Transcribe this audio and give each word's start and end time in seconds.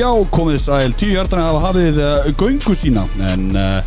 Já, 0.00 0.08
komið 0.32 0.62
sæl, 0.62 0.92
tíu 0.96 1.12
hjartan 1.12 1.42
að 1.42 1.46
hafa 1.50 1.60
hafið 1.66 1.98
uh, 2.00 2.28
göngu 2.40 2.72
sína 2.78 3.02
En 3.20 3.50
uh, 3.52 3.82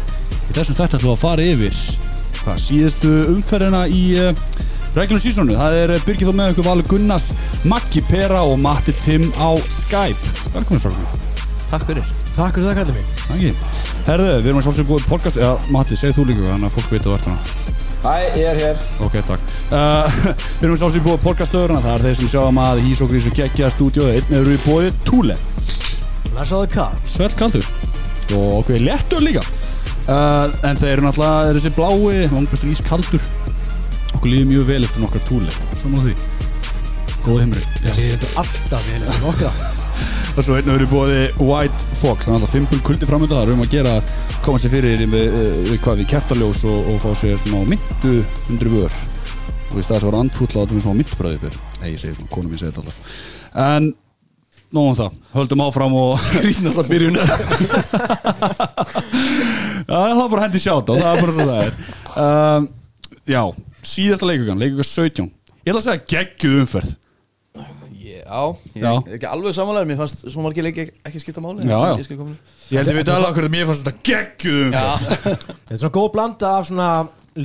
í 0.46 0.54
þessum 0.54 0.76
þetta 0.78 1.00
ætlum 1.00 1.08
við 1.08 1.14
að 1.16 1.22
fara 1.24 1.46
yfir 1.50 1.78
Hvað, 2.44 2.58
síðustu 2.62 3.14
umferðina 3.32 3.80
í 3.90 4.02
uh, 4.22 4.44
regular 4.94 5.24
seasonu 5.24 5.56
Það 5.58 5.78
er 5.80 5.94
Birgir 6.06 6.30
þó 6.30 6.36
með 6.38 6.52
ykkur 6.52 6.68
Valur 6.68 6.86
Gunnars 6.92 7.32
Maggi 7.66 8.04
Pera 8.06 8.44
og 8.46 8.60
Matti 8.62 8.94
Tim 9.02 9.26
á 9.42 9.58
Skype. 9.74 10.36
Velkomin 10.54 10.84
strákum 10.84 11.24
Takk 11.72 11.88
fyrir. 11.88 12.12
Takk 12.36 12.60
fyrir 12.60 12.68
það 12.68 12.78
kallið 12.84 13.00
mig. 13.00 13.16
Takk 13.24 14.06
Herðu, 14.12 14.28
við 14.36 14.52
erum 14.52 14.60
að 14.60 14.68
sjálfsögum 14.68 14.92
búið 14.92 15.08
podcast 15.10 15.40
Já, 15.42 15.50
Matti, 15.74 15.98
segð 15.98 16.20
þú 16.20 16.28
líka, 16.30 16.46
þannig 16.52 16.70
að 16.70 16.76
fólk 16.78 16.94
veit 16.94 17.08
að 17.08 17.16
verða 17.16 17.38
Hæ, 18.04 18.16
ég 18.36 18.50
er 18.52 18.60
hér. 18.60 18.82
Ok, 19.02 19.16
takk. 19.26 19.56
Uh, 19.72 20.20
Við 20.60 20.68
erum 20.68 20.78
sjálfsögum 20.78 21.08
búið 21.08 21.26
podcastöðurna 21.26 21.82
Það 21.88 21.96
er 21.96 22.06
þeir 22.06 22.20
sem 22.22 22.32
sjáum 22.36 22.62
að 22.68 22.84
Hís 22.86 23.02
og 23.02 23.10
Grís 23.10 23.32
og 23.32 23.40
Kekja 23.40 23.72
stúdíu 23.74 24.12
Einn 24.12 24.38
eru 24.44 24.54
í 24.54 24.62
búið 24.68 24.92
Túle 25.08 25.40
Blessaðu 26.34 26.70
kall 26.74 27.02
Svelt 27.06 27.36
kaldur 27.40 27.68
og 28.34 28.64
okkur 28.64 28.80
léttur 28.82 29.22
líka. 29.22 29.42
Uh, 30.08 30.50
en 30.66 30.78
þeir 30.80 30.96
eru 30.96 31.04
náttúrulega 31.06 31.50
er 31.52 31.58
þessi 31.60 31.72
blái 31.76 32.22
langbæstur 32.32 32.72
ískaldur. 32.72 33.26
Okkur 34.16 34.32
líður 34.32 34.48
mjög 34.50 34.66
vel 34.72 34.88
eftir 34.88 35.04
nokkar 35.04 35.24
túli. 35.28 35.54
Svona 35.82 36.02
því. 36.06 36.14
Góði 37.24 37.44
heimri 37.44 37.64
Yes. 37.84 38.00
Þetta 38.00 38.30
er 38.30 38.40
alltaf 38.42 38.88
vel 38.88 39.02
eftir 39.02 39.26
nokkra. 39.28 39.52
Og 40.38 40.48
svo 40.48 40.58
einn 40.58 40.72
eru 40.74 40.88
búið 40.90 41.44
White 41.44 42.00
Fox. 42.00 42.26
Þannig 42.26 42.48
að 42.48 42.56
fimpul 42.56 42.82
kuldi 42.88 43.10
framönda 43.12 43.38
það 43.38 43.44
er 43.44 43.54
um 43.58 43.66
að 43.68 43.76
gera 43.76 43.98
koma 44.48 44.64
sér 44.64 44.74
fyrir 44.74 45.06
með, 45.12 45.38
uh, 45.44 45.76
hvað 45.84 46.02
við 46.02 46.10
kertaljós 46.16 46.64
og, 46.72 46.90
og 46.94 47.04
fá 47.04 47.12
sér 47.20 47.38
svona 47.44 47.68
myndu 47.76 48.16
undir 48.50 48.74
vör. 48.74 49.04
Og 49.74 49.78
í 49.78 49.84
stað 49.84 50.00
þess 50.00 50.02
að 50.02 50.10
vera 50.10 50.24
andfútla 50.24 50.64
átum 50.66 50.80
við 50.80 50.88
svona 50.88 51.02
myndbröði 51.04 51.44
fyrir 51.44 51.62
ei, 51.84 51.94
ég 51.94 52.00
segi 52.02 52.18
svona, 52.18 52.32
konum 52.34 52.56
ég 52.56 52.62
segi 52.62 52.72
þetta 52.72 52.84
alltaf. 52.84 53.20
En 53.64 53.92
nógum 54.74 54.96
það, 54.98 55.18
höldum 55.36 55.64
áfram 55.68 55.94
og 56.00 56.16
Skrýtna 56.30 56.74
það 56.74 56.90
byrjun. 56.94 57.20
Það 59.84 60.16
var 60.18 60.30
bara 60.32 60.44
hendi 60.46 60.62
sjátt 60.64 60.90
á, 60.90 60.94
það 60.96 61.12
er 61.12 61.22
bara 61.22 61.34
það 61.38 61.62
er. 61.62 61.72
Um, 62.24 62.68
Já, 63.28 63.42
síðasta 63.88 64.28
leikugan, 64.28 64.60
leikugan 64.60 64.88
17 64.88 65.28
Ég 65.64 65.72
ætla 65.72 65.80
að 65.80 65.86
segja 65.86 66.06
geggjuð 66.14 66.60
umferð. 66.64 66.92
Já, 68.04 68.42
ég 68.76 68.84
Já. 68.84 68.92
er 69.00 69.16
ekki 69.18 69.28
alveg 69.30 69.56
samanlega 69.56 69.88
Mér 69.88 70.00
fannst 70.02 70.24
svo 70.28 70.44
margir 70.44 70.66
leiki 70.66 70.86
ekki 71.08 71.22
skipta 71.22 71.44
máli 71.44 71.64
Já, 71.68 71.78
já. 71.78 71.94
Ég 72.00 72.08
Ég 72.74 72.80
held 72.80 72.92
að 72.92 72.98
við 73.00 73.08
tala 73.10 73.30
okkur 73.32 73.48
að 73.48 73.54
mér 73.54 73.68
fannst 73.70 73.86
þetta 73.88 74.04
geggjuð 74.10 74.60
umferð. 74.68 75.08
Þetta 75.24 75.76
er 75.76 75.82
svona 75.84 75.96
góð 75.98 76.10
blanda 76.16 76.52
af 76.58 76.68
svona 76.70 76.88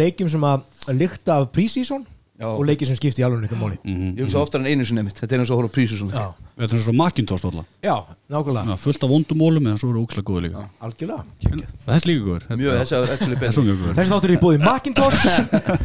leikjum 0.01 0.31
sem 0.33 0.47
að 0.49 0.95
lykta 0.99 1.39
af 1.39 1.49
prísísón. 1.55 2.07
Og 2.47 2.61
leikjum 2.69 2.91
sem 2.91 2.99
skipti 2.99 3.23
í 3.23 3.27
alveg 3.27 3.49
einhver 3.49 3.59
máli. 3.59 3.79
Ég 3.83 4.21
hugsa 4.23 4.39
oftar 4.43 4.63
en 4.63 4.69
einu 4.71 4.87
sinni 4.87 5.03
mitt 5.03 5.19
Þetta 5.19 5.35
er 5.35 5.43
eins 5.43 5.51
og 5.51 5.57
að 5.57 5.63
horfa 5.63 5.73
á 5.73 5.77
prísu 5.77 5.99
svona. 5.99 6.23
Já, 6.23 6.53
Þetta 6.59 6.77
er 6.77 6.83
svo 6.85 6.95
Macintosh 6.95 7.47
alltaf 7.49 7.67
já, 7.83 7.95
nákvæmlega. 8.31 8.77
Fullt 8.83 9.05
af 9.07 9.11
vondum 9.11 9.41
mólum 9.43 9.67
en 9.71 9.81
svo 9.81 9.91
eru 9.91 10.05
ókslega 10.05 10.27
góður 10.29 10.47
líka. 10.47 10.65
Algjörlega. 10.87 11.67
Þess 11.89 12.09
líka 12.09 12.25
góður. 12.29 12.47
Mjög, 12.55 12.79
þessi 12.83 12.97
er 12.99 13.13
actually 13.17 13.41
Þess 13.43 13.61
betur 13.63 13.99
Þessi 13.99 14.15
þáttur 14.15 14.31
er 14.31 14.37
í 14.37 14.41
bóði 14.43 14.63
Macintosh. 14.63 15.27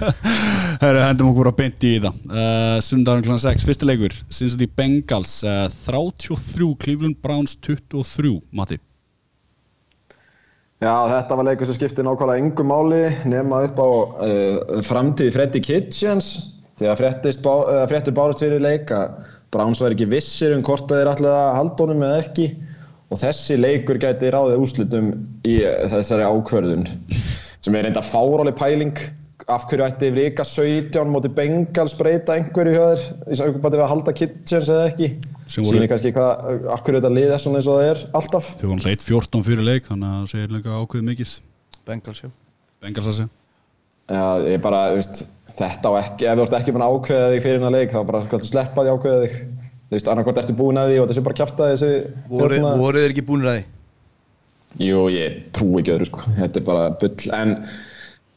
Herru, 0.84 1.04
hendum 1.08 1.34
okkur 1.34 1.48
bara 1.48 1.58
beint 1.64 1.90
í 1.90 1.94
það. 2.06 2.24
Uh, 2.30 2.78
Sundagurinn 2.86 3.28
kl. 3.28 3.38
6, 3.50 3.68
fyrsti 3.70 3.90
leikur 3.90 4.18
Cincinnati 4.30 4.70
Bengals 4.78 5.40
uh, 5.46 5.68
33, 5.90 6.74
Cleveland 6.86 7.22
Browns 7.22 7.58
23 7.66 8.38
Matti 8.54 8.82
Já, 10.84 10.96
þetta 11.08 11.36
var 11.40 11.48
leikur 11.48 11.68
sem 11.70 11.78
skipti 11.78 12.04
nákvæmlega 12.04 12.44
engum 12.44 12.68
máli 12.68 13.04
nema 13.30 13.62
upp 13.70 13.78
á 13.80 13.88
uh, 13.88 14.82
framtíð 14.84 15.30
Freddy 15.32 15.62
Kitchens. 15.64 16.34
Þegar 16.82 17.00
fréttist 17.00 17.44
bá, 17.46 17.54
uh, 17.62 17.84
fréttir 17.88 18.16
bárust 18.18 18.44
fyrir 18.44 18.60
leik 18.64 18.92
að 18.92 19.14
Browns 19.54 19.80
var 19.80 19.96
ekki 19.96 20.10
vissir 20.12 20.52
um 20.52 20.64
hvort 20.66 20.90
það 20.90 21.04
er 21.06 21.12
alltaf 21.14 21.38
að 21.38 21.56
halda 21.60 21.86
honum 21.86 22.04
eða 22.10 22.20
ekki. 22.26 22.50
Og 23.14 23.22
þessi 23.22 23.60
leikur 23.62 24.02
gæti 24.02 24.34
ráðið 24.34 24.66
úrslutum 24.66 25.10
í 25.48 25.56
uh, 25.62 25.86
þessari 25.94 26.28
ákvörðun 26.28 26.88
sem 27.64 27.80
er 27.80 27.88
reynda 27.88 28.04
fáráli 28.04 28.52
pæling 28.60 29.00
af 29.52 29.68
hverju 29.70 29.86
ætti 29.86 30.10
vika 30.16 30.46
17 30.48 31.12
móti 31.12 31.32
Bengals 31.36 31.96
breyta 32.00 32.38
einhverju 32.38 32.74
hjá 32.78 32.84
þér 32.94 33.06
í 33.34 33.38
samkvæmdi 33.40 33.78
við 33.80 33.84
að 33.86 33.92
halda 33.94 34.16
Kitchens 34.20 34.70
eða 34.72 34.90
ekki 34.94 35.10
Sem 35.44 35.66
voru- 35.66 35.76
sýnir 35.76 35.90
kannski 35.92 36.14
hvað, 36.16 36.68
af 36.72 36.84
hverju 36.86 37.02
þetta 37.02 37.14
lið 37.18 37.34
er 37.36 37.42
svona 37.44 37.60
eins 37.60 37.68
og 37.68 37.80
það 37.80 37.90
er 37.92 38.04
alltaf 38.22 38.50
Þau 38.62 38.68
voru 38.72 38.88
leitt 38.88 39.04
14 39.04 39.48
fyrir 39.50 39.68
leik 39.68 39.90
Þannig 39.92 40.08
að 40.10 40.20
það 40.22 40.32
segir 40.34 40.54
líka 40.56 40.78
ákveð 40.80 41.08
mikið 41.12 41.34
Bengals, 41.84 42.24
já 42.24 42.30
Bengals 42.84 43.10
að 43.12 43.18
segja 43.20 43.32
Já, 44.12 44.24
ég 44.52 44.60
bara, 44.60 44.80
veist, 44.98 45.22
þetta 45.56 45.88
á 45.88 45.94
ekki, 46.02 46.26
ef 46.28 46.36
þú 46.40 46.44
ert 46.44 46.56
ekki 46.58 46.74
búin 46.76 46.84
að 46.84 46.96
ákveða 46.98 47.28
þig 47.32 47.44
fyrir 47.46 47.60
hennar 47.62 47.72
leik, 47.72 47.94
þá 47.94 48.02
bara 48.10 48.20
skaltu 48.26 48.50
sleppa 48.50 48.84
því 48.84 48.92
ákveða 48.98 49.22
þig. 49.24 49.38
Þú 49.88 49.96
veist, 49.96 50.10
annarkvæmt 50.12 50.42
ertu 50.42 50.56
búin 50.60 50.80
að 50.82 50.90
því 50.92 50.98
og 51.00 51.08
þessi 51.12 51.24
bara 51.24 51.38
kjafta 51.40 51.70
þessi... 51.72 51.92
Voru, 52.28 52.58
voru 52.82 53.00
þeir 53.04 53.14
ekki 53.14 53.24
búinir 53.30 53.48
að 53.52 53.56
því? 53.56 53.64
Jú, 54.90 55.02
ég 55.14 55.38
trú 55.56 55.70
ekki 55.80 55.94
öðru, 55.96 56.10
sko. 56.10 56.26
Þetta 56.36 56.60
er 56.60 56.68
bara 56.68 56.84
bull. 57.00 57.32
En 57.40 57.56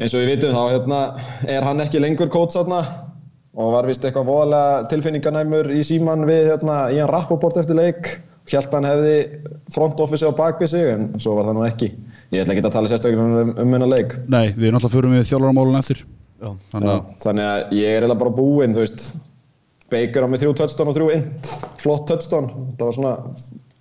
eins 0.00 0.14
og 0.14 0.22
við 0.22 0.32
vitum 0.34 0.54
þá, 0.56 0.62
hérna, 0.74 1.00
er 1.56 1.66
hann 1.66 1.82
ekki 1.84 2.02
lengur 2.02 2.30
kóts 2.32 2.58
þarna 2.58 2.82
og 3.56 3.72
var 3.72 3.88
vist 3.88 4.04
eitthvað 4.04 4.28
voðalega 4.28 4.88
tilfinninganæmur 4.92 5.70
í 5.72 5.82
síman 5.86 6.26
við, 6.28 6.50
hérna, 6.52 6.80
í 6.92 7.00
hann 7.00 7.12
rappoport 7.12 7.56
eftir 7.60 7.78
leik. 7.78 8.18
Hjælt 8.46 8.74
hann 8.76 8.86
hefði 8.86 9.14
front 9.74 9.98
office 10.04 10.22
á 10.22 10.30
bakvið 10.36 10.68
sig, 10.70 10.90
en 10.92 11.08
svo 11.18 11.32
var 11.34 11.48
það 11.48 11.56
nú 11.56 11.64
ekki. 11.66 11.88
Ég 12.30 12.44
ætla 12.44 12.54
ekki 12.54 12.62
að 12.62 12.76
tala 12.76 12.90
sérstaklega 12.92 13.40
um, 13.42 13.54
um 13.64 13.72
hennar 13.74 13.90
leik. 13.90 14.14
Nei, 14.30 14.52
við 14.52 14.68
erum 14.68 14.78
alltaf 14.78 14.94
fyrir 14.94 15.16
við 15.16 15.26
þjálfaramálun 15.32 15.80
eftir 15.80 16.04
Já. 16.36 16.50
Þannig 16.72 16.90
Já, 16.90 16.96
að 16.96 17.22
þannig 17.24 17.46
að 17.48 17.76
ég 17.78 17.90
er 17.90 18.04
eiginlega 18.04 18.20
bara 18.20 18.34
búinn, 18.36 18.76
þú 18.76 18.82
veist 18.84 19.04
Baker 19.92 20.26
á 20.26 20.28
með 20.28 20.42
þrjú 20.42 20.54
touchdown 20.60 20.90
og 20.90 20.96
þrjú 20.96 21.06
int 21.14 21.52
flott 21.80 22.04
touchdown, 22.10 22.48
það 22.76 22.84
var 22.88 22.96
svona 22.96 23.12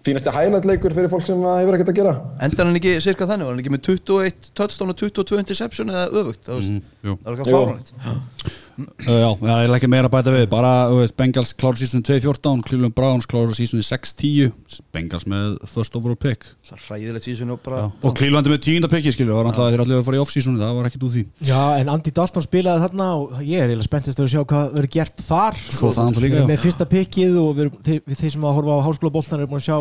fínasti 0.06 0.34
highlight 0.36 0.68
leikur 0.70 0.94
fyrir 0.96 1.10
fólk 1.12 1.26
sem 1.26 1.40
það 1.42 1.58
hefur 1.64 1.78
ekkert 1.80 1.92
að 1.94 2.00
gera 2.02 2.14
Endar 2.46 2.70
hann 2.70 2.80
ekki 2.80 2.94
cirka 3.06 3.28
þannig? 3.30 3.48
Var 3.50 3.56
hann 3.56 3.64
ekki 3.64 3.74
með 3.76 3.84
21 3.90 4.52
touchdown 4.62 4.94
og 4.94 5.00
22 5.02 5.40
interception 5.42 5.94
eða 5.94 6.06
öfugt? 6.22 6.44
Það, 6.46 6.70
mm, 6.70 6.84
það 7.02 7.18
var 7.26 7.34
eitthvað 7.36 7.52
Jú. 7.52 7.58
fáránlegt 7.58 7.94
Uh, 8.06 8.62
já, 8.76 9.30
það 9.40 9.62
er 9.64 9.74
ekki 9.78 9.90
meira 9.92 10.10
að 10.10 10.14
bæta 10.16 10.34
við. 10.34 10.46
Bara, 10.52 10.72
þú 10.92 10.98
veist, 11.00 11.16
Bengals 11.20 11.54
klára 11.56 11.80
sísunni 11.80 12.06
2-14 12.08 12.64
Cleveland 12.68 12.96
Browns 12.98 13.28
klára 13.30 13.56
sísunni 13.56 13.86
6-10 13.86 14.82
Bengals 14.96 15.28
með 15.32 15.58
first 15.72 15.96
overall 15.96 16.18
pick. 16.20 16.48
Það 16.68 16.78
er 16.78 16.84
hræðilegt 16.90 17.28
sísun 17.30 17.54
og 17.56 17.62
bara 17.66 17.84
já. 17.84 17.88
og 18.02 18.18
Cleveland 18.20 18.52
með 18.52 18.62
tíunda 18.68 18.92
picki, 18.92 19.14
skilju 19.16 19.32
það 19.32 19.40
var 19.40 19.50
náttúrulega 19.50 19.76
þeir 19.76 19.86
allir 19.86 20.00
að 20.00 20.08
fara 20.10 20.20
í 20.20 20.24
off-seasoni, 20.26 20.62
það 20.64 20.80
var 20.80 20.90
ekkert 20.90 21.08
úr 21.08 21.14
því. 21.16 21.26
Já, 21.50 21.62
en 21.80 21.94
Andy 21.96 22.16
Dalton 22.20 22.48
spilaði 22.48 22.86
þarna 22.86 23.10
og 23.16 23.36
ég 23.42 23.60
er 23.60 23.70
eiginlega 23.70 23.90
spenntist 23.90 24.24
að 24.24 24.32
sjá 24.34 24.42
hvað 24.44 24.74
verður 24.76 24.94
gert 24.98 25.26
þar. 25.26 25.62
Svo 25.70 25.92
það 25.96 26.10
náttúrulega 26.12 26.26
líka, 26.26 26.36
Við 26.36 26.44
já. 26.44 26.50
Með 26.52 26.64
fyrsta 26.66 26.90
pikkið 26.92 27.40
og 27.42 27.52
við, 27.60 27.76
þeir, 27.88 28.02
við 28.06 28.24
þeir 28.24 28.36
sem 28.36 28.48
að 28.50 28.58
horfa 28.60 28.80
á 28.80 28.86
háskólaboltan 28.90 29.40
erum 29.40 29.54
búin 29.56 29.64
að 29.64 29.70
sjá 29.70 29.78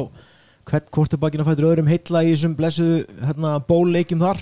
hvern 0.64 0.92
kortebakina 0.96 1.44
fætur 1.44 1.66
öðrum 1.68 1.90
heilla 1.90 2.22
í 2.24 2.30
þessum 2.32 2.54
blessu 2.56 2.86
hérna, 3.20 3.58
þar 3.60 4.40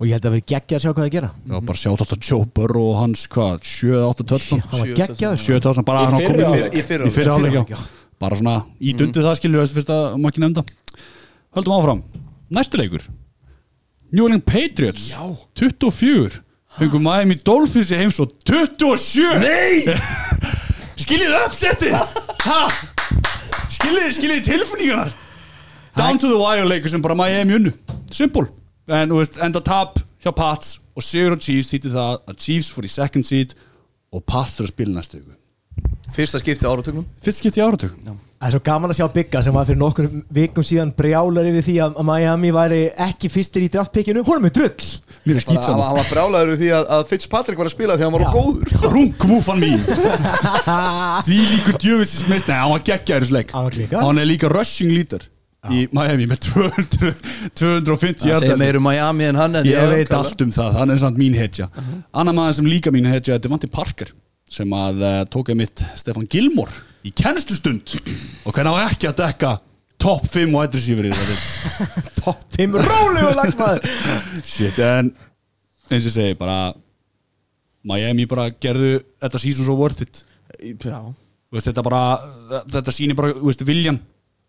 og 0.00 0.08
ég 0.08 0.16
held 0.16 0.26
að 0.26 0.34
verður 0.34 0.46
geggja 0.48 0.78
að 0.78 0.82
sjá 0.82 0.90
hvað 0.90 1.04
það 1.04 1.12
gera. 1.12 1.30
Já, 1.44 1.56
bara 1.68 1.92
að 1.92 2.24
Joe 2.24 2.46
Burrow 2.56 2.86
og 2.94 2.98
hans, 3.02 3.24
hvað, 3.28 3.58
7-8 3.68 4.26
touchdown 4.30 4.62
hann 4.70 4.80
var 4.80 4.88
Sjö 4.88 4.96
geggjaður. 4.96 5.42
7 5.44 5.58
touchdown, 5.60 5.86
bara 5.90 6.00
Í 6.00 6.08
hann 6.08 6.16
hálfleik. 6.16 6.72
Í 6.72 6.80
í 6.80 6.84
fyrri 6.88 7.10
hálfleik, 7.10 7.58
hálfleik, 7.58 7.74
já. 7.74 8.12
Bara 8.20 8.38
svona 8.40 8.54
í 8.80 8.94
dundið 8.96 9.28
það, 9.28 9.36
skilju, 9.42 9.60
þessi 9.60 9.76
fyrsta 9.76 9.98
maður 10.16 10.32
ekki 10.32 10.44
nefnda. 10.46 10.64
Höldum 11.58 11.76
áfram, 11.76 12.00
næstu 12.56 12.80
leikur. 12.80 13.04
New 14.10 14.24
England 14.24 14.46
Patriots 14.48 15.10
já. 15.12 15.20
24 15.60 16.40
fengum 16.78 17.04
Miami 17.04 17.36
Dolphins 17.44 17.92
í 17.92 17.98
heims 18.00 18.18
og 18.22 18.32
27 18.48 19.36
Nei! 19.42 19.84
skiljið 21.02 21.36
uppsetti 21.44 21.92
ha? 21.94 22.60
skiljið, 23.70 24.08
skiljið 24.16 24.46
tilfinningarnar? 24.48 25.12
Down 25.96 26.18
to 26.22 26.30
the 26.30 26.38
wire 26.38 26.66
leikur 26.66 26.90
sem 26.90 27.02
bara 27.02 27.16
Miami 27.18 27.56
unnu. 27.58 27.72
Simple, 28.14 28.46
en 28.90 29.12
þú 29.12 29.20
veist, 29.20 29.40
enda 29.44 29.62
tap 29.64 30.00
hjá 30.20 30.32
Pats 30.36 30.78
og 30.96 31.04
sigur 31.06 31.36
á 31.36 31.38
Chiefs 31.40 31.72
þýtti 31.72 31.92
það 31.94 32.16
að 32.16 32.40
Chiefs 32.44 32.72
fór 32.74 32.88
í 32.88 32.92
second 32.92 33.28
seed 33.28 33.54
og 34.10 34.24
Pats 34.26 34.58
þurfa 34.58 34.68
að 34.70 34.74
spila 34.74 34.96
næstu 34.96 35.20
ykkur 35.22 35.38
Fyrsta 36.10 36.40
skipti 36.42 36.66
áratögnum 36.66 37.06
fyrst 37.22 37.40
skipti 37.40 37.62
í 37.62 37.64
áratug 37.64 37.94
Það 38.40 38.48
er 38.48 38.54
svo 38.54 38.60
gaman 38.64 38.92
að 38.92 38.96
sjá 38.96 39.06
Bigga 39.12 39.40
sem 39.44 39.52
var 39.52 39.66
fyrir 39.68 39.78
nokkur 39.82 40.06
vikum 40.32 40.64
síðan 40.64 40.94
brjálar 40.96 41.48
yfir 41.50 41.64
því 41.66 41.74
að 41.84 41.98
Miami 42.08 42.52
væri 42.56 42.78
ekki 43.04 43.28
fyrstir 43.28 43.66
í 43.66 43.68
draftpikkinu 43.74 44.22
hún 44.24 44.38
er 44.38 44.44
með 44.46 44.54
drull. 44.56 44.86
Mér 45.28 45.36
er 45.36 45.44
skýt 45.44 45.66
saman 45.66 45.84
hann 45.84 45.98
var 45.98 46.08
brálaður 46.08 46.56
því 46.56 46.70
að, 46.78 46.86
að 46.96 47.04
Fitzpatrick 47.10 47.60
var 47.60 47.68
að 47.68 47.74
spila 47.74 47.98
því 48.00 48.06
að 48.06 48.08
hann 48.08 48.16
var 48.16 48.24
á 48.24 48.32
góður. 48.32 48.72
Rungmúfan 48.94 49.60
mín. 49.60 49.84
Því 51.28 51.40
líkur 51.50 51.76
djöfisins 51.84 52.30
meist 52.32 52.48
Nei, 52.48 52.56
hann 52.56 52.72
var 52.72 52.86
geggjaður 52.88 53.26
í 53.26 53.30
sleik 53.34 53.52
Hann 53.52 53.68
var 53.68 53.76
klíka. 53.76 54.00
Hann 54.06 54.22
er 54.24 54.30
líka 54.32 54.48
rushing 54.48 54.94
leader 54.96 55.28
í 55.68 55.82
Miami 55.92 56.24
með 56.30 56.40
200, 56.46 57.10
250 57.58 58.22
Það 58.22 58.38
segir 58.40 58.48
yarda. 58.48 58.56
meir 58.62 58.78
um 58.80 58.86
Miami 58.88 59.26
en 59.28 59.36
hann 59.36 59.58
en 59.60 59.66
Ég 59.68 59.76
já, 59.76 59.88
veit 59.90 60.12
allt 60.16 60.40
um 60.46 60.52
það, 60.56 60.78
hann 60.80 60.94
er 60.94 61.00
samt 61.02 61.18
mín 61.20 61.36
hetja. 61.36 61.68
Annar 62.16 62.36
maður 62.36 62.56
sem 62.60 62.70
líka 62.70 62.92
mín 62.94 63.08
hetja 63.10 63.36
er 63.36 63.42
Devante 63.44 63.68
Parker 63.70 64.12
sem 64.50 64.72
að 64.74 65.02
uh, 65.04 65.18
tók 65.30 65.52
mitt 65.54 65.82
Stefan 66.00 66.24
Gilmore 66.30 66.72
í 67.06 67.12
kennstustund 67.14 67.92
og 68.48 68.54
hvernig 68.56 68.72
á 68.74 68.88
ekki 68.88 69.10
að 69.12 69.20
dekka 69.20 69.52
top 70.00 70.24
5 70.26 70.50
wide 70.56 70.74
receiver 70.80 71.06
í 71.06 71.12
þetta 71.14 72.04
Topp 72.24 72.56
5 72.56 72.78
rólegu 72.80 73.30
lagmaður. 73.36 73.84
Shit, 74.42 74.80
en 74.80 75.12
eins 75.90 76.06
og 76.06 76.08
ég 76.08 76.14
segi 76.16 76.38
bara 76.40 76.72
Miami 77.86 78.26
bara 78.28 78.48
gerðu 78.60 78.98
þetta 79.22 79.40
season 79.40 79.64
svo 79.68 79.76
worth 79.78 80.02
it. 80.04 80.22
Já. 80.60 81.00
Þú 81.50 81.56
veist, 81.56 81.68
þetta 81.70 81.84
bara, 81.86 82.00
þetta 82.74 82.92
sýnir 82.94 83.16
bara 83.18 83.32
þú 83.36 83.46
veist, 83.48 83.64
viljan 83.68 84.00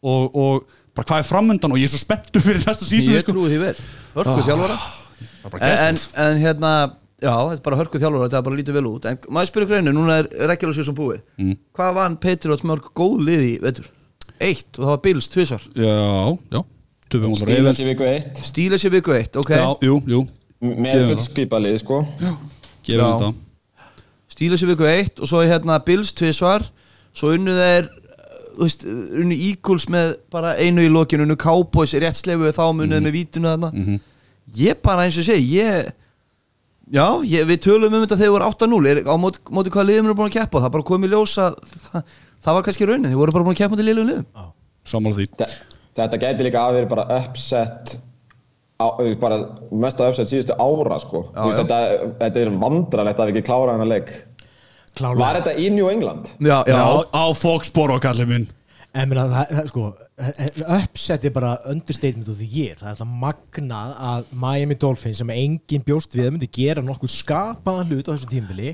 og, 0.04 0.36
og 0.36 0.66
bara 0.98 1.08
hvað 1.08 1.22
er 1.24 1.28
framöndan 1.30 1.76
og 1.76 1.80
ég 1.80 1.88
er 1.88 1.94
svo 1.94 2.02
spenntu 2.02 2.42
fyrir 2.44 2.64
næsta 2.66 2.88
sísón 2.88 3.16
Ég 3.16 3.24
sko. 3.24 3.36
trúi 3.36 3.52
því 3.52 3.62
vel. 3.62 3.76
Hörku 4.16 4.42
þjálfara. 4.48 4.80
Það 5.22 5.46
er 5.46 5.54
bara 5.56 5.78
en, 5.90 6.02
en 6.26 6.42
hérna 6.42 6.74
Já, 7.22 7.36
þetta 7.38 7.60
er 7.60 7.66
bara 7.68 7.78
hörku 7.78 8.00
þjálfara 8.02 8.28
Þetta 8.28 8.40
er 8.40 8.46
bara 8.48 8.58
lítið 8.58 8.78
vel 8.80 8.88
út. 8.90 9.06
En 9.06 9.18
maður 9.30 9.50
spyrir 9.52 9.68
greinu, 9.70 9.92
núna 9.94 10.16
er 10.24 10.30
regular 10.50 10.74
season 10.74 10.98
búið. 10.98 11.20
Mm. 11.38 11.58
Hvað 11.78 11.98
vann 12.00 12.16
Patriots 12.24 12.66
mörg 12.66 12.88
góð 12.98 13.20
lið 13.28 13.44
í 13.46 13.52
veitur? 13.62 13.90
Eitt 14.42 14.80
og 14.80 14.88
það 14.88 14.90
var 14.90 15.02
Bills 15.06 15.30
tvisvar. 15.30 15.68
Já, 15.78 16.38
já. 16.56 16.62
Stílans 17.12 17.82
í 17.84 17.88
viku 17.90 18.06
1 18.08 18.40
Stíla 18.48 18.78
sér 18.80 18.94
viku 18.96 19.14
eitt, 19.14 19.36
ok. 19.38 19.52
Já, 19.52 19.68
jú, 19.84 19.98
jú. 20.08 20.22
Með 20.64 21.10
fullskipalið 21.12 21.80
sko. 21.84 22.02
Stíla 24.32 24.58
sér 24.58 24.72
viku 24.72 24.88
eitt 24.90 25.20
og 25.22 25.30
svo 25.30 25.44
hérna 25.46 25.78
Bills 25.86 26.14
tvisvar. 26.18 26.66
Svo 27.14 27.34
unnu 27.36 27.54
þeir 27.54 27.90
þú 28.58 28.66
veist, 28.68 28.86
unnu 29.22 29.38
Eagles 29.50 29.86
með 29.94 30.16
bara 30.34 30.56
einu 30.60 30.84
í 30.86 30.92
lokinu 30.92 31.24
unnu 31.28 31.38
Cowboys 31.40 31.94
rétt 32.02 32.20
slefuðu 32.22 32.54
þá 32.58 32.64
munið 32.78 33.02
með 33.08 33.16
vítinu 33.18 33.50
þarna. 33.52 33.72
Mhm. 33.74 34.00
ég 34.58 34.82
bara 34.84 35.06
eins 35.08 35.18
og 35.22 35.24
segi 35.28 35.58
ég 35.60 35.92
já, 36.92 37.06
ég, 37.24 37.46
við 37.48 37.60
tölum 37.64 37.94
um 37.94 38.04
þetta 38.06 38.18
þegar 38.20 38.34
voru 38.36 38.50
8-0 38.52 38.90
er, 38.92 39.02
á 39.08 39.16
móti, 39.22 39.40
móti 39.56 39.72
hvað 39.72 39.88
liðum 39.88 40.10
eru 40.12 40.16
búin 40.20 40.28
að 40.32 40.38
keppa? 40.42 40.60
Það 40.66 40.72
bara 40.76 40.88
komið 40.92 41.08
í 41.08 41.14
ljós 41.16 41.36
að 41.40 41.56
það, 41.86 42.04
það 42.44 42.58
var 42.58 42.66
kannski 42.68 42.88
raunin. 42.90 43.10
Þið 43.12 43.20
voru 43.22 43.32
bara 43.38 43.46
búin 43.48 43.56
að 43.56 43.62
keppa 43.64 43.80
til 43.80 43.86
liðum. 43.88 44.10
Liðum 44.12 44.50
Sammála 44.92 45.16
því. 45.22 45.28
Þe- 45.38 45.52
Þetta 45.92 46.18
gæti 46.24 46.44
líka 46.48 46.60
að 46.64 46.74
vera 46.80 46.88
bara 46.88 47.04
upset 47.20 47.98
á, 48.82 48.88
bara 49.22 49.38
mesta 49.72 50.08
upset 50.10 50.28
síðustu 50.32 50.56
ára 50.58 50.98
sko. 51.04 51.26
Já, 51.36 51.44
þetta, 51.62 51.80
þetta 52.22 52.40
er 52.46 52.52
vandralegt 52.62 53.20
að 53.20 53.28
við 53.30 53.36
ekki 53.36 53.48
klára 53.50 53.74
hennar 53.76 53.90
leik 53.92 54.12
Var 54.92 55.16
Klálega 55.16 55.42
þetta 55.42 55.54
í 55.58 55.70
New 55.72 55.88
England? 55.92 56.34
já, 56.40 56.58
já, 56.68 56.74
Já, 56.76 57.06
á 57.16 57.26
Foxboro 57.38 58.00
kallið 58.04 58.28
minn 58.34 58.48
En 58.92 59.08
minna, 59.08 59.24
það, 59.32 59.52
það, 59.56 59.68
sko, 59.70 59.82
uppsett 60.76 61.24
er 61.24 61.32
bara 61.32 61.54
understatement 61.72 62.28
of 62.28 62.42
the 62.42 62.48
year 62.48 62.76
Það 62.76 62.90
er 62.90 62.96
alltaf 62.98 63.14
magnað 63.22 63.94
að 64.10 64.34
Miami 64.42 64.76
Dolphins 64.76 65.22
sem 65.22 65.32
engin 65.32 65.86
bjóst 65.88 66.12
við 66.18 66.28
myndi 66.34 66.50
gera 66.52 66.84
nokkuð 66.84 67.14
skapaðan 67.14 67.88
hlut 67.94 68.12
á 68.12 68.14
þessum 68.18 68.34
tímbili 68.34 68.74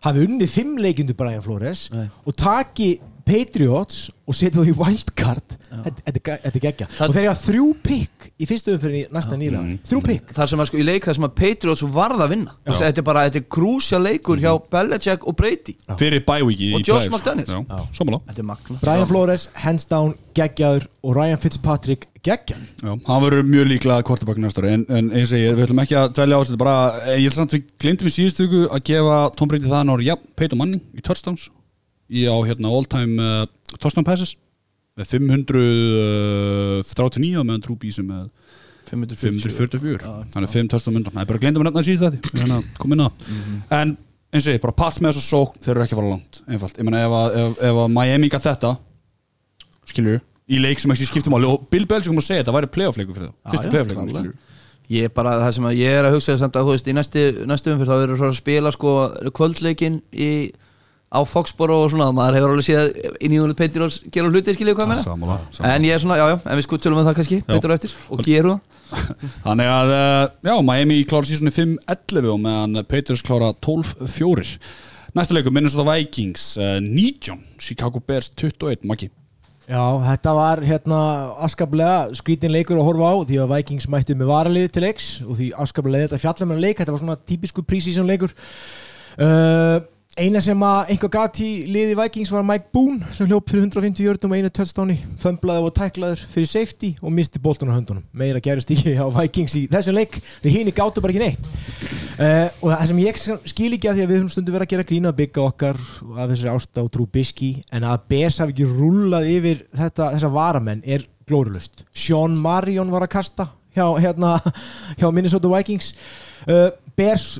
hafi 0.00 0.24
unnið 0.24 0.54
fimm 0.54 0.78
leikindu 0.80 1.12
Brian 1.18 1.44
Flores 1.44 1.90
Nei. 1.92 2.06
og 2.24 2.36
taki 2.40 2.94
Patriots 3.30 4.08
og 4.26 4.36
setja 4.36 4.60
það 4.60 4.70
í 4.70 4.76
wildcard. 4.78 5.56
Þetta 5.70 6.02
þetta 6.04 6.32
er 6.34 6.46
er 6.50 6.62
geggja 6.64 6.86
og 7.06 7.14
þeir 7.14 7.24
eiga 7.24 7.34
þrjú 7.38 7.66
pikk 7.84 8.26
í 8.42 8.46
fyrstu 8.48 8.74
umfyrir 8.74 9.12
næsta 9.14 9.38
nýlega. 9.38 9.76
Þrjú 9.86 10.00
pikk 10.06 10.34
þar 10.34 10.50
sem 10.50 10.62
að 10.62 10.70
sko 10.70 10.80
í 10.80 10.86
leik 10.86 11.06
þar 11.06 11.18
sem 11.18 11.26
að 11.28 11.34
Patriots 11.40 11.84
varð 11.94 12.24
að 12.24 12.32
vinna. 12.34 12.54
Þessi, 12.66 12.84
þetta 12.88 13.02
er 13.02 13.06
bara, 13.06 13.24
þetta 13.28 13.40
er 13.40 13.46
krúsja 13.56 14.00
leikur 14.02 14.42
hjá 14.42 14.50
Belichick 14.72 15.26
og 15.30 15.36
Brady. 15.38 15.76
Fyrir 16.00 16.24
bævíki 16.26 16.72
Og 16.78 16.86
Josh 16.86 17.10
McDaniels. 17.12 17.54
Já, 17.54 17.84
sammála. 17.96 18.22
Þetta 18.30 18.42
er 18.42 18.48
magna 18.50 18.80
Brian 18.82 19.10
Flores, 19.10 19.46
hands 19.54 19.86
down, 19.90 20.16
geggjaður. 20.36 20.88
Og 21.06 21.14
Ryan 21.16 21.40
Fitzpatrick, 21.40 22.08
geggjaður. 22.26 22.66
Já, 22.82 22.90
hann 23.06 23.24
verður 23.24 23.46
mjög 23.48 23.70
líklega 23.70 24.06
kortabak 24.10 24.42
næsta 24.42 24.60
ári 24.64 24.74
en, 24.74 24.84
en 24.90 25.14
eins 25.14 25.32
og 25.32 25.40
ég, 25.40 25.54
við 25.56 25.68
ætlum 25.68 25.80
ekki 25.86 25.96
að 26.02 26.10
dvelja 26.18 26.42
á 26.42 26.44
þetta 26.44 26.60
bara, 26.60 26.76
ég 27.14 27.24
held 27.30 27.38
samt 27.38 27.56
við 27.56 27.70
glemdum 27.80 28.10
í 28.10 28.12
síðustu 28.18 28.44
viku 28.44 28.66
að 28.68 28.84
gefa 28.90 29.22
Tom 29.38 29.48
Brady 29.48 29.70
það 29.70 29.94
ári, 29.94 30.10
já, 30.10 30.16
Peyton 30.36 30.60
Manning 30.60 30.84
í 30.92 31.06
touchdowns 31.06 31.48
í 32.10 32.24
á 32.26 32.34
hérna 32.48 32.66
all 32.74 32.86
time 32.90 33.14
uh, 33.22 33.46
touchdown 33.78 34.02
passes 34.06 34.32
með 34.98 35.06
539 35.14 37.38
og 37.40 37.44
meðan 37.48 37.62
Trú 37.64 37.74
Bísum 37.80 38.06
með 38.10 38.24
544 38.90 40.02
hann 40.34 40.44
er 40.44 40.50
5 40.50 40.70
touchdown 40.72 40.94
mundan, 40.96 41.14
það 41.14 41.22
er 41.22 41.28
bara 41.30 41.38
að 41.38 41.42
nefna 41.66 41.82
í 41.84 41.86
síðustu 41.86 42.06
þetta 42.10 42.20
við 42.34 42.40
hérna 42.42 42.58
komum 42.80 42.94
inn 42.96 43.06
á. 43.06 43.08
Það 43.70 43.80
en 43.84 43.90
eins 44.34 44.46
og 44.46 44.52
ég, 44.56 44.62
bara 44.64 44.78
pass 44.80 44.96
með 45.02 45.08
þessu 45.14 45.24
sók 45.30 45.50
þeir 45.62 45.72
eru 45.76 45.82
ekki 45.84 45.94
að 45.96 46.00
fara 46.00 46.12
langt, 46.14 46.32
einfalt, 46.50 46.76
ég 46.80 46.84
meina 46.88 47.00
ef, 47.04 47.12
að- 47.20 47.32
ef, 47.44 47.50
ef 47.70 47.74
að 47.84 47.88
Miami 47.94 48.26
gætt 48.32 48.46
þetta 48.48 48.70
skilur 49.90 50.18
í 50.50 50.56
leik 50.62 50.78
sem 50.82 50.90
ekki 50.94 51.06
skiptum 51.06 51.36
áli 51.38 51.46
og 51.50 51.56
Bill 51.70 51.86
Belichick 51.86 52.10
kom 52.10 52.18
að 52.22 52.26
segja 52.26 52.42
þetta 52.42 52.56
væri 52.58 52.72
playoff 52.74 52.96
leikur 52.98 53.14
fyrir 53.18 53.30
það 53.30 53.36
fyrsti 53.54 53.66
já, 53.68 53.72
playoff 53.74 53.88
leikur 53.90 54.02
klárlega. 54.02 54.22
skilur 54.24 54.36
Ég 54.90 55.02
er 55.06 55.12
bara, 55.14 55.36
það 55.38 55.52
sem 55.54 55.66
að 55.70 55.76
ég 55.78 55.92
er 56.00 56.04
að 56.08 56.14
hugsa 56.16 56.32
þess 56.34 56.42
að 56.48 56.64
þú 56.66 56.72
veist, 56.74 56.88
í 56.90 56.92
næstu, 56.96 57.20
næstu 57.46 57.70
umfyrst 57.70 57.92
þá 57.92 57.98
verður 58.00 58.24
að 58.26 58.34
spila 58.40 58.70
sko 58.74 58.90
kvöldleikin 59.38 60.00
í, 60.10 60.50
á 61.10 61.20
Foxboro 61.26 61.80
og 61.84 61.90
svona, 61.90 62.10
maður 62.14 62.38
hefur 62.38 62.52
alveg 62.54 62.66
séð 62.68 62.90
í 63.18 63.30
nýjumlega 63.32 63.58
Patriots 63.58 63.98
gera 64.14 64.30
hluti, 64.30 64.54
skiljið 64.54 64.76
hvað 64.78 64.92
með 64.92 65.00
Sammála, 65.02 65.38
En 65.66 65.86
ég 65.88 65.96
er 65.96 66.02
svona, 66.02 66.18
já, 66.20 66.26
já, 66.30 66.36
en 66.44 66.60
við 66.60 66.66
sko 66.68 66.78
tölum 66.78 67.00
um 67.02 67.08
það 67.08 67.16
kannski, 67.18 67.40
betur 67.48 67.74
á 67.74 67.76
eftir. 67.76 67.96
Og 68.14 68.22
gerum 68.26 68.60
það 68.92 69.42
Þannig 69.46 69.72
að, 69.74 69.92
uh, 69.96 70.22
já, 70.46 70.54
Miami 70.70 71.00
klára 71.10 71.26
sísoni 71.26 71.54
5-11 71.54 72.30
og 72.30 72.40
meðan 72.46 72.84
Patriots 72.86 73.26
klára 73.26 73.50
12-4 73.58 74.54
Næsta 75.18 75.34
leikur, 75.34 75.54
Minnesota 75.54 75.82
Vikings 75.88 76.52
uh, 76.62 76.76
19, 76.78 77.42
Chicago 77.58 77.98
Bears 78.06 78.30
21, 78.30 78.86
Maggi. 78.86 79.10
Já, 79.70 79.82
þetta 80.02 80.34
var 80.34 80.62
hérna 80.66 81.00
askaplega 81.46 82.14
skrítin 82.18 82.54
leikur 82.54 82.78
að 82.78 82.86
horfa 82.88 83.10
á 83.10 83.14
því 83.26 83.36
að 83.42 83.52
Vikings 83.56 83.86
mætti 83.90 84.14
með 84.18 84.30
varaliði 84.30 84.70
til 84.74 84.82
leiks 84.86 85.10
og 85.26 85.38
því 85.38 85.50
askaplega 85.62 86.06
þetta 86.06 86.22
fjallum 86.22 86.54
en 86.54 86.62
leik, 86.62 86.78
þetta 86.78 86.94
var 86.94 87.02
svona 87.02 87.18
típisku 87.26 87.66
prísísjón 87.66 88.10
leikur. 88.10 88.34
Uh, 89.18 89.82
Eina 90.18 90.40
sem 90.42 90.58
að 90.66 90.88
einhver 90.90 91.10
gat 91.14 91.38
í 91.38 91.48
liði 91.70 91.94
Vikings 91.94 92.32
var 92.34 92.42
Mike 92.42 92.72
Boone 92.74 93.12
sem 93.14 93.28
hljóp 93.30 93.46
fyrir 93.46 93.68
150 93.68 94.02
jördum 94.02 94.32
og 94.34 94.40
einu 94.40 94.48
touchdowni, 94.50 94.96
fömblaði 95.22 95.68
og 95.68 95.74
tæklaður 95.76 96.24
fyrir 96.32 96.48
safety 96.50 96.88
og 96.98 97.12
misti 97.14 97.38
boltan 97.38 97.70
á 97.70 97.76
höndunum. 97.76 98.02
Meira 98.10 98.40
gerist 98.42 98.72
ekki 98.74 98.96
á 98.98 99.06
Vikings 99.14 99.54
í 99.54 99.62
þessum 99.70 99.94
leik 99.94 100.18
því 100.42 100.54
hini 100.56 100.74
gáttu 100.74 101.04
bara 101.04 101.14
ekki 101.14 101.22
neitt. 101.22 101.46
Uh, 102.18 102.50
og 102.58 102.72
það 102.72 102.82
sem 102.90 103.02
ég 103.04 103.20
skil 103.52 103.68
ekki 103.76 103.92
að 103.92 104.00
því 104.00 104.02
að 104.02 104.10
við 104.10 104.18
höfum 104.18 104.32
stundu 104.34 104.56
verið 104.56 104.66
að 104.66 104.72
gera 104.74 104.88
grína 104.90 105.14
bygga 105.20 105.46
okkar 105.46 105.78
af 105.78 106.34
þessari 106.34 106.52
ásta 106.56 106.84
og 106.84 106.90
trú 106.96 107.06
biski 107.14 107.52
en 107.70 107.86
að 107.92 108.02
Bers 108.10 108.40
hafi 108.42 108.56
ekki 108.56 108.66
rúlað 108.66 109.30
yfir 109.30 109.62
þetta, 109.70 110.10
þessa 110.16 110.32
varamenn 110.34 110.82
er 110.90 111.06
glórulust 111.30 111.86
Sean 111.94 112.34
Marion 112.34 112.90
var 112.90 113.06
að 113.06 113.14
kasta 113.14 113.46
hjá, 113.78 113.86
hérna, 114.02 114.34
hjá 114.98 115.06
Minnesota 115.14 115.54
Vikings. 115.54 115.94
Uh, 116.50 116.66
Bers 116.98 117.36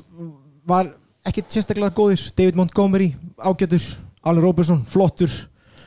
var 0.70 0.94
ekkert 1.30 1.54
sérstaklega 1.54 1.94
góðir. 1.94 2.22
David 2.36 2.58
Montgomery, 2.58 3.12
ágætur. 3.38 3.84
Allen 4.26 4.44
Robertson, 4.44 4.82
flottur. 4.90 5.32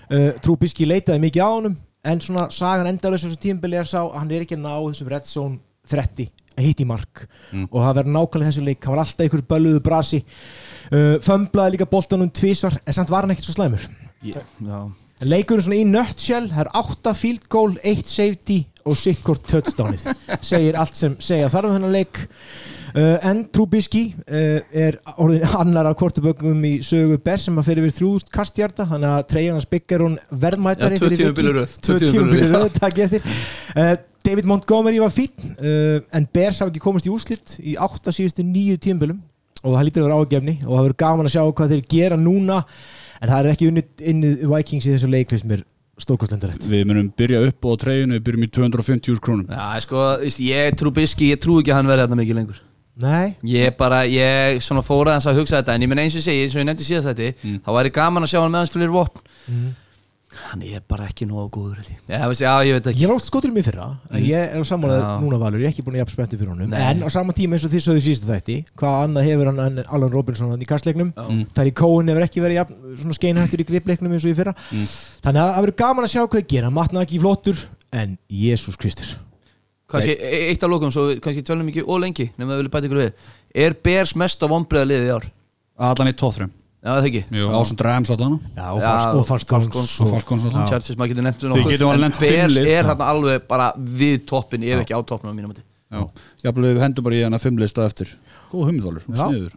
Uh, 0.09 0.31
Trúbiski 0.43 0.87
leitaði 0.89 1.21
mikið 1.23 1.45
á 1.45 1.49
honum 1.49 1.75
en 2.03 2.19
svona 2.21 2.49
sagan 2.51 2.89
endalösa 2.89 3.29
sem 3.29 3.39
tímbili 3.39 3.77
er 3.79 3.87
sá 3.87 4.01
að 4.01 4.17
hann 4.17 4.33
er 4.35 4.43
ekki 4.43 4.57
að 4.57 4.65
ná 4.65 4.73
þessum 4.73 5.11
red 5.13 5.29
zone 5.29 5.61
30 5.87 6.27
að 6.53 6.65
hitta 6.67 6.83
í 6.83 6.87
mark. 6.89 7.23
Og 7.69 7.77
það 7.79 7.95
verður 7.99 8.15
nákvæmlega 8.17 8.49
þessu 8.51 8.65
leik. 8.65 8.81
Hann 8.83 8.95
var 8.95 9.03
alltaf 9.05 9.23
einhver 9.25 9.45
bölluðu 9.53 9.83
brasi. 9.85 10.19
Uh, 10.89 11.15
fömblaði 11.23 11.77
líka 11.77 11.89
boltanum 11.89 12.33
tvísvar 12.33 12.81
en 12.83 12.97
samt 12.97 13.13
var 13.13 13.25
hann 13.25 13.35
ekkert 13.35 13.47
svo 13.47 13.55
slæmur. 13.57 13.87
Já, 14.23 14.41
En 15.23 15.29
Leikurinn 15.31 15.63
svona 15.63 15.79
í 15.79 15.87
nutshell, 15.87 16.49
það 16.51 16.65
er 16.65 16.69
8 16.81 17.11
field 17.15 17.43
goal, 17.51 17.75
1 17.87 18.07
safety 18.11 18.57
og 18.83 18.97
sikkort 18.99 19.45
touchdownið. 19.47 20.09
Segir 20.49 20.75
allt 20.79 20.99
sem 20.99 21.15
segja 21.23 21.51
þarf 21.53 21.69
um 21.69 21.77
þennan 21.77 21.95
leik. 21.95 22.19
Uh, 22.93 23.17
en 23.25 23.39
Trubisky 23.49 24.03
uh, 24.29 24.59
er 24.69 24.99
orðin 25.17 25.43
annar 25.61 25.87
af 25.89 25.95
kortuböggum 25.97 26.59
í 26.69 26.73
sögu 26.85 27.15
Bers 27.25 27.47
sem 27.47 27.55
að 27.57 27.69
fyrir 27.71 27.87
við 27.87 27.95
3000 27.97 28.29
kastjarta 28.35 28.85
þannig 28.91 29.09
að 29.09 29.23
treyjan 29.31 29.57
hans 29.57 29.65
byggjar 29.71 30.03
hún 30.05 30.17
verðmættari 30.43 30.99
Já, 30.99 31.01
tvö 31.01 31.09
fyrir 31.09 31.21
tímabil 31.23 31.43
í 31.43 31.47
vikið. 31.47 31.57
röð, 31.57 31.73
Tvö 31.79 31.95
tvö 31.97 31.99
tímabil 32.03 32.13
í 32.13 32.17
tímabil 32.19 32.37
í 32.37 32.43
röð. 32.43 32.57
röð, 32.59 32.79
takk 32.83 32.99
ég 33.01 33.07
eftir. 33.09 33.37
Uh, 33.73 33.93
David 34.23 34.47
Montgomery 34.51 35.01
var 35.01 35.13
fín 35.15 35.33
uh, 35.57 35.99
en 36.15 36.27
Bers 36.37 36.61
hafa 36.61 36.69
ekki 36.71 36.83
komist 36.85 37.09
í 37.09 37.13
úslit 37.15 37.55
í 37.65 37.73
8 37.81 38.13
síðustu 38.19 38.45
nýju 38.45 38.77
tímabilum. 38.85 39.23
Og 39.63 39.73
það 39.77 39.85
lítur 39.87 40.03
að 40.03 40.09
vera 40.11 40.19
ágefni 40.21 40.53
og 40.65 40.69
það 40.75 40.83
verður 40.83 40.97
gaman 41.05 41.29
að 41.29 41.33
sjá 41.37 41.43
hvað 41.49 41.73
þeir 41.73 41.83
gera 41.95 42.17
núna. 42.19 42.57
En 43.23 43.29
það 43.31 43.37
er 43.39 43.49
ekki 43.55 43.69
unnið 43.71 44.03
inni 44.11 44.31
Vikings 44.53 44.85
í 44.89 44.91
þessu 44.93 45.09
leik 45.09 45.31
sem 45.39 45.53
er 45.55 45.61
stórkostlendurett 46.03 46.65
Við 46.67 46.81
munum 46.89 47.07
byrja 47.15 47.39
upp 47.47 47.63
á 47.63 47.71
treyjunu, 47.85 48.17
við 48.17 48.23
byrjum 48.27 48.43
í 48.43 48.49
250 48.57 49.13
úr 49.13 49.21
krónum. 49.23 49.47
Já, 49.49 49.79
sko, 49.85 50.03
ég 50.43 50.75
trú 50.81 50.91
Biski, 50.93 51.29
ég 51.31 51.39
trú 51.41 51.59
ekki 51.61 51.71
að 51.71 51.79
hann 51.79 51.91
verði 51.93 52.05
þarna 52.07 52.19
mikið 52.19 52.39
lengur 52.41 52.61
Nei, 53.01 53.35
Ég 53.49 53.73
bara, 53.77 54.03
ég 54.05 54.59
svona 54.61 54.83
fóra 54.85 55.15
þess 55.17 55.31
að 55.31 55.39
hugsa 55.41 55.61
þetta 55.61 55.73
En 55.77 55.85
ég 55.85 55.89
menn 55.89 56.03
eins 56.03 56.17
og 56.19 56.21
segi, 56.25 56.43
eins 56.45 56.53
og 56.53 56.61
ég 56.61 56.67
nefndi 56.69 56.85
síðast 56.85 57.09
þetta 57.09 57.29
Þá 57.65 57.71
væri 57.79 57.93
gaman 57.95 58.27
að 58.27 58.29
sjá 58.33 58.39
hann 58.43 58.53
með 58.53 58.61
hans 58.61 58.73
fyrir 58.75 58.93
vopn. 58.93 59.23
Hann 60.33 60.63
er 60.65 60.81
bara 60.89 61.05
ekki 61.09 61.25
nógu 61.29 61.45
góður 61.53 61.81
ég. 61.85 61.97
Veist, 62.09 62.41
já, 62.41 62.51
ég 62.65 62.73
veit 62.77 62.87
ekki. 62.89 63.03
Ég 63.03 63.09
var 63.09 63.17
oft 63.19 63.27
skotur 63.27 63.51
í 63.51 63.53
mig 63.53 63.65
fyrra 63.67 63.87
en 64.09 64.23
ég 64.25 64.37
er 64.37 64.61
Já. 65.03 65.09
núna 65.21 65.37
valur 65.41 65.61
ég 65.61 65.67
er 65.67 65.73
ekki 65.73 65.83
búin 65.85 65.97
að 65.97 66.01
jafn 66.03 66.13
spennti 66.15 66.39
fyrir 66.39 66.53
honum. 66.53 66.69
Nei. 66.71 66.79
en 66.89 67.03
á 67.05 67.09
sama 67.13 67.35
tíma 67.37 67.57
eins 67.57 67.65
og 67.67 67.73
þið 67.73 67.83
sögðu 67.85 68.03
síðustu 68.07 68.29
þætti 68.29 68.55
hvað 68.79 68.97
annað 69.07 69.27
hefur 69.29 69.51
hann 69.51 69.61
en 69.65 69.83
Alan 69.85 70.13
Robinson 70.13 70.49
hann 70.53 70.63
í 70.63 70.69
kastleiknum 70.69 71.11
Tari 71.53 71.73
Cohen 71.77 72.09
hefur 72.09 72.25
ekki 72.25 72.41
verið 72.45 72.59
jafn, 72.61 72.79
svona 73.01 73.17
skeinhættur 73.19 73.61
í 73.61 73.67
gripleiknum 73.69 74.15
eins 74.15 74.25
og 74.25 74.33
í 74.33 74.37
fyrra. 74.39 74.55
Þannig 75.21 75.43
að 75.43 75.53
það 75.53 75.61
verður 75.67 75.77
gaman 75.83 76.07
að 76.07 76.13
sjá 76.15 76.23
hvað 76.25 77.61
en 77.93 78.17
Jésús 78.25 78.79
Kristur 78.79 79.05
Kanski 79.93 80.17
e- 80.17 80.41
eitt 80.49 80.65
af 80.65 80.73
lokum, 80.73 80.91
svo 80.93 81.05
við 81.11 81.21
kannski 81.23 81.45
tölum 81.45 81.69
ekki 81.69 81.85
ólengi 81.85 82.27
Nefnum 82.33 82.49
að 82.49 82.57
við 82.57 82.63
viljum 82.63 82.73
bæta 82.75 82.89
ykkur 82.89 83.01
við. 83.03 83.31
Er 83.63 83.77
Bears 83.85 84.15
mest 84.19 84.43
á 84.43 84.47
vombriða 84.49 84.89
liðið 84.89 85.09
í 85.09 85.13
ár? 85.13 85.31
Allan 85.93 86.11
í 86.11 86.15
tóþrem 86.17 86.51
Já, 86.83 86.89
það 86.97 87.05
ekki? 87.07 87.19
Jú, 87.31 87.49
ásand 87.55 87.81
Rams 87.85 88.09
allan 88.11 88.33
Já, 88.57 88.65
og, 88.67 88.79
Fals, 88.83 89.03
og 89.15 89.27
Falcons. 89.29 89.67
Falcons. 89.69 89.93
Og 90.03 90.09
Falcons 90.11 90.47
allan. 90.49 90.65
Chargers, 90.67 90.97
maður 90.99 91.13
getur 91.13 91.25
nefnt 91.29 91.45
um 91.47 91.53
Við 91.55 91.69
getum 91.77 91.91
alveg 91.93 92.25
En 92.27 92.51
lið, 92.51 92.67
er 92.73 92.89
þarna 92.89 93.07
alveg 93.13 93.45
bara 93.47 93.69
við 93.77 94.25
toppin 94.27 94.65
Ef 94.67 94.81
ekki 94.83 94.97
á 94.97 94.99
toppin 94.99 95.31
á 95.31 95.35
mínum 95.37 95.53
mati. 95.53 95.63
Já, 95.93 96.03
jafnvel 96.47 96.73
við 96.73 96.81
hendum 96.83 97.05
bara 97.05 97.17
í 97.19 97.21
hana 97.23 97.39
fimmlista 97.39 97.85
eftir. 97.85 98.09
Góð 98.51 98.71
humidvalur, 98.71 99.05
Já. 99.05 99.19
sniður. 99.21 99.53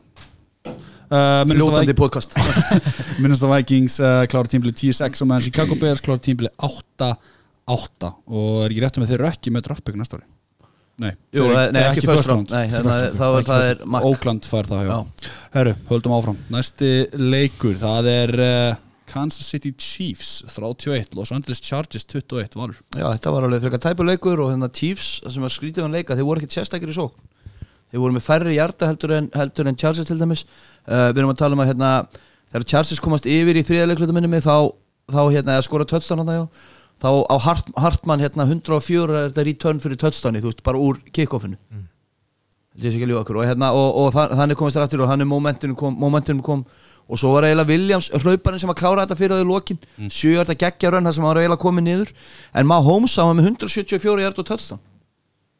Uh, 1.07 1.43
Fljótandi 1.49 1.95
podcast. 1.97 2.35
Minnesota 3.23 3.49
Vikings 3.55 3.97
uh, 4.02 4.25
klára 4.28 4.50
tímbili 4.50 4.75
10-6 4.76 5.23
og 5.23 5.31
meðan 5.31 5.47
Chicago 5.47 5.78
Bears 5.81 6.02
klára 6.05 6.21
tímbili 6.23 6.50
8 6.59 7.12
átta. 7.66 8.14
Og 8.30 8.64
er 8.64 8.73
ekki 8.73 8.82
rétt 8.85 8.99
með 9.02 9.12
þeir 9.12 9.20
eru 9.20 9.28
ekki 9.30 9.52
með 9.54 9.68
draftpick 9.68 10.00
næsta 10.00 10.20
ári? 10.20 10.26
Nei, 10.96 11.11
Jú, 11.35 11.44
þeir 11.50 11.75
nei, 11.76 11.82
ekki 11.90 12.06
first 12.08 12.28
round. 12.30 12.52
Nei, 12.54 12.62
Ekki 12.64 12.78
hérna, 12.78 12.94
það 13.18 13.35
Ekki 13.42 13.50
það 13.50 13.66
er 13.68 13.80
fær 14.49 14.68
það. 14.70 15.30
Herru, 15.52 15.75
höldum 15.90 16.14
áfram. 16.16 16.38
Næsti 16.54 16.90
leikur, 17.20 17.75
það 17.76 18.08
er 18.14 18.32
uh, 18.40 18.78
Kansas 19.11 19.50
City 19.52 19.75
Chiefs 19.76 20.30
31, 20.54 21.12
Los 21.18 21.35
Angeles 21.37 21.61
Chargers 21.61 22.06
21 22.08 22.56
valur. 22.56 22.78
Já, 22.96 23.04
þetta 23.11 23.35
var 23.35 23.46
alveg 23.46 23.66
frekar 23.66 23.82
tæpur 23.85 24.08
leikur 24.08 24.40
og 24.46 24.54
hérna 24.54 24.70
Chiefs, 24.73 25.18
það 25.26 25.37
sem 25.37 25.44
var 25.44 25.54
skrítið 25.58 25.85
hann 25.85 25.99
leika, 25.99 26.16
þeir 26.16 26.28
voru 26.30 26.42
ekkert 26.42 26.56
sérstakir 26.56 26.94
í 26.94 26.96
sókn. 26.96 27.28
Þeir 27.92 28.02
voru 28.02 28.16
með 28.16 28.25
færri 28.26 28.56
hjarta 28.56 28.88
heldur 28.88 29.14
en, 29.18 29.28
heldur 29.37 29.68
en 29.68 29.76
Chargers 29.78 30.08
til 30.08 30.16
dæmis. 30.23 30.46
Uh, 30.88 31.11
við 31.12 31.20
erum 31.23 31.35
að 31.35 31.42
tala 31.44 31.58
um 31.58 31.62
að 31.66 31.70
hérna 31.75 31.92
þegar 32.54 32.66
Chargers 32.73 33.04
komast 33.04 33.28
yfir 33.30 33.61
í 33.61 33.66
þriðaleiklutu 33.68 34.16
minni 34.16 34.32
mig 34.32 34.42
þá, 34.49 34.73
þá 35.12 35.23
hérna, 35.28 35.61
skora 35.68 35.87
touchdown 35.88 36.25
hann 36.25 36.40
já, 36.40 36.44
þá 37.03 37.11
á 37.29 37.37
Hart, 37.45 37.69
Hartmann 37.76 38.23
hérna 38.25 38.47
104 38.49 39.05
er 39.21 39.29
þetta 39.31 39.45
return 39.47 39.83
fyrir 39.83 40.00
touchdowni 40.00 40.43
þú 40.43 40.50
veist, 40.50 40.65
bara 40.67 40.81
úr 40.81 41.00
kickoffinu. 41.12 41.59
Mm. 41.73 41.87
og, 43.41 43.47
hérna, 43.49 43.71
og, 43.73 43.88
og 44.00 44.11
þann, 44.12 44.35
þannig 44.37 44.59
komast 44.61 44.76
þér 44.76 44.85
aftur 44.85 45.05
og 45.05 45.09
hann 45.09 45.25
er 45.25 45.29
momentunum 45.31 45.76
kom, 45.76 45.97
momentunum 45.97 46.43
kom. 46.45 46.67
Og 47.07 47.21
svo 47.21 47.31
var 47.37 47.47
eiginlega 47.47 47.71
Williams 47.71 48.11
hlauparinn 48.11 48.61
sem 48.61 48.73
að 48.73 48.81
klára 48.81 49.05
þetta 49.05 49.17
fyrir 49.17 49.37
það 49.37 49.45
í 49.45 49.49
lokin. 49.49 49.79
Mm. 49.97 50.11
sjöjarta 50.11 50.57
geggja 50.59 50.91
raun 50.93 51.07
þar 51.07 51.17
sem 51.17 51.25
hann 51.25 51.33
var 51.33 51.41
eiginlega 51.41 51.62
komið 51.62 51.87
niður. 51.87 52.12
En 52.53 52.69
Mahomes 52.69 53.15
á 53.17 53.23
hann 53.25 53.38
með 53.38 53.53
174 53.55 54.25
hjart 54.25 54.43
og 54.43 54.49
touchdown. 54.50 54.83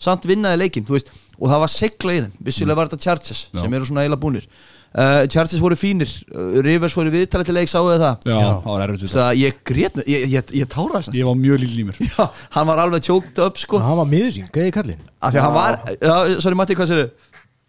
Samt 0.03 0.27
vinnaði 0.29 0.61
leikinn, 0.61 0.85
þú 0.85 0.99
veist. 0.99 1.13
Og 1.39 1.49
það 1.53 1.63
var 1.63 1.73
segla 1.73 2.17
í 2.17 2.25
þeim, 2.25 2.35
vissilega 2.49 2.77
var 2.77 2.91
þetta 2.91 3.07
Chargers 3.07 3.43
Já. 3.53 3.61
sem 3.63 3.77
eru 3.79 3.89
svona 3.89 4.03
eiginlega 4.05 4.25
búnir 4.27 4.49
uh, 4.97 5.21
Chargers 5.29 5.63
voru 5.63 5.77
fínir, 5.79 6.11
uh, 6.33 6.59
Rivers 6.65 6.97
voru 6.97 7.13
viðtalið 7.15 7.51
til 7.51 7.57
leik 7.59 7.73
sáuðu 7.73 7.99
það, 8.03 8.27
Já, 8.33 8.37
það 8.41 8.69
var 8.73 8.85
erfitt 8.87 9.15
það 9.15 9.31
ég 9.43 9.61
grét 9.71 10.03
ég, 10.03 10.27
ég, 10.33 10.53
ég 10.63 10.73
tára 10.73 11.03
þess 11.05 11.21
Ég 11.21 11.29
var 11.29 11.39
mjög 11.41 11.63
líl 11.63 11.79
í 11.83 11.87
mér. 11.91 12.03
Já, 12.11 12.27
hann 12.57 12.69
var 12.71 12.83
alveg 12.87 13.07
choked 13.07 13.41
up 13.45 13.61
sko. 13.61 13.81
Hann 13.85 14.01
var 14.01 14.11
miður 14.11 14.35
sín, 14.39 14.51
greiði 14.53 14.75
kallinn. 14.77 15.07
Af 15.21 15.35
því 15.35 15.41
að 15.41 15.47
hann 15.47 15.57
var, 15.57 15.81
já, 15.97 16.17
sorry 16.45 16.59
Matti, 16.59 16.77
hvað 16.79 16.93
sér 16.93 17.05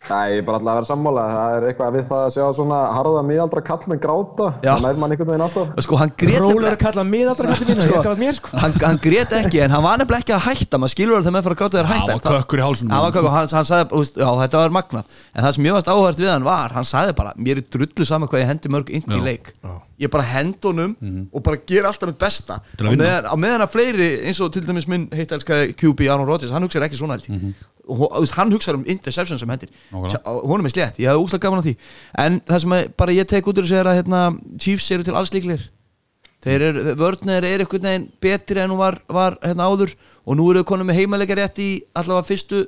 Nei, 0.08 0.26
ég 0.34 0.42
er 0.42 0.46
bara 0.48 0.58
alltaf 0.60 0.72
að 0.72 0.78
vera 0.80 0.88
sammála. 0.88 1.24
Það 1.34 1.56
er 1.58 1.66
eitthvað 1.72 1.96
við 1.98 2.06
það 2.08 2.22
að 2.28 2.32
sjá 2.38 2.46
svona 2.58 2.78
harða 2.96 3.24
miðaldra 3.28 3.64
kall 3.68 3.80
með 3.92 4.00
gráta. 4.06 4.48
Já. 4.64 4.72
Það 4.78 4.86
nær 4.88 5.00
mann 5.02 5.12
einhvern 5.16 5.32
veginn 5.34 5.46
alltaf. 5.48 5.74
sko 5.88 6.00
hann 6.02 6.14
grét 6.22 6.40
Rólar 6.44 6.76
að 6.78 6.82
kalla 6.86 7.04
miðaldra 7.08 7.48
kallinn 7.52 7.68
minna, 7.72 7.84
Sko. 7.88 7.98
ég 7.98 8.08
gaf 8.08 8.18
mér 8.22 8.38
sko 8.38 8.62
hann, 8.62 8.74
hann 8.86 9.00
grét 9.04 9.34
ekki 9.42 9.62
en 9.66 9.72
hann 9.76 9.84
var 9.84 9.98
nefnilega 10.02 10.24
ekki 10.24 10.36
að 10.38 10.46
hætta 10.48 10.80
maður 10.82 10.94
skilur 10.96 11.18
það 11.18 11.28
þegar 11.28 11.36
menn 11.38 11.46
fyrir 11.48 11.58
að 11.58 11.62
gráta 11.62 11.78
þeir 11.78 11.90
hætta 11.92 12.18
Það 12.18 12.32
var 12.32 12.42
kökkur 12.42 12.62
í 12.62 12.66
hálsunum. 12.68 12.92
hann, 12.96 13.04
var 13.08 13.12
kökkur, 13.18 13.34
hann, 13.36 13.52
hann 13.58 13.68
sagði, 13.68 14.06
já 14.24 14.30
þetta 14.42 14.62
var 14.64 14.76
magnað 14.78 15.20
en 15.36 15.44
það 15.48 15.52
sem 15.58 15.68
ég 15.68 15.78
varst 15.78 15.92
áhært 15.94 16.22
við 16.24 16.32
hann 16.32 16.48
var 16.48 16.76
hann 16.78 16.88
sagði 16.88 17.16
bara, 17.20 17.34
mér 17.38 17.62
er 17.62 17.68
drullu 17.78 18.06
saman 18.08 18.32
hvað 18.32 18.44
ég 18.44 18.52
hendi 18.54 18.74
mörg 18.74 18.90
inn 18.98 19.08
í 19.12 19.20
Já. 19.20 19.24
leik 19.28 19.54
ég 19.98 20.12
bara 20.14 20.24
hend 20.30 20.62
honum 20.68 20.96
og 21.34 21.42
bara 21.44 21.58
ger 21.68 21.88
alltaf 21.90 22.08
mitt 22.12 22.20
besta 22.22 22.60
á 22.62 22.84
meðan, 22.86 23.26
á 23.28 23.36
meðan 23.36 23.66
að 23.66 23.72
fleiri 23.74 24.10
eins 24.30 24.42
og 24.46 24.52
til 24.54 24.62
dæmis 24.68 24.86
minn 24.88 25.08
heitt 25.12 25.32
elskaði 25.34 25.74
QB 25.74 26.06
Aaron 26.12 26.28
Rodgers 26.30 26.54
hann 26.54 26.62
hugsaði 26.68 26.86
ekki 26.90 27.00
svona 27.02 27.18
held 27.18 27.26
þú 27.88 28.10
veist, 28.20 28.36
hann 28.36 28.52
hugsaði 28.52 28.78
um 28.82 28.86
interception 28.94 29.40
sem 29.42 29.50
hendir 29.50 29.72
Honum 30.26 30.68
er 30.68 30.74
slétt, 30.74 31.00
ég 31.02 31.10
hafði 31.12 31.24
úslega 31.24 31.46
gaman 31.48 31.62
á 31.62 31.66
því. 31.66 31.74
En 32.24 32.40
það 32.48 32.62
sem 32.64 32.76
að, 32.78 32.86
bara 33.02 33.16
ég 33.16 33.28
tek 33.30 33.50
út 33.50 33.58
úr 33.58 33.68
þessu 33.68 33.80
er 33.80 33.90
að 33.92 34.00
hérna, 34.02 34.22
Chiefs 34.62 34.88
eru 34.96 35.08
til 35.08 35.16
alls 35.18 35.34
líklegir. 35.36 35.68
Þeir 36.46 36.66
eru, 36.70 36.84
vörnir 37.00 37.46
er 37.48 37.64
einhvern 37.64 37.88
veginn 37.90 38.10
betri 38.24 38.62
en 38.62 38.74
hún 38.74 38.80
var, 38.80 39.00
var 39.10 39.38
hérna 39.44 39.68
áður. 39.68 39.96
Og 40.24 40.38
nú 40.38 40.50
eru 40.52 40.62
þau 40.62 40.70
konum 40.74 40.90
með 40.92 41.02
heimalega 41.02 41.38
rétt 41.40 41.62
í 41.64 41.70
allavega 41.98 42.28
fyrstu, 42.30 42.64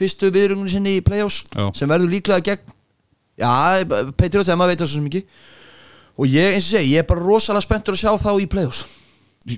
fyrstu 0.00 0.30
viðrungunni 0.34 0.72
sinni 0.72 0.96
í 0.98 1.02
play-offs 1.04 1.42
sem 1.76 1.90
verður 1.90 2.14
líklega 2.14 2.46
gegn 2.46 2.72
já, 3.40 3.50
Patriots, 4.16 4.48
ef 4.48 4.56
maður 4.56 4.72
veit 4.72 4.84
það 4.84 4.92
svo 4.94 5.04
ekki. 5.10 5.22
Og 6.20 6.32
ég, 6.32 6.56
eins 6.56 6.66
og 6.66 6.78
segi, 6.78 6.94
ég 6.94 7.04
er 7.04 7.08
bara 7.08 7.22
rosalega 7.24 7.64
spenntur 7.64 7.96
að 7.96 8.02
sjá 8.02 8.14
þá 8.20 8.32
í 8.40 8.48
play-offs. 8.50 8.86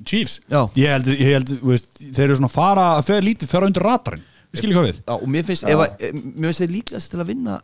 Chiefs? 0.06 0.40
Já. 0.50 0.60
Ég 0.78 0.92
held, 0.94 1.08
ég 1.14 1.32
held 1.36 1.54
veist, 1.66 1.88
þeir 2.02 2.28
eru 2.28 2.38
svona 2.38 2.52
fara 2.52 2.84
fyrir 3.02 3.26
lítið 3.26 3.50
fara 3.50 3.66
undir 3.66 3.82
ratarinn 3.82 4.28
Við 4.52 4.60
skiljum 4.62 4.78
hvað 4.82 4.88
við. 4.90 5.02
Já, 5.06 5.12
og 5.16 5.28
mér 5.32 5.44
finnst, 5.48 5.64
ef, 5.64 5.78
að- 5.86 6.02
eh, 6.08 6.12
mér 6.12 6.50
finnst 6.50 6.60
þeir 6.64 6.74
líklegast 6.76 7.10
til 7.14 7.20
að 7.22 7.30
vinna 7.32 7.60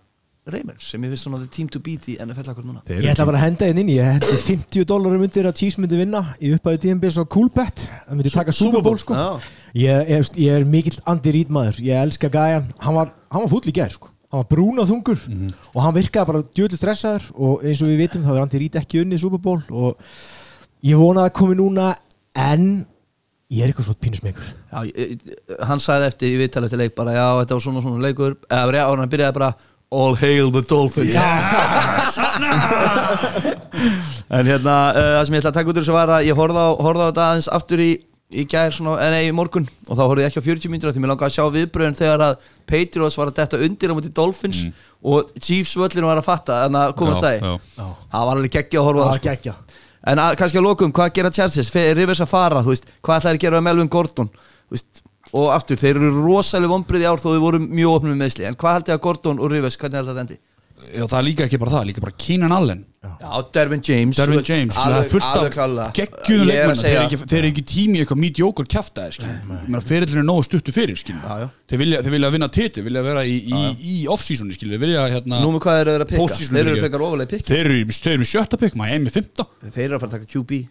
Reymers, 0.48 0.84
sem 0.90 1.02
ég 1.04 1.10
finnst 1.12 1.26
svona 1.26 1.38
the 1.42 1.46
team 1.52 1.68
to 1.68 1.78
beat 1.84 2.06
í 2.08 2.14
NFL 2.24 2.48
akkur 2.54 2.64
núna. 2.64 2.80
Ég 2.88 3.04
ætla 3.12 3.26
bara 3.28 3.36
að 3.36 3.42
henda 3.44 3.66
einn 3.68 3.78
inn 3.82 3.88
í, 3.92 3.96
ég 3.98 4.06
hendi 4.14 4.38
50 4.46 4.84
dólarum 4.88 5.20
undir 5.26 5.44
að 5.44 5.58
Chiefs 5.60 5.76
myndi 5.76 5.98
vinna 6.00 6.22
í 6.40 6.54
upphæðu 6.56 6.78
DMB 6.86 7.10
svo 7.12 7.26
cool 7.28 7.50
bet, 7.52 7.82
það 8.08 8.16
myndi 8.16 8.32
taka 8.32 8.54
Super 8.56 8.80
Bowl 8.80 8.96
sko. 8.96 9.12
Já. 9.12 9.40
ég, 9.76 10.08
ég, 10.08 10.30
ég 10.40 10.56
er 10.56 10.64
mikill 10.64 10.96
Andy 11.06 11.34
Reid 11.36 11.50
maður, 11.52 11.82
ég 11.84 12.00
elska 12.00 12.30
gæjan. 12.32 12.70
Hann 12.80 12.94
var, 12.96 13.12
hann 13.30 13.44
var 13.44 13.48
fúll 13.52 13.68
í 13.68 13.74
gær 13.76 13.92
sko. 13.92 14.08
Hann 14.32 14.40
var 14.40 14.48
brún 14.48 14.80
og 14.80 14.88
þungur. 14.88 15.20
Og 15.74 15.82
hann 15.84 15.94
virkaði 15.94 16.26
bara 16.32 16.42
djöðli 16.42 16.76
stressaður. 16.80 17.28
Og 17.36 17.62
eins 17.64 17.82
og 17.84 17.88
við 17.92 18.00
vitum 18.06 18.24
þá 18.24 18.32
er 18.34 18.40
Andy 18.46 18.58
Reid 18.64 18.80
ekki 18.80 19.02
unnið 19.04 19.20
Super 19.26 19.38
Bowl. 19.44 19.60
Og 19.68 19.96
ég 20.84 20.96
vona 20.96 21.26
að 21.26 21.28
það 21.28 21.36
komi 21.42 21.56
núna 21.60 21.94
en 22.36 22.86
ég 23.50 23.62
er 23.64 23.70
eitthvað 23.72 23.86
svo 23.88 23.96
pínusmeikur 24.02 24.44
Já, 24.44 24.78
ég- 24.90 25.16
ég- 25.16 25.64
hann 25.68 25.80
sagði 25.80 26.10
eftir 26.12 26.28
í 26.34 26.38
viðtalið 26.42 26.74
til 26.74 26.80
leik 26.82 26.94
bara 26.98 27.14
já, 27.16 27.26
þetta 27.42 27.56
var 27.56 27.64
svona 27.64 27.82
svona 27.84 28.04
leikur. 28.04 28.36
Eða 28.50 28.84
og 28.90 28.98
hann 28.98 29.08
byrjaði 29.14 29.38
bara 29.40 29.52
All 29.90 30.14
hail 30.20 30.50
the 30.52 30.60
Dolphins. 30.68 31.14
En 34.28 34.44
hérna 34.44 34.74
uh, 34.92 34.98
það 35.16 35.24
sem 35.24 35.34
ég 35.38 35.40
ætla 35.40 35.50
að 35.52 35.56
taka 35.56 35.70
út 35.72 35.78
úr 35.78 35.84
þessu 35.86 35.94
var 35.96 36.10
að 36.18 36.26
ég 36.28 36.36
horfði 36.36 36.60
á, 36.60 36.68
horfði 36.84 37.04
á 37.04 37.08
þetta 37.08 37.26
aðeins 37.30 37.48
aftur 37.56 37.80
í 37.84 37.88
í 38.28 38.42
gær 38.44 38.74
svona, 38.76 38.98
en 39.00 39.14
nei, 39.14 39.22
í 39.30 39.32
morgun. 39.32 39.64
Og 39.88 39.96
þá 39.96 40.02
horfði 40.04 40.24
ég 40.26 40.28
ekki 40.34 40.42
á 40.44 40.48
40 40.50 40.68
mínútur 40.74 40.90
af 40.90 40.96
því 40.98 41.00
mér 41.00 41.10
langaði 41.14 41.30
að 41.30 41.36
sjá 41.38 41.44
viðbröðin 41.54 41.96
þegar 41.96 42.24
að 42.26 42.42
Patriots 42.68 43.16
var 43.16 43.30
að 43.30 43.38
detta 43.38 43.60
undir 43.64 43.88
á 43.88 43.96
múti 43.96 44.10
Dolphins 44.12 44.58
og 45.00 45.30
Chiefs 45.40 45.72
völlinu 45.80 46.10
var 46.10 46.20
að 46.20 46.26
fatta 46.28 46.58
en 46.66 46.76
að 46.76 46.92
komast 46.98 47.24
Já, 47.24 47.24
það 47.24 47.38
já. 47.48 47.86
það 48.12 48.26
var 48.28 48.34
alveg 48.36 48.52
geggja 48.58 48.82
að 48.82 48.88
horfa 48.90 49.00
á 49.00 49.12
það 49.14 49.24
það 50.08 50.12
En 50.14 50.22
að, 50.24 50.36
kannski 50.40 50.58
að 50.58 50.64
lokum, 50.64 50.92
hvað 50.96 51.12
gera? 51.18 51.30
Fe- 51.74 51.92
Rivers 51.94 52.20
að 52.24 52.30
fara, 52.32 52.62
þú 52.64 52.72
veist, 52.72 52.86
hvað 53.04 53.20
ætlaði 53.20 53.36
að 53.36 53.42
gera 53.44 53.58
með 53.60 53.66
Melvin 53.68 53.90
Gordon 53.92 54.30
þú 54.32 54.76
veist, 54.76 55.02
og 55.36 55.50
aftur, 55.52 55.76
þeir 55.76 55.96
eru 56.00 56.12
rosalega 56.24 56.72
vombrið 56.72 57.04
í 57.04 57.08
ár 57.10 57.20
þó 57.20 57.28
þau 57.34 57.40
voru 57.42 57.58
mjög 57.60 57.96
opnum 57.98 58.14
með 58.14 58.22
meðsli 58.24 58.46
en 58.48 58.56
hvað 58.56 58.78
haldið 58.78 58.94
að 58.96 59.02
Gordon 59.04 59.42
og 59.44 59.50
Rivers, 59.52 59.76
hvernig 59.76 59.98
haldið 60.00 60.12
að 60.14 60.16
þetta 60.16 60.24
endi? 60.24 60.38
Já, 60.88 61.04
það 61.10 61.18
er 61.18 61.24
líka 61.26 61.44
ekki 61.44 61.58
bara 61.60 61.72
það, 61.74 61.86
líka 61.90 62.02
bara 62.04 62.14
Keenan 62.18 62.52
Allen. 62.54 62.84
Já, 62.98 63.28
Dervin 63.54 63.80
James. 63.84 64.16
Dervin 64.18 64.44
James, 64.46 64.74
það 64.78 64.94
er 64.98 65.08
fullt 65.10 65.26
af 65.26 65.94
geggjum 65.96 66.40
er 66.40 66.44
að 66.44 66.48
leikmenn 66.48 66.78
þeir, 66.80 66.94
eru 66.94 67.04
ekki- 67.08 67.28
þeir 67.30 67.38
eru 67.38 67.50
ekki 67.52 67.64
tími 67.72 67.98
í 67.98 68.02
eitthvað 68.04 68.20
mediocre 68.22 68.66
kjaftaði 68.74 69.14
skilur. 69.16 69.82
ferillin 69.88 70.20
er 70.22 70.26
nógu 70.28 70.44
stuttu 70.48 70.74
fyrir 70.74 70.98
skilur. 70.98 71.22
Já, 71.22 71.38
já. 71.44 71.48
þeir 71.70 71.78
vilja, 71.82 72.02
þeir 72.06 72.14
vilja 72.16 72.30
vinna 72.34 72.48
titi 72.58 72.84
vilja 72.88 73.02
vera 73.06 73.24
í, 73.24 73.36
í, 73.48 73.62
í 73.92 74.06
off-seasoni 74.08 74.54
skilur. 74.56 74.74
þeir 74.78 74.84
vilja 74.86 75.06
hérna 75.14 75.40
Nú 75.44 75.52
með 75.56 75.62
hvað 75.66 75.80
eru 75.82 75.94
þeir 75.96 76.04
að 76.06 76.10
pikka? 76.14 76.38
Þeir 76.38 76.60
eru 76.62 76.74
fyrir- 76.74 76.82
frekar 76.86 77.06
ofalega 77.08 77.30
pikk 77.34 77.46
þeir 77.48 77.64
eru, 77.64 78.24
í 78.26 78.30
sjötta 78.32 78.58
pikk 78.58 78.74
Miami 78.78 79.10
fymta 79.14 79.46
Þeir 79.62 79.84
eru 79.88 79.96
að 79.98 80.00
fara 80.00 80.10
að 80.10 80.16
taka 80.18 80.30
QB 80.34 80.68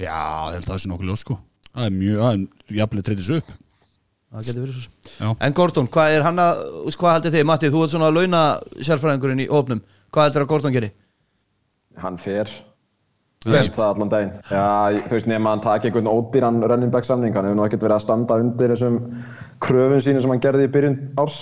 já, 0.00 0.20
að 0.50 0.64
það 0.68 0.78
sé 0.80 0.86
nokkuð 0.92 1.10
ljós 1.10 1.24
sko. 1.26 1.38
Það 1.74 1.84
er 1.86 1.90
mjög, 2.00 2.20
það 2.20 2.32
er 2.34 2.80
jafnlega 2.80 3.06
treytið 3.10 3.26
svo 3.28 3.36
upp 3.42 3.50
Það 4.30 4.46
getur 4.46 4.62
verið 4.62 4.76
svo. 4.78 5.30
En 5.42 5.54
Gordon, 5.58 5.88
hvað 5.90 6.16
er 6.16 6.22
hann 6.26 6.38
að, 6.38 6.60
hvað 6.94 7.14
haldið 7.16 7.36
þið? 7.36 7.46
Matti, 7.50 7.70
þú 7.72 7.80
ert 7.82 7.94
svona 7.94 8.10
að 8.12 8.18
launa 8.20 8.42
sérfræðingurinn 8.78 9.42
í 9.42 9.48
hópnum 9.50 9.80
Hvað 10.10 10.26
heldur 10.26 10.44
að 10.44 10.50
Gordon 10.50 10.74
geri? 10.74 10.90
Hann 12.02 12.18
fer. 12.18 12.50
Hver? 13.40 13.68
Það 13.72 13.86
allan 13.86 14.10
daginn. 14.12 14.32
Já, 14.50 14.64
þú 15.06 15.14
veist, 15.16 15.28
nema 15.30 15.52
hann 15.54 15.62
taki 15.64 15.88
einhvern 15.88 16.10
ódýran 16.10 16.58
running 16.66 16.90
back 16.92 17.06
samning, 17.08 17.32
hann 17.32 17.46
hefur 17.48 17.56
nú 17.56 17.64
ekkert 17.64 17.84
verið 17.86 17.96
að 17.96 18.02
standa 18.04 18.36
undir 18.42 18.74
þessum 18.74 18.98
kröfum 19.64 20.02
sínum 20.04 20.24
sem 20.24 20.34
hann 20.34 20.42
gerði 20.44 20.66
í 20.66 20.72
byrjun 20.74 20.98
árs. 21.22 21.38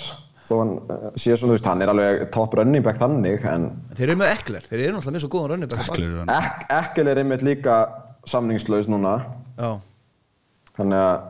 Þó 0.47 0.53
hann 0.61 0.71
eh, 0.79 1.09
sé 1.19 1.33
svona, 1.35 1.51
þú 1.51 1.55
veist, 1.57 1.67
hann 1.69 1.83
er 1.85 1.91
alveg 1.91 2.21
top 2.33 2.55
running 2.57 2.85
back 2.85 3.01
þannig, 3.01 3.43
en 3.45 3.67
Þeir 3.97 4.05
eru 4.07 4.21
með 4.21 4.31
Ekler, 4.37 4.63
þeir 4.69 4.79
eru 4.85 4.93
náttúrulega 4.95 5.17
með 5.17 5.25
svo 5.25 5.31
góðan 5.35 5.51
rönni 5.53 5.69
Eklir, 5.83 6.15
hann- 6.21 6.31
Ek 6.37 6.63
Ekkel 6.79 7.11
er 7.11 7.21
einmitt 7.21 7.43
líka 7.45 7.75
samningslaus 8.29 8.89
núna. 8.89 9.17
Já, 9.59 9.69
Þannig 10.79 11.03
að 11.03 11.27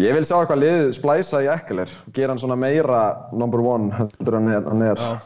ég 0.00 0.14
vil 0.16 0.24
sjá 0.24 0.38
eitthvað 0.40 0.62
lið 0.62 0.92
splæsa 0.96 1.42
í 1.44 1.50
Ekkeler, 1.52 1.90
gera 2.14 2.32
hann 2.32 2.40
svona 2.40 2.56
meira 2.56 3.02
number 3.32 3.60
one 3.60 3.90
heldur 3.96 4.38
en 4.38 4.48
hann 4.52 4.82
er. 4.88 4.96
já 4.96 5.18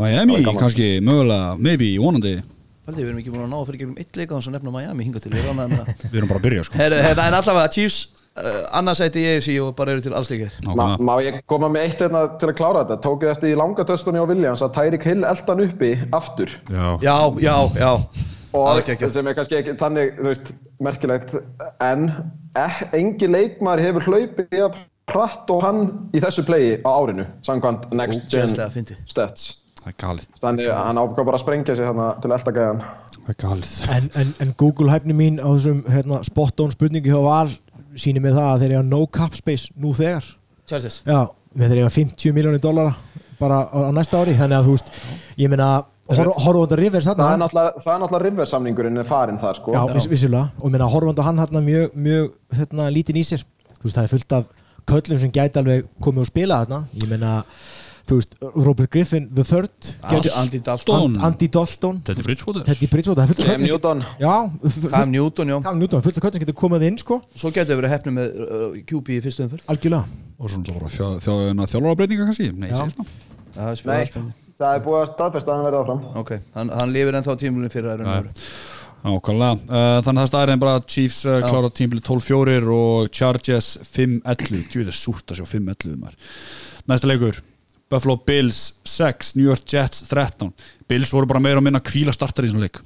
Miami, 0.00 0.38
er 0.38 0.54
kannski, 0.56 1.00
mögulega, 1.02 1.56
maybe, 1.58 1.90
vonandi 1.98 2.38
Haldi, 2.86 3.02
við 3.04 3.10
erum 3.10 3.18
ekki 3.20 3.32
búin 3.34 3.44
að 3.44 3.50
ná 3.50 3.58
að 3.58 3.66
fyrir 3.68 3.80
gegnum 3.82 3.98
eitt 4.00 4.16
leika 4.18 4.34
og 4.36 4.42
svo 4.44 4.52
nefna 4.54 4.72
Miami 4.74 5.04
hinga 5.06 5.20
til, 5.22 5.32
við 5.34 5.44
erum 6.16 6.30
bara 6.30 6.40
að 6.40 6.46
byrja 6.46 6.64
sko 6.66 6.80
Herru, 6.80 7.02
hérna, 7.04 7.26
en 7.28 7.36
allavega 7.38 7.72
Chiefs 7.74 7.98
uh, 8.38 8.62
annarsæti 8.80 9.22
í 9.22 9.28
AFC 9.34 9.50
og 9.62 9.74
bara 9.78 9.94
eru 9.94 10.04
til 10.04 10.14
allsleikir 10.16 10.54
Nákvæmlega. 10.64 11.04
má 11.10 11.14
ég 11.26 11.38
koma 11.50 11.70
með 11.70 11.86
eitt 11.88 12.02
hérna 12.04 12.24
til 12.40 12.50
að 12.50 12.56
klára 12.62 12.84
þetta? 12.86 12.98
Tókið 13.06 13.32
eftir 13.34 13.52
í 13.52 13.58
langa 13.60 13.86
töstunni 13.86 14.22
á 14.22 14.26
Williams 14.30 14.64
að 14.64 14.74
Tyreek 14.78 15.06
Hill 15.10 15.26
eldan 15.28 15.64
uppi 15.66 15.92
aftur. 16.16 16.56
já, 16.70 16.86
Já, 17.04 17.16
já, 17.42 17.56
já 17.78 17.92
Og 18.50 18.82
sem 19.14 19.28
er 19.30 19.36
kannski 19.38 19.60
ekki 19.60 19.76
þannig, 19.78 20.16
þú 20.18 20.26
veist, 20.26 20.48
merkilegt, 20.84 21.34
en 21.84 22.08
eh, 22.58 22.80
engin 22.96 23.34
leikmaður 23.34 23.84
hefur 23.86 24.08
hlaupið 24.08 24.56
í 24.56 24.62
að 24.66 24.78
pratt 25.10 25.50
og 25.50 25.64
hann 25.64 25.84
í 26.14 26.22
þessu 26.22 26.44
playi 26.46 26.78
á 26.86 26.90
árinu, 26.90 27.26
samkvæmt 27.46 27.90
Next 27.96 28.28
Gen 28.30 28.46
Ógeðslega 28.46 28.74
fyndið. 28.76 29.04
Stats. 29.10 29.48
það 29.80 29.92
er 29.92 29.98
galið. 30.04 30.34
Þannig 30.42 30.72
að 30.72 30.82
hann 30.86 31.02
ákvað 31.02 31.30
bara 31.30 31.40
að 31.40 31.44
sprengja 31.44 31.76
sig 31.76 31.88
hérna 31.88 32.10
til 32.22 32.34
elda 32.36 32.54
það 33.30 33.32
er 33.32 33.40
galið. 33.40 33.72
En, 33.96 34.08
en, 34.20 34.32
en 34.44 34.54
Google 34.58 34.92
hæfni 34.92 35.16
mín 35.16 35.40
á 35.42 35.48
þessum 35.48 35.82
hérna, 35.90 36.22
spot-on 36.26 36.72
spurningu 36.74 37.12
hjá 37.12 37.20
Val 37.24 37.50
sýnir 37.98 38.22
mig 38.24 38.34
það 38.34 38.48
að 38.48 38.64
þeir 38.64 38.74
eiga 38.76 38.82
no 38.86 39.00
cap 39.10 39.36
space 39.36 39.74
nú 39.80 39.92
þegar. 39.96 40.26
Já, 40.70 41.20
með 41.58 41.72
þeir 41.72 41.80
eiga 41.82 41.94
50 41.96 42.36
miljónir 42.36 42.62
dólara 42.62 42.94
bara 43.40 43.64
á, 43.66 43.78
á 43.90 43.90
næsta 43.94 44.20
ári. 44.20 44.36
Þannig 44.38 44.58
að 44.58 44.68
þú 44.68 44.76
veist, 44.76 44.92
ég 45.40 45.52
meina 45.52 45.70
Horfandi 46.10 46.76
að 46.76 46.80
Rivers 46.80 47.06
Það 47.06 47.12
er 47.12 47.20
þarna 47.20 47.40
náttúrulega, 47.44 47.82
það 47.84 47.92
er 47.92 48.00
náttúrulega 48.02 48.24
Rivers-samningurinn 48.26 49.02
er 49.02 49.08
farinn 49.08 49.40
þar 49.40 49.58
sko. 49.58 49.74
Já, 49.74 49.82
viss, 49.94 50.08
vissilega 50.10 50.48
og 50.58 50.64
ég 50.66 50.74
meina 50.74 50.88
horfandi 50.90 51.22
á 51.22 51.28
hann 51.28 51.42
hérna 51.42 51.62
mjög, 51.64 51.92
mjög 52.06 52.32
hérna, 52.58 52.88
lítinn 52.94 53.20
í 53.20 53.26
sér. 53.26 53.44
Þú 53.76 53.86
veist 53.86 53.98
það 53.98 54.08
er 54.08 54.14
fullt 54.14 54.34
af 54.38 54.48
köllum 54.90 55.20
sem 55.22 55.34
gæti 55.34 55.60
alveg 55.60 55.86
komið 56.02 56.24
og 56.24 56.30
spila 56.30 56.58
þarna. 56.64 56.80
Ég 56.98 57.12
meina 57.12 57.36
þú 58.10 58.18
veist 58.18 58.34
Robert 58.66 58.90
Griffin 58.90 59.28
the 59.30 59.44
third 59.46 59.92
Andy, 60.02 60.32
Andy 60.42 60.60
Dalton. 60.66 61.16
Andy 61.30 61.50
Dalton. 61.52 62.02
Þetta 62.06 62.24
er 62.24 62.28
Bridgewater. 62.30 62.66
Teddy 62.66 62.90
Bridgewater 62.90 63.22
er 63.22 63.34
Cam 63.38 63.46
köllum 63.46 63.66
Newton. 63.68 64.04
Já, 64.18 64.34
Cam 64.90 65.14
Newton, 65.14 65.54
já. 65.54 65.58
Cam 65.68 65.78
Newton, 65.78 66.04
fullt 66.06 66.18
af 66.18 66.26
köllum 66.26 66.40
sem 66.40 66.46
getur 66.46 66.58
komið 66.64 66.88
inn 66.90 67.00
sko. 67.00 67.20
Svo 67.36 67.54
getur 67.54 67.76
við 67.76 67.84
verið 67.84 67.94
hefnum 67.94 68.18
með 68.18 68.44
uh, 68.48 68.68
QB 68.90 69.16
í 69.20 69.22
fyrstu 69.28 69.46
umferð. 69.46 69.70
Algjörlega. 69.70 70.22
Og 70.40 70.50
svona 70.50 70.74
bara 70.74 70.90
þjá, 70.90 71.06
þjá, 71.22 71.34
þjálfarabreitinga 71.74 72.30
kannski. 72.30 72.52
Nei, 72.56 72.70
segist 72.74 73.28
það 73.54 73.72
er 73.72 73.80
spennandi 73.80 74.39
það 74.60 74.76
er 74.76 74.84
búið 74.84 75.00
að 75.00 75.08
staðfesta 75.14 75.52
að 75.52 75.56
hann 75.56 75.66
verði 75.68 75.80
áfram. 75.80 76.04
Ok, 76.20 76.34
hann, 76.56 76.72
hann 76.80 76.94
lifir 76.94 77.18
ennþá 77.18 77.36
tímulinn 77.40 77.72
fyrir 77.72 77.94
að 77.94 78.04
raun 78.04 78.30
Ákvæmlega, 79.00 79.56
uh, 79.64 79.98
þannig 80.04 80.10
að 80.10 80.18
það 80.20 80.26
staðir 80.28 80.50
en 80.52 80.60
bara 80.60 80.80
Chiefs 80.84 81.22
uh, 81.24 81.38
klára 81.40 81.70
tímbili 81.72 82.02
12-4 82.04 82.58
og 82.74 83.06
Chargers 83.16 83.70
5-11 83.88 84.66
Tjóðið 84.68 84.90
er 84.92 84.98
súrt 84.98 85.32
að 85.32 85.40
sjá 85.40 85.46
5-11 85.54 85.94
maður. 86.02 86.34
Næsta 86.90 87.08
leikur. 87.08 87.38
Buffalo 87.90 88.18
Bills 88.28 88.58
6, 88.84 89.32
New 89.38 89.48
York 89.48 89.64
Jets 89.66 90.04
13 90.06 90.52
Bills 90.86 91.10
voru 91.16 91.26
bara 91.26 91.40
meira 91.42 91.58
og 91.58 91.64
minna 91.66 91.80
kvíla 91.82 92.12
startar 92.14 92.46
í 92.46 92.52
svona 92.52 92.68
leik 92.68 92.78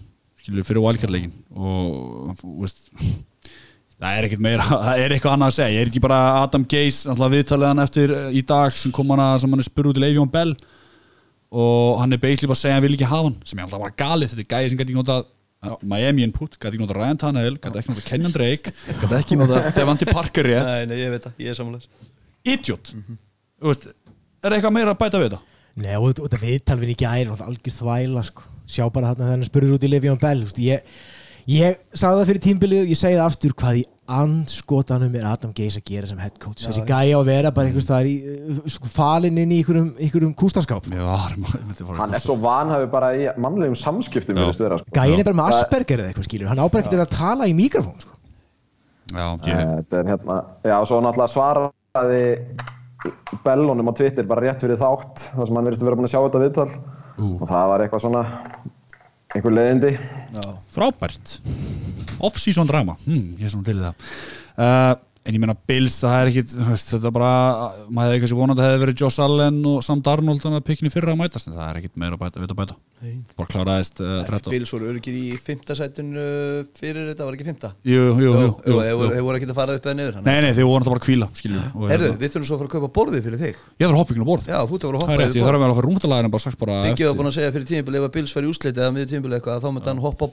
skilur 0.45 0.65
fyrir 0.67 0.85
wildcard-leikin 0.85 1.33
og 1.57 2.35
þú 2.39 2.55
veist 2.63 2.87
það 2.95 4.19
er 4.19 4.27
ekkert 4.29 4.45
meira, 4.45 4.65
það 4.87 5.03
er 5.03 5.15
eitthvað 5.17 5.37
annað 5.37 5.53
að 5.53 5.57
segja. 5.59 5.75
Ég 5.75 5.85
er 5.85 5.91
ekki 5.91 6.05
bara 6.05 6.21
Adam 6.43 6.65
Gase, 6.69 7.09
alltaf 7.11 7.33
viðtalið 7.33 7.71
hann 7.71 7.85
eftir 7.85 8.15
uh, 8.15 8.25
í 8.31 8.43
dag 8.47 8.75
sem 8.77 8.95
kom 8.95 9.13
hana 9.15 9.35
sem 9.41 9.51
hann 9.51 9.63
er 9.63 9.69
spurð 9.69 9.95
út 9.95 10.01
í 10.01 10.05
Leifjón 10.05 10.33
Bell 10.33 10.55
og 11.55 12.01
hann 12.01 12.15
er 12.17 12.21
basically 12.23 12.51
bara 12.51 12.59
að 12.59 12.63
segja 12.65 12.75
að 12.75 12.81
hann 12.81 12.87
vil 12.89 12.97
ekki 12.97 13.09
hafa 13.11 13.29
hann 13.29 13.39
sem 13.47 13.61
er 13.61 13.67
alltaf 13.67 13.83
bara 13.85 13.97
galið, 14.03 14.33
þetta 14.33 14.45
er 14.45 14.51
gæði 14.53 14.73
sem 14.73 14.81
gæti 14.81 14.91
ekki 14.91 14.99
nota 14.99 15.19
Miami 15.81 16.25
input, 16.27 16.59
gæti 16.59 16.75
ekki 16.75 16.83
nota 16.83 16.97
Ryan 16.99 17.21
Tannehill 17.23 17.57
gæti 17.63 17.81
ekki 17.81 17.95
nota 17.95 18.07
Kenyon 18.09 18.35
Drake 18.35 18.75
gæti 19.03 19.19
ekki 19.21 19.39
nota 19.41 19.63
Devante 19.77 20.09
Parker 20.11 20.49
rétt 20.51 20.69
Nei, 20.69 20.89
nei, 20.91 20.99
ég 21.05 21.15
veit 21.15 21.29
það, 21.29 21.39
ég 21.45 21.55
er 21.55 21.59
samanlega 21.61 22.11
idiot 22.55 22.93
Þú 22.95 23.71
veist, 23.71 23.87
er 24.45 24.57
eitthvað 24.59 24.77
meira 24.77 24.93
að 24.93 25.01
bæta 25.01 25.23
við 25.23 25.31
þetta? 25.31 25.41
Nei, 25.85 25.95
og 25.97 26.19
þetta 26.19 26.43
viðtalvin 26.43 26.93
í 26.93 26.99
gæri 27.01 27.31
og 27.31 27.39
það 27.41 27.49
algjör 27.51 27.77
þvæla 27.79 28.25
sko. 28.29 28.45
sjá 28.71 28.85
bara 28.93 29.13
þarna 29.13 29.25
þegar 29.25 29.35
hann 29.35 29.49
spurður 29.49 29.79
út 29.79 29.87
í 29.87 29.91
Le'Veon 29.91 30.21
Bell 30.23 30.45
ég, 30.65 30.93
ég 31.51 31.81
sagði 31.95 32.21
það 32.21 32.29
fyrir 32.31 32.45
tímbilið 32.49 32.85
og 32.85 32.93
ég 32.93 33.01
segi 33.01 33.19
það 33.19 33.31
aftur 33.31 33.57
hvað 33.63 33.81
í 33.81 33.87
andskotanum 34.05 35.15
er 35.17 35.25
Adam 35.31 35.53
Gase 35.57 35.81
að 35.81 35.87
gera 35.89 36.09
sem 36.11 36.19
head 36.21 36.37
coach. 36.43 36.67
Þessi 36.67 36.83
gæi 36.85 37.15
á 37.15 37.19
að 37.19 37.29
vera 37.31 37.53
bara 37.57 37.71
einhvers 37.71 37.87
staðar 37.87 38.09
í 38.11 38.15
uh, 38.21 38.59
sko, 38.75 38.91
falinn 38.93 39.39
inn 39.41 39.55
í 39.55 39.61
einhverjum, 39.63 39.91
einhverjum 39.97 40.35
kústaskáp 40.37 40.89
sko. 40.89 41.07
Hann 41.97 42.17
er 42.17 42.25
svo 42.25 42.37
vanhæfi 42.43 42.91
bara 42.93 43.13
í 43.17 43.29
mannlegum 43.41 43.79
samskiptum 43.79 44.41
sko. 44.53 44.83
gæin 44.93 45.17
er 45.17 45.25
bara 45.25 45.39
með 45.41 45.55
Asperger 45.55 46.05
eða 46.05 46.13
eitthvað 46.13 46.29
skilur 46.29 46.53
hann 46.53 46.61
ábært 46.61 46.91
ekki 46.91 47.01
að 47.01 47.15
tala 47.15 47.49
í 47.49 47.57
mikrofón 47.57 47.97
sko. 48.05 48.13
Já, 49.15 49.27
Þetta 49.45 49.99
er 50.01 50.07
hérna 50.09 50.39
Já, 50.65 50.77
svo 50.89 51.01
náttúrulega 51.05 51.33
svaraði 51.33 52.23
Bellunum 53.45 53.93
á 53.93 53.95
Twitter 53.97 54.25
bara 54.29 54.47
rétt 54.47 54.65
fyrir 54.65 54.81
þátt 54.81 55.27
þar 55.35 55.49
sem 55.49 55.59
hann 55.59 55.69
virðist 55.69 55.85
að 55.85 55.91
vera 55.91 55.99
búin 56.01 56.09
að 56.09 56.15
sjá 56.15 56.21
þetta 56.23 56.45
viðtal. 56.45 56.71
Og 57.25 57.45
það 57.51 57.69
var 57.71 57.85
eitthvað 57.85 58.05
svona 58.07 58.23
einhver 59.35 59.55
leiðindi. 59.59 59.93
Frábært 60.73 61.37
Off-season 62.21 62.69
drama, 62.71 62.97
hm, 63.07 63.35
ég 63.41 63.49
er 63.49 63.53
svona 63.53 63.67
til 63.67 63.79
í 63.79 63.85
það. 63.85 64.09
Uh, 64.55 64.93
En 65.25 65.33
ég 65.33 65.41
meina 65.41 65.55
Bills, 65.57 65.95
það 66.03 66.15
er 66.19 66.29
veist, 66.69 66.91
Þetta 66.93 67.09
er 67.09 67.13
bara, 67.17 67.29
maður 67.89 68.11
hefði 68.13 68.21
kannski 68.27 68.37
vonað 68.37 68.59
að 68.59 68.61
það 68.61 68.67
hefði 68.75 68.83
verið 68.83 68.99
Josh 69.01 69.21
Allen 69.25 69.57
og 69.71 69.79
Sam 69.87 70.03
Darnold 70.05 70.43
þannig 70.45 70.61
að 70.61 70.67
pikkinni 70.69 70.93
fyrra 70.93 71.15
að 71.15 71.21
mætast, 71.23 71.49
en 71.49 71.57
það 71.57 71.65
er 71.71 71.77
ekkit 71.81 71.95
meira 72.03 72.13
að 72.19 72.21
bæta, 72.27 72.37
við 72.43 72.53
að 72.53 72.59
bæta. 72.59 72.75
Bara 73.37 73.49
kláraðist 73.53 73.99
uh, 74.01 74.25
13 74.25 74.49
Bills 74.53 74.71
voru 74.73 74.87
örgir 74.89 75.17
í 75.17 75.37
fymta 75.41 75.75
sætinu 75.77 76.25
fyrir 76.77 77.09
þetta, 77.11 77.25
var 77.25 77.35
ekki 77.37 77.45
fymta? 77.49 77.69
Jú, 77.85 78.01
jú, 78.17 78.31
jú, 78.33 78.53
þeir 78.65 78.97
voru- 78.97 79.13
þeir 79.13 79.25
ekki 79.39 79.49
að 79.49 79.59
fara 79.59 79.75
upp 79.77 79.85
eða 79.85 79.97
niður 79.99 80.15
Nei, 80.25 80.39
nei, 80.45 80.53
þið 80.57 80.65
voru 80.71 80.85
bara 80.89 81.01
að 81.01 81.05
kvíla, 81.05 81.27
Herðu, 81.35 82.09
hérna- 82.09 82.21
við 82.21 82.29
þurfum 82.33 82.49
svo 82.49 82.55
að 82.55 82.61
fara 82.63 82.69
að 82.69 82.75
kaupa 82.75 82.89
borðið 82.97 83.21
fyrir 83.29 83.41
þig. 83.45 83.57
Ég 83.77 83.85
þarf 83.85 83.93
að 83.93 84.01
hoppa 84.01 84.11
ykkur 84.15 84.25
á 84.25 84.31
borð. 84.33 84.45
Já, 84.49 84.59
þú 84.65 84.73
að 84.89 85.01
hoppa 85.05 85.13
er 85.13 85.21
þarf 85.45 85.61
að 85.61 85.75
hoppa 90.05 90.25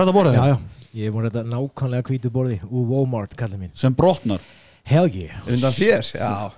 á 0.00 0.16
borð 0.16 0.49
ég 0.50 0.50
er 0.50 0.50
að 0.50 0.50
að 0.50 0.50
þetta 0.50 0.50
að? 0.50 0.54
Já, 0.54 0.96
ég 1.00 1.06
er 1.10 1.14
búin 1.14 1.26
að 1.26 1.30
redda 1.30 1.44
nákvæmlega 1.56 2.08
hvítu 2.10 2.32
borði 2.34 2.60
úr 2.70 2.88
Walmart, 2.90 3.36
kallið 3.38 3.64
mín 3.66 3.76
sem 3.78 3.94
brotnar. 3.96 4.42
Yeah 4.90 5.30
Undan 5.46 5.74
þér, 5.76 6.06
já. 6.16 6.50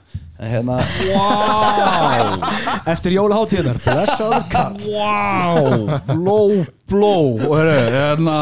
En 0.42 0.50
hérna, 0.50 0.78
Eftir 2.90 3.14
jólaháttíðar, 3.14 3.78
blessaður 3.78 4.46
kall 4.50 4.78
Wow, 4.88 5.90
blow, 6.08 6.54
blow. 6.90 7.44
Hérna 7.92 8.38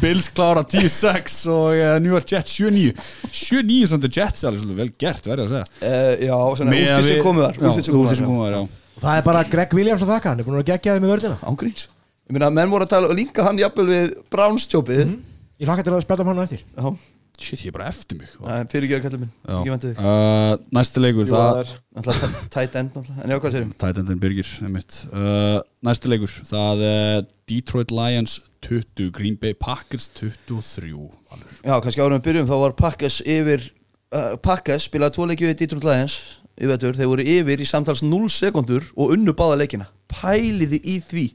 Bills 0.00 0.30
klára 0.32 0.62
10-6 0.64 1.40
og 1.52 1.74
uh, 1.74 1.96
New 2.04 2.14
York 2.14 2.30
Jets 2.32 2.54
7-9 2.56 2.94
7-9 3.28 3.90
sem 3.90 4.00
þetta 4.04 4.12
Jets 4.20 4.44
er 4.44 4.50
alveg 4.52 4.62
svolítið 4.62 4.80
vel 4.80 4.88
gert, 5.04 5.28
verður 5.28 5.44
að 5.44 5.52
segja. 5.52 5.68
Uh, 5.82 6.12
já, 6.24 6.38
svona 6.60 6.78
því 6.78 6.86
sem 6.94 8.30
já 8.54 8.62
Það 9.04 9.18
er 9.18 9.26
bara 9.26 9.44
Greg 9.50 9.72
Williams 9.74 10.06
að 10.06 10.14
þakka, 10.14 10.30
hann 10.32 10.40
er 10.40 10.46
búin 10.46 10.60
að 10.62 10.68
gegja 10.70 10.94
þið 10.94 11.02
með 11.04 11.14
vördina 11.16 11.38
Ángríns 11.50 11.88
Ég 12.34 12.40
meina, 12.40 12.48
menn 12.50 12.70
voru 12.72 12.82
að 12.82 12.90
tala 12.90 13.06
og 13.06 13.14
linka 13.14 13.44
hann 13.46 13.58
jafnvel 13.60 13.84
við 13.86 14.06
Browns-tjópið. 14.34 15.10
Ég 15.62 15.68
hlakka 15.68 15.84
til 15.86 15.92
að 15.94 16.00
spjalla 16.02 16.24
um 16.24 16.30
hann 16.32 16.40
á 16.42 16.46
eftir. 16.48 16.64
Já, 16.74 16.88
Shit, 17.38 17.60
ég 17.62 17.70
er 17.70 17.74
bara 17.76 17.86
eftir 17.90 18.18
mig 18.18 18.32
það 18.32 18.56
er 18.56 18.66
fyrirgeður 18.72 19.04
kallið 19.04 19.20
minn. 19.22 19.30
Ekki 19.46 19.70
vandið 19.70 19.92
þig. 19.92 20.08
Uh, 20.10 20.64
Næsti 20.74 21.02
leikur, 21.02 21.28
það 21.30 21.70
Náttúrulega 21.94 22.42
Tight 22.56 22.78
end 22.80 22.90
náttúrulega. 22.90 23.22
En 23.22 23.34
já, 23.34 23.38
hvað 23.44 23.54
segir 23.54 23.68
Titandin 23.84 24.20
Birgir, 24.22 24.50
einmitt. 24.66 24.98
Uh, 25.10 25.58
Næsti 25.86 26.10
leikur, 26.10 26.34
það 26.50 26.82
er 26.88 27.26
Detroit 27.50 27.94
Lions 27.94 28.36
20, 28.66 29.10
Green 29.14 29.38
Bay 29.38 29.54
Packers 29.54 30.10
23 30.18 30.90
Valur. 30.94 31.54
Já, 31.62 31.74
kannski 31.86 32.02
árum 32.02 32.18
við 32.18 32.26
byrjum 32.32 32.50
þá 32.50 32.56
var 32.64 32.78
Packers 32.82 33.20
yfir 33.22 33.68
uh, 34.10 34.34
Packers 34.42 34.90
spilaði 34.90 35.18
tvo 35.18 35.30
leikju 35.30 35.52
við 35.52 35.62
Detroit 35.62 35.86
Lions 35.86 36.18
í 36.58 36.70
vetur, 36.70 36.98
þeir 36.98 37.14
voru 37.14 37.30
yfir 37.38 37.62
í 37.62 37.70
samtals 37.70 38.02
0 38.02 38.26
sekundur 38.30 38.90
og 38.94 39.14
unnu 39.14 39.34
báða 39.38 39.62
leikina. 39.62 39.90
Pæliði 40.10 40.82
í 40.82 41.00
því 41.02 41.32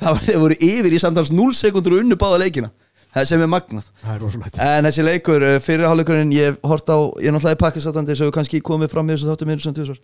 það 0.00 0.18
var, 0.18 0.40
voru 0.44 0.58
yfir 0.68 0.96
í 0.96 1.00
samtals 1.02 1.32
0 1.34 1.54
sekundur 1.56 1.96
og 1.96 2.04
unnu 2.04 2.18
báða 2.20 2.42
leikina. 2.44 2.72
Það 3.16 3.28
sem 3.30 3.42
er 3.46 3.48
magnað. 3.48 3.86
Það 4.02 4.12
er 4.12 4.18
rosalegt. 4.20 4.58
En 4.60 4.86
þessi 4.88 5.04
leikur, 5.06 5.44
uh, 5.46 5.58
fyrir 5.64 5.88
hálfleikurinn 5.88 6.34
ég 6.36 6.50
hef 6.50 6.58
hort 6.68 6.90
á, 6.92 6.98
ég 7.22 7.30
er 7.30 7.32
náttúrulega 7.32 7.56
í 7.56 7.62
Packers 7.62 7.86
átandi 7.88 8.16
sem 8.16 8.26
hefur 8.26 8.34
kannski 8.36 8.60
komið 8.64 8.92
fram 8.92 9.08
í 9.08 9.14
þessu 9.14 9.30
þáttum 9.30 9.48
minnum 9.48 9.64
sem 9.64 9.76
tvisvar. 9.78 10.02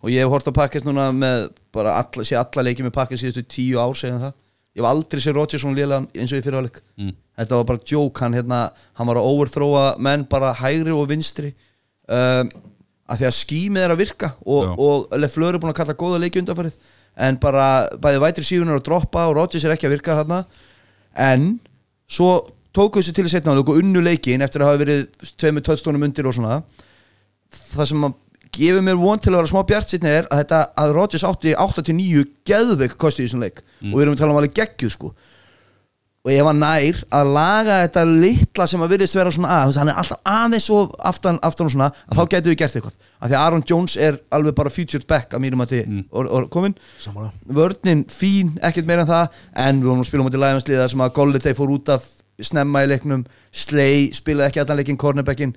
Og 0.00 0.12
ég 0.12 0.24
hef 0.24 0.32
hort 0.32 0.48
á 0.48 0.52
Packers 0.56 0.86
núna 0.86 1.10
með 1.12 1.50
bara 1.76 1.98
alla, 2.00 2.24
sé 2.24 2.38
alla 2.40 2.64
leikið 2.64 2.88
með 2.88 2.96
Packers 2.96 3.20
síðustu 3.20 3.44
tíu 3.52 3.82
ár 3.82 3.92
segja 4.00 4.16
það. 4.22 4.34
Ég 4.74 4.80
hef 4.80 4.88
aldrei 4.88 5.20
séð 5.26 5.36
Rodgerson 5.36 5.76
lélegan 5.76 6.08
eins 6.16 6.32
og 6.32 6.40
í 6.40 6.46
fyrir 6.46 6.58
hálfleik. 6.62 6.80
Mm. 6.96 7.12
þetta 7.42 7.60
var 7.60 7.68
bara 7.68 7.84
djók 7.84 8.24
hann, 8.24 8.38
hérna, 8.38 8.62
hann 8.96 9.10
var 9.10 9.20
að 9.20 9.28
overthrowa 9.34 9.84
menn 10.02 10.24
bara 10.30 10.54
hægri 10.56 10.94
og 10.94 11.10
vinstri. 11.12 11.52
Um, 12.08 12.48
að 13.04 13.20
því 13.20 13.28
að 13.28 13.36
skýmið 13.36 13.84
er 13.84 13.92
að 13.92 14.00
virka 14.00 14.30
og, 14.48 14.78
og 14.80 15.16
Lefleur 15.20 15.56
er 15.56 15.60
búin 15.60 15.72
að 15.74 15.80
kalla 15.82 15.96
góða 16.00 16.20
leiki 16.22 16.40
undanfarið 16.40 16.76
en 17.16 17.38
bara 17.42 17.88
bæði 18.02 18.22
vætri 18.22 18.46
sífunar 18.46 18.80
að 18.80 18.86
droppa 18.88 19.28
og 19.28 19.36
Rodgers 19.38 19.64
er 19.66 19.74
ekki 19.74 19.88
að 19.88 19.96
virka 19.96 20.18
þarna. 20.20 20.40
En 21.14 21.54
svo 22.10 22.32
tóku 22.74 23.00
þessu 23.00 23.14
til 23.14 23.28
í 23.28 23.32
setna 23.32 23.54
og 23.54 23.70
unnu 23.76 24.02
leikin 24.02 24.42
eftir 24.44 24.64
að 24.64 24.72
hafa 24.72 24.82
verið 24.82 25.30
tveimur 25.38 25.66
töðstónum 25.66 26.06
undir 26.08 26.26
og 26.26 26.36
svona. 26.36 26.60
Það 27.54 27.90
sem 27.92 28.08
að 28.08 28.18
gefur 28.54 28.84
mér 28.86 28.98
von 28.98 29.22
til 29.22 29.32
að 29.32 29.40
vera 29.40 29.50
smá 29.50 29.62
bjart 29.66 29.90
sitni 29.94 30.10
er 30.10 30.26
að 30.34 30.56
að 30.58 30.96
Rodgers 30.96 31.26
átti 31.26 31.54
8-9 31.58 32.26
geðveik 32.46 32.98
kosti 32.98 33.24
í 33.24 33.28
þessum 33.28 33.46
leik. 33.46 33.62
Og 33.82 33.94
við 33.94 34.04
erum 34.06 34.16
að 34.16 34.24
tala 34.24 34.34
um 34.34 34.42
alveg 34.42 34.58
geggjuð 34.58 34.94
sko 34.94 35.14
og 36.24 36.32
ég 36.32 36.44
var 36.46 36.54
nær 36.56 37.00
að 37.12 37.30
laga 37.36 37.74
þetta 37.82 38.02
litla 38.08 38.66
sem 38.70 38.80
að 38.80 38.94
virðist 38.94 39.16
vera 39.18 39.32
svona 39.34 39.58
að 39.60 39.74
hann 39.76 39.90
er 39.92 39.98
alltaf 40.00 40.20
aðeins 40.24 40.68
og 40.72 40.94
aftan, 41.10 41.38
aftan 41.44 41.68
og 41.68 41.74
svona 41.74 41.88
að 42.08 42.16
þá 42.16 42.22
getum 42.32 42.54
við 42.54 42.58
gert 42.62 42.78
eitthvað. 42.78 42.94
Af 43.20 43.28
því 43.28 43.36
að 43.36 43.42
Aaron 43.44 43.64
Jones 43.68 43.96
er 44.00 44.16
alveg 44.32 44.56
bara 44.56 44.72
future 44.72 45.04
back 45.08 45.36
að 45.36 45.42
mínum 45.44 45.60
að 45.66 45.74
þið 45.74 45.98
or, 46.16 46.30
or, 46.38 46.46
komin 46.52 46.74
Samanlega 47.02 47.58
vörnin 47.60 48.06
fín, 48.08 48.54
ekkert 48.64 48.88
meira 48.88 49.04
en 49.04 49.10
það 49.12 49.38
en 49.66 49.82
við 49.84 49.90
vorum 49.90 50.04
að 50.04 50.08
spila 50.08 50.24
á 50.24 50.26
móti 50.30 50.40
lægansliða 50.40 50.88
sem 50.94 51.04
að 51.04 51.12
Golli 51.20 51.42
þeir 51.44 51.58
fór 51.60 51.74
út 51.76 51.92
af 51.92 52.08
snemma 52.40 52.82
í 52.82 52.88
leiknum. 52.90 53.26
Slay 53.54 54.08
spilaði 54.16 54.48
ekki 54.48 54.64
allan 54.64 54.80
leikinn 54.80 54.98
cornerbackin 55.04 55.52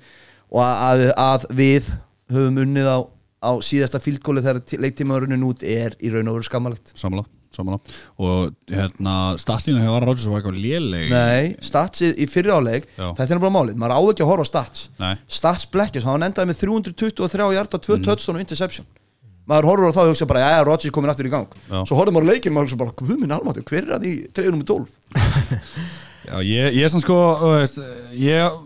og 0.52 0.60
að, 0.62 1.06
að 1.16 1.48
við 1.58 1.88
höfum 2.32 2.60
unnið 2.66 2.92
á, 2.92 2.98
á 3.40 3.50
síðasta 3.64 3.98
fíldgóli 4.04 4.44
þegar 4.44 4.60
tí- 4.68 4.78
leiktíma 4.84 5.16
var 5.16 5.24
runnin 5.24 5.48
út 5.48 5.64
er 5.64 5.96
í 6.04 6.12
raun 6.12 6.28
og 6.28 6.38
veru 6.38 6.46
skammalegt 6.46 6.92
Sammála, 6.92 7.24
sammála 7.58 7.78
Og 8.22 8.54
hérna, 8.70 9.16
statslínu 9.40 9.82
hefur 9.82 9.98
Aron 9.98 10.08
Rodgers 10.08 10.28
var 10.30 10.40
eitthvað 10.40 10.60
léleg 10.62 11.10
Nei, 11.12 11.56
statsið 11.64 12.22
í 12.22 12.28
fyrri 12.30 12.54
áleik 12.54 12.88
Já. 12.94 13.10
þetta 13.18 13.36
er 13.36 13.42
bara 13.42 13.56
málið, 13.58 13.78
maður 13.80 13.96
á 13.98 14.00
ekki 14.12 14.24
að 14.24 14.30
horfa 14.32 14.46
á 14.46 14.50
stats 14.52 14.86
Nei. 15.02 15.12
stats 15.38 15.68
blekkjast, 15.74 16.08
hann 16.08 16.26
endaði 16.28 16.52
með 16.52 16.62
323 16.64 17.50
hjarta, 17.56 17.82
2 17.88 17.98
mm. 17.98 18.06
touchdown 18.08 18.38
og 18.38 18.44
interception 18.46 18.88
maður 19.48 19.70
horfur 19.70 19.92
á 19.92 19.96
það 19.96 20.08
og 20.08 20.12
hugsa 20.12 20.28
bara, 20.28 20.44
já, 20.44 20.64
Rodgers 20.66 20.94
komin 20.94 21.12
aftur 21.12 21.28
í 21.28 21.32
gang 21.32 21.48
Já. 21.68 21.80
svo 21.88 21.96
horfum 21.96 22.18
maður 22.18 22.28
á 22.28 22.32
leikinn, 22.34 22.54
maður 22.54 22.68
hugsa 22.68 22.80
bara, 22.82 22.96
guð 23.00 23.16
minn 23.16 23.32
almátti 23.32 23.64
hver 23.64 23.80
er 23.86 23.94
það 23.94 24.08
í 24.10 24.14
treyjunum 24.36 24.60
með 24.60 24.70
12 24.74 24.90
Já, 26.28 26.34
ég, 26.44 26.74
ég 26.76 26.84
er 26.84 26.90
svona 26.92 27.06
sko, 27.06 27.18
veist, 27.54 27.78
ég, 28.12 28.58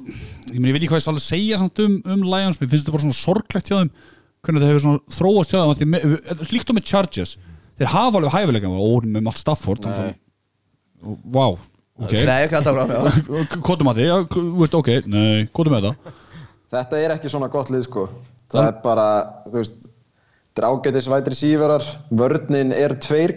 ég, 0.50 0.56
meni, 0.56 0.72
ég 0.72 0.74
veit 0.74 0.80
ekki 0.80 0.90
hvað 0.90 1.02
ég 1.02 1.10
alveg 1.12 1.22
segja 1.22 1.60
samt 1.60 1.82
um, 1.84 2.00
um 2.10 2.24
Lions, 2.26 2.58
mér 2.58 2.72
finnst 2.72 2.88
þetta 2.88 2.96
bara 2.96 3.04
svona 3.04 3.18
sorglegt 3.20 3.70
hjá 3.70 3.76
þeim 3.76 3.92
hvernig 4.42 4.64
þetta 4.64 4.72
hefur 4.72 4.82
svona 4.82 5.16
þróast 5.16 5.52
hjá 5.54 5.60
þeim 5.78 5.96
líkt 6.50 6.72
og 6.72 6.78
með 6.78 6.88
Chargers 6.90 7.36
þeir 7.82 7.92
hafa 7.92 8.20
alveg 8.20 8.34
hæfilega 8.36 8.70
og 8.72 8.96
órin 8.96 9.16
með 9.16 9.30
allt 9.32 9.42
Stafford 9.42 9.88
Vá, 11.02 11.46
ok. 11.98 12.12
Nei, 12.14 12.44
ekki 12.44 12.54
alltaf 12.60 12.76
frá. 12.78 13.14
Kvotum 13.66 13.90
að 13.90 13.98
því, 13.98 14.04
ok, 14.78 14.90
nei, 15.10 15.48
kvotum 15.50 15.74
með 15.74 15.88
þetta 15.88 16.18
Þetta 16.72 17.00
er 17.02 17.14
ekki 17.16 17.28
svona 17.32 17.50
gott 17.52 17.68
lið 17.74 17.82
sko. 17.84 18.06
Það 18.52 18.68
er 18.70 18.76
bara, 18.84 19.06
þú 19.48 19.58
veist 19.58 19.88
Þetta 20.52 20.62
er 20.62 20.68
ágætis 20.68 21.08
vætri 21.08 21.36
síverar 21.36 21.84
Vörnin 22.12 22.72
er 22.76 22.94
tveir 23.00 23.34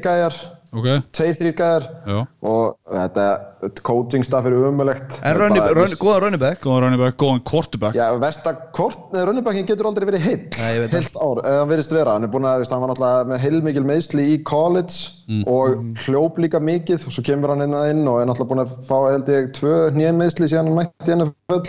gæjar 0.84 1.02
Ok, 1.02 1.10
Tveir, 1.16 1.36
þrýr 1.40 1.56
gæjar. 1.56 1.88
Já. 2.10 2.18
Og 2.52 2.92
þetta, 2.92 3.26
þetta 3.64 3.84
coaching 3.88 4.26
staff 4.28 4.50
er 4.50 4.58
umulegt 4.58 5.20
En 5.22 5.38
running, 5.40 5.64
run, 5.78 5.96
góðan 6.02 6.24
running 6.26 6.42
back. 6.42 6.62
Góðan 6.66 6.86
running 6.86 7.02
back, 7.02 7.18
góðan 7.22 7.44
quarterback. 7.48 7.96
Já, 7.96 8.10
versta 8.20 8.56
kort, 8.76 9.08
neða 9.14 9.30
runnibakkin 9.30 9.70
getur 9.70 9.90
aldrei 9.90 10.10
verið 10.12 10.26
það. 10.26 10.92
Heilt 10.92 11.20
ár, 11.20 11.42
eða 11.46 11.62
hann 11.62 11.72
verðist 11.72 11.96
vera. 11.96 12.18
Hann 12.18 12.28
er 12.28 12.34
búin 12.34 12.50
að, 12.50 12.66
hann 12.72 12.84
var 12.84 12.92
náttúrulega 12.92 13.30
með 13.32 13.44
heilmikil 13.46 13.86
meðsli 13.88 14.30
í 14.36 14.40
college 14.48 15.16
Mm. 15.26 15.42
Og 15.50 15.96
hljóp 16.06 16.36
líka 16.38 16.60
mikið 16.62 17.08
Og 17.08 17.14
svo 17.16 17.24
kemur 17.26 17.50
hann 17.50 17.66
inn 17.66 17.74
að 17.74 17.88
inn 17.96 18.04
og 18.06 18.20
er 18.22 18.28
náttúrulega 18.30 18.52
búin 18.52 18.62
að 18.62 18.74
fá, 18.86 18.98
held 19.10 19.32
ég, 19.34 19.48
tvö 19.58 19.78
nýja 19.96 20.12
meðsli 20.14 20.50
síðan 20.52 20.70
hann 20.70 20.78
mætti 20.78 21.10
hennar 21.10 21.32
full 21.50 21.64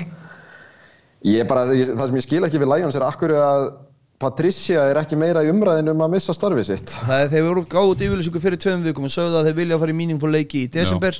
Ég 1.26 1.40
er 1.40 1.48
bara, 1.48 1.64
ég, 1.72 1.88
það 1.96 2.10
sem 2.10 2.18
ég 2.20 2.26
skil 2.26 2.42
ekki 2.44 2.60
við 2.60 2.68
Lions 2.74 2.98
er 2.98 3.06
akkur 3.06 3.32
að 3.32 3.70
Patricia 4.22 4.86
er 4.90 5.00
ekki 5.02 5.18
meira 5.20 5.42
í 5.44 5.50
umræðinu 5.52 5.92
um 5.92 6.04
að 6.06 6.14
missa 6.16 6.32
starfið 6.36 6.68
sitt. 6.70 6.92
Það 7.04 7.24
er 7.24 7.32
þeir 7.34 7.48
voru 7.50 7.64
gáð 7.68 7.90
út 7.92 8.04
yfirlýsingu 8.06 8.40
fyrir 8.40 8.60
tveim 8.62 8.84
vikum 8.86 9.08
og 9.08 9.12
sögðu 9.12 9.40
að 9.40 9.50
þeir 9.50 9.58
vilja 9.58 9.76
að 9.76 9.82
fara 9.84 9.92
í 9.92 9.98
meaningful 9.98 10.30
leiki 10.32 10.62
í 10.64 10.70
desember 10.72 11.18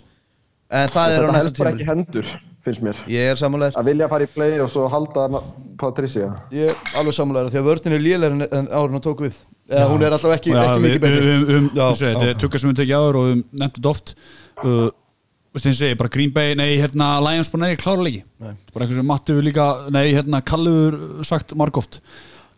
En 0.67 0.91
það 0.91 1.13
er 1.15 1.23
á 1.23 1.27
Þetta 1.27 1.33
næsta 1.33 1.47
helst 1.47 1.61
bara 1.61 1.73
ekki 1.75 1.87
hendur, 1.87 2.31
finnst 2.67 2.83
mér. 2.83 3.03
Ég 3.11 3.31
er 3.31 3.39
sammálaður. 3.39 3.79
Að 3.79 3.91
vilja 3.93 4.09
fara 4.11 4.27
í 4.27 4.31
play 4.35 4.57
og 4.65 4.71
svo 4.73 4.87
halda 4.91 5.43
Patricia. 5.79 6.31
Ég 6.55 6.73
er 6.73 6.99
alveg 6.99 7.15
sammálaður 7.15 7.53
því 7.55 7.61
að 7.61 7.69
vörðin 7.69 7.97
er 7.97 8.03
lélæri 8.03 8.49
en, 8.49 8.69
árun 8.75 8.99
að 8.99 9.05
tók 9.07 9.23
við. 9.29 9.41
Eða 9.71 9.87
hún 9.93 10.07
er 10.07 10.17
alltaf 10.17 10.35
ekki, 10.35 10.55
ekki 10.59 10.83
mikið 10.83 11.03
betri. 11.05 11.35
um, 11.39 11.69
segir. 11.71 12.17
Þetta 12.17 12.33
er 12.33 12.41
tukka 12.43 12.63
sem 12.63 12.73
við 12.73 12.81
tekið 12.83 12.99
áður 12.99 13.19
og 13.21 13.29
við 13.29 13.37
nefntum 13.63 13.77
þetta 13.77 13.93
oft. 13.95 14.17
Uh, 14.63 14.87
Þú 15.57 15.61
veist, 15.63 15.69
ég 15.71 15.77
segi, 15.79 15.97
bara 15.97 16.13
Green 16.13 16.33
Bay, 16.35 16.53
nei, 16.59 16.75
hérna 16.77 17.07
Lions 17.25 17.49
bara 17.49 17.63
nei, 17.63 17.79
klára 17.81 18.03
leiki. 18.05 18.19
Nei. 18.45 18.51
bara 18.75 18.85
eitthvað 18.85 18.99
sem 18.99 19.07
Matti 19.09 19.37
við 19.39 19.47
líka, 19.47 19.65
nei, 19.95 20.03
hérna 20.13 20.43
Kalluður 20.45 20.99
sagt 21.25 21.55
margóft 21.57 21.97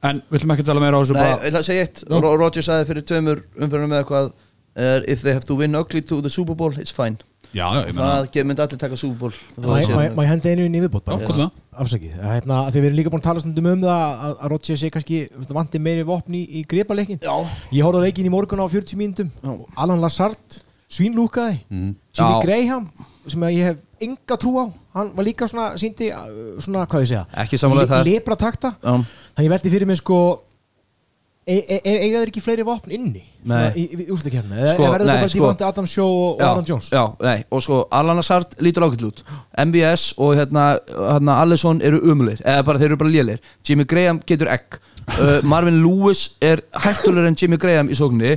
en 0.02 0.22
við 0.30 0.38
ætlum 0.40 0.52
ekki 0.54 0.62
að 0.64 0.70
tala 0.72 0.80
meira 0.84 0.98
á 0.98 1.00
þessu 1.02 1.14
Nei, 1.16 1.22
bara, 1.22 1.38
ég 1.42 1.48
ætla 1.52 1.62
að 1.62 1.68
segja 1.70 1.86
eitt. 1.86 2.04
Ro- 2.10 2.36
Roger 2.38 2.62
sagði 2.62 2.86
fyrir 2.92 3.06
tveimur 3.08 3.40
umfyrir 3.58 3.88
með 3.90 4.02
eitthvað 4.04 4.28
er, 4.78 5.04
If 5.10 5.22
they 5.22 5.32
have 5.34 5.44
to 5.48 5.56
win 5.58 5.74
ugly 5.74 6.00
to 6.06 6.20
the 6.22 6.30
Super 6.30 6.54
Bowl, 6.54 6.70
it's 6.78 6.92
fine. 6.94 7.18
Já, 7.56 7.64
já, 7.72 7.80
ég 7.88 7.94
meina 7.96 8.26
Það 8.28 8.44
myndi 8.44 8.60
allir 8.62 8.78
taka 8.78 8.96
Super 9.00 9.16
Bowl 9.18 9.32
Það 9.56 9.66
Má 9.72 9.78
sé- 9.82 9.94
má- 9.96 10.14
má 10.14 10.22
ég 10.26 10.28
henda 10.28 10.50
einu 10.52 10.66
inn 10.68 10.76
í 10.76 10.82
viðbót 10.84 11.08
er 11.08 11.24
það? 11.26 11.50
Afsakið, 11.82 12.14
hérna, 12.20 12.58
að 12.68 12.72
þið 12.76 12.82
verðum 12.84 12.98
líka 12.98 13.10
búin 13.14 13.22
að 13.22 13.28
tala 13.28 13.40
stundum 13.40 13.66
um 13.72 13.80
það 13.86 14.22
að, 14.28 14.34
Rodgers 14.52 14.80
sé 14.82 14.90
kannski 14.92 15.18
vandi 15.56 15.78
meiri 15.80 16.04
vopn 16.04 16.34
í, 16.36 16.42
í 16.60 16.64
gripaleikin 16.68 17.20
Já, 17.24 17.34
Ég 17.72 17.82
á 17.88 18.00
leikin 18.04 18.28
í 18.28 18.32
morgun 18.34 18.60
á 18.60 18.66
40 18.68 18.98
mínútum. 19.00 19.30
Já. 19.42 19.54
Alan 19.80 20.00
Lazard, 20.04 20.60
svínlúkaði 20.90 21.58
Mhm. 21.70 21.94
Jimmy 22.18 22.34
Já. 22.34 22.42
Graham 22.42 22.88
sem 23.28 23.40
ég 23.52 23.64
hef 23.64 23.76
enga 24.00 24.36
trú 24.40 24.54
á. 24.58 24.64
Hann 24.94 25.10
var 25.14 25.24
líka 25.24 25.46
svona, 25.48 25.76
síndi 25.78 26.08
uh, 26.10 26.58
svona, 26.60 26.86
hvað 26.86 27.02
ég 27.04 27.08
segja? 27.12 27.26
Þar. 27.86 28.04
Lepra 28.08 28.36
takta 28.36 28.74
já. 28.82 28.94
Þannig 29.36 29.46
ég 29.46 29.52
veldi 29.52 29.70
fyrir 29.74 29.86
mig 29.86 29.96
sko 30.00 30.18
e 31.48 31.54
e 31.64 31.76
e 31.84 31.92
eiga 32.04 32.18
þeir 32.20 32.28
ekki 32.32 32.42
fleiri 32.44 32.64
vopn 32.66 32.90
inni? 32.92 33.22
Svona, 33.44 33.70
í, 33.76 33.84
í 34.04 34.06
úrstakefni 34.12 34.56
eða 34.58 34.72
Sko, 34.74 34.82
sko, 34.82 34.92
verður 34.92 35.06
þetta 35.08 35.20
bara 35.22 35.28
sko. 35.32 35.38
Divante 35.38 35.64
Adams 35.68 35.90
Show 35.94 36.08
og, 36.08 36.34
og 36.34 36.42
Aaron 36.44 36.66
Jones? 36.68 36.88
Já, 36.92 37.04
nei, 37.24 37.44
og 37.50 37.62
sko 37.64 37.78
Alan 37.90 38.16
Hazard 38.20 38.56
lítur 38.60 38.84
ágætt 38.88 39.04
út. 39.08 39.22
MVS 39.64 40.14
og 40.18 40.34
hérna, 40.36 40.64
hérna 40.96 41.38
Allison 41.42 41.80
eru 41.82 42.00
umulir 42.12 42.40
eða 42.44 42.64
bara 42.68 42.78
þeir 42.82 42.90
eru 42.92 42.96
bara 43.04 43.10
lélir 43.14 43.38
Jimmy 43.64 43.84
Graham 43.88 44.20
getur 44.26 44.48
egg. 44.52 44.80
Uh, 45.08 45.38
Marvin 45.48 45.80
Lewis 45.84 46.34
er 46.44 46.60
hættulegur 46.84 47.28
en 47.30 47.36
Jimmy 47.40 47.56
Graham 47.56 47.88
í 47.88 47.96
sókninni 47.96 48.36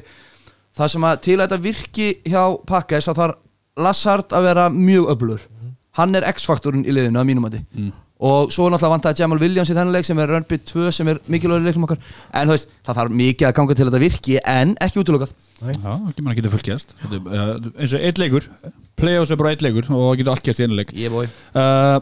það 0.77 0.93
sem 0.95 1.07
að 1.09 1.23
til 1.27 1.37
að 1.37 1.45
þetta 1.45 1.63
virki 1.65 2.11
hjá 2.27 2.43
Pakkes 2.69 3.09
að 3.11 3.23
þarf 3.23 3.41
Lazard 3.81 4.35
að 4.35 4.47
vera 4.49 4.69
mjög 4.73 5.11
öflur 5.15 5.49
hann 5.99 6.15
er 6.15 6.27
X-faktorinn 6.31 6.87
í 6.87 6.93
liðinu 6.95 7.19
að 7.19 7.29
mínum 7.29 7.47
að 7.47 7.59
og 8.21 8.51
svo 8.53 8.67
er 8.67 8.75
náttúrulega 8.75 8.93
vantaði 8.93 9.23
Jamal 9.23 9.39
Williams 9.41 9.71
í 9.71 9.75
þennan 9.75 9.95
leik 9.95 10.05
sem 10.05 10.19
er 10.21 10.29
Rönnbytt 10.29 10.67
2 10.69 10.91
sem 10.93 11.09
er 11.09 11.19
mikilvægur 11.31 11.65
leiknum 11.65 11.87
okkar. 11.87 12.01
En 12.37 12.49
þú 12.49 12.53
veist, 12.53 12.75
það 12.85 12.99
þarf 12.99 13.15
mikið 13.21 13.47
að 13.47 13.55
ganga 13.57 13.77
til 13.77 13.85
að 13.85 13.89
þetta 13.89 14.01
virki 14.03 14.37
en 14.53 14.73
ekki 14.85 15.01
útilokað. 15.01 15.33
Já, 15.63 15.93
ekki 16.11 16.25
mann 16.25 16.35
Þetta 17.01 17.17
er, 17.17 17.31
uh, 17.33 17.71
eins 17.81 17.95
og 17.97 18.05
eitt 18.05 18.21
leikur 18.21 18.49
playoffs 19.01 19.33
er 19.33 19.41
bara 19.41 19.55
eitt 19.55 19.65
leikur 19.65 19.89
og 19.89 20.03
það 20.05 20.19
getur 20.21 20.33
allt 20.35 20.45
gerst 20.45 20.61
í 20.61 20.67
einu 20.67 20.77
leik. 20.77 20.93
Yeah, 20.93 21.13
boy. 21.13 21.31
uh, 21.57 21.97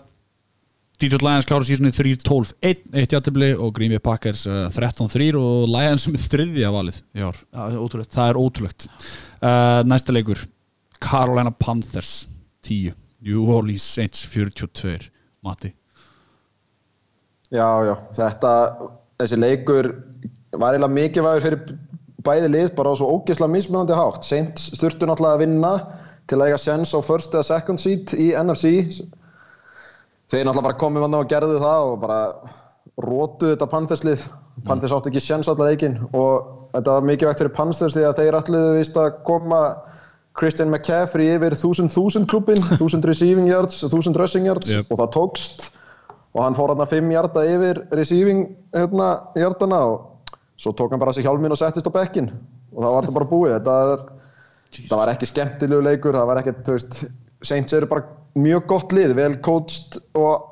Detroit 0.99 1.23
Lions 1.23 1.47
klára 1.47 1.63
sísunni 1.63 1.93
3-12 1.95 2.53
1, 2.59 2.81
1 2.91 3.13
játtifli 3.15 3.53
og 3.55 3.71
Green 3.77 3.93
Bay 3.93 4.01
Packers 4.03 4.43
uh, 4.49 4.67
13-3 4.75 5.29
og 5.39 5.69
Lions 5.71 6.03
sem 6.05 6.17
er 6.17 6.25
þriðja 6.25 6.71
valið 6.75 7.01
í 7.15 7.23
ár. 7.23 7.37
Já, 7.39 7.59
það 7.61 7.75
er 7.75 7.83
ótrúlegt. 7.85 8.15
Það 8.17 8.31
er 8.31 8.39
ótrúlegt. 8.41 8.87
Uh, 9.39 9.79
næsta 9.87 10.15
leikur 10.15 10.41
Carolina 10.99 11.53
Panthers 11.55 12.27
10 12.67 12.91
New 13.23 13.47
Orleans 13.47 13.83
Saints 13.83 14.25
42 14.27 15.09
Matti 15.43 15.71
Já, 17.49 17.65
já, 17.87 17.95
þetta, 18.13 18.49
þessi 19.17 19.37
leikur 19.39 19.87
var 20.53 20.75
eiginlega 20.75 20.93
mikilvægur 20.93 21.45
fyrir 21.45 21.77
bæði 22.27 22.51
lið 22.51 22.67
bara 22.77 22.91
á 22.93 22.99
svo 22.99 23.07
ógeðslega 23.15 23.53
mismunandi 23.55 23.95
hátt. 23.97 24.27
Saints 24.27 24.67
þurftu 24.77 25.07
náttúrulega 25.07 25.39
að 25.39 25.43
vinna 25.45 25.71
til 26.29 26.37
að 26.37 26.51
eiga 26.51 26.59
sens 26.61 26.91
á 26.93 26.99
first 27.01 27.33
eða 27.33 27.47
second 27.47 27.81
seat 27.81 28.13
í 28.13 28.29
NFC. 28.37 28.73
Þeir 30.29 30.45
náttúrulega 30.45 30.67
bara 30.67 30.79
komið 30.83 31.03
vann 31.05 31.17
og 31.19 31.29
gerðu 31.31 31.57
það 31.61 31.87
og 31.89 31.99
bara 32.03 32.19
rótuðu 33.01 33.53
þetta 33.55 33.67
Panthers-lið. 33.71 34.25
Panthers 34.67 34.93
átti 34.93 35.09
ekki 35.13 35.23
sens 35.23 35.47
allar 35.49 35.71
leikinn 35.71 35.95
og 36.11 36.49
þetta 36.75 36.95
var 36.97 37.05
mikilvægt 37.07 37.41
fyrir 37.41 37.53
Panthers 37.55 37.95
því 37.95 38.03
að 38.09 38.17
þeir 38.19 38.37
alliðu 38.41 38.73
vist 38.77 38.97
að 38.99 39.13
koma 39.27 39.61
Christian 40.39 40.69
McCaffrey 40.71 41.33
yfir 41.35 41.55
1000-1000 41.57 42.27
klubbin, 42.29 42.61
1000 42.77 43.07
receiving 43.09 43.47
yards, 43.49 43.79
1000 43.87 44.19
rushing 44.19 44.45
yards 44.47 44.69
Yep. 44.69 44.91
og 44.93 44.99
það 45.01 45.09
tókst 45.15 45.65
og 46.35 46.43
hann 46.45 46.55
fór 46.55 46.71
hann 46.75 46.83
að 46.85 46.93
5 46.99 47.09
hjarta 47.15 47.43
yfir 47.49 47.81
receiving 47.97 48.43
hérna, 48.75 49.07
hjartana 49.35 49.79
og 49.89 50.29
svo 50.59 50.75
tók 50.77 50.93
hann 50.93 51.01
bara 51.01 51.15
sér 51.15 51.25
hjálminn 51.25 51.55
og 51.55 51.59
settist 51.59 51.89
á 51.89 51.91
bekkin 51.95 52.29
og 52.75 52.83
það 52.83 52.93
var 52.93 53.07
þetta 53.07 53.17
bara 53.17 53.29
búið 53.33 53.55
þetta 53.57 53.77
var, 53.89 54.05
það 54.77 55.01
var 55.01 55.11
ekki 55.15 55.29
skemmtilegu 55.31 55.87
leikur 55.89 56.19
það 56.19 56.29
var 56.29 56.41
ekkert, 56.43 56.61
þú 56.67 56.77
veist 56.77 56.99
Saints 57.45 57.75
eru 57.75 57.87
bara 57.89 58.05
mjög 58.39 58.65
gott 58.69 58.95
lið, 58.95 59.13
vel 59.17 59.35
coached 59.45 59.99
og 60.17 60.47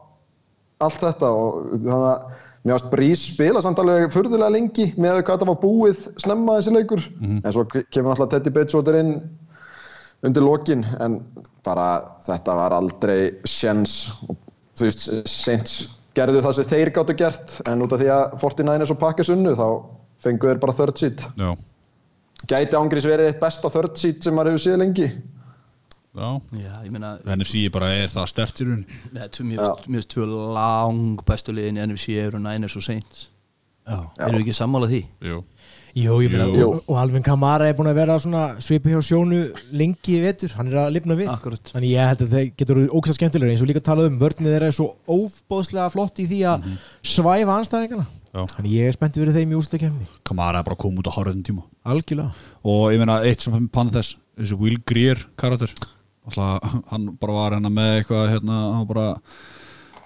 allt 0.83 1.01
þetta 1.01 1.31
og 1.33 1.71
þannig 1.73 1.95
að 1.95 2.45
mér 2.67 2.75
varst 2.75 2.89
Brís 2.91 3.23
spila 3.33 3.61
samt 3.63 3.79
alveg 3.81 4.11
furðulega 4.13 4.53
lengi 4.53 4.87
með 4.99 5.21
hvað 5.21 5.37
þetta 5.37 5.49
var 5.49 5.59
búið 5.61 6.07
snemma 6.19 6.57
þessi 6.59 6.73
leikur. 6.75 7.03
En 7.23 7.53
svo 7.55 7.65
kemur 7.71 8.13
alltaf 8.13 8.33
Teddy 8.33 8.53
Bridgewater 8.55 8.99
inn 8.99 9.13
undir 10.25 10.43
lokin 10.43 10.83
en 11.03 11.21
bara 11.67 11.87
þetta 12.25 12.55
var 12.57 12.75
aldrei 12.75 13.19
sjens 13.47 14.07
og 14.27 14.35
þú 14.77 14.87
veist, 14.87 15.07
Saints 15.29 15.77
gerðu 16.17 16.41
það 16.45 16.57
sem 16.57 16.69
þeir 16.71 16.91
gáttu 16.95 17.15
gert 17.17 17.55
en 17.69 17.83
út 17.85 17.93
af 17.93 18.01
því 18.01 18.11
að 18.13 18.37
49ers 18.41 18.93
og 18.93 18.99
Packers 19.01 19.31
unnu 19.33 19.53
þá 19.57 19.67
fengu 20.23 20.49
þeir 20.49 20.61
bara 20.61 20.75
third 20.77 21.01
seat 21.01 21.25
já, 21.37 21.49
gæti 22.49 22.77
ángriðs 22.79 23.09
verið 23.09 23.31
eitt 23.31 23.41
besta 23.41 23.71
third 23.73 23.97
seat 24.01 24.25
sem 24.25 24.37
maður 24.37 24.55
hefur 24.55 24.65
séð 24.65 24.79
lengi 24.81 25.09
já. 26.15 26.29
Já, 26.61 26.73
ég 26.85 26.91
meina 26.93 27.15
NFC 27.35 27.65
bara 27.73 27.91
er 27.97 28.07
það 28.13 28.29
stert 28.31 28.61
í 28.61 28.67
rauninni? 28.67 29.01
Mér 29.17 29.73
finnst 29.83 30.09
tvö 30.13 30.27
lang 30.55 31.21
bestu 31.27 31.51
liðin 31.55 31.77
í 31.81 31.85
NFC 31.87 32.15
eru 32.27 32.39
Niners 32.41 32.77
og 32.79 32.85
Saints. 32.87 33.29
Já. 33.87 34.01
Eru 34.27 34.41
ekki 34.41 34.55
sammála 34.55 34.89
því? 34.91 35.03
Jú. 35.23 35.43
Jú, 35.97 36.17
ég 36.21 36.29
meina, 36.29 36.45
Jú. 36.53 36.65
og, 36.75 36.81
og 36.91 36.97
Alvin 37.01 37.23
Kamara 37.25 37.69
er 37.71 37.73
búin 37.77 37.87
að 37.89 37.95
vera 37.97 38.17
svona 38.21 38.41
svipi 38.61 38.91
hjá 38.91 38.99
sjónu 39.01 39.39
lengi 39.73 40.17
í 40.19 40.19
vetur, 40.21 40.51
hann 40.53 40.67
er 40.69 40.75
að 40.83 40.91
lifna 40.93 41.15
við. 41.17 41.31
Akkurat. 41.33 41.71
þannig 41.73 41.93
ég 41.95 42.11
held 42.11 42.21
að 42.21 42.35
það 42.35 42.51
getur 42.61 42.81
ógæsta 42.91 43.15
skemmtilega 43.17 43.55
eins 43.55 43.63
og 43.65 43.69
líka 43.71 43.81
talað 43.87 44.11
um, 44.11 44.19
vörnið 44.21 44.51
þeirra 44.53 44.69
er 44.69 44.75
svo 44.77 44.91
óbóðslega 45.09 45.87
flott 45.95 46.21
í 46.21 46.27
því 46.29 46.41
að 46.51 46.67
svæfa 47.01 47.55
anstæðingana 47.55 48.05
Já. 48.29 48.43
þannig 48.53 48.75
ég 48.75 48.91
er 48.91 48.97
spenntið 48.99 49.23
fyrir 49.23 49.37
þeim 49.39 49.55
í 49.55 49.57
úrstakefni 49.57 50.07
Kamara 50.27 50.61
er 50.61 50.67
bara 50.67 50.77
að 50.77 50.83
koma 50.83 51.01
út 51.01 51.09
á 51.09 51.17
horfðum 51.17 51.41
tíma. 51.49 51.65
Algjörlega. 51.87 52.45
Og 52.67 52.83
ég 52.93 53.01
meina 53.01 53.17
eitt 53.25 53.47
sem 53.47 53.69
Panthers 53.73 54.13
þessu 54.37 54.59
Will 54.61 54.77
Greer 54.85 55.23
karakter 55.39 55.73
Alltaf, 56.27 56.79
hann 56.91 57.11
bara 57.21 57.35
var 57.37 57.55
hérna 57.55 57.71
með 57.71 57.93
eitthvað 58.01 58.31
hérna, 58.33 58.55
hann 58.75 58.87
bara 58.89 59.05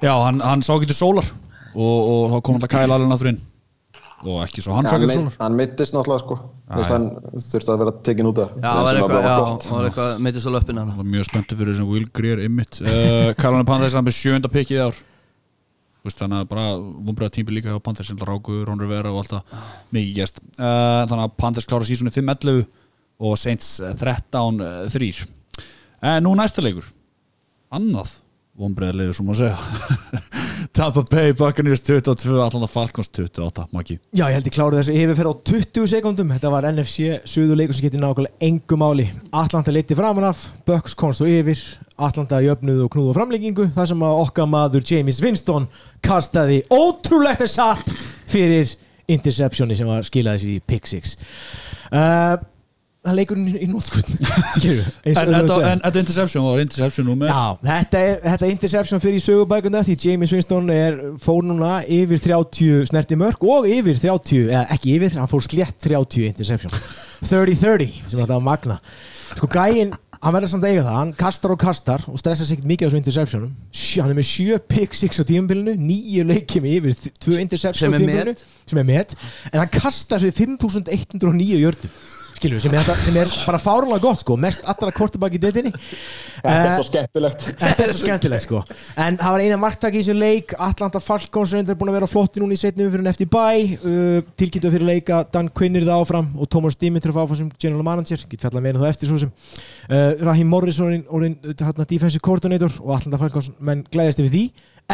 já, 0.01 0.11
hann, 0.25 0.41
hann 0.45 0.65
sá 0.65 0.75
ekki 0.75 0.91
til 0.91 0.97
sólar 0.99 1.27
og, 1.73 1.97
og 1.97 2.25
þá 2.35 2.35
kom 2.45 2.59
alltaf 2.59 2.73
Kyle 2.75 2.95
Allen 2.95 3.15
aftur 3.15 3.31
inn. 3.31 3.39
Og 4.21 4.37
ekki 4.43 4.61
svo 4.61 4.75
hann 4.77 4.85
sá 4.85 4.93
hann, 4.93 5.01
ekki 5.01 5.09
til 5.09 5.11
meitt, 5.11 5.21
sólar. 5.21 5.37
hann 5.41 5.55
mittist 5.57 5.95
náttúrulega 5.95 6.23
sko. 6.23 6.39
Veist, 6.71 6.91
hann 6.93 7.07
þurfti 7.35 7.73
að 7.73 7.79
vera 7.81 7.93
tekin 8.05 8.29
út 8.29 8.41
af 8.43 8.51
Já, 8.53 8.67
það 8.69 8.83
var 8.85 8.99
eitthvað, 8.99 9.15
bara 9.15 9.31
já, 9.31 9.39
gott. 9.41 9.65
það 9.65 9.77
var 9.77 9.87
eitthvað 9.89 10.19
meitist 10.27 10.47
á 10.47 10.51
var 11.01 11.07
mjög 11.15 11.25
spenntu 11.27 11.57
fyrir 11.59 11.73
þessum 11.73 11.89
Will 11.91 12.11
Greer 12.15 12.43
ymmit 12.45 12.81
uh, 12.85 13.31
Carolina 13.39 13.67
Panthers 13.67 13.97
hann 13.97 14.05
með 14.07 14.15
sjönda 14.19 14.51
pikkið 14.53 14.77
í 14.77 14.83
ár. 14.85 15.01
Þú 16.01 16.09
veist, 16.09 16.21
þannig 16.21 16.45
að 16.45 16.47
bara 16.53 16.67
vombriða 16.77 17.33
tímpi 17.35 17.57
líka 17.57 17.73
á 17.75 17.81
Panthers 17.83 18.13
sem 18.13 18.21
Ráku, 18.21 18.61
Ron 18.65 18.79
Rivera 18.81 19.11
og 19.11 19.19
alltaf 19.25 19.65
mikið 19.93 20.21
gæst 20.21 20.39
uh, 20.61 21.01
þannig 21.09 21.25
að 21.25 21.35
Panthers 21.41 21.67
klára 21.69 21.89
sísunni 21.89 22.13
5-11 22.13 22.63
og 23.21 23.37
Saints 23.37 23.75
eh, 23.85 23.93
13-3 23.99 25.27
uh, 26.01 26.17
Nú 26.23 26.33
næsta 26.37 26.63
leikur. 26.65 26.89
Annað 27.71 28.17
vombriða 28.61 28.97
leiður 28.99 29.17
sem 29.17 29.27
maður 29.27 29.45
segja. 29.45 30.31
Tampa 30.75 31.01
Bay 31.09 31.33
Buccaneers 31.35 31.81
22 31.83 32.37
Atlanta 32.43 32.67
Falcons 32.69 33.09
28 33.11 33.65
Maggi. 33.75 33.97
Já, 34.15 34.25
ég 34.29 34.37
held 34.37 34.47
ég 34.47 34.55
kláru 34.55 34.77
þessi 34.77 34.95
yfirferð 35.01 35.33
á 35.33 35.35
20 35.49 35.89
sekundum 35.91 36.31
Þetta 36.31 36.51
var 36.53 36.67
NFC 36.69 37.17
suðuleikur 37.27 37.75
sem 37.75 37.87
getur 37.87 38.03
nákvæmlega 38.03 38.47
engu 38.47 38.77
máli. 38.79 39.07
Atlanta 39.35 39.73
leiti 39.73 39.97
framan 39.97 40.29
af 40.29 40.45
Bucks 40.67 40.95
komst 40.99 41.23
og 41.25 41.31
yfir. 41.31 41.59
Atlanta 42.01 42.39
jöfnuð 42.43 42.85
og 42.85 42.93
knúð 42.93 43.11
og 43.11 43.17
framleggingu 43.19 43.67
þar 43.75 43.91
sem 43.91 44.05
að 44.07 44.21
okkar 44.25 44.47
maður 44.51 44.85
James 44.93 45.19
Winston 45.23 45.67
kastaði 46.05 46.61
ótrúlegt 46.71 47.43
er 47.45 47.51
satt 47.51 47.91
fyrir 48.31 48.71
interceptioni 49.11 49.75
sem 49.75 49.89
var 49.89 50.07
skilaði 50.07 50.45
sér 50.45 50.55
í 50.55 50.63
pick 50.71 50.87
six. 50.87 51.17
Uh, 51.91 52.37
Það 53.01 53.15
leikur 53.17 53.39
í 53.41 53.65
nótskvöld 53.65 54.09
En 55.09 55.79
þetta 55.81 56.01
interception 56.03 56.43
var 56.45 56.59
interception 56.61 57.07
númer 57.09 57.31
Já, 57.31 57.57
þetta 57.63 58.01
er 58.05 58.19
þetta 58.27 58.45
er 58.45 58.51
interception 58.53 59.01
fyrir 59.01 59.17
í 59.17 59.23
sögubækunda 59.25 59.81
því 59.87 59.95
James 60.03 60.33
Winston 60.35 60.69
er 60.69 60.99
fór 61.23 61.41
núna 61.47 61.79
yfir 61.81 62.21
30 62.21 62.91
snerti 62.91 63.17
mörg 63.17 63.41
og 63.41 63.65
yfir 63.65 63.97
30, 63.97 64.43
eða 64.51 64.67
ekki 64.77 64.93
yfir, 64.99 65.17
hann 65.17 65.31
fór 65.31 65.41
slétt 65.47 65.81
30 65.81 66.29
interception. 66.29 66.77
30-30 67.31 67.89
sem 68.05 68.21
þetta 68.21 68.37
var 68.37 68.45
magna. 68.51 68.77
Sko 69.31 69.49
gæinn, 69.49 69.97
hann 70.21 70.37
verður 70.37 70.53
samt 70.53 70.69
að 70.69 70.75
eiga 70.75 70.85
það 70.85 70.99
hann 70.99 71.17
kastar 71.17 71.55
og 71.55 71.61
kastar 71.65 72.05
og 72.05 72.21
stressar 72.21 72.51
sig 72.51 72.61
mikið 72.61 72.85
á 72.85 72.89
þessu 72.91 73.01
interceptionum. 73.01 73.51
Hann 73.97 74.13
er 74.13 74.21
með 74.21 74.29
7 74.29 74.61
pick 74.69 74.97
6 75.01 75.21
á 75.21 75.29
tíumbilinu, 75.33 75.73
9 75.89 76.29
leikjum 76.35 76.69
yfir 76.77 76.97
2 77.25 77.41
interception 77.47 77.89
á 77.89 77.97
tíumbilinu 77.97 78.35
met. 78.35 78.47
sem 78.69 78.85
er 78.85 78.89
met, 78.93 79.17
en 79.49 79.63
hann 79.63 79.73
kastar 79.73 80.21
sér 80.21 80.37
5109 80.37 81.63
jördum 81.65 82.01
skilju, 82.41 82.59
sem 82.63 82.73
er, 82.75 82.87
sem 83.05 83.17
er 83.21 83.29
bara 83.45 83.59
fárlega 83.61 84.01
gott 84.01 84.23
sko, 84.25 84.35
mest 84.41 84.65
allra 84.65 84.91
kortebak 84.95 85.37
í 85.37 85.41
deildinni. 85.41 85.71
Þetta 86.41 86.53
er 86.57 86.71
Eh, 86.71 86.75
svo 86.79 86.85
skemmtilegt. 86.87 87.43
Þetta 87.59 87.83
er 87.85 87.91
svo 87.91 87.99
skemmtilegt 88.01 88.45
sko. 88.47 88.61
En 88.97 89.17
það 89.19 89.35
var 89.35 89.43
eina 89.43 89.57
marktak 89.61 89.93
í 89.93 90.01
þessu 90.01 90.15
leik. 90.17 90.55
Atlanta 90.57 91.01
Falcons 91.03 91.53
reyndar 91.53 91.77
búin 91.77 91.91
að 91.91 91.99
vera 91.99 92.09
flotti 92.09 92.41
núna 92.41 92.57
í 92.57 92.61
setni 92.61 92.87
umfyrir 92.87 93.03
en 93.05 93.11
eftir 93.11 93.29
bæ 93.29 93.43
uh, 93.77 94.23
Tilkynntu 94.41 94.71
fyrir 94.73 94.87
leika 94.87 95.21
Dan 95.29 95.51
Quinn 95.53 95.77
er 95.77 95.85
það 95.85 96.01
áfram 96.01 96.31
og 96.41 96.49
Thomas 96.49 96.79
Dimitrov 96.81 97.19
áfram 97.21 97.37
sem 97.43 97.51
general 97.61 97.85
manager. 97.85 98.23
Get 98.31 98.41
fjallar 98.41 98.65
meira 98.65 98.81
þá 98.81 98.87
eftir 98.89 99.11
svo 99.11 99.19
sem. 99.21 99.33
Uh, 99.85 100.17
Raheem 100.25 100.49
Morris 100.49 100.81
orðin, 100.81 101.05
orðin 101.13 101.37
hérna, 101.51 101.85
defensive 101.85 102.25
coordinator 102.25 102.73
og 102.81 102.95
Atlanta 102.97 103.21
Falcons 103.21 103.51
menn 103.59 103.85
glæðist 103.93 104.23
yfir 104.23 104.33
því. 104.33 104.45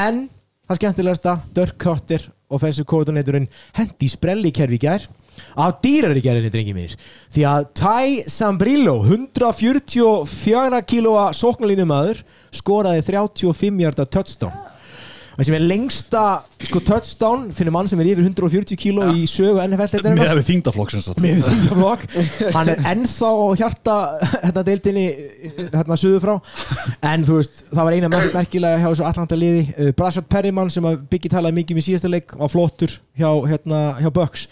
En 0.03 0.25
það 0.67 0.81
skemmtilegasta 0.81 1.37
Dirk 1.55 1.79
Cutter 1.79 2.27
offensive 2.51 2.87
coordinatorinn 2.87 3.47
hendi 3.79 4.11
sprelli 4.11 4.51
kerfi 4.55 4.79
í 4.79 4.83
gær 4.83 5.07
af 5.55 5.77
dýrari 5.83 6.23
gerðinni 6.25 6.53
drengi 6.53 6.75
mínir. 6.77 6.95
Því 7.33 7.47
að 7.49 7.67
Ty 7.77 8.23
Sambrillo 8.31 8.99
144 9.05 10.81
kílóa 10.87 11.29
sóknarlínumæður 11.37 12.23
skoraði 12.55 13.03
35 13.11 13.83
hjarta 13.83 14.07
touchdown. 14.07 14.63
Það 15.37 15.45
sem 15.45 15.53
er 15.53 15.65
lengsta 15.69 16.21
sko, 16.65 16.79
touchdown 16.81 17.41
fyrir 17.53 17.69
mann 17.69 17.85
sem 17.85 17.99
er 18.01 18.07
yfir 18.09 18.25
140 18.25 18.73
kíló 18.81 19.03
í 19.13 19.27
sögu 19.29 19.59
NFL 19.67 19.83
Með 19.83 19.91
deildarinnar. 20.07 20.39
við 20.39 20.47
þingdaflokk 21.51 22.15
hann 22.55 22.71
er 22.73 22.81
ennþá 22.89 23.29
hjarta 23.59 23.97
hérna 24.47 24.63
deildinni 24.65 25.03
hérna 25.75 25.99
suðu 26.01 26.23
frá 26.23 26.33
en 27.11 27.27
þú 27.27 27.37
veist 27.37 27.61
það 27.69 27.83
var 27.85 27.99
eina 27.99 28.09
mer 28.15 28.25
merkilega 28.33 28.81
hjá 28.81 28.87
þessu 28.87 29.05
Atlanta 29.11 29.37
liði 29.37 29.61
uh, 29.75 29.91
Brashard 30.01 30.25
Perryman 30.33 30.73
sem 30.73 30.89
að 30.89 31.05
Biggi 31.13 31.29
talaði 31.35 31.59
mikið 31.59 31.77
um 31.77 31.83
í 31.83 31.87
síðasta 31.91 32.13
leik 32.15 32.33
var 32.41 32.53
flottur 32.55 32.97
hjá, 33.13 33.29
hérna, 33.45 33.83
hjá 34.01 34.09
Bucks 34.17 34.47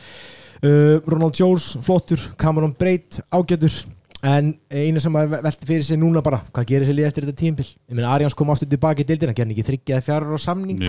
uh, 0.66 1.02
Ronald 1.06 1.38
Jones 1.38 1.76
flottur 1.86 2.22
Cameron 2.42 2.74
Braid 2.78 3.22
ágætur. 3.32 3.84
En 4.26 4.56
eina 4.74 5.02
sem 5.04 5.14
að 5.20 5.36
velti 5.44 5.68
fyrir 5.70 5.84
sig 5.86 6.00
núna 6.02 6.22
bara 6.26 6.40
hvað 6.50 6.66
gerir 6.72 6.88
sér 6.88 6.96
lið 6.98 7.08
eftir 7.12 7.26
þetta 7.28 7.38
tímbil 7.44 7.66
ég 7.68 7.94
meina 7.94 8.10
Arians 8.10 8.34
kom 8.34 8.50
aftur 8.50 8.70
tilbaka 8.72 9.04
í 9.04 9.06
deildina 9.06 9.36
gerði 9.38 9.54
ekki 9.54 9.66
þryggjaði 9.68 10.06
fjárur 10.08 10.40
á 10.40 10.40
samning? 10.42 10.80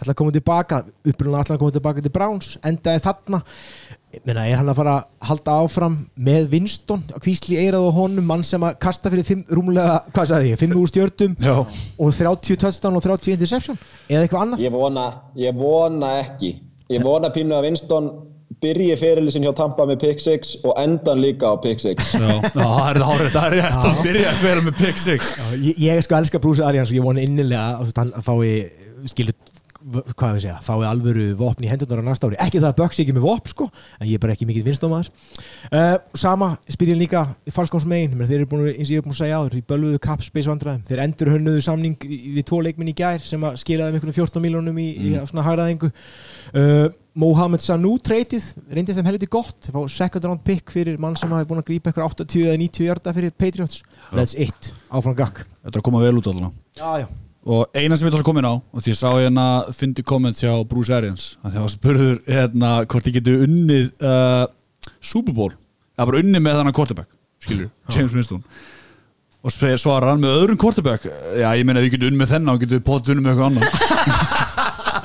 Alltaf 0.00 0.16
komið 0.18 0.40
tilbaka 0.40 0.80
upprunlega 1.04 1.44
alltaf 1.44 1.60
komið 1.60 1.76
tilbaka 1.76 2.02
til 2.02 2.12
Browns 2.16 2.56
endaði 2.66 3.02
þarna. 3.04 3.40
Ég 4.10 4.24
meina, 4.26 4.42
er 4.42 4.58
hann 4.58 4.72
að 4.72 4.80
fara 4.80 4.94
að 4.96 5.28
halda 5.28 5.54
áfram 5.62 6.00
með 6.18 6.48
Winston 6.56 7.04
að 7.14 7.22
kvísli 7.28 7.60
eirað 7.60 7.86
á 7.86 7.90
honum 8.00 8.26
mann 8.26 8.42
sem 8.48 8.64
að 8.66 8.80
kasta 8.82 9.12
fyrir 9.12 9.28
fimm, 9.28 9.44
rúmlega, 9.46 10.00
hvað 10.10 10.32
sagði 10.32 10.50
ég, 10.50 10.58
5 10.64 10.74
úr 10.80 10.90
stjörnum 10.90 11.36
Já. 11.38 11.54
og 11.62 12.16
30 12.18 12.58
touchdown 12.64 12.98
og 12.98 13.06
30 13.06 13.36
interception? 13.36 13.78
Eða 14.08 14.24
eitthvað 14.24 14.42
annað? 14.48 14.64
Ég 14.66 14.74
vona, 14.74 15.06
ég 15.38 15.54
vona 15.54 16.10
ekki. 16.24 16.50
Ég 16.90 17.06
vona 17.06 17.30
pínu 17.30 17.54
að 17.54 17.68
Winston 17.68 18.10
byrji 18.60 18.96
fyrirlisin 19.00 19.46
hjá 19.46 19.52
Tampa 19.56 19.86
með 19.88 20.00
pick 20.04 20.20
6 20.24 20.56
og 20.68 20.74
endan 20.82 21.22
líka 21.22 21.48
á 21.52 21.54
pick 21.62 21.80
6 21.80 22.10
Já, 22.16 22.26
Já, 22.28 22.50
það 22.52 22.90
er 22.90 23.00
það 23.00 23.06
hárið, 23.12 23.30
það 23.36 23.46
er 23.46 23.56
rétt. 23.60 23.86
Að 23.90 24.02
byrja 24.08 24.32
að 24.34 24.42
vera 24.48 24.66
með 24.66 24.80
pick 24.82 25.00
6 25.06 25.30
ég, 25.64 25.80
ég 25.86 26.02
sko 26.04 26.18
elska 26.20 26.42
Bruce 26.44 26.66
Arians 26.66 26.92
og 26.92 26.98
ég 27.00 27.06
vona 27.08 27.24
innilega 27.24 27.80
að 27.80 27.94
hann 28.02 28.12
fái 28.26 28.50
skilu, 29.08 29.32
hvað 30.12 30.34
við 30.36 30.42
segja, 30.44 30.58
fái 30.60 30.82
alvöru 30.84 31.22
vopn 31.40 31.64
í 31.64 31.68
hendunar 31.70 32.02
á 32.04 32.08
næsta 32.10 32.28
ári, 32.28 32.36
ekki 32.44 32.60
það 32.60 32.66
að 32.68 32.80
Bucks 32.82 32.98
sé 32.98 33.04
ekki 33.06 33.14
með 33.16 33.24
vopn 33.24 33.48
sko, 33.54 33.68
en 33.96 34.10
ég 34.10 34.18
er 34.18 34.20
bara 34.20 34.34
ekki 34.36 34.44
mikið 34.50 34.66
vinstómaður 34.68 35.08
uh, 35.72 35.94
sama, 36.20 36.50
spyr 36.68 36.90
ég 36.92 36.98
líka 37.00 37.22
í 37.48 37.54
Falcons 37.56 37.86
megin, 37.88 38.12
menn 38.12 38.28
þeir 38.28 38.42
eru 38.42 38.50
búin 38.50 38.66
að- 38.66 38.74
eins 38.74 38.90
og 38.90 38.92
ég 38.92 39.00
er 39.00 39.06
búin 39.06 39.16
að 39.16 39.22
segja 39.22 39.38
áður, 39.40 39.56
í 39.56 39.64
bölvuðu 39.72 40.02
cap 40.04 40.20
space 40.26 40.52
vandræðum. 40.52 40.84
Þeir 40.90 41.02
endur 41.06 41.32
hönnuðu 41.32 41.64
samning 41.64 41.96
við 42.04 42.44
tvo 42.52 42.60
leikminn 42.68 42.92
í 42.92 42.96
gær 43.00 43.24
sem 43.24 43.48
að 43.48 43.56
skilaði 43.64 43.94
um 43.94 43.96
einhvern 44.02 44.18
14 44.20 44.44
miljónum 44.44 44.82
í, 44.84 44.88
í 45.00 45.14
svona 45.32 45.46
hagræðingu. 45.48 45.90
Uh, 46.52 46.90
Mohamed 47.20 47.62
Sanu 47.64 47.96
treytið, 48.00 48.50
reyndist 48.72 48.98
þeim 49.00 49.08
helviti 49.10 49.28
gott. 49.30 49.56
Þeir 49.64 49.76
fá 49.76 49.80
second 49.92 50.28
round 50.28 50.44
pick 50.46 50.72
fyrir 50.72 51.00
mann 51.00 51.18
sem 51.18 51.32
hafi 51.34 51.48
búin 51.50 51.60
að 51.60 51.68
grípa 51.72 51.90
eitthvað 51.90 52.24
80 52.24 52.46
eða 52.46 52.60
90 52.62 52.86
hjarta 52.88 53.14
fyrir 53.16 53.34
Patriots. 53.36 53.82
That's 54.10 54.36
it, 54.38 54.70
áfram 54.88 55.16
gakk 55.18 55.44
Þetta 55.44 55.76
er 55.76 55.82
að 55.82 55.88
koma 55.90 56.04
vel 56.04 56.20
út 56.20 56.30
já 56.30 57.08
Og 57.40 57.64
eina 57.72 57.96
sem 57.96 58.04
ég 58.04 58.12
ætla 58.12 58.20
að 58.20 58.26
koma 58.28 58.42
inn 58.42 58.50
á 58.52 58.54
og 58.60 58.82
því 58.84 58.92
ég 58.92 58.98
sá 58.98 59.08
hérna 59.16 59.44
fyndi 59.72 60.02
komment 60.04 60.36
hjá 60.36 60.50
Bruce 60.68 60.92
Arians 60.92 61.38
að 61.40 61.54
það 61.54 61.62
var 61.64 61.72
spurður 61.72 62.18
hérna 62.26 62.72
hvort 62.84 63.08
ég 63.08 63.16
geti 63.16 63.36
unnið 63.46 63.86
uh, 64.04 64.44
Super 65.00 65.36
Bowl. 65.36 65.54
Eða 65.96 66.08
bara 66.10 66.20
unnið 66.20 66.44
með 66.44 66.60
þannig 66.60 66.76
quarterback 66.76 67.08
skilur, 67.40 67.70
James 67.88 68.16
Winston. 68.16 68.44
Og 69.40 69.54
svarar 69.56 70.10
hann 70.12 70.20
með 70.20 70.36
öðrum 70.36 70.60
quarterback. 70.60 71.08
Já 71.40 71.48
ég 71.56 71.64
meina 71.64 71.80
ég 71.80 71.94
geti 71.94 72.10
unnið 72.10 72.20
með 72.20 72.34
þennan 72.34 72.52
og 72.52 72.60
geti 72.66 72.82
potið 72.84 73.16
unnið 73.16 73.24
með 73.24 73.32
eitthvað 73.32 73.48
annan 73.48 74.36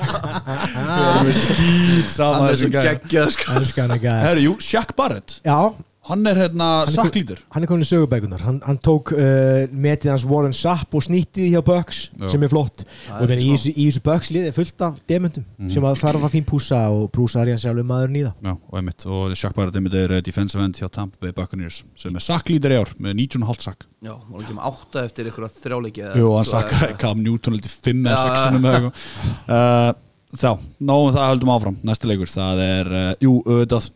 það 0.46 1.02
er 1.08 1.26
með 1.26 1.42
skýt 1.42 2.14
saman 2.14 2.46
Hann 2.46 2.54
er 2.54 2.62
svo 2.62 2.72
geggjað 2.78 3.34
sko. 3.36 3.58
Herru, 4.06 4.46
jú, 4.46 4.56
Shaq 4.62 4.96
Barrett. 4.98 5.40
Já, 5.46 5.58
hann 6.06 6.22
er 6.30 6.38
hérna 6.38 6.66
sakklítur 6.90 7.40
hann 7.50 7.64
er 7.64 7.70
komin 7.70 7.82
í 7.82 7.88
sögubækunar 7.88 8.42
hann, 8.46 8.60
hann 8.62 8.76
tók 8.78 9.10
uh, 9.16 9.64
metið 9.74 10.12
hans 10.12 10.26
Warren 10.28 10.54
Sapp 10.54 10.94
og 10.94 11.02
snýttið 11.02 11.48
hjá 11.50 11.62
Bucks 11.66 12.02
Já. 12.12 12.28
sem 12.30 12.44
er 12.46 12.52
flott. 12.52 12.84
Og 13.16 13.24
er 13.24 13.32
meni, 13.32 13.48
í, 13.48 13.56
þessu, 13.74 14.02
Bucks 14.06 14.30
lið 14.34 14.46
er 14.50 14.54
fullt 14.54 14.84
af 14.86 15.00
demöndum 15.10 15.46
sem 15.72 15.88
að 15.88 15.98
þarf 16.04 16.28
að 16.28 16.36
fín 16.36 16.46
púsa 16.46 16.84
og 16.94 17.08
brúsa 17.14 17.42
Arians 17.42 17.66
sjálfur 17.66 17.88
maður 17.90 18.14
nýða 18.14 18.32
Já, 18.38 18.52
og 18.54 18.78
einmitt, 18.78 19.06
og 19.10 19.34
Shaq 19.34 19.58
Barrett 19.58 19.80
einmitt 19.80 19.98
er 19.98 20.16
eh, 20.20 20.22
defensive 20.30 20.62
end 20.62 20.78
hjá 20.78 20.86
Tampa 20.94 21.18
Bay 21.26 21.34
Buccaneers 21.34 21.82
sem 21.98 22.14
er 22.14 22.26
sakklítur 22.28 22.76
í 22.76 22.80
ár 22.84 22.94
með 23.02 23.18
19,5 23.24 23.66
sakk 23.66 23.86
Já, 24.06 24.14
var 24.14 24.44
ekki 24.44 24.54
um 24.54 24.62
átta 24.70 25.06
eftir 25.08 25.32
ykkur 25.32 25.48
að 25.48 25.60
þrjáleiki 25.64 26.06
Jú, 26.20 26.32
hann 26.36 26.46
sakkaði 26.46 26.98
Cam 27.02 27.22
Newton 27.26 27.56
heldur 27.58 27.76
5 27.82 28.06
eða 28.06 28.14
Já. 28.14 28.26
6 28.30 28.42
sinum 28.46 28.68
eða 28.70 28.78
eitthvað. 28.78 29.06
Uh, 29.50 30.05
Þá, 30.36 30.50
nógum 30.84 31.14
það 31.14 31.30
höldum 31.30 31.52
áfram. 31.54 31.78
Næsti 31.86 32.10
leikur, 32.10 32.30
það 32.30 32.62
er, 32.64 32.92
uh, 32.92 33.10
jú, 33.24 33.38
auðvitað 33.46 33.90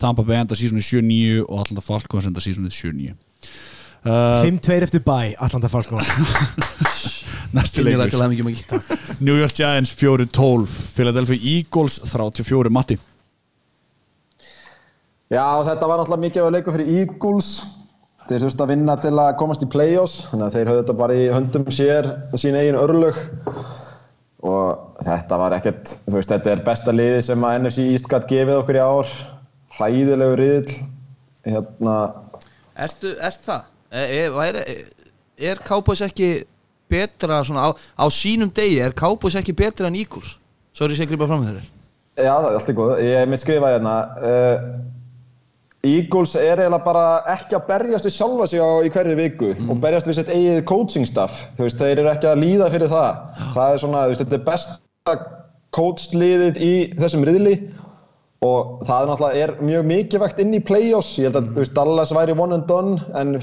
Tampa 0.00 0.24
Bay 0.26 0.40
enda 0.40 0.56
sísonið 0.58 0.88
7-9 0.88 1.44
og 1.44 1.62
Atlanta 1.62 1.84
Falcons 1.84 2.28
enda 2.28 2.42
sísonið 2.42 2.74
7-9 2.74 3.14
uh, 4.04 4.42
5-2 4.44 4.78
eftir 4.86 5.02
bæ, 5.04 5.34
Atlanta 5.38 5.70
Falcons. 5.72 6.10
Næsti 7.56 7.84
leikur. 7.84 8.18
New 9.20 9.36
York 9.38 9.54
Giants 9.54 9.94
4-12 9.94 10.66
Philadelphia 10.96 11.38
Eagles 11.56 12.00
34 12.10 12.72
Matti? 12.74 12.98
Já, 15.32 15.46
þetta 15.66 15.88
var 15.88 16.00
náttúrulega 16.00 16.24
mikið 16.26 16.44
að 16.44 16.52
leiku 16.58 16.74
fyrir 16.74 16.90
Eagles. 16.98 17.54
Þeir 18.28 18.44
þurftu 18.46 18.64
að 18.64 18.70
vinna 18.72 18.94
til 18.96 19.14
að 19.20 19.34
komast 19.40 19.64
í 19.64 19.68
play-offs 19.68 20.28
þannig 20.30 20.46
að 20.46 20.54
þeir 20.56 20.68
höfðu 20.70 20.82
þetta 20.82 20.98
bara 21.00 21.16
í 21.16 21.24
höndum 21.32 21.66
sér 21.76 22.06
sín 22.40 22.56
eigin 22.56 22.78
örlög 22.80 23.18
og 24.44 25.04
þetta 25.06 25.38
var 25.40 25.56
ekkert 25.56 25.94
þú 26.04 26.16
veist, 26.18 26.32
þetta 26.32 26.52
er 26.52 26.64
besta 26.66 26.94
liði 26.94 27.22
sem 27.24 27.46
að 27.46 27.58
NFC 27.62 27.86
East 27.94 28.08
gætt 28.10 28.28
gefið 28.30 28.60
okkur 28.60 28.78
í 28.78 28.82
ár 28.84 29.12
hræðilegu 29.78 30.38
riðil 30.40 30.78
hérna, 31.48 31.98
Ertu, 32.84 33.14
ert 33.22 33.44
það? 33.44 33.70
Er, 33.94 34.08
er, 34.18 34.32
væri, 34.34 34.64
er 35.50 35.62
Cowboys 35.66 36.02
ekki 36.04 36.32
betra 36.90 37.40
svona 37.46 37.68
á, 37.68 37.70
á 37.74 38.04
sínum 38.12 38.50
degi 38.54 38.80
er 38.82 38.96
Cowboys 38.96 39.38
ekki 39.38 39.54
betra 39.56 39.88
en 39.88 39.98
Eagles? 39.98 40.36
Sorry, 40.74 40.96
ég 40.96 41.04
sé 41.04 41.08
gripa 41.08 41.28
fram 41.30 41.44
með 41.44 41.54
þeirri 41.54 41.70
Já, 42.14 42.30
það 42.30 42.48
er 42.48 42.56
allt 42.60 42.68
í 42.70 42.74
góð. 42.78 42.90
Ég 43.02 43.16
hef 43.18 43.30
mitt 43.30 43.42
skrifað 43.42 43.72
hérna. 43.74 43.94
Uh, 44.22 44.66
Eagles 45.84 46.34
er 46.40 46.62
eiginlega 46.62 46.84
bara 46.84 47.04
ekki 47.34 47.58
að 47.58 47.66
berjast 47.68 48.08
við 48.08 48.16
sjálfa 48.16 48.48
sig 48.50 48.62
á, 48.64 48.70
í 48.84 48.90
hverju 48.94 49.16
viku 49.18 49.52
og 49.68 49.80
berjast 49.82 50.08
við 50.08 50.18
sitt 50.18 50.32
eigið 50.32 50.60
coaching 50.70 51.08
staff. 51.08 51.46
Þú 51.58 51.66
veist, 51.68 51.80
þeir 51.80 52.02
eru 52.02 52.12
ekki 52.12 52.30
að 52.30 52.42
líða 52.42 52.70
fyrir 52.74 52.92
það. 52.92 53.22
Það 53.56 53.70
er 53.70 53.82
svona, 53.84 54.04
þú 54.04 54.14
veist, 54.14 54.24
þetta 54.24 54.38
er 54.38 54.46
besta 54.50 55.16
coachliðið 55.74 56.60
í 56.62 56.74
þessum 57.00 57.26
riðli 57.28 57.54
og 58.44 58.84
það 58.84 58.98
er 58.98 59.08
náttúrulega 59.10 59.44
er 59.46 59.54
mjög 59.64 59.88
mikilvægt 59.88 60.42
inn 60.44 60.56
í 60.56 60.62
play-offs. 60.64 61.14
Ég 61.20 61.30
held 61.30 61.40
að, 61.40 61.50
þú 61.54 61.64
veist, 61.64 61.76
Dallas 61.78 62.14
væri 62.14 62.36
one 62.36 62.58
and 62.58 62.68
done 62.68 62.98
en 63.16 63.38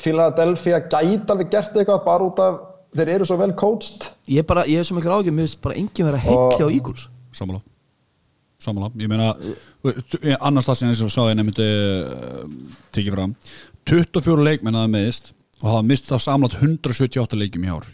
Philadelphia 0.00 0.82
gæti 0.88 1.28
alveg 1.28 1.52
gert 1.52 1.76
eitthvað 1.76 2.04
bara 2.06 2.28
út 2.28 2.42
af 2.42 2.60
þeir 2.96 3.14
eru 3.18 3.28
svo 3.28 3.38
vel 3.40 3.52
coached. 3.58 4.10
ég 4.28 4.46
bara, 4.48 4.64
ég 4.68 4.80
hef 4.80 4.88
svo 4.88 4.96
miklu 4.98 5.12
ágjum 5.18 5.36
Mér 5.36 5.48
finnst 5.48 5.60
bara 5.64 5.76
enginn 5.78 6.08
vera 6.08 6.22
heill 6.22 6.56
hjá 6.56 6.66
Eagles 6.68 7.08
Sammála 7.36 7.60
Sammála, 8.58 8.90
ég 8.98 9.06
meina 9.10 9.32
annars 10.42 10.66
það 10.66 10.78
sem 10.80 10.90
ég 10.90 11.10
sá 11.14 11.20
ég 11.28 11.36
nefndi 11.38 11.66
uh, 11.66 12.46
tekið 12.94 13.14
fram. 13.14 13.34
24 13.86 14.46
leikmenn 14.48 14.78
aða 14.80 14.90
meðist 14.90 15.30
og 15.62 15.68
hafa 15.70 15.84
mist 15.86 16.08
það 16.10 16.24
samlat 16.24 16.56
178 16.58 17.38
leikjum 17.38 17.66
í 17.68 17.70
ár 17.70 17.86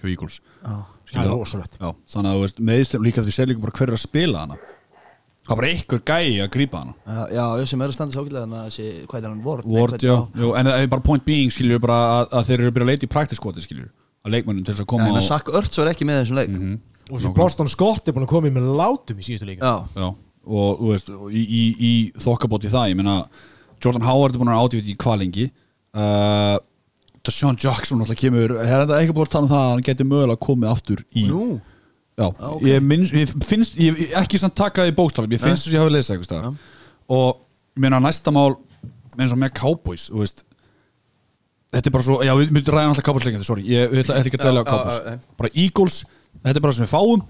hjá 1.15 1.25
rosalegt. 1.29 1.77
Já, 1.79 1.91
þannig 2.15 2.31
að 2.31 2.39
þú 2.39 2.45
veist, 2.47 2.63
meðist 2.71 2.97
líka 3.05 3.25
því 3.25 3.35
sér 3.37 3.51
líka 3.51 3.63
bara 3.63 3.77
hver 3.77 3.93
er 3.93 3.99
að 3.99 4.03
spila 4.03 4.45
hana. 4.45 4.57
Það 5.45 5.53
er 5.53 5.61
bara 5.61 5.71
einhver 5.75 6.01
gæi 6.09 6.41
að 6.41 6.51
grípa 6.57 6.81
hana. 6.81 6.95
Já, 7.05 7.45
já, 7.61 7.67
sem 7.69 7.85
er 7.85 7.93
að 7.93 7.97
standa 7.99 8.17
svo 8.17 8.25
ákveðlega 8.25 8.45
Þannig 8.47 8.61
að 8.63 8.71
þessi, 8.71 8.89
hvað 9.11 9.21
er 9.21 9.29
hann, 9.29 9.43
Ward? 9.45 9.67
Nei, 9.69 9.77
Ward, 9.77 9.95
hvað- 9.95 10.09
já, 10.09 10.17
jú, 10.41 10.53
en 10.57 10.71
það 10.71 10.81
er 10.87 10.91
bara 10.95 11.07
point 11.11 11.25
being 11.29 11.53
skiljur 11.53 11.83
bara 11.85 11.99
að, 12.15 12.27
að 12.33 12.49
þeir 12.49 12.59
eru 12.59 12.71
að 12.71 12.77
byrja 12.79 12.87
að 12.89 12.93
leita 12.95 13.05
í 13.05 13.13
praktiskoti 13.13 13.65
skiljur 13.67 13.91
að 14.25 14.35
leikmennum 14.39 14.65
til 14.65 14.73
þess 14.73 14.81
að 14.81 14.89
Já, 14.89 14.93
koma 14.95 15.11
en 15.13 15.21
á 15.21 15.29
Sack 15.29 15.53
Örts 15.53 15.81
var 15.83 15.93
ekki 15.93 16.09
með 16.09 16.23
þessum 16.23 16.41
leik. 16.41 16.57
Og 17.13 17.21
sem 17.21 17.35
Boston 17.37 17.69
Scott 17.69 18.09
er 18.09 18.17
búin 18.17 18.25
að 18.25 18.33
koma 18.33 18.49
í 18.49 18.55
með 18.55 18.71
látum 18.81 19.21
í 19.21 19.27
síðustu 19.27 19.53
Já, 19.53 19.75
Já, 19.93 20.09
og 20.45 20.81
þú 20.81 20.93
veist, 20.93 21.11
í, 21.31 21.43
í, 21.43 21.65
í 21.75 21.93
þokkabót 22.21 22.67
í 22.69 22.73
það, 22.73 22.89
ég 22.93 23.01
meina 23.01 23.19
Jordan 23.83 24.07
Howard 24.07 24.35
er 24.35 24.41
búin 24.41 24.53
að 24.53 24.65
átífið 24.65 24.91
í 24.93 24.97
kvalingi 25.01 25.47
uh, 25.97 26.57
Deshaun 27.25 27.59
Jackson 27.61 28.03
alltaf 28.05 28.19
kemur, 28.21 28.57
er 28.61 28.85
þetta 28.85 28.99
ekki 29.01 29.17
búin 29.17 29.29
að 29.29 29.35
tala 29.35 29.49
um 29.49 29.53
það 29.53 29.63
að 29.65 29.71
hann 29.73 29.87
geti 29.89 30.09
mögulega 30.09 30.45
komið 30.45 30.73
aftur 30.73 31.05
í 31.17 31.27
nú? 31.31 31.47
Já, 32.15 32.29
ok. 32.31 32.65
ég, 32.69 32.83
minns, 32.85 33.11
ég 33.17 33.31
finnst 33.43 33.79
ég, 33.81 34.03
ekki 34.21 34.39
samt 34.39 34.55
taka 34.59 34.85
það 34.85 34.93
í 34.93 34.97
bókstalum, 34.99 35.33
ég 35.35 35.43
finnst 35.43 35.65
þess 35.65 35.73
að 35.73 35.77
ég 35.77 35.83
hafi 35.83 35.95
lesað 35.97 36.15
eitthvað 36.15 36.29
stað 36.29 37.15
og 37.15 37.31
ég 37.75 37.85
meina 37.85 38.03
næsta 38.05 38.35
mál 38.35 38.53
eins 39.19 39.33
og 39.35 39.41
með 39.41 39.55
Cowboys, 39.59 40.09
þú 40.13 40.21
veist 40.23 40.45
þetta 41.75 41.91
er 41.91 41.95
bara 41.97 42.07
svo, 42.07 42.19
já 42.23 42.33
við 42.39 42.53
myndum 42.55 42.77
ræða 42.77 42.93
alltaf 42.93 43.07
Cowboys 43.09 43.27
leikandi, 43.27 43.49
sorry, 43.49 43.65
ég 43.67 43.97
ætla 44.05 44.21
ekki 44.21 44.39
að 44.39 44.47
dæla 44.47 44.63
á 44.63 44.69
Cowboys. 44.69 45.01
bara 45.41 45.51
Eagles, 45.55 46.03
þetta 46.37 46.55
er 46.55 46.67
bara 46.69 46.77
sem 46.77 46.87
við 46.87 46.93
fáum 46.93 47.25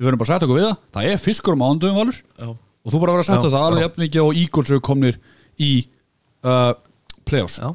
við 0.00 0.08
verðum 0.08 0.22
bara 0.22 0.28
að 0.28 0.32
setja 0.32 0.48
okkur 0.48 0.58
við 0.58 0.66
það, 0.66 0.76
það 0.96 1.08
er 1.10 1.20
fiskur 1.20 1.56
um 1.56 1.64
ándöfum 1.66 1.98
valur. 2.00 2.20
Já. 2.40 2.48
og 2.50 2.92
þú 2.92 3.00
bara 3.02 3.14
verður 3.14 3.24
að 3.24 3.28
setja 3.28 3.52
það 3.52 3.66
alveg 3.66 3.84
jafn 3.84 4.04
mikið 4.04 4.22
og 4.24 4.40
Eagles 4.40 4.72
eru 4.72 4.84
komnir 4.88 5.18
í 5.60 5.70
uh, 6.48 6.72
playoffs, 7.28 7.58
Já, 7.60 7.68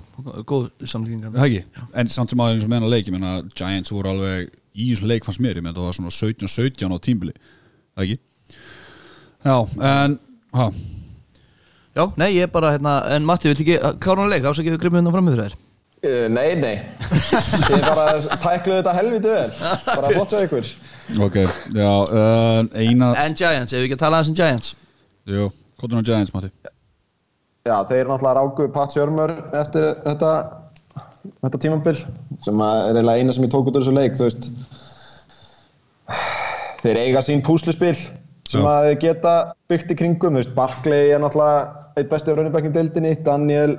góð 0.49 0.65
samlíking 0.89 1.21
það 1.27 1.45
ekki? 1.45 1.83
En 1.93 2.09
samt 2.11 2.33
sem 2.33 2.41
aðeins 2.41 2.63
eins 2.63 2.67
og 2.67 2.73
meðan 2.73 2.87
að 2.89 2.95
leik, 2.95 3.11
ég 3.11 3.15
meina 3.15 3.35
Giants 3.53 3.93
voru 3.93 4.11
alveg 4.15 4.49
í 4.75 4.89
þessum 4.89 5.11
leik 5.13 5.27
fannst 5.27 5.43
mér, 5.45 5.61
ég 5.61 5.69
það 5.69 5.85
var 5.85 5.97
svona 5.99 6.15
17-17 6.17 6.91
á 6.91 6.97
tímbili, 7.05 7.35
það 7.95 8.07
ekki? 8.07 8.17
Já, 9.45 9.57
en 9.93 10.17
ha, 10.57 10.67
Já, 11.95 12.09
nei, 12.19 12.33
ég 12.35 12.43
er 12.43 12.51
bara, 12.51 12.73
hérna, 12.75 12.97
en 13.15 13.23
Matti, 13.23 13.47
vill 13.47 13.61
ekki 13.61 13.77
klára 14.03 14.25
hann 14.25 14.33
leik, 14.33 14.43
ásækja 14.43 14.73
við 14.73 14.81
grimmið 14.81 14.99
hérna 14.99 15.13
fram 15.13 15.29
með 15.29 15.37
þér. 15.39 15.53
Uh, 16.05 16.25
nei, 16.27 16.49
nei. 16.59 16.73
Þið 17.69 17.85
bara 17.85 18.17
tækluðu 18.43 18.81
þetta 18.81 18.95
helviti 18.97 19.31
vel. 19.31 19.53
Bara 19.87 20.09
flott 20.11 20.35
hjá 20.35 20.41
ykkur 20.43 20.67
ok 21.25 21.37
já, 21.75 21.91
uh, 22.03 22.61
eina, 22.73 23.13
En 23.21 23.37
Giants, 23.37 23.73
ef 23.73 23.79
við 23.79 23.89
ekki 23.89 23.97
að 23.99 24.03
tala 24.05 24.19
aðeins 24.19 24.33
um 24.33 24.37
Giants? 24.39 24.75
Jú, 25.29 25.49
hvað 25.79 25.93
er 25.93 26.01
á 26.01 26.07
Giants, 26.09 26.33
Matti? 26.33 26.51
Já, 27.65 27.77
þeir 27.89 28.09
náttúrulega 28.09 28.37
ráku 28.37 28.67
Pat 28.73 28.93
Sjörmur 28.93 29.31
eftir 29.57 29.87
þetta 30.05 30.31
þetta 31.41 31.61
tímabil 31.61 31.95
sem 32.45 32.61
að 32.61 32.81
er 32.81 32.99
eiginlega 32.99 33.21
eina 33.21 33.35
sem 33.35 33.45
ég 33.47 33.53
tók 33.53 33.69
út 33.69 33.77
úr 33.77 33.81
þessu 33.85 33.95
leik 33.95 34.17
þú 34.17 34.27
veist. 34.27 34.51
Þeir 36.83 37.01
eiga 37.01 37.23
sín 37.25 37.41
púsluspil 37.45 37.95
sem 37.95 38.61
Já. 38.61 38.69
að 38.69 38.89
þeir 38.89 38.99
geta 39.01 39.33
byggt 39.71 39.93
í 39.95 39.97
kringum 39.97 40.35
þú 40.35 40.43
veist, 40.43 40.53
Barkley 40.57 41.13
er 41.15 41.23
náttúrulega 41.23 41.97
eitt 41.97 42.11
besti 42.11 42.31
af 42.31 42.37
raunibækjum 42.37 42.75
deildinni, 42.75 43.15
Daniel 43.25 43.77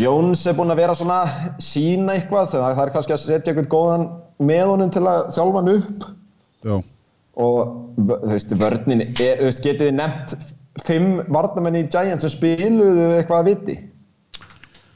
Jones 0.00 0.46
er 0.48 0.56
búinn 0.58 0.72
að 0.72 0.80
vera 0.82 0.96
svona 0.96 1.18
sína 1.62 2.16
eitthvað, 2.16 2.52
þannig 2.52 2.66
að 2.66 2.78
það 2.78 2.86
er 2.86 2.94
kannski 2.94 3.14
að 3.16 3.22
setja 3.24 3.52
eitthvað 3.52 3.68
góðan 3.74 4.06
með 4.50 4.64
honum 4.72 4.94
til 4.94 5.04
að 5.04 5.20
þjálfa 5.36 5.60
hann 5.60 5.72
upp. 5.74 6.08
Já, 6.60 6.76
og 7.40 7.60
þú 7.98 8.32
veist, 8.32 8.56
vörnin 8.60 9.04
er, 9.04 9.12
þú 9.40 9.48
veist, 9.48 9.62
getið 9.64 9.86
þið 9.86 9.96
nefnt 10.00 10.48
fimm 10.86 11.10
varnamenn 11.34 11.80
í 11.80 11.86
Giants 11.92 12.26
sem 12.26 12.34
spiluðu 12.34 13.06
eitthvað 13.18 13.42
að 13.42 13.50
viti? 13.50 13.76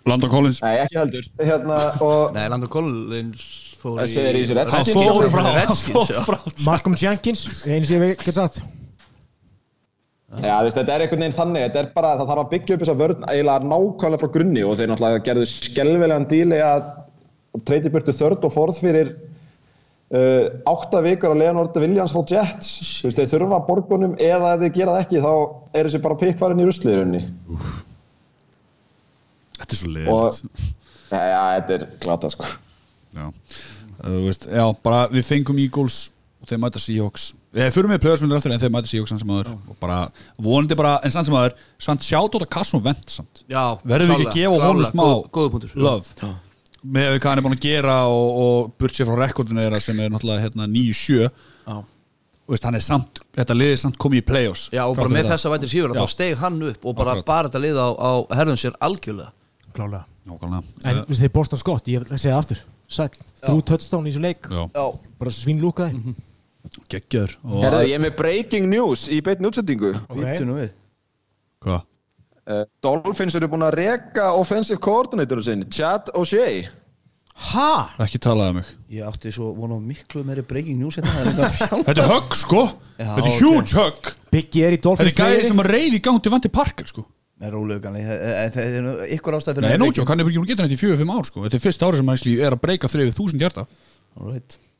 London 0.09 0.33
Collins. 0.33 0.61
Nei, 0.65 0.79
ekki 0.85 1.01
heldur. 1.01 1.29
Hérna, 1.41 1.81
og 2.05 2.33
Nei, 2.37 2.45
Landon 2.53 2.73
Collins 2.73 3.45
fór 3.81 4.01
í 4.05 4.45
Redskins. 4.57 6.15
Malcolm 6.69 6.97
Jenkins, 7.01 7.47
eins 7.69 7.93
og 7.93 7.99
ég 7.99 8.09
veit 8.09 8.25
get 8.25 8.41
sagt 8.41 8.65
Já, 10.43 10.55
veist, 10.65 10.79
þetta 10.79 10.95
er 10.95 11.05
einhvern 11.05 11.23
veginn 11.23 11.37
þannig, 11.37 11.65
þetta 11.69 11.81
er 11.81 11.91
bara, 11.95 12.15
það 12.19 12.31
þarf 12.31 12.43
að 12.43 12.51
byggja 12.55 12.75
upp 12.75 12.83
þessa 12.83 12.97
vörn 12.99 13.27
eiginlega 13.29 13.69
nákvæmlega 13.71 14.21
frá 14.23 14.31
grunni 14.35 14.65
og 14.67 14.75
þeir 14.79 14.91
náttúrulega 14.91 15.23
gerðu 15.29 15.47
skelvilegan 15.51 16.27
díli 16.31 16.59
að 16.65 16.89
treyti 17.69 17.93
burtu 17.95 18.15
þörd 18.17 18.47
og 18.49 18.55
forð 18.55 18.81
fyrir 18.83 19.13
uh, 19.15 20.47
átta 20.73 21.03
vikur 21.05 21.37
á 21.37 21.41
Leonard 21.43 21.79
Williams 21.79 22.15
fór 22.17 22.27
Jets, 22.33 22.73
þú 23.03 23.11
veist, 23.11 23.21
þeir 23.21 23.31
þurfa 23.35 23.61
borgunum 23.69 24.17
eða 24.19 24.57
ef 24.57 24.65
þeir 24.65 24.75
gera 24.81 24.97
það 24.97 25.05
ekki 25.05 25.23
þá 25.23 25.33
er 25.79 25.89
þessi 25.89 26.03
bara 26.09 26.21
pikkvarinn 26.25 26.65
í 26.65 26.69
rusliðurunni 26.71 27.23
Þetta 29.55 29.71
er 29.71 29.79
svo 29.79 29.93
leiðilegt 29.95 30.43
já, 31.15 31.23
já, 31.31 31.41
þetta 31.55 31.77
er 31.77 31.87
glata, 32.03 32.31
sko. 32.33 32.51
Já, 33.15 33.29
þú 34.03 34.19
veist, 34.27 34.51
já, 34.51 34.65
bara 34.83 35.07
við 35.15 35.29
fengum 35.31 35.63
Eagles 35.63 36.01
og 36.43 36.51
þeir 36.51 36.63
mæta 36.65 36.83
Seahawks 36.83 37.31
Við 37.55 37.69
fyrir 37.77 37.87
með 37.93 38.01
plöðarsmyndir 38.03 38.39
eftir 38.41 38.53
en 38.55 38.61
þeir 38.65 38.73
mæta 38.75 38.91
Seahawks 38.91 39.13
samt 39.15 39.23
sem 39.23 39.31
aður 39.31 39.51
og 39.55 39.77
bara 39.79 39.99
vonandi 40.43 40.75
bara, 40.79 40.97
en 41.07 41.13
samt 41.15 41.29
sem 41.29 41.37
aður 41.39 41.53
samt 41.87 42.03
sjátt 42.03 42.35
á 42.35 42.37
þetta 42.41 42.49
Carson 42.57 42.83
Wentz 42.83 43.19
samt. 43.21 43.45
Já, 43.47 43.63
Verðum 43.87 44.11
við 44.11 44.25
ekki 44.25 44.31
að 44.33 44.39
gefa 44.41 44.69
honum 44.69 44.89
smá 44.89 45.05
góð- 45.31 45.77
love? 45.79 46.33
Með 46.85 47.07
við 47.15 47.21
hvað 47.23 47.31
hann 47.31 47.39
er 47.41 47.45
búin 47.47 47.55
að 47.57 47.63
gera 47.65 47.95
og, 48.11 48.41
og 48.45 48.73
burt 48.79 48.93
sér 48.99 49.07
frá 49.09 49.17
rekordinu 49.23 49.63
þeirra 49.63 49.79
sem 49.81 50.01
er 50.05 50.11
náttúrulega 50.13 50.43
hérna 50.49 50.67
9-7 50.69 51.21
Já. 51.25 51.79
Þú 52.45 52.53
veist, 52.53 52.65
hann 52.69 52.75
er 52.77 52.83
samt, 52.85 53.23
þetta 53.39 53.55
liðið 53.57 53.79
samt 53.81 53.97
komið 53.97 54.21
í 54.21 54.25
play-offs. 54.29 54.67
Já, 54.75 54.83
og 54.85 54.99
bara 54.99 55.09
með 55.09 55.23
það. 55.25 55.31
þessa 55.33 55.53
vætir 55.55 55.71
sífur 55.73 55.95
Já. 55.95 56.01
þá 56.03 56.11
steg 56.13 56.37
hann 56.43 56.59
upp 56.69 56.85
og 56.85 56.97
bara 56.99 57.15
bara 57.25 57.49
þetta 57.49 57.63
lið 57.65 57.79
á, 57.81 57.89
á 57.97 58.11
herðun 58.37 58.61
sér 58.61 58.77
algjörlega. 58.85 59.31
Klálega. 59.73 60.05
En 60.29 60.65
Eh, 60.85 61.01
uh, 61.01 61.15
þeir 61.17 61.33
Boston 61.33 61.59
Scott, 61.63 61.89
ég 61.89 62.05
vil 62.05 62.19
segja 62.21 62.37
aftur. 62.37 62.61
Sæll, 62.89 63.09
þrjú 63.41 63.65
touchdown 63.65 64.05
í 64.05 64.13
þessu 64.13 64.21
leik. 64.27 64.49
Bara 65.17 65.33
svínlúkaði 65.33 66.15
og 67.45 67.65
Herðu, 67.65 67.81
ég 67.89 67.99
er 67.99 68.03
með 68.03 68.15
breaking 68.19 68.71
news 68.71 69.09
í 69.13 69.21
beinni 69.25 69.51
útsendingu. 69.51 69.93
vítu 70.17 70.47
nú 70.49 70.57
við. 70.59 70.71
Hvað? 71.65 71.85
Uh, 72.45 72.63
Dolphins 72.85 73.37
eru 73.39 73.49
búin 73.53 73.65
að 73.65 73.79
reka 73.81 74.31
offensive 74.37 74.81
coordinator 74.85 75.41
sinni, 75.45 75.69
Chad 75.73 76.11
O'Shea. 76.19 76.65
Ha? 77.51 77.71
Ekki 78.05 78.21
talaði 78.23 78.53
um 78.53 78.59
mig. 78.61 78.69
Ég 78.95 79.07
átti 79.09 79.33
svo 79.35 79.51
vona 79.57 79.75
á 79.75 79.81
miklu 79.83 80.23
meiri 80.27 80.45
breaking 80.47 80.79
news 80.79 81.01
hérna 81.01 81.11
Það 81.35 81.65
er 81.65 81.87
Þetta 81.89 82.05
er 82.05 82.11
högg 82.13 82.37
sko, 82.39 82.63
Já, 82.95 83.09
þetta 83.09 83.31
er 83.31 83.39
huge 83.41 83.79
högg. 83.81 84.11
Biggie 84.31 84.69
er 84.69 84.77
í 84.77 84.79
Þetta 84.79 84.87
Dolphins 84.87 85.11
er 85.11 85.19
gæði 85.19 85.49
sem 85.49 85.65
að 85.65 85.71
reyði 85.73 85.99
í 85.99 86.03
gang 86.05 86.21
til 86.23 86.35
Vandi 86.35 86.53
Parker 86.55 86.91
sko. 86.93 87.07
Rólega 87.43 87.83
ganni 87.89 88.05
Það 88.55 88.61
er 88.63 88.85
nú 88.85 88.93
ykkur 89.17 89.37
ástæð 89.41 89.59
fyrir 89.59 89.75
Nei, 89.75 89.89
joke, 89.91 90.07
hann 90.13 90.23
er 90.23 90.29
ekki 90.29 90.39
búin 90.39 90.47
að 90.47 90.53
geta 90.53 90.67
þetta 90.69 90.77
í 90.77 90.81
fjögur, 90.81 91.01
fimm 91.01 91.11
ár 91.17 91.27
sko. 91.27 91.43
Þetta 91.45 91.59
er 91.59 91.65
fyrst 91.65 91.83
árið 91.85 92.01
sem 92.01 92.13
hann 92.13 92.47
er 92.47 92.55
að 92.55 92.63
breyka 92.63 92.91
þrifið 92.93 93.17
þúsund 93.19 93.43
hjarta 93.43 93.65
Alright 94.15 94.55
Já, 94.55 94.74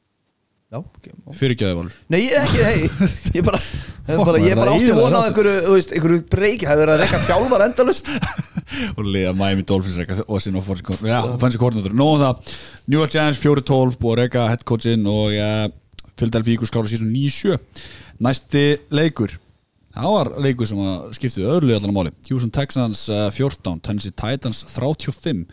ok 0.81 1.09
já. 1.09 1.15
Fyrir 1.39 1.55
ekki 1.55 1.67
aðeins 1.69 1.99
Nei, 2.13 2.19
ég 2.25 2.35
ekki, 2.41 2.61
hei 2.65 2.79
Ég 3.35 3.45
bara, 3.49 3.61
ég 3.61 4.19
bara, 4.19 4.25
maður, 4.25 4.39
ég 4.45 4.59
bara 4.59 4.71
það 4.71 4.75
átti 4.75 4.85
eyðilagði 4.85 4.99
vona 4.99 5.15
á 5.15 5.23
þáttinn. 5.23 5.29
einhverju, 5.29 5.55
þú 5.67 5.77
veist, 5.77 5.95
einhverju 5.99 6.25
breyki 6.35 6.69
Það 6.69 6.73
hefur 6.75 6.83
verið 6.85 6.95
að 6.95 7.03
rekka 7.05 7.21
fjálfar 7.29 7.65
endalust 7.69 8.11
Og 8.97 9.05
liða 9.07 9.35
Miami 9.39 9.65
Dolphins 9.69 9.99
reyka 10.01 10.19
og 10.25 10.41
fanns 11.43 11.57
í 11.57 11.61
koordinator. 11.61 11.95
Nó 11.95 12.09
það, 12.19 12.55
New 12.89 12.99
York 12.99 13.13
Giants 13.13 13.41
4-12 13.43 13.99
búið 14.01 14.15
að 14.15 14.21
reyka 14.23 14.47
head 14.51 14.65
coachinn 14.67 15.05
og 15.11 15.35
ja, 15.35 15.51
Philadelphia 16.17 16.57
Eagles 16.57 16.73
klára 16.75 16.91
síðan 16.91 17.13
9-7 17.13 17.59
Næsti 18.25 18.65
leikur. 18.95 19.37
Það 19.95 20.11
var 20.17 20.33
leikur 20.43 20.67
sem 20.71 20.81
að 20.83 21.13
skipti 21.19 21.43
við 21.43 21.53
öðru 21.55 21.71
liðallan 21.71 21.95
á 21.95 21.97
máli. 22.01 22.15
Houston 22.31 22.55
Texans 22.55 23.05
uh, 23.13 23.29
14, 23.35 23.79
Tennessee 23.85 24.15
Titans 24.17 24.65
35 24.73 25.45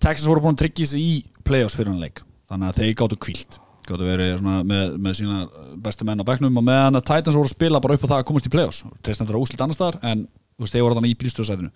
Texans 0.00 0.28
voru 0.28 0.44
búin 0.44 0.56
að 0.58 0.64
tryggja 0.66 0.90
sig 0.92 1.00
í 1.06 1.16
playoffs 1.46 1.78
fyrir 1.78 1.94
hann 1.94 2.02
leik. 2.02 2.20
Þannig 2.50 2.72
að 2.72 2.82
þeir 2.82 2.94
gáttu 3.00 3.20
kvílt 3.24 3.60
Gáttu 3.90 4.06
verið 4.06 4.44
með, 4.46 4.92
með 5.02 5.16
sína 5.18 5.40
bestu 5.82 6.06
menn 6.06 6.22
á 6.22 6.28
bekknum 6.28 6.60
og 6.60 6.66
meðan 6.66 6.98
að 7.00 7.08
Titans 7.10 7.38
voru 7.38 7.50
að 7.50 7.56
spila 7.56 7.80
bara 7.82 7.96
upp 7.98 8.06
á 8.06 8.10
það 8.12 8.20
að 8.20 8.28
komast 8.30 8.46
í 8.46 8.52
playoffs. 8.54 8.84
Treyst 9.02 9.24
þetta 9.24 9.40
úslit 9.40 9.64
annars 9.64 9.80
staðar 9.80 9.98
en 10.06 10.28
þú 10.60 10.66
veist, 10.66 10.76
þeir 10.76 10.84
voru 10.84 10.98
þannig 10.98 11.14
í 11.14 11.18
bílstöðsæðinu 11.22 11.70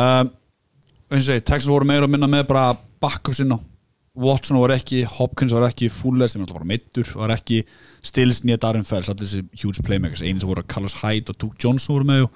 um, 0.00 0.32
eins 1.12 1.22
og 1.22 1.28
segi, 1.28 1.44
Texans 1.44 1.70
voru 1.70 1.88
meira 1.88 2.08
að 2.08 2.14
minna 2.14 2.28
með 2.30 2.46
bara 2.50 2.66
backup 3.02 3.36
sinna 3.36 3.58
Watson 4.14 4.60
var 4.62 4.70
ekki, 4.76 5.00
Hopkins 5.10 5.52
var 5.52 5.66
ekki 5.66 5.88
Fuller 5.90 6.30
sem 6.30 6.42
alltaf 6.44 6.60
bara 6.60 6.68
meittur, 6.70 7.08
var 7.18 7.32
ekki 7.34 7.64
Stills, 8.04 8.44
nýja 8.46 8.60
Darren 8.62 8.86
Fells, 8.86 9.10
allir 9.10 9.26
þessi 9.26 9.64
huge 9.64 9.82
playmakers 9.84 10.22
einu 10.22 10.38
sem 10.38 10.50
voru 10.50 10.62
Carlos 10.70 10.94
Hyde 11.00 11.34
og 11.34 11.40
Duke 11.40 11.58
Johnson 11.58 11.96
voru 11.96 12.06
með 12.08 12.28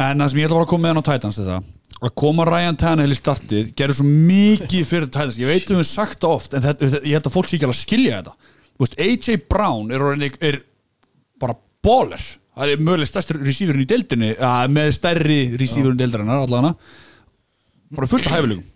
en 0.00 0.22
það 0.22 0.30
sem 0.30 0.40
ég 0.40 0.46
ætla 0.46 0.60
bara 0.60 0.68
að 0.68 0.70
koma 0.70 0.86
með 0.86 0.94
hann 0.94 1.02
á 1.02 1.08
Titans 1.10 1.40
þetta 1.40 1.58
að 2.00 2.14
koma 2.16 2.46
Ryan 2.48 2.78
Tannehill 2.80 3.12
í 3.12 3.18
startið 3.18 3.72
gerur 3.76 3.96
svo 3.98 4.06
mikið 4.08 4.86
fyrir 4.88 5.08
Titans. 5.10 5.38
Ég 5.40 5.50
veit 5.50 5.68
að 5.68 5.82
við 5.82 5.88
sagt 5.90 6.20
það 6.22 6.36
oft 6.38 6.54
en 6.56 6.64
þetta, 6.64 6.88
þetta, 6.94 7.06
ég 7.10 7.18
held 7.18 7.28
að 7.28 7.34
fólk 7.36 7.50
sé 7.50 7.56
ekki 7.58 7.66
alveg 7.68 7.76
að 7.76 7.84
skilja 7.84 8.20
þetta. 8.20 8.34
Veist, 8.80 8.96
AJ 9.04 9.36
Brown 9.52 9.92
er, 9.92 10.04
orðinn- 10.06 10.38
er 10.48 10.60
bara 11.42 11.56
baller. 11.84 12.24
Það 12.56 12.72
er 12.74 12.82
mögulega 12.84 13.10
stærsti 13.10 13.36
receiverinn 13.40 13.84
í 13.84 13.88
deildinni 13.88 14.30
með 14.72 14.90
stærri 14.96 15.38
receiverinn 15.60 15.96
í 15.98 16.02
deildarinnar 16.02 16.42
allavega 16.46 16.74
bara 17.96 18.06
fullt 18.10 18.26
af 18.28 18.34
hæfilegum 18.36 18.66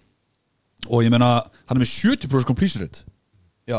og 0.91 1.03
ég 1.05 1.12
meina 1.12 1.29
hann 1.68 1.77
er 1.79 1.83
með 1.85 1.91
70% 1.93 2.49
completion 2.49 2.83
rate 2.85 3.05
Já, 3.64 3.78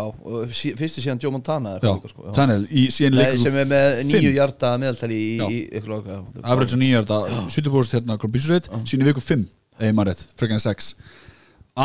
sí- 0.50 0.74
fyrst 0.74 0.98
er 0.98 1.04
síðan 1.06 1.20
Joe 1.22 1.30
Montana 1.36 1.76
sko. 1.78 2.32
Tannehill 2.34 2.64
í 2.74 2.88
síðan 2.90 3.20
leikur 3.20 3.42
sem 3.44 3.58
er 3.62 3.68
með 3.70 4.00
nýju 4.10 4.32
hjarta 4.34 4.72
meðaltali 4.82 5.20
í, 5.46 5.60
í 5.70 5.82
loka 5.86 6.24
average 6.42 6.74
og 6.74 6.82
nýjar 6.82 7.06
þetta 7.06 7.44
70% 7.54 7.94
hérna 8.00 8.18
Krombísurreit 8.18 8.70
síðan 8.82 9.06
í 9.06 9.10
viku 9.12 9.22
5 9.22 9.44
eða 9.86 10.06
rétt, 10.10 10.24
frekar 10.40 10.58
en 10.58 10.64
6 10.64 10.90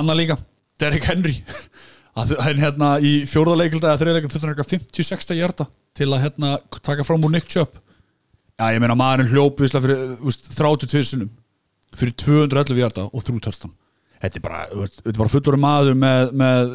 Anna 0.00 0.14
líka, 0.16 0.38
Derrick 0.80 1.04
Henry. 1.10 1.34
Að 2.20 2.32
hérna 2.62 2.94
í 3.04 3.12
fjórða 3.28 3.56
leikilda 3.60 3.90
eða 3.92 4.00
þriða 4.00 4.16
leikilda 4.16 4.32
þurftur 4.34 4.48
hann 4.48 4.54
eitthvað 4.54 4.72
50-60 4.78 5.38
hjarta 5.40 5.66
til 5.98 6.08
að 6.14 6.22
hérna 6.24 6.54
taka 6.80 7.04
fram 7.06 7.26
úr 7.26 7.32
Nick 7.34 7.48
Chubb. 7.50 7.76
Já, 8.60 8.70
ég 8.74 8.80
meina 8.82 8.96
maðurinn 8.98 9.30
hljóp 9.32 9.60
visla 9.60 9.80
fyrir 9.82 10.00
þú 10.20 10.28
veist, 10.30 10.48
32 10.56 11.04
sinnum 11.10 11.30
fyrir 11.96 12.16
211 12.22 12.80
hjarta 12.80 13.06
og 13.10 13.24
þrjú 13.26 13.44
törstan 13.44 13.76
Þetta 14.20 14.36
er 14.36 14.42
bara, 14.44 14.58
þetta 14.68 15.08
er 15.14 15.16
bara 15.16 15.32
fullur 15.32 15.56
maður 15.56 15.94
með, 15.96 16.32
með 16.36 16.72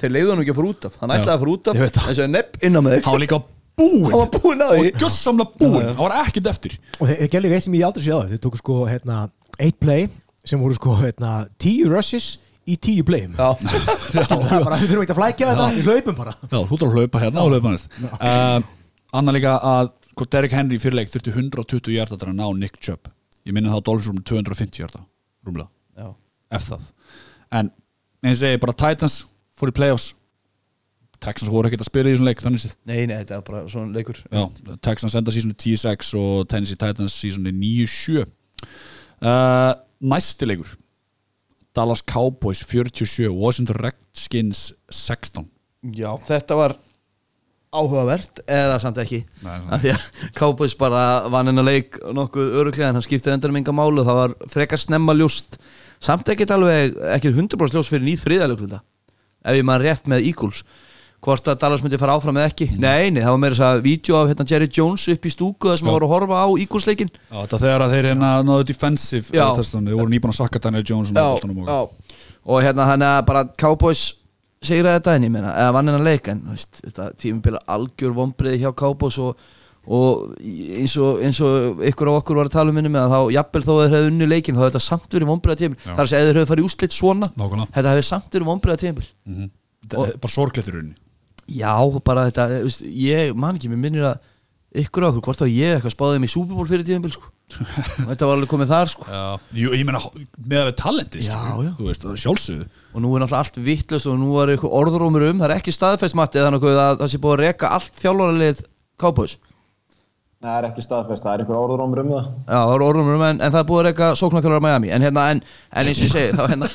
Þeir 0.00 0.14
leiðu 0.14 0.32
hann 0.32 0.42
ekki 0.44 0.54
að 0.54 0.58
fara 0.60 0.70
út 0.72 0.86
af. 0.88 0.96
Hann 1.00 1.14
ætlaði 1.14 1.34
að 1.34 1.42
fara 1.44 1.54
út 1.54 1.70
af. 1.70 1.82
En 1.84 2.16
svo 2.18 2.24
er 2.24 2.32
nepp 2.32 2.56
inn 2.64 2.78
á 2.78 2.80
með 2.84 2.96
þig. 2.96 3.04
Hann 3.06 3.16
var 3.16 3.22
líka 3.24 3.38
búinn. 3.78 4.10
Hann 4.10 4.20
var 4.20 4.30
búinn 4.34 4.64
á 4.64 4.68
því. 4.70 4.78
og 4.80 5.02
gjörsamlega 5.02 5.60
búinn, 5.60 5.88
hann 5.90 6.00
var 6.00 6.16
ekkert 6.22 6.50
eftir. 6.50 6.76
Og 6.98 7.08
þeir, 7.08 7.18
þeir 7.22 7.30
gerðu 7.34 7.46
líka 7.46 7.58
eitt 7.58 7.66
sem 7.66 7.76
ég 7.78 7.86
aldrei 7.88 8.04
séð 8.06 8.18
á 8.18 8.22
Þeir 8.30 8.42
tóku 8.44 8.60
sko 8.60 8.78
hérna 8.88 9.18
eitt 9.64 9.78
play 9.82 10.08
sem 10.44 10.60
voru 10.60 10.76
sko 10.76 10.94
hérna 11.00 11.32
tíu 11.62 11.88
rushes 11.90 12.28
í 12.68 12.76
tíu 12.80 13.04
playum 13.06 13.34
Já, 13.36 13.48
Það 14.14 14.44
er 14.58 14.64
bara, 14.64 14.78
Við 14.80 14.90
þurfum 14.92 15.04
ekki 15.04 15.14
að 15.14 15.20
flækja 15.20 15.50
þetta, 15.50 15.66
við 15.74 15.90
hlaupum 15.90 16.16
bara. 16.18 16.34
Já, 16.44 16.58
þú 16.58 16.78
þarf 16.78 16.86
að 16.88 16.98
hlaupa 17.00 17.22
hérna 17.24 17.44
og 17.44 17.52
hlaupa 17.52 17.74
næst. 17.74 17.98
Uh, 18.14 18.58
Anna 19.14 19.34
líka 19.36 19.56
að 19.58 19.92
Derrick 20.30 20.54
Henry 20.54 20.78
fyrirleik 20.82 21.10
þurfti 21.10 21.34
120 21.34 21.94
hjarta 21.96 22.18
til 22.20 22.30
að 22.30 22.38
ná 22.38 22.46
Nick 22.56 22.78
Chubb. 22.78 23.10
Ég 23.44 23.52
minni 23.56 23.68
það 23.72 23.80
að 23.82 23.86
Dolphins 23.88 24.14
með 24.14 24.26
250 24.30 24.80
hjarta 24.80 25.02
rúmlega, 25.44 25.68
já. 25.98 26.08
Ef 26.54 26.68
það. 26.70 26.84
En 27.58 27.70
eins 28.24 28.40
og 28.40 28.54
ég 28.54 28.62
bara 28.62 28.76
Titans 28.80 29.18
fór 29.58 29.72
í 29.72 29.76
playoffs. 29.76 30.12
Texans 31.24 31.52
voru 31.52 31.70
ekkert 31.70 31.84
að 31.84 31.88
spila 31.88 32.10
í 32.10 32.14
þessum 32.14 32.28
leik 32.28 32.42
þannig 32.44 32.62
séð. 32.64 32.76
Nei, 32.90 33.06
nei, 33.08 33.16
þetta 33.22 33.38
er 33.38 33.44
bara 33.46 33.64
svona 33.72 33.94
leikur. 33.94 34.20
Já, 34.28 34.44
Texans 34.84 35.16
enda 35.18 35.32
sísonu 35.34 35.56
10-6 35.56 36.14
og 36.20 36.48
Tennessee 36.52 36.80
Titans 36.80 37.16
sísonu 37.16 37.52
9-7 37.54 38.24
uh, 38.24 39.72
Næsti 40.04 40.48
leikur. 40.50 40.74
Dallas 41.74 42.04
Cowboys 42.06 42.60
47 42.68 43.32
Washington 43.32 43.80
Redskins 43.80 44.68
16 44.92 45.48
Já, 45.94 46.12
þetta 46.28 46.56
var 46.58 46.76
áhugavert 47.74 48.38
eða 48.46 48.76
samt 48.82 49.00
ekki. 49.02 49.24
Nei, 49.42 49.56
nei. 49.58 49.70
af 49.74 49.82
því 49.82 49.92
að 49.94 50.04
Cowboys 50.38 50.76
bara 50.78 51.02
vann 51.32 51.50
hennar 51.50 51.66
leik 51.66 51.98
nokkuð 52.14 52.58
öruglega 52.60 52.92
en 52.92 53.00
hann 53.00 53.06
skiptið 53.06 53.34
endur 53.34 53.52
um 53.52 53.58
enga 53.58 53.74
málu 53.74 54.04
það 54.06 54.20
var 54.20 54.36
frekar 54.52 54.80
snemma 54.80 55.16
ljóst. 55.18 55.58
Samt 56.04 56.28
ekkert 56.30 56.54
alveg, 56.54 56.94
ekki 57.16 57.32
100% 57.32 57.78
ljóst 57.78 57.90
fyrir 57.90 58.06
nýð 58.06 58.26
þriðaleik 58.28 58.78
ef 59.44 59.58
ég 59.60 59.66
maður 59.68 59.86
rétt 59.90 60.10
með 60.10 60.26
Eagles 60.30 60.64
hvort 61.24 61.46
að 61.48 61.60
Dallas 61.62 61.80
myndi 61.80 61.96
fara 62.00 62.16
áfram 62.18 62.36
eða 62.36 62.50
ekki 62.50 62.66
nei, 62.76 63.08
nei, 63.14 63.22
það 63.24 63.30
var 63.32 63.38
meira 63.40 63.56
þess 63.56 63.64
að 63.70 63.78
vídeo 63.86 64.16
af 64.18 64.26
hérna, 64.28 64.44
Jerry 64.50 64.68
Jones 64.68 65.06
upp 65.08 65.24
í 65.24 65.32
stúku 65.32 65.70
þar 65.70 65.78
sem 65.80 65.86
Já. 65.86 65.90
að 65.90 65.96
voru 65.96 66.08
að 66.08 66.12
horfa 66.12 66.40
á 66.44 66.48
Eagles 66.60 66.88
leikin 66.90 67.10
Já, 67.14 67.38
þetta 67.38 67.60
þegar 67.62 67.84
að 67.86 67.94
þeir 67.94 68.08
hérna 68.10 68.32
náðu 68.44 68.66
defensive 68.68 69.32
Já. 69.32 69.46
þeir 69.56 69.96
voru 69.96 70.12
nýbúin 70.12 70.34
að 70.34 70.40
sakka 70.42 70.60
Daniel 70.66 70.84
Jones 70.84 71.14
boltanum 71.16 71.62
og- 71.64 71.70
já. 71.72 72.18
og 72.44 72.62
hérna 72.66 72.88
hann 72.90 73.06
að 73.08 73.24
bara 73.30 73.44
Cowboys 73.56 74.04
segraði 74.64 75.00
þetta 75.00 75.14
en 75.16 75.24
ég 75.24 75.32
meina, 75.32 75.52
eða 75.64 75.72
vann 75.76 75.88
hennar 75.88 76.04
leik 76.04 76.28
en 76.32 76.40
þú 76.44 76.54
veist, 76.58 76.80
þetta 76.84 77.08
tímubila 77.20 77.60
algjör 77.68 78.14
vombriði 78.16 78.60
hjá 78.62 78.70
Cowboys 78.76 79.18
og, 79.18 79.36
og 79.84 80.36
eins, 80.40 80.94
og, 80.96 81.18
eins 81.24 81.40
og 81.44 81.82
ykkur 81.90 82.08
á 82.08 82.12
okkur 82.18 82.38
var 82.40 82.48
að 82.48 82.54
tala 82.56 82.72
um 82.72 82.78
minni 82.78 82.92
með 82.92 83.04
að 83.04 83.14
þá, 83.14 83.34
jafnvel 83.36 83.64
þó 83.66 83.72
að 83.74 83.82
þeir 83.82 83.96
hefði 83.98 84.12
unni 84.12 84.30
leikin 84.30 84.56
þá 84.56 84.62
hefði 84.62 84.70
þetta 84.72 84.84
samt 84.86 85.18
verið 85.18 85.32
Já. 85.74 85.90
það 85.90 85.98
er 85.98 86.06
að 86.06 86.12
segja 86.12 86.22
ef 86.24 86.30
þeir 86.30 86.38
hefði 86.40 86.50
farið 86.52 86.64
í 86.64 86.68
úslit 86.70 86.96
svona 86.96 87.28
Nákvæmlega. 87.34 87.74
þetta 87.74 87.92
hefði 87.92 88.06
samt 88.08 88.38
verið 88.38 88.48
vombriða 88.48 88.80
tímubil 88.80 89.08
Þetta 89.84 90.06
er 90.08 90.20
bara 90.22 90.32
sorglegt 90.32 90.70
í 90.70 90.74
rauninni. 90.74 90.96
Já, 91.54 91.74
bara 92.04 92.28
þetta, 92.30 92.46
veist, 92.64 92.84
ég 92.88 93.34
man 93.36 93.58
ekki, 93.58 93.68
mér 93.72 93.82
minnir 93.82 94.06
að 94.08 94.22
ykkur 94.84 95.04
á 95.04 95.08
okkur, 95.10 95.24
hvort 95.28 95.42
þá 95.42 95.46
ég 95.52 95.76
eitthvað 95.76 95.94
spáði 95.94 96.16
þeim 96.16 96.26
í 96.26 96.30
Super 96.32 96.56
Bowl 96.58 96.68
fyrir 96.70 96.86
tímubil 96.88 97.12
sko. 97.14 97.28
Og 97.54 98.08
þetta 98.08 98.26
var 98.26 98.38
alveg 98.38 98.50
komið 98.50 98.70
þar 98.72 98.90
sko. 98.90 99.04
Jú, 99.54 99.74
ég 99.76 99.84
meina 99.86 100.00
með 100.40 100.62
að 100.62 100.68
við 100.70 100.76
það 102.08 102.14
er 102.14 102.22
sjálfsögðu. 102.24 102.68
Og 102.90 103.04
nú 103.04 103.10
er 103.12 103.22
náttúrulega 103.22 103.42
allt 103.44 103.60
vittlust 103.68 104.08
og 104.10 104.16
nú 104.18 104.30
er 104.40 104.54
eitthvað 104.54 104.76
orðrómur 104.80 105.26
um, 105.28 105.42
það 110.44 110.56
er 110.58 110.66
ekki 110.68 110.84
staðfest 110.84 111.24
það 111.24 111.30
Það 111.30 111.34
er 111.34 111.34
það 111.34 111.34
er 111.34 111.44
einhver 111.44 111.60
orður 111.60 112.02
um 112.02 112.10
það. 112.12 112.26
Já, 112.44 112.58
það 112.58 112.74
er 112.74 112.84
orðrómur 112.88 113.16
um 113.16 113.24
en, 113.28 113.38
en 113.40 113.54
það 113.54 113.60
er 113.60 113.68
búið 113.70 113.80
að 113.80 113.86
reka 113.88 114.08
sóknarþjálfar 114.20 114.64
Miami 114.64 114.92
en 114.94 115.06
hérna, 115.06 115.24
en, 115.32 115.40
en 115.72 115.90
eins 115.90 116.00
og 116.00 116.04
ég 116.04 116.12
segi 116.12 116.34
þá 116.36 116.44
hérna 116.52 116.68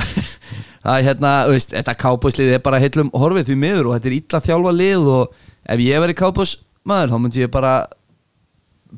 það 0.84 0.96
er 0.96 1.06
hérna, 1.06 1.32
veist, 1.50 1.74
þetta 1.76 1.96
Cowboys 2.00 2.38
lið 2.40 2.56
er 2.56 2.64
bara 2.66 2.80
heillum 2.82 3.12
horfið 3.14 3.50
því 3.50 3.58
miður 3.62 3.90
og 3.90 3.96
þetta 3.96 4.10
er 4.10 4.18
illa 4.18 4.42
þjálfa 4.48 4.74
lið 4.80 5.08
og 5.14 5.38
ef 5.70 5.84
ég 5.84 6.04
veri 6.04 6.18
Cowboys 6.18 6.56
maður 6.90 7.14
þá 7.14 7.18
myndi 7.22 7.44
ég 7.44 7.52
bara 7.54 7.74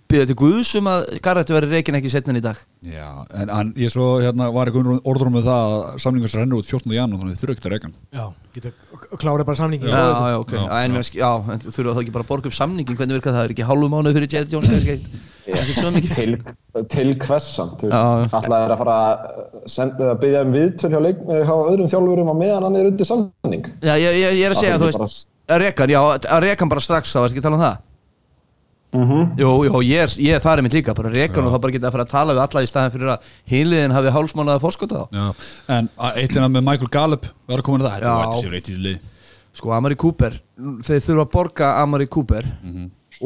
byrja 0.09 0.26
til 0.30 0.36
Guðs 0.40 0.70
um 0.78 0.86
að 0.88 1.03
Garretti 1.24 1.53
veri 1.57 1.68
reikin 1.72 1.97
ekki 1.99 2.11
setnin 2.12 2.38
í 2.38 2.43
dag 2.45 2.57
Já, 2.86 3.09
en, 3.36 3.51
en 3.53 3.72
ég 3.78 3.93
svo 3.93 4.07
hérna 4.22 4.47
var 4.55 4.70
eitthvað 4.70 5.03
orður 5.09 5.30
með 5.34 5.45
það 5.51 5.72
að 5.72 5.99
samlingur 6.05 6.32
sem 6.32 6.40
rennur 6.43 6.62
út 6.62 6.68
14. 6.70 6.95
janúar 6.97 7.20
þannig 7.22 7.36
þið 7.36 7.43
þurfa 7.45 7.57
ekki 7.59 7.68
að 7.68 7.74
reykan 7.74 7.95
Já, 8.16 8.24
getur 8.57 9.18
klárið 9.22 9.49
bara 9.51 9.61
samningin 9.61 9.93
Já, 9.93 10.01
já, 10.32 10.38
ok, 10.40 10.55
Já, 10.57 10.62
já, 10.62 10.78
en, 10.86 10.97
já. 10.97 11.03
já, 11.20 11.30
en 11.57 11.64
þurfa 11.66 11.95
þá 11.97 12.01
ekki 12.05 12.14
bara 12.16 12.26
að 12.26 12.30
borga 12.32 12.51
upp 12.53 12.57
samningin 12.57 12.99
hvernig 13.03 13.18
virkað 13.18 13.36
það 13.38 13.45
er 13.49 13.55
ekki 13.57 13.68
hálfu 13.68 13.90
mánuð 13.93 14.16
fyrir 14.18 14.32
Jerry 14.36 14.55
Jones 14.57 14.72
kannski 14.72 14.97
ekkert- 14.97 15.28
ekkert 15.53 15.78
svo 15.82 15.93
mikið 15.99 16.16
Til, 16.22 16.34
til 16.88 17.14
hversan, 17.26 17.72
þú 17.80 17.88
Já, 17.93 18.01
já. 18.01 18.18
veist. 18.22 18.34
Alltaf 18.38 18.59
er 18.64 18.72
að 18.72 18.78
fara 18.80 18.97
að, 19.05 19.38
senda, 19.68 20.11
að 20.14 20.20
byggja 20.22 20.43
um 20.47 20.53
viðtöl 20.57 20.90
hjá, 20.95 21.01
leik, 21.05 21.18
hjá 21.28 21.55
öðrum 21.57 21.90
þjálfurum 21.93 22.30
á 22.32 22.34
meðan 22.38 22.66
hann 22.68 22.78
er 22.80 22.88
undir 22.93 23.09
samning. 23.09 23.66
Já, 23.82 23.93
ég, 24.01 24.16
ég, 24.22 24.36
ég 24.38 24.47
er 24.47 24.55
að 24.55 24.61
segja, 24.62 24.76
Það 24.78 24.84
þú 24.86 24.88
er 24.88 25.03
veist 25.03 25.32
að 25.53 25.61
rekan, 25.66 25.93
já, 25.93 26.01
að 26.32 26.45
rekan 26.47 26.70
bara 26.72 26.84
strax, 26.86 27.12
það 27.12 27.26
var 27.26 27.34
ekki 27.34 27.43
að 27.43 27.49
tala 27.49 27.59
um 27.59 27.64
það 27.66 27.76
Mm 28.93 29.38
Jú, 29.40 29.51
jú, 29.64 29.78
ég 29.88 30.03
er, 30.05 30.11
ég 30.20 30.34
er 30.36 30.43
þar 30.45 30.61
er 30.61 30.64
mitt 30.66 30.74
líka, 30.76 30.93
bara 30.93 31.09
rekan 31.09 31.47
og 31.47 31.55
þá 31.55 31.61
bara 31.64 31.72
geta 31.72 31.88
að 31.88 31.95
fara 31.95 32.05
að 32.05 32.11
tala 32.12 32.34
við 32.36 32.43
alla 32.43 32.62
í 32.62 32.68
staðin 32.68 32.93
fyrir 32.93 33.12
að 33.14 33.30
hinliðin 33.49 33.95
hafi 33.97 34.12
hálfsmánaða 34.12 34.61
fórskotað 34.61 35.01
á 35.01 35.07
Já, 35.16 35.24
en 35.78 35.88
að 35.97 36.18
eitt 36.20 36.36
hérna 36.36 36.51
með 36.53 36.66
Michael 36.66 36.90
Gallup 36.93 37.28
verður 37.49 37.78
að 37.78 37.86
það, 37.86 38.05
Já. 38.05 38.12
þetta 38.12 38.36
er 38.36 38.43
sér 38.43 38.57
eitt 38.59 38.68
í 38.68 38.76
lið. 38.84 38.99
Sko, 39.57 39.72
Amari 39.72 39.97
Cooper, 39.97 40.36
þeir 40.84 41.05
þurfa 41.07 41.24
að 41.24 41.32
borga 41.32 41.70
Amari 41.80 42.09
Cooper 42.12 42.49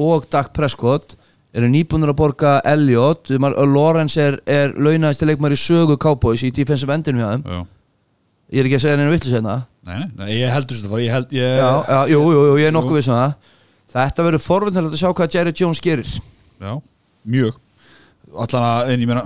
og 0.06 0.28
Dak 0.30 0.52
Prescott 0.54 1.16
eru 1.56 1.70
nýbúnir 1.72 2.12
að 2.12 2.18
borga 2.20 2.60
Elliot, 2.66 3.34
Lawrence 3.34 4.20
er, 4.22 4.38
er 4.46 4.74
launaðist 4.78 5.26
leikmar 5.26 5.54
í 5.54 5.58
sögu 5.58 5.98
Cowboys 5.98 6.44
í 6.46 6.52
defensive 6.54 6.94
endinu 6.94 7.22
hjá 7.24 7.32
þeim. 7.34 7.46
Já, 7.46 7.64
Ég 8.54 8.62
er 8.62 8.68
ekki 8.68 8.78
að 8.78 8.82
segja 8.84 8.98
neina 9.00 9.10
vitlu 9.10 9.32
segna 9.32 9.54
nei, 9.86 10.02
nei, 10.14 10.28
ég 10.38 10.52
heldur 10.54 10.78
þetta 10.78 10.98
ég 11.02 11.14
held, 11.14 11.32
ég 11.34 11.56
Já, 11.58 11.70
já, 11.90 12.00
jú, 12.12 12.20
jú, 12.30 12.42
jú, 12.46 12.52
ég 12.60 12.68
er 12.70 12.74
nokkuð 12.76 12.94
Jú. 12.94 12.98
viss 13.00 13.10
um 13.10 13.16
það 13.16 13.32
Þetta 13.96 14.26
verður 14.26 14.44
forvindilegt 14.44 14.96
að 14.96 15.00
sjá 15.00 15.10
hvað 15.10 15.36
Jerry 15.36 15.52
Jones 15.56 15.80
gerir. 15.84 16.10
Já, 16.60 16.72
mjög. 17.24 17.60
Allan 18.36 18.66
að, 18.66 18.90
en 18.92 19.04
ég 19.04 19.08
meina 19.08 19.22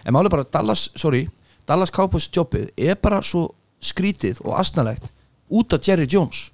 En 0.00 0.14
máli 0.16 0.30
bara, 0.32 0.46
Dallas, 0.48 0.86
sorry 0.98 1.26
Dallas 1.68 1.92
Cowboys 1.94 2.26
jobbið 2.32 2.70
er 2.80 2.96
bara 2.98 3.20
svo 3.22 3.50
skrítið 3.84 4.40
og 4.46 4.56
asnalegt 4.58 5.12
út 5.52 5.76
af 5.76 5.84
Jerry 5.86 6.08
Jones. 6.10 6.48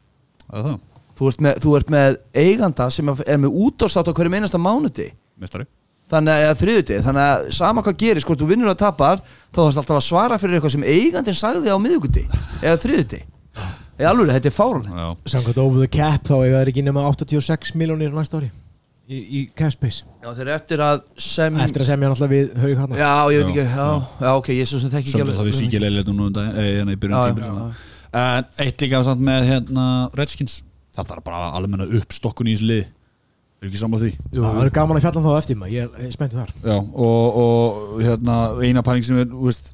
Það 0.50 0.58
er 0.58 0.66
það, 0.66 0.82
Þú 1.16 1.28
ert 1.30 1.40
með, 1.46 1.62
þú 1.64 1.70
ert 1.78 1.90
með 1.94 2.18
eiganda 2.36 2.90
sem 2.92 3.08
er 3.14 3.38
með 3.40 3.54
útástátt 3.64 4.10
á 4.12 4.16
hverjum 4.16 4.36
einasta 4.36 4.60
mánuði. 4.60 5.06
Mestari 5.40 5.64
þannig 6.12 6.44
að 6.46 6.60
þriðuti, 6.60 6.98
þannig 7.02 7.24
að 7.24 7.46
sama 7.56 7.82
hvað 7.82 7.96
gerist 8.02 8.28
hvort 8.28 8.42
þú 8.42 8.48
vinnur 8.50 8.70
að 8.70 8.82
tapar, 8.84 9.22
þá 9.50 9.58
þarfst 9.58 9.80
alltaf 9.82 9.96
að 9.96 10.04
svara 10.06 10.38
fyrir 10.38 10.58
eitthvað 10.58 10.74
sem 10.76 10.86
eigandinn 10.86 11.38
sagði 11.38 11.72
á 11.74 11.78
miðuguti 11.82 12.22
eða 12.62 12.78
þriðuti 12.84 13.22
Í 13.97 14.05
alveg, 14.05 14.28
þetta 14.34 14.51
er 14.51 14.55
fárunni 14.55 14.92
Já, 14.92 15.07
Samkvæmt 15.32 15.59
over 15.62 15.80
the 15.80 15.88
cap 15.88 16.26
þá 16.28 16.34
eiga 16.42 16.59
það 16.61 16.70
ekki 16.72 16.84
nema 16.84 17.05
86 17.09 17.74
miljónir 17.80 18.12
næsta 18.12 18.40
ári 18.40 18.51
í, 19.07 19.20
í 19.22 19.40
cap 19.57 19.72
space. 19.72 20.05
Já, 20.20 20.28
þeir 20.34 20.42
eru 20.44 20.55
eftir 20.57 20.82
að 20.84 21.03
sem 21.22 21.61
Eftir 21.64 21.84
að 21.84 21.90
semja 21.92 22.11
náttúrulega 22.11 22.34
við 22.34 22.59
haug 22.64 22.82
hann 22.82 22.97
Já, 22.99 23.12
ég 23.32 23.40
veit 23.40 23.53
ekki, 23.55 23.64
já, 23.70 23.86
já, 24.26 24.30
ok, 24.34 24.51
ég 24.57 24.68
svo 24.68 24.82
sem 24.82 24.92
þekki 24.92 25.07
ekki 25.07 25.14
samt 25.14 25.30
að 25.30 25.38
það 25.38 25.49
við 25.49 25.59
síkja 25.61 25.82
leilit 25.84 26.11
nú 26.12 26.26
um 26.26 26.34
dag, 26.36 26.51
eh, 26.53 26.68
hérna 26.80 26.97
í 26.97 27.01
byrjun 27.07 27.72
En 28.16 28.47
eitt 28.64 28.84
líka 28.84 29.03
samt 29.07 29.24
með 29.24 29.49
hérna 29.51 29.86
Redskins, 30.16 30.61
það 30.97 31.11
þarf 31.14 31.26
bara 31.26 31.49
almenna 31.57 31.88
uppstokkun 32.01 32.51
í 32.53 32.57
þessu 32.57 32.68
lið 32.70 32.84
Er 33.57 33.70
ekki 33.70 33.80
saman 33.80 34.03
því? 34.03 34.12
Það 34.36 34.62
er 34.62 34.70
gaman 34.76 34.99
að 34.99 35.05
fjalla 35.07 35.24
þá 35.24 35.32
eftir 35.40 35.57
maður, 35.57 35.72
ég 35.72 35.94
er 36.05 36.11
spenntið 36.12 36.42
þar. 36.42 36.51
Já, 36.61 36.76
og, 36.76 37.38
og 37.40 38.03
hérna 38.05 38.34
eina 38.61 38.82
pæling 38.84 39.07
sem 39.07 39.22
er, 39.22 39.30
þú 39.32 39.49
veist 39.49 39.72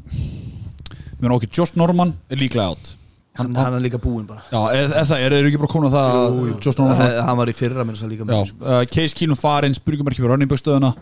Mér 1.19 1.29
er 1.29 1.35
okkur, 1.35 1.51
Josh 1.59 1.75
Norman 1.79 2.15
er 2.31 2.39
líklega 2.39 2.71
átt 2.77 2.93
hann, 3.39 3.55
hann 3.57 3.75
er 3.79 3.81
líka 3.85 3.99
búinn 4.03 4.27
bara. 4.29 4.43
Já, 4.53 4.59
eða 4.77 4.97
eð 5.03 5.09
það, 5.13 5.23
er, 5.27 5.37
er 5.39 5.49
ekki 5.49 5.61
bara 5.63 5.73
komin 5.73 5.89
á 5.89 5.93
það 5.95 6.17
að 6.19 6.65
Josh 6.67 6.79
Norman 6.81 6.99
Það- 6.99 7.21
Hann 7.29 7.39
var 7.41 7.53
í 7.53 7.55
fyrra 7.57 7.85
minn 7.89 7.97
líka 8.13 8.27
Já, 8.29 8.57
uh, 8.61 8.85
Case 8.93 9.15
Keenum 9.17 9.39
farin, 9.41 9.75
spurningamarki 9.79 10.21
fyrir 10.21 10.35
running 10.35 10.51
back 10.51 10.61
stöðuna. 10.61 10.93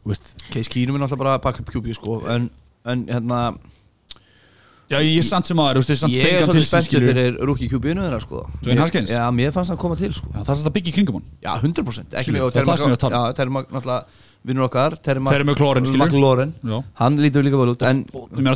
Þú 0.00 0.14
veist, 0.14 0.32
Case 0.50 0.70
Keenum 0.72 0.96
er 0.96 1.04
náttúrulega 1.04 1.24
bara 1.24 1.38
backup 1.38 1.68
QB 1.74 1.92
sko 1.98 2.22
en, 2.32 2.48
en 2.88 3.04
hérna 3.06 3.40
já, 4.90 4.98
ég 5.04 5.18
er 5.20 5.26
samt 5.28 5.46
sem 5.46 5.56
veist, 5.56 5.92
ég 6.08 6.24
er 6.24 6.40
er 6.40 6.48
svolítið 6.48 6.86
skilur. 6.88 7.12
fyrir 7.12 7.36
rookie 7.46 7.68
QB-inu 7.70 8.02
þeirra 8.08 8.20
sko. 8.24 8.40
Dwayne 8.64 8.80
Mér- 8.80 8.86
Haskins? 8.86 9.12
Já, 9.12 9.26
mér 9.30 9.52
fannst 9.54 9.70
hann 9.70 9.78
koma 9.78 9.94
til 10.00 10.12
sko. 10.16 10.26
Já, 10.32 10.40
það 10.42 10.50
er 10.56 10.58
satt 10.62 10.70
að 10.72 10.76
byggja 10.78 10.90
í 10.90 10.96
kringum 10.96 11.20
hann. 11.20 11.28
Já, 11.44 11.52
100% 11.60 12.16
Ekki 12.16 12.24
Skilur, 12.32 12.40
mjög 12.40 12.56
það 12.56 12.60
er 12.64 12.70
það 12.72 12.80
sem 12.80 12.88
ég 12.88 12.90
er 12.90 12.98
að 12.98 13.04
tala 13.04 13.20
um. 13.20 13.28
Já, 13.28 13.36
það 13.36 13.44
er 13.44 13.52
náttúrulega 13.76 14.04
vinnur 14.46 14.64
okkar 14.64 14.94
Terry, 15.04 15.20
McLaurin, 15.20 16.52
hann 17.00 17.16
lítur 17.20 17.42
líka 17.44 17.58
vel 17.60 17.74
út. 17.74 17.82
En 17.84 18.04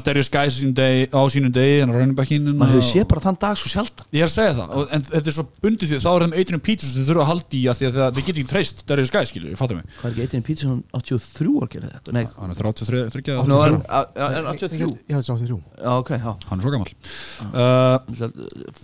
Darius 0.05 0.31
Guys 0.33 0.55
á 0.55 0.57
sínum 0.57 0.73
degi, 0.79 1.03
á 1.13 1.21
sínum 1.29 1.53
degi 1.53 1.81
hann 1.83 1.93
rauninbækinn 1.93 2.47
mann 2.57 2.71
hefur 2.73 2.87
séð 2.89 3.05
bara 3.11 3.21
þann 3.27 3.37
dag 3.43 3.59
svo 3.61 3.69
sjaldan. 3.69 4.07
Ég 4.17 4.25
er 4.25 4.31
að 4.31 4.33
segja 4.33 4.55
það, 4.57 4.71
og, 4.81 4.87
en 4.97 5.05
þetta 5.11 5.29
er 5.29 5.37
svo 5.37 5.45
bundið 5.61 5.91
því 5.93 5.99
að 5.99 6.05
þá 6.07 6.11
er 6.15 6.25
þeim 6.25 6.37
Adrian 6.41 6.63
Peterson 6.69 6.97
þið 7.03 7.11
þurfa 7.11 7.25
að 7.25 7.31
halda 7.33 7.59
í 7.59 7.63
að 7.69 7.77
því 7.81 7.89
að 7.91 7.99
það- 7.99 8.15
þið 8.15 8.25
getur 8.31 8.41
ekki 8.45 8.51
treyst 8.55 8.85
Darius 8.89 9.13
Guys, 9.15 9.29
skilur, 9.35 9.51
ég 9.53 9.61
fattu 9.61 9.77
mig. 9.77 9.85
Hvað 10.01 10.09
er 10.09 10.15
ekki 10.15 10.25
eitthvað 10.25 10.47
Peterson 10.49 10.79
83 10.95 11.53
ára 11.61 11.69
gerði 11.75 11.93
þetta? 11.99 12.17
Nei, 12.17 12.25
Hann 12.39 12.51
er 12.51 12.59
33, 12.65 13.05
33 13.13 13.45
Nú, 13.45 13.61
er, 13.61 13.77
83 13.77 13.85
a- 13.85 14.09
a- 14.25 14.33
er 14.33 14.43
83 14.57 14.89
Ég 15.05 15.15
held 15.15 15.29
83 15.29 15.61
já 15.85 15.91
ok, 16.01 16.11
já. 16.17 16.33
Hann 16.49 16.59
er 16.59 16.63
svo 16.65 16.73
gammal 16.73 16.91
uh, 17.53 17.99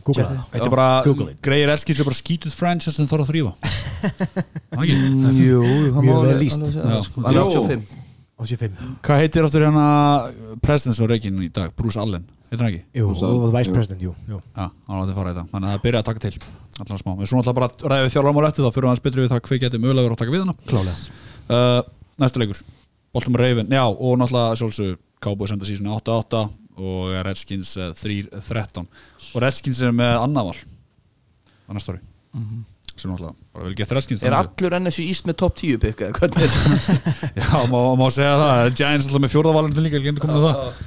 Google 0.04 0.24
það 0.24 0.38
Þetta 0.52 0.66
er 0.66 0.74
bara. 0.76 0.88
Greir 1.42 1.72
Eskils 1.74 2.00
er 2.00 2.04
bara 2.08 2.18
skítuð 2.20 2.54
franchise 2.56 2.92
sem 2.96 3.08
þarf 3.08 3.24
að 3.24 3.32
þrýfa 3.32 3.52
Það 4.70 4.84
jú, 5.40 5.60
það 5.94 6.06
má 6.06 6.14
Það, 6.90 7.10
hann 7.26 7.38
er 7.38 7.42
85 7.44 7.84
85 8.40 8.82
Hvað 9.04 9.22
heitir 9.22 9.46
áttur 9.46 9.64
hérna 9.66 9.86
presidents 10.64 11.00
á 11.00 11.04
reikinu 11.10 11.44
í 11.44 11.50
dag? 11.52 11.74
Bruce 11.76 12.00
Allen, 12.00 12.24
heitir 12.48 12.64
hann 12.64 12.72
ekki? 12.72 12.82
Jú, 12.96 13.12
og 13.12 13.46
vice 13.54 13.74
president, 13.74 14.02
jú. 14.04 14.14
Já, 14.30 14.40
hann 14.56 14.72
var 14.88 15.04
að 15.04 15.14
fara 15.18 15.32
í 15.32 15.36
þetta. 15.36 15.46
Þannig 15.52 15.68
að 15.68 15.74
það 15.76 15.84
byrja 15.86 16.00
að 16.00 16.08
taka 16.08 16.24
til 16.24 16.34
Allan 16.80 17.02
smá. 17.02 17.12
En 17.12 17.28
svona 17.28 17.42
alltaf 17.42 17.58
bara 17.58 17.92
ræðið 17.92 18.14
þjálfarmál 18.14 18.48
eftir 18.48 18.64
þá 18.64 18.76
fyrir 18.76 18.88
hann 18.88 19.00
spyrir 19.00 19.24
við 19.24 19.32
það 19.34 19.42
hver 19.50 19.62
getur 19.66 19.82
mögulega 19.84 20.08
verið 20.08 20.16
að 20.16 20.22
taka 20.22 20.34
við 20.36 20.44
hana. 20.46 20.56
Klálega. 20.70 20.96
Uh, 21.50 21.80
Næsta 22.20 22.40
leikur. 22.40 22.62
Boltum 23.12 23.36
Raven, 23.36 23.66
já 23.74 23.84
og 23.90 24.18
náttúrulega 24.20 24.58
sjálfsög 24.60 24.98
Cowboys 25.20 25.52
enda 25.52 25.66
síðan 25.68 25.92
8-8 25.98 26.42
og 26.80 27.14
Redskins 27.26 27.74
uh, 27.76 27.90
3-13 27.98 28.86
og 28.86 29.42
Redskins 29.42 29.80
er 29.82 29.92
með 29.94 30.16
annaval 30.22 30.54
á 30.56 31.70
næsta 31.74 31.96
ári 31.96 32.04
sem 33.02 33.12
náttúrulega 33.12 33.36
bara 33.56 33.66
vil 33.68 33.76
geta 33.80 33.96
Redskins 33.98 34.22
er 34.26 34.36
allur 34.38 34.76
NFC 34.78 35.04
East 35.08 35.28
með 35.28 35.38
top 35.42 35.58
10 35.60 35.80
pick 35.82 36.04
eða 36.06 36.20
hvernig 36.20 36.46
er 36.46 36.54
þetta? 36.54 37.10
Já, 37.42 37.50
má, 37.72 37.78
má 37.98 38.06
segja 38.14 38.32
það. 38.44 38.64
Giants 38.80 39.08
alltaf 39.10 39.24
með 39.26 39.34
fjórðavalendin 39.34 39.86
líka, 39.88 40.02
það. 40.30 40.80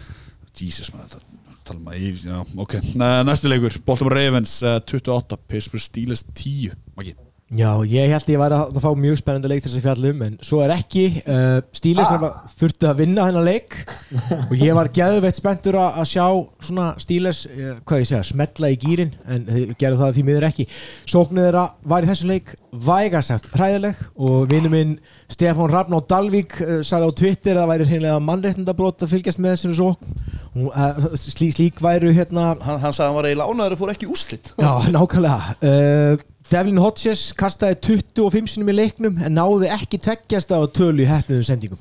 Jesus 0.63 0.93
maður, 0.93 1.15
þetta 1.17 1.33
tala 1.63 1.93
að 1.93 2.01
ég, 2.03 2.23
já, 2.27 2.39
ok. 2.59 2.73
Næ- 2.99 3.23
Næsti 3.27 3.49
leikur, 3.51 3.77
Baltimore 3.87 4.17
Ravens 4.19 4.57
uh, 4.65 4.79
28, 4.83 5.37
Pittsburgh 5.47 5.83
Steelers 5.83 6.25
10 6.35 6.73
Maggi, 6.97 7.15
Já, 7.53 7.69
ég 7.85 8.09
held 8.09 8.29
ég 8.33 8.39
væri 8.41 8.57
að 8.57 8.77
fá 8.81 8.87
mjög 8.97 9.19
spennandi 9.19 9.49
leik 9.51 9.61
til 9.61 9.69
þess 9.69 9.77
að 9.77 9.85
fjalla 9.85 10.09
um 10.09 10.21
en 10.25 10.37
svo 10.41 10.61
er 10.63 10.71
ekki 10.73 11.03
uh, 11.21 11.59
Stílis 11.75 12.09
ah. 12.09 12.39
þurftu 12.57 12.87
að 12.89 13.03
vinna 13.03 13.27
þennan 13.27 13.45
leik 13.45 13.77
og 14.49 14.55
ég 14.57 14.73
var 14.73 14.89
geðveitt 14.95 15.37
spenntur 15.37 15.77
að, 15.77 15.99
að 16.01 16.09
sjá 16.09 16.25
svona 16.65 16.87
Stílis 17.03 17.43
uh, 17.51 17.75
hvað 17.85 18.01
ég 18.01 18.09
segja, 18.09 18.23
smetla 18.31 18.71
í 18.73 18.79
gýrin 18.81 19.13
en 19.29 19.45
gerðu 19.77 20.01
það 20.01 20.17
því 20.17 20.25
miður 20.31 20.47
ekki. 20.49 20.67
Sóknir 21.13 21.49
þeirra 21.49 21.67
var 21.93 22.07
í 22.07 22.09
þessum 22.09 22.33
leik 22.33 22.55
vægasagt 22.73 23.53
hræðileg 23.53 24.01
og 24.17 24.49
vinnu 24.49 24.73
minn 24.73 24.97
Stefán 25.29 25.69
Rafn 25.69 25.93
á 25.93 26.01
Dalvík 26.09 26.57
uh, 26.57 26.75
sagði 26.81 27.13
á 27.13 27.17
Twitter 27.21 27.53
að 27.57 27.63
það 27.67 27.73
væri 27.75 27.89
hreinlega 27.91 28.27
mannréttindabrót 28.31 29.05
að 29.05 29.13
fylgjast 29.13 29.43
með 29.43 29.57
þessum 29.59 29.77
sókn. 29.83 30.21
Uh, 30.53 31.13
slík, 31.17 31.53
slík 31.53 31.79
væru 31.81 32.11
hérna 32.13 32.51
hann, 32.53 32.81
hann 32.81 32.93
sagði 32.93 33.05
að 33.05 33.07
hann 33.07 33.17
var 33.17 33.27
eiginlega 33.29 33.53
ánæður 33.53 33.73
og 33.73 33.79
fór 33.79 33.91
ekki 33.93 34.05
í 34.05 34.11
úslit 34.13 34.51
Já, 34.53 34.69
nákvæmlega 34.93 36.19
Devlin 36.53 36.77
Hodges 36.77 37.31
kastaði 37.33 37.79
25 38.13 38.51
sinum 38.51 38.67
í 38.69 38.75
leiknum 38.75 39.15
en 39.25 39.33
náði 39.33 39.71
ekki 39.73 39.97
tveggjast 40.05 40.51
á 40.53 40.61
tölu 40.69 41.01
í 41.01 41.07
hefniðum 41.09 41.47
sendingum. 41.47 41.79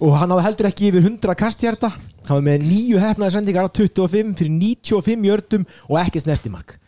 Og 0.00 0.14
hann 0.16 0.32
náði 0.32 0.46
heldur 0.46 0.68
ekki 0.70 0.88
yfir 0.88 1.04
100 1.04 1.36
kasthjarta. 1.36 1.90
Hann 2.30 2.38
var 2.38 2.46
með 2.46 2.64
nýju 2.64 3.02
hefnaði 3.02 3.34
sendingar 3.36 3.68
á 3.68 3.76
25 3.76 4.32
fyrir 4.38 4.54
95 4.54 5.28
jördum 5.28 5.66
og 5.84 6.00
ekki 6.00 6.22
snertimark 6.24 6.78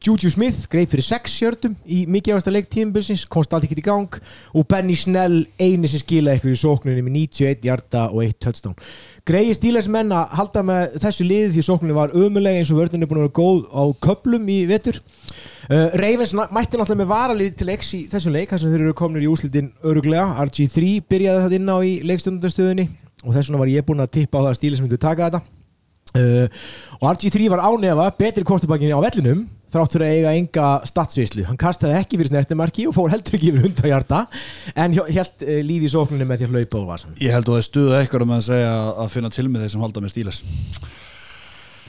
Juju 0.00 0.30
Smith 0.32 0.64
greið 0.72 0.94
fyrir 0.94 1.04
6 1.04 1.32
jördum 1.42 1.74
í 1.84 1.98
mikilvægasta 2.08 2.52
leik 2.54 2.70
tímabilsins, 2.72 3.26
komst 3.28 3.52
allt 3.52 3.66
ekkert 3.66 3.82
í 3.82 3.84
gang 3.84 4.14
og 4.56 4.64
Benny 4.70 4.94
Snell 4.96 5.42
eini 5.60 5.90
sem 5.92 6.00
skilaði 6.00 6.38
eitthvað 6.38 6.54
í 6.54 6.60
sóknunni 6.62 7.04
með 7.04 7.16
91 7.18 7.66
hjarta 7.66 8.06
og 8.08 8.22
1 8.24 8.38
touchdown. 8.40 8.78
Greiði 9.28 9.58
stílæsmenn 9.58 10.16
að 10.16 10.32
halda 10.38 10.64
með 10.70 10.96
þessu 11.04 11.26
liði 11.28 11.52
því 11.52 11.66
sóknunni 11.68 11.98
var 11.98 12.16
ömulega 12.16 12.62
eins 12.62 12.72
og 12.72 12.80
vörðin 12.80 13.04
er 13.04 13.10
búin 13.10 13.20
að 13.20 13.28
vera 13.28 13.38
góð 13.42 13.60
á 13.76 13.82
köplum 14.08 14.48
í 14.48 14.58
vetur 14.72 15.02
uh, 15.70 15.86
Ravens 16.00 16.34
mætti 16.34 16.78
náttúrulega 16.78 16.98
með 17.02 17.12
varalið 17.12 17.54
til 17.60 17.70
X 17.76 17.92
í 17.96 18.00
þessum 18.10 18.34
leik 18.34 18.50
þess 18.52 18.66
að 18.66 18.74
þeir 18.74 18.84
eru 18.86 18.96
komin 18.98 19.24
í 19.24 19.30
úslitin 19.30 19.70
öruglega 19.86 20.26
RG3 20.46 20.98
byrjaði 21.10 21.46
það 21.46 21.56
inn 21.60 21.72
á 21.72 21.76
í 21.80 21.94
leikstundastöðunni 22.10 22.88
og 23.24 23.32
þess 23.34 23.48
vegna 23.48 23.62
var 23.62 23.72
ég 23.72 23.86
búin 23.86 24.04
að 24.04 24.12
tippa 24.18 24.40
á 24.40 24.44
það 24.44 24.50
að 24.50 24.60
stílæs 24.60 24.84
myndu 24.84 24.98
taka 25.00 25.28
þetta. 25.28 25.42
Uh, 26.10 26.46
og 26.98 27.08
RG3 27.14 27.50
var 27.52 27.62
ánefa 27.62 28.10
betri 28.18 28.46
kortebakkinni 28.46 28.96
á 28.96 29.04
vellinum 29.04 29.44
þrátt 29.70 29.94
fyrir 29.94 30.06
að 30.06 30.16
eiga 30.16 30.32
enga 30.34 30.68
statsvislu 30.88 31.44
hann 31.46 31.58
kastaði 31.60 32.00
ekki 32.00 32.18
fyrir 32.18 32.32
snertimarki 32.32 32.88
og 32.90 32.96
fór 32.96 33.12
heldur 33.12 33.36
ekki 33.38 33.52
yfir 33.52 33.68
100 33.68 33.92
hjarta 33.92 34.24
en 34.74 34.96
helt 34.98 35.44
uh, 35.46 35.60
lífi 35.66 35.86
í 35.86 35.92
sóknunni 35.92 36.26
með 36.26 36.42
því 36.42 36.48
að 36.48 36.56
hlaupa 36.56 36.80
og 36.80 36.88
vasan 36.88 37.14
Ég 37.22 37.36
held 37.36 37.46
að 37.46 37.60
það 37.60 37.68
stuðað 37.68 38.00
eitthvað 38.00 38.26
með 38.26 38.40
að 38.40 38.48
segja 38.48 38.74
að 38.90 39.14
finna 39.14 39.32
til 39.36 39.46
með 39.46 39.64
þeir 39.64 39.72
sem 39.76 39.86
halda 39.86 40.02
með 40.02 40.14
Steelers 40.14 40.42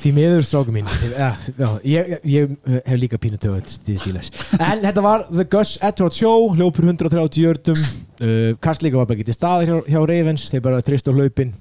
Því 0.01 0.11
miður 0.15 0.45
stráku 0.47 0.73
mín 0.73 0.87
ja, 1.13 1.27
já, 1.59 1.67
ég, 1.85 2.07
ég 2.25 2.53
hef 2.87 2.97
líka 2.97 3.19
pínu 3.21 3.37
tögut 3.41 3.69
til 3.85 3.97
stíles 4.01 4.31
En 4.57 4.79
þetta 4.81 5.03
var 5.05 5.25
The 5.29 5.45
Gus 5.51 5.75
Edwards 5.77 6.17
Show 6.17 6.47
Hljópur 6.55 6.87
130 6.89 7.37
jördum 7.43 7.77
uh, 7.77 8.55
Kastleika 8.63 8.97
var 8.97 9.05
bara 9.09 9.19
ekki 9.19 9.27
til 9.29 9.35
staðir 9.37 9.69
hjá, 9.69 9.77
hjá 9.93 9.99
Ravens 10.09 10.47
Þeir 10.49 10.63
bara 10.65 10.79
trist 10.85 11.05
á 11.05 11.13
hlaupin. 11.13 11.53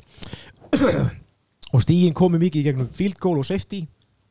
Og 1.74 1.84
stígin 1.84 2.16
komi 2.16 2.40
mikið 2.40 2.62
í 2.62 2.66
gegnum 2.70 2.88
field 2.96 3.20
goal 3.20 3.42
og 3.42 3.48
safety 3.50 3.82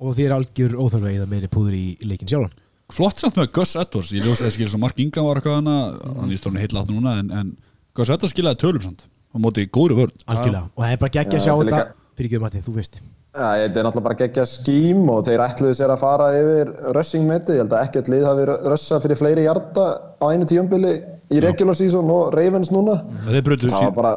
Og 0.02 0.18
þeir 0.18 0.34
algjör 0.40 0.74
óþarfa 0.80 1.14
eða 1.14 1.30
meiri 1.30 1.52
púður 1.52 1.76
í, 1.78 1.86
leikin 2.08 2.30
sjálfan. 2.32 2.56
Flott 2.90 3.22
samt 3.22 3.38
með 3.38 3.52
Gus 3.60 3.76
Edwards 3.78 4.10
Ég 4.16 4.26
ljósi 4.26 4.48
að 4.48 4.56
skilja 4.58 4.74
svo 4.74 4.82
Mark 4.82 4.98
Ingram 5.04 5.30
var 5.30 5.38
eitthvað 5.44 5.60
hana 5.60 5.78
Hann 6.24 6.34
er 6.34 6.42
stórnum 6.42 6.64
heitla 6.64 6.82
áttu 6.82 6.98
núna 6.98 7.20
en, 7.22 7.30
en 7.30 7.54
Gus 7.94 8.10
Edwards 8.10 8.34
skilaði 8.34 8.62
tölum 8.66 8.88
samt 8.90 9.06
á 9.30 9.38
móti 9.38 9.68
góðri 9.70 9.94
vörn. 10.00 10.14
Algjörlega. 10.26 10.66
Og 10.74 10.82
það 10.82 10.94
er 10.96 11.02
bara 11.04 11.14
geggja 11.20 11.38
að 11.38 11.44
Já, 11.44 11.46
sjá 11.46 11.54
þetta 11.54 11.70
líka- 11.70 12.16
Fyrir 12.18 12.30
ekki 12.32 12.40
um 12.40 12.48
að 12.48 12.56
þú 12.66 12.74
veist 12.80 13.02
Þetta 13.30 13.78
er 13.78 13.86
náttúrulega 13.86 14.06
bara 14.08 14.18
geggja 14.18 14.44
skím 14.50 15.04
og 15.14 15.22
þeir 15.28 15.44
ætluðu 15.44 15.76
sér 15.78 15.92
að 15.94 16.02
fara 16.02 16.30
yfir 16.34 16.72
rushing 16.98 17.28
meti. 17.30 17.54
Ég 17.54 17.62
held 17.62 17.76
að 17.78 17.84
ekkert 17.86 18.10
lið 18.10 18.26
hafi 18.26 18.48
rössa 18.74 18.98
fyrir 19.04 19.20
fleiri 19.20 19.44
hjarta 19.46 19.86
á 20.18 20.26
einu 20.34 20.48
tíumbili 20.50 20.96
í 21.30 21.42
regular 21.44 21.78
season 21.78 22.10
og 22.10 22.34
Ravens 22.34 22.72
núna. 22.74 22.98
Brutu 23.46 23.70
Það 23.70 23.86
var 23.86 23.94
bara, 24.00 24.14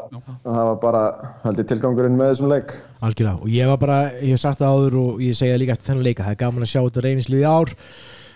það 0.46 0.70
var 0.70 0.78
bara 0.86 1.02
held 1.44 1.60
ég, 1.60 1.68
tilgangurinn 1.74 2.16
með 2.16 2.32
þessum 2.32 2.54
leik. 2.54 2.72
Algjörlega, 3.04 3.36
og 3.44 3.52
ég 3.52 3.68
var 3.68 3.82
bara, 3.84 3.98
ég 4.22 4.32
hef 4.32 4.40
sagt 4.46 4.62
það 4.62 4.78
áður 4.78 4.98
og 5.02 5.20
ég 5.26 5.36
segja 5.36 5.60
líka 5.60 5.76
eftir 5.76 5.90
þennan 5.90 6.08
leika, 6.08 6.24
það 6.24 6.32
er 6.38 6.42
gaman 6.46 6.64
að 6.64 6.72
sjá 6.72 6.80
þetta 6.80 7.04
reynislið 7.04 7.44
í 7.44 7.50
ár 7.52 7.76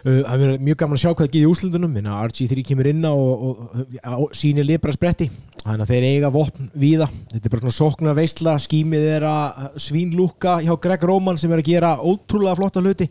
það 0.06 0.44
er 0.46 0.60
mjög 0.62 0.78
gaman 0.82 0.96
að 0.96 1.02
sjá 1.02 1.08
hvað 1.10 1.24
það 1.24 1.32
geði 1.32 1.42
í 1.42 1.50
úrslutunum 1.50 1.94
minna 1.96 2.20
RG3 2.28 2.64
kemur 2.68 2.88
inn 2.92 3.02
á 3.02 3.10
og, 3.10 3.42
og, 3.48 3.96
og 4.16 4.36
sýnir 4.38 4.66
libra 4.68 4.94
spretti 4.94 5.26
þannig 5.64 5.82
að 5.82 5.90
þeir 5.90 6.06
eiga 6.12 6.30
vopn 6.30 6.70
víða. 6.78 7.08
Þetta 7.32 7.48
er 7.48 7.54
bara 7.54 7.64
svona 7.64 7.74
sóknar 7.74 8.16
veistla, 8.16 8.54
skýmið 8.62 9.06
er 9.16 9.26
að 9.26 9.66
svínlúka 9.82 10.60
hjá 10.62 10.72
Greg 10.84 11.06
Roman 11.10 11.40
sem 11.42 11.50
er 11.50 11.62
að 11.62 11.70
gera 11.72 11.96
ótrúlega 11.98 12.58
flotta 12.60 12.82
hluti. 12.84 13.08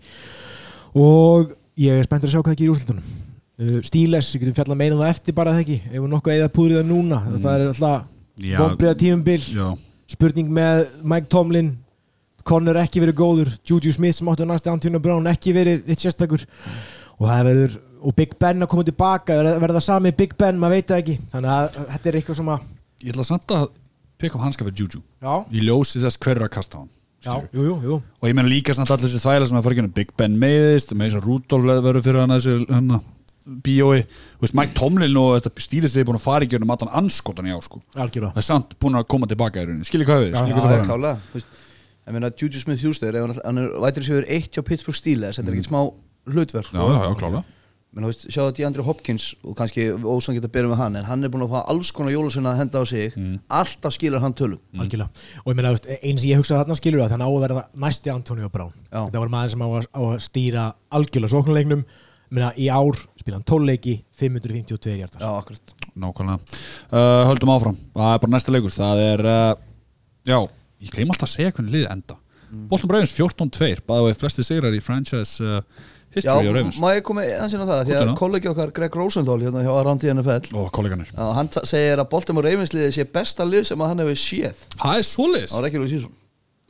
Og 0.95 1.51
ég 1.81 1.99
er 1.99 2.07
spenntur 2.07 2.31
að 2.31 2.35
sjá 2.37 2.39
hvað 2.39 2.53
það 2.53 2.59
geði 2.61 2.69
í 2.69 2.73
úrslutunum 2.73 3.07
uh, 3.59 3.79
Stíles, 3.83 4.31
við 4.31 4.45
getum 4.45 4.57
fjallað 4.61 4.79
meina 4.79 4.95
um 4.95 5.03
það 5.03 5.13
eftir 5.15 5.35
bara 5.35 5.55
það 5.55 5.65
ekki? 5.65 5.79
Ef 5.89 5.97
við 5.97 6.11
nokkuð 6.13 6.35
eða 6.37 6.51
púrið 6.55 6.79
það 6.79 6.91
núna? 6.91 7.21
Það 7.35 7.55
er 7.55 7.65
alltaf 7.73 8.99
tímumbil 9.01 9.41
Já, 9.43 9.67
spurning 10.15 10.55
með 10.55 10.85
Mike 11.03 11.31
Tomlin 11.31 11.73
Connor 12.45 12.77
ekki 12.83 13.01
verið 13.01 13.17
góður 13.17 13.49
Juju 13.65 13.93
Smith 13.95 14.19
sem 14.19 14.29
áttu 14.29 14.45
næst 14.45 14.67
Antonio 14.69 15.01
Brown 15.01 15.25
ekki 15.31 15.53
verið 15.55 15.87
eitt 15.89 16.03
sérstakur. 16.03 16.43
Og 17.17 17.25
það 17.29 17.47
verður 17.49 17.77
og 18.05 18.13
Big 18.17 18.35
Ben 18.41 18.61
að 18.61 18.69
koma 18.69 18.85
tilbaka 18.85 19.37
verða 19.39 19.55
verða 19.63 19.79
það 19.79 19.85
sami 19.87 20.11
Big 20.19 20.35
Ben, 20.37 20.59
maður 20.61 20.77
veit 20.77 20.91
það 20.91 21.01
ekki. 21.01 21.15
Þannig 21.31 21.55
að 21.55 21.65
að 21.65 21.89
þetta 21.95 22.11
er 22.11 22.19
eitthvað 22.19 22.39
sem 22.41 22.51
að 22.53 22.67
ég 23.01 23.15
ætla 23.15 23.25
samt 23.31 23.55
að 23.55 23.65
peka 24.21 24.37
upp 24.37 24.45
hanska 24.45 24.67
fyrir 24.67 24.83
Juju. 24.83 25.01
Já, 25.25 25.33
Í 25.49 25.65
ljósi 25.65 26.03
þess 26.03 26.21
hver 26.21 26.37
er 26.37 26.45
að 26.45 26.53
kasta 26.59 26.77
á 26.77 26.81
hann 26.83 26.91
já, 27.25 27.33
jú, 27.57 27.65
jú, 27.65 27.75
jú. 27.81 27.97
Og 28.21 28.29
ég 28.29 28.37
meina 28.37 28.51
líka 28.51 28.75
samt 28.77 28.93
allir 28.93 29.09
þessi 29.09 29.23
þvæla 29.25 29.49
sem 29.49 29.57
að 29.57 29.65
fara 29.65 29.77
ekki 29.79 29.95
Big 29.97 30.13
Ben 30.21 30.37
meiðist, 30.37 30.93
með 30.93 31.09
eins 31.09 31.17
og 31.17 31.25
Rudolf 31.25 31.65
verður 31.65 32.05
fyrir 32.05 32.21
hann 32.21 32.35
þessu 32.35 32.55
hana, 32.69 33.01
bíói 33.65 34.05
Þú 34.05 34.45
veist, 34.45 34.57
Mike 34.61 34.77
Tomlin 34.77 35.17
og 35.21 35.33
þetta 35.39 35.65
stílist 35.65 35.97
þeir 35.97 36.07
búin 36.11 36.21
að 36.21 36.27
fara 36.29 36.45
í 36.45 36.51
gjörnum 36.53 36.73
allan 36.77 36.93
anskotan 37.01 37.49
í 37.49 37.53
á 37.53 37.59
sko. 37.65 37.81
Algjörlega. 37.97 38.35
Það 38.37 38.43
er 38.43 38.49
samt 38.53 38.77
búin 38.81 38.99
að 39.01 39.09
koma 39.15 39.29
tilbaka 39.31 39.63
í 39.63 39.69
rauninni. 39.69 39.89
Skiljið 39.89 40.11
hvað 40.11 40.25
við, 40.25 40.35
skiljið 40.37 40.55
Já, 40.55 40.85
hvað 40.93 41.07
það 41.09 41.64
það 42.05 42.13
Ég 42.13 42.15
meina 42.15 42.31
Juju 42.37 42.61
Smith-Hjústur 42.61 43.17
hann 43.17 43.57
er 43.61 43.75
vætir 43.81 44.05
sér 44.05 44.29
eitt 44.29 44.53
hjá 44.53 44.61
Pittsburgh 44.65 44.97
Steelers 44.97 45.39
þetta 45.39 45.51
er 45.51 45.57
ekkert 45.57 45.71
smá 45.71 45.81
hlutverk. 46.29 46.71
Já, 46.73 46.81
já, 46.81 47.01
já, 47.01 47.13
klálega. 47.19 47.43
Menn 47.95 48.03
þú 48.03 48.09
veist, 48.11 48.23
sjá 48.27 48.41
þetta 48.43 48.59
í 48.59 48.65
Andrew 48.67 48.83
Hopkins 48.83 49.25
og 49.45 49.53
kannski 49.55 49.85
ósann 50.03 50.35
geta 50.35 50.49
að 50.49 50.55
byrja 50.57 50.71
með 50.73 50.79
hann 50.81 50.97
en 50.99 51.05
hann 51.07 51.23
er 51.23 51.31
búin 51.31 51.45
að 51.45 51.53
fá 51.53 51.61
alls 51.71 51.93
konar 51.95 52.11
jólusveina 52.11 52.51
að 52.51 52.57
henda 52.59 52.81
á 52.81 52.85
sig. 52.89 53.13
Alltaf 53.47 53.95
skilar 53.95 54.19
hann 54.19 54.35
tölum. 54.35 54.59
Algjörlega. 54.75 55.23
Og 55.45 55.53
ég 55.53 55.59
meina, 55.61 55.71
eins 56.01 56.25
og 56.25 56.27
ég 56.27 56.41
hugsaði 56.41 56.59
þarna 56.59 56.77
skilur 56.81 57.05
að 57.05 57.13
þannig 57.13 57.29
á 57.29 57.31
að 57.31 57.45
verða 57.45 57.63
næsti 57.85 58.11
Antonio 58.11 58.49
Brown. 58.51 58.73
Já. 58.89 58.99
þetta 58.99 59.21
var 59.23 59.31
maður 59.37 59.53
sem 59.53 59.63
á 59.63 59.67
að, 59.69 59.87
á 59.95 60.01
að 60.09 60.17
stýra 60.25 60.65
algjörlega 60.99 61.33
sóknuleiknum 61.37 61.85
meina, 62.35 62.51
í 62.59 62.67
ár 62.67 62.99
spila 63.15 63.39
hann 63.39 63.47
12 63.47 63.69
leiki 63.69 63.95
552 64.19 64.97
hjartar 64.99 65.23
Já, 65.23 65.31
akkurat. 65.31 65.75
Nákvæmlega. 65.95 66.59
Uh, 66.91 67.23
Höldum 67.29 67.55
áfram, 67.55 67.79
það 67.95 68.11
er 68.11 68.21
bara 68.25 68.35
næsta 68.35 68.51
leikur. 68.51 68.75
Það 68.75 69.03
er, 69.05 69.25
uh, 69.31 69.63
já, 70.27 70.39
ég 70.85 70.93
gleym 70.93 71.11
alltaf 71.13 71.29
að 71.29 71.35
segja 71.35 71.55
hvernig 71.57 71.75
liðið 71.75 71.91
enda. 71.95 72.17
Mm. 72.45 72.65
Bolton 72.69 72.91
Bræðins 72.91 73.13
14-2 73.17 73.83
Bæði 73.89 74.15
flesti 74.19 74.45
sigrar 74.45 74.75
í 74.77 74.81
franchise 74.83 75.41
uh, 75.41 75.61
Já, 76.15 76.21
history 76.21 76.47
á 76.47 76.51
Ravens. 76.55 76.77
má 76.79 76.89
ég 76.95 77.03
koma 77.03 77.25
eins 77.25 77.55
inn 77.55 77.63
á 77.63 77.67
það? 77.67 77.81
Því 77.81 77.95
Komdu 77.95 78.11
að 78.13 78.19
kollegi 78.21 78.51
okkar 78.51 78.73
Greg 78.75 78.95
Rosenthal 78.95 79.39
hérna 79.41 79.63
hjá 79.65 79.71
the 79.99 80.13
NFL 80.13 80.59
og 80.61 80.69
kolleganir 80.75 81.09
Já, 81.11 81.25
hann 81.35 81.49
segir 81.57 81.99
að 81.99 82.09
Baltimore 82.13 82.47
Ravens 82.47 82.71
liðið 82.71 82.93
sé 82.95 83.07
besta 83.17 83.47
lið 83.47 83.67
sem 83.71 83.81
að 83.81 83.91
hann 83.91 84.03
hefur 84.05 84.21
séð. 84.21 84.61
Það 84.79 85.01
er 85.01 85.07
svoleiðis. 85.09 85.55
Á 85.55 85.59
regular 85.65 85.91
season 85.91 86.13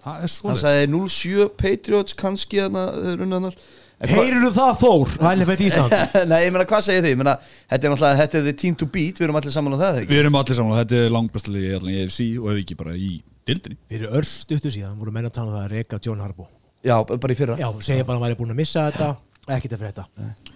það 0.01 0.15
er 0.15 0.23
hann 0.23 0.33
svoleiðis. 0.33 0.63
sagði 0.65 0.87
0-7 0.95 1.49
Patriots 1.61 2.17
kannski 2.23 2.63
þarna 2.63 2.87
þeir 2.95 3.25
unna 3.27 3.41
hann 3.43 3.59
Heyrðu 3.95 4.49
það 4.51 4.73
Þór, 4.81 5.11
NFL 5.23 5.61
Ísland. 5.69 5.93
Nei, 6.31 6.39
ég 6.43 6.49
meina 6.51 6.65
hvað 6.67 6.81
segir 6.83 7.05
þið? 7.05 7.13
Ég 7.13 7.19
meina, 7.21 7.35
þetta 7.71 7.87
er 7.87 7.93
náttúrulega, 7.93 8.17
þetta 8.19 8.37
er 8.41 8.43
the 8.43 8.53
team 8.59 8.75
to 8.75 8.87
beat. 8.91 9.21
Við 9.21 9.29
erum 9.29 9.39
allir 9.39 9.55
saman 9.55 9.77
á 9.77 9.79
það, 9.79 9.99
ekki? 10.01 10.11
við 10.11 10.19
erum 10.19 10.35
allir 10.41 10.57
saman 10.57 10.75
þetta 10.81 10.97
er 10.99 11.13
langbæstlið 11.15 11.63
í 11.63 11.71
allan 11.77 11.93
í 11.93 12.01
EFC 12.01 12.27
og 12.41 12.49
ef 12.51 12.59
ekki 12.59 12.77
bara 12.81 12.97
í 12.99 13.13
dildinni 13.47 13.77
Fyrir 13.91 14.17
örstuttu 14.19 14.71
síðan 14.73 14.97
voru 14.99 15.13
menn 15.15 15.29
að 15.29 15.37
tala 15.37 15.51
um 15.51 15.57
það 15.57 15.63
að 15.67 15.71
reka 15.75 16.01
John 16.01 16.23
Harbaugh. 16.23 16.51
Já, 16.85 16.97
bara 17.05 17.33
í 17.33 17.37
fyrra. 17.37 17.55
Já, 17.59 17.69
segja 17.81 18.05
bara 18.05 18.17
að 18.17 18.21
hann 18.21 18.27
væri 18.29 18.39
búin 18.41 18.53
að 18.53 18.61
missa 18.61 18.89
þetta 18.89 19.15
Ekkert 19.45 19.75
að 19.75 19.81
frétta. 19.83 20.03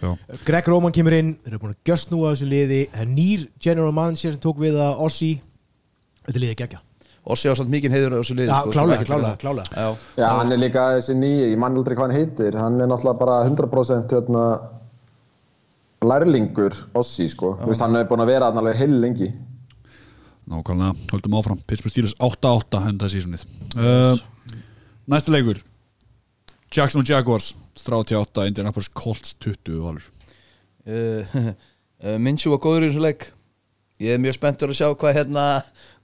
Já. 0.01 0.09
Greg 0.47 0.67
Roman 0.71 0.93
kemur 0.93 1.13
inn, 1.13 1.35
þeir 1.43 1.53
eru 1.53 1.59
búin 1.61 1.75
að 1.75 1.89
gjöst 1.91 2.09
nú 2.09 2.23
að 2.25 2.31
þessu 2.33 2.47
liði. 2.49 2.79
Það 2.89 3.03
er 3.03 3.09
nýr 3.11 3.43
general 3.61 3.91
manager 3.93 4.33
sem 4.33 4.41
tók 4.41 4.61
við 4.63 4.79
að 4.81 5.03
Ossi. 5.05 5.29
Þetta 6.25 6.39
er 6.39 6.43
liðið 6.45 6.61
gegja 6.63 6.79
Og 7.29 7.37
sé 7.37 7.51
á 7.51 7.55
samt 7.59 7.69
mikið 7.69 7.93
heiður 7.93 8.15
á 8.15 8.19
þessu 8.21 8.35
liði 8.37 8.49
Já, 8.49 8.55
sko, 8.63 8.71
klálega, 8.73 9.05
klálega, 9.05 9.37
klálega. 9.41 9.67
Já, 9.75 10.17
Já, 10.17 10.27
hann 10.39 10.53
er 10.55 10.61
líka 10.61 10.85
þessi 10.95 11.15
nýji, 11.19 11.45
ég 11.51 11.59
man 11.61 11.77
aldrei 11.77 11.97
hvað 11.99 12.07
hann 12.07 12.17
heitir, 12.17 12.57
hann 12.57 12.79
er 12.81 12.89
náttúrulega 12.89 13.19
bara 13.19 13.35
100% 13.45 14.15
hérna, 14.15 14.45
lærlingur 16.09 16.77
Ossi, 16.97 17.27
sko. 17.29 17.53
Þú 17.59 17.69
veist, 17.69 17.83
hann 17.83 17.97
hefur 17.99 18.15
búin 18.15 18.23
að 18.25 18.31
vera 18.31 18.49
hann 18.49 18.61
alveg 18.63 18.79
heil 18.79 18.97
lengi. 19.03 19.29
Nákvæmlega, 20.49 20.95
höldum 21.13 21.35
áfram. 21.39 21.59
Pittsburgh 21.69 21.93
Steelers 21.93 22.15
8-8 22.19 22.83
henda 22.87 23.09
sísunnið 23.11 23.43
uh, 23.77 24.19
næsta 25.09 25.33
leikur. 25.33 25.59
Jackson 26.73 27.05
Jaguars 27.07 27.53
38, 27.79 28.45
Indianapolis 28.49 28.89
Colts 28.93 29.35
20 29.41 29.79
valur. 29.81 30.05
Uh, 30.85 31.35
uh, 32.05 32.17
Minsjú 32.21 32.51
var 32.55 32.61
góður 32.63 32.87
í 32.87 32.89
þessu 32.91 33.03
leik. 33.05 33.29
Ég 33.99 34.15
er 34.15 34.21
mjög 34.23 34.37
spenntur 34.37 34.71
að 34.71 34.77
sjá 34.79 34.85
hvað 34.95 35.17
hérna 35.17 35.41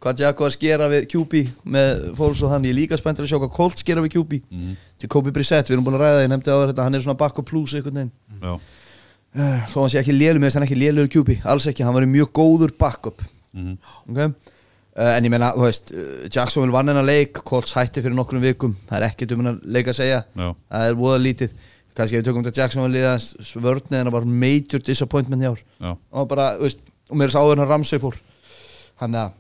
Hvað 0.04 0.20
Jaguars 0.26 0.58
gera 0.60 0.90
við 0.92 1.06
QB 1.14 1.40
Með 1.72 2.02
fólks 2.18 2.42
og 2.44 2.50
hann, 2.52 2.66
ég 2.68 2.74
er 2.74 2.76
líka 2.82 2.98
spenntur 3.00 3.24
að 3.24 3.30
sjá 3.32 3.38
hvað 3.40 3.54
Colts 3.56 3.86
gera 3.88 4.04
við 4.04 4.18
QB 4.18 4.40
Mhm. 4.52 4.74
Til 5.00 5.10
Kobe 5.14 5.32
Brissett, 5.32 5.70
við 5.72 5.78
erum 5.78 5.86
búin 5.88 5.96
að 5.96 6.04
ræða 6.04 6.26
Ég 6.26 6.32
nefndi 6.34 6.52
á 6.52 6.60
þetta, 6.68 6.84
hann 6.84 6.98
er 7.00 7.06
svona 7.06 7.16
back 7.22 7.40
up 7.40 7.48
plus 7.48 7.72
einhvern 7.80 7.96
veginn. 8.02 8.12
Já, 8.44 8.52
uh, 8.52 9.62
Þó 9.72 9.78
hann 9.80 9.94
sé 9.94 10.02
ekki 10.02 10.18
lélur 10.18 10.42
með 10.44 10.50
þess 10.50 10.58
að 10.58 10.60
hann 10.60 10.68
ekki 10.68 10.82
lélur 10.82 11.08
QB 11.16 11.38
Alls 11.54 11.70
ekki, 11.72 11.86
hann 11.88 11.96
var 11.96 12.04
mjög 12.12 12.34
góður 12.36 12.76
backup 12.84 13.24
Mhm. 13.56 13.78
Ok. 14.12 14.20
Uh, 14.96 15.12
En 15.18 15.26
ég 15.28 15.32
meina, 15.34 15.50
þú 15.56 15.66
veist, 15.66 15.90
uh, 15.92 16.28
Jacksonville 16.32 16.72
vann 16.72 16.88
hennar 16.92 17.04
leik 17.08 17.42
Colts 17.44 17.74
hætti 17.76 18.04
fyrir 18.04 18.16
nokkrum 18.16 18.44
vikum. 18.44 18.76
Það 18.88 18.98
er 19.02 19.08
ekkert 19.10 19.34
um 19.36 19.42
hennar 19.44 19.58
leik 19.64 19.90
að 19.92 19.98
segja. 19.98 20.22
Já. 20.40 20.50
Það 20.72 20.90
er 20.90 21.00
voða 21.00 21.18
lítið. 21.24 21.56
Kannski 21.96 22.18
ef 22.18 22.22
við 22.22 22.28
tökum 22.30 22.44
þetta 22.46 22.62
Jacksonville 22.62 22.96
liðans 22.96 23.56
vörnið 23.56 23.98
en 24.00 24.08
það 24.08 24.16
var 24.16 24.26
major 24.44 24.80
disappointment 24.84 25.44
í 25.44 25.50
ár. 25.50 25.64
Já, 25.80 25.92
og 26.12 26.30
bara, 26.32 26.48
þú 26.60 26.68
veist, 26.68 26.80
og 27.10 27.18
mér 27.20 27.30
er 27.30 27.36
sáður 27.36 27.62
hann 27.62 27.70
Ramsey 27.72 28.00
fór. 28.04 28.18
Hann 29.00 29.16
að 29.20 29.32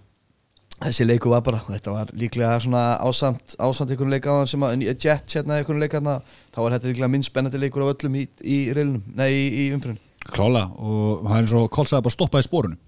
þessi 0.85 1.07
leiku 1.07 1.31
var 1.31 1.43
bara, 1.43 1.59
þetta 1.67 1.91
var 1.93 2.11
líklega 2.19 2.55
svona 2.63 2.83
ásamt, 2.99 3.55
ásamt 3.59 3.91
einhvern 3.91 4.11
leik 4.11 4.27
á 4.27 4.33
hann 4.39 4.47
sem 4.51 4.63
að 4.67 4.83
Jet 4.83 5.35
hérna 5.37 5.59
einhvern 5.59 5.79
leik 5.79 5.95
hann 5.95 6.07
þá 6.07 6.59
var 6.59 6.75
þetta 6.75 6.91
líklega 6.91 7.11
minn 7.11 7.23
spennandi 7.23 7.61
leikur 7.61 7.85
af 7.85 7.95
öllum 7.95 8.17
í, 8.19 8.25
í 8.43 8.57
reilunum, 8.75 9.03
nei 9.15 9.29
í, 9.31 9.45
í 9.65 9.69
umfyrin 9.75 9.99
klálega. 10.25 10.71
Og 10.79 11.23
það 11.27 11.39
er 11.39 11.47
svo 11.51 11.63
að 11.69 12.03
bara 12.07 12.15
stoppa 12.15 12.41
í 12.43 12.47
spórunum 12.47 12.79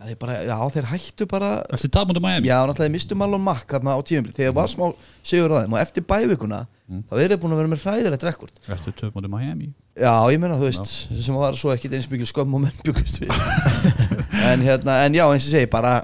já, 0.00 0.06
þeir 0.08 0.18
bara, 0.22 0.36
já, 0.48 0.56
þeir 0.74 0.86
hættu 0.94 1.26
bara 1.28 1.48
eftir 1.76 1.90
tapmöndu 1.92 2.22
Miami? 2.24 2.48
Já, 2.48 2.56
náttúrulega 2.64 2.86
þeir 2.86 2.94
mistu 2.94 3.18
Marlon 3.20 3.42
Mack 3.44 3.74
þarna 3.74 3.96
á 3.96 4.00
tíumli, 4.08 4.32
þegar 4.36 4.54
var 4.56 4.70
smá 4.72 4.86
sigur 5.22 5.52
á 5.52 5.56
þeim 5.60 5.76
og 5.76 5.82
eftir 5.82 6.06
bævikuna, 6.08 6.62
þá 7.10 7.12
er 7.20 7.34
þeir 7.34 7.40
búin 7.42 7.54
að 7.56 7.60
vera 7.60 7.72
með 7.74 7.84
hræðilegt 7.84 8.24
rekord. 8.30 8.62
Eftir 8.72 8.96
tapmöndu 8.96 9.32
Miami? 9.32 9.68
Já, 10.00 10.14
ég 10.32 10.40
meina, 10.40 10.56
þú 10.56 10.70
veist, 10.70 10.94
sem 11.20 11.36
var 11.36 11.58
svo 11.58 11.74
ekkit 11.74 11.98
eins 11.98 12.08
mikið 12.08 12.30
skömm 12.30 12.56
og 12.56 12.64
menn 12.64 12.80
byggust 12.86 13.20
við. 13.20 13.34
En 14.50 14.62
hérna, 14.64 15.02
en 15.04 15.12
já, 15.18 15.26
eins 15.28 15.44
og 15.44 15.52
segi, 15.52 15.68
bara 15.68 15.98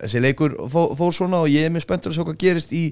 þessi 0.00 0.22
leikur 0.22 0.54
fó, 0.72 0.86
fór 0.96 1.12
svona 1.14 1.42
og 1.44 1.50
ég 1.52 1.66
er 1.68 1.74
mjög 1.74 1.84
spenntur 1.84 2.12
að 2.12 2.16
sjá 2.16 2.24
hvað 2.24 2.38
gerist 2.40 2.72
í 2.72 2.82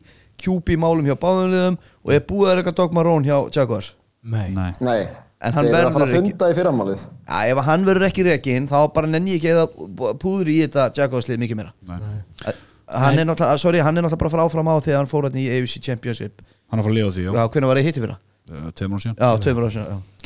QB 0.41 0.77
málum 0.81 1.09
hjá 1.09 1.17
báðunliðum 1.21 1.79
og 1.81 2.13
ég 2.15 2.27
búið 2.29 2.53
að 2.53 2.61
reyka 2.61 2.75
Dogma 2.77 3.05
Rón 3.07 3.25
hjá 3.27 3.37
Jaguars? 3.57 3.95
Nei, 4.21 4.51
Nei, 4.53 4.71
Nei, 4.85 5.01
En 5.41 5.55
hann 5.57 5.65
þeir 5.67 5.75
eru 5.79 5.89
að 5.89 5.93
fara 5.95 6.05
verður 6.05 6.15
að 6.15 6.21
ekki- 6.21 6.31
funda 6.35 6.49
í 6.53 6.57
fyrramálið. 6.59 7.03
Já, 7.29 7.39
ef 7.55 7.59
hann 7.65 7.85
verður 7.87 8.05
ekki 8.11 8.25
rekin, 8.27 8.67
þá 8.69 8.79
bara 8.93 9.07
nenni 9.09 9.31
ég 9.33 9.41
ekki 9.41 9.53
eða 9.55 10.17
púður 10.21 10.49
í 10.53 10.57
þetta 10.67 10.85
Jaguars 10.99 11.29
lið 11.31 11.39
mikið 11.45 11.57
meira 11.57 11.73
nei. 11.89 12.53
Hann 12.91 13.19
er 13.19 13.25
náttúrulega, 13.25 13.59
sorry, 13.63 13.79
hann 13.81 13.97
er 13.97 14.03
náttúrulega 14.03 14.19
bara 14.19 14.29
að 14.29 14.35
fara 14.35 14.45
áfram 14.51 14.69
á 14.69 14.75
þegar 14.85 14.99
hann 15.01 15.07
fór 15.07 15.29
hann 15.31 15.39
í 15.41 15.47
AFC 15.49 15.81
Championship 15.81 16.43
hann 16.71 16.79
er 16.79 16.83
að 16.83 16.85
fara 16.85 16.93
að 16.93 16.99
liða 16.99 17.13
því, 17.15 17.25
já, 17.25 17.33
Já, 17.39 17.49
hvernig 17.55 17.69
var 17.71 17.79
það? 18.11 18.21
já. 18.51 18.71
tveimur 18.75 18.99
á 18.99 19.01
síðan 19.01 19.17
Já, 19.17 19.29
tveimur 19.47 19.65
ára 19.65 19.73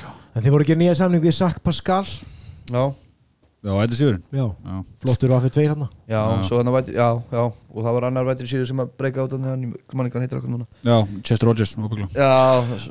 já 0.01 0.11
en 0.35 0.43
þeir 0.43 0.51
voru 0.57 0.65
að 0.65 0.71
gera 0.73 0.81
nýja 0.83 0.95
samning 0.99 1.23
við 1.23 1.35
Zach 1.39 1.61
Pascal 1.63 2.05
Já, 2.73 2.85
Já, 3.65 3.71
þetta 3.73 3.95
er 3.95 3.97
sigurinn. 3.97 4.25
Já, 4.37 4.45
Já, 4.69 4.75
flottur 5.01 5.33
á 5.33 5.39
fyrir 5.41 5.53
tveir 5.57 5.71
hann 5.73 5.85
já, 6.13 6.21
svo 6.45 6.59
hann 6.61 6.69
væti, 6.75 6.93
já, 6.99 7.07
já 7.33 7.45
Og 7.75 7.83
það 7.83 7.95
var 7.97 8.05
annar 8.11 8.27
vætri 8.29 8.47
síður 8.51 8.67
sem 8.69 8.83
að 8.85 8.91
breyka 9.01 9.25
át 9.25 9.33
hann 9.41 9.63
Man 9.97 10.07
ekki 10.07 10.19
hann 10.19 10.25
heitir 10.27 10.39
okkur 10.43 10.53
núna. 10.53 10.67
Já 10.85 10.99
Chester 11.25 11.49
Rogers, 11.49 11.73
óbyggla 11.81 12.11
Já, 12.13 12.29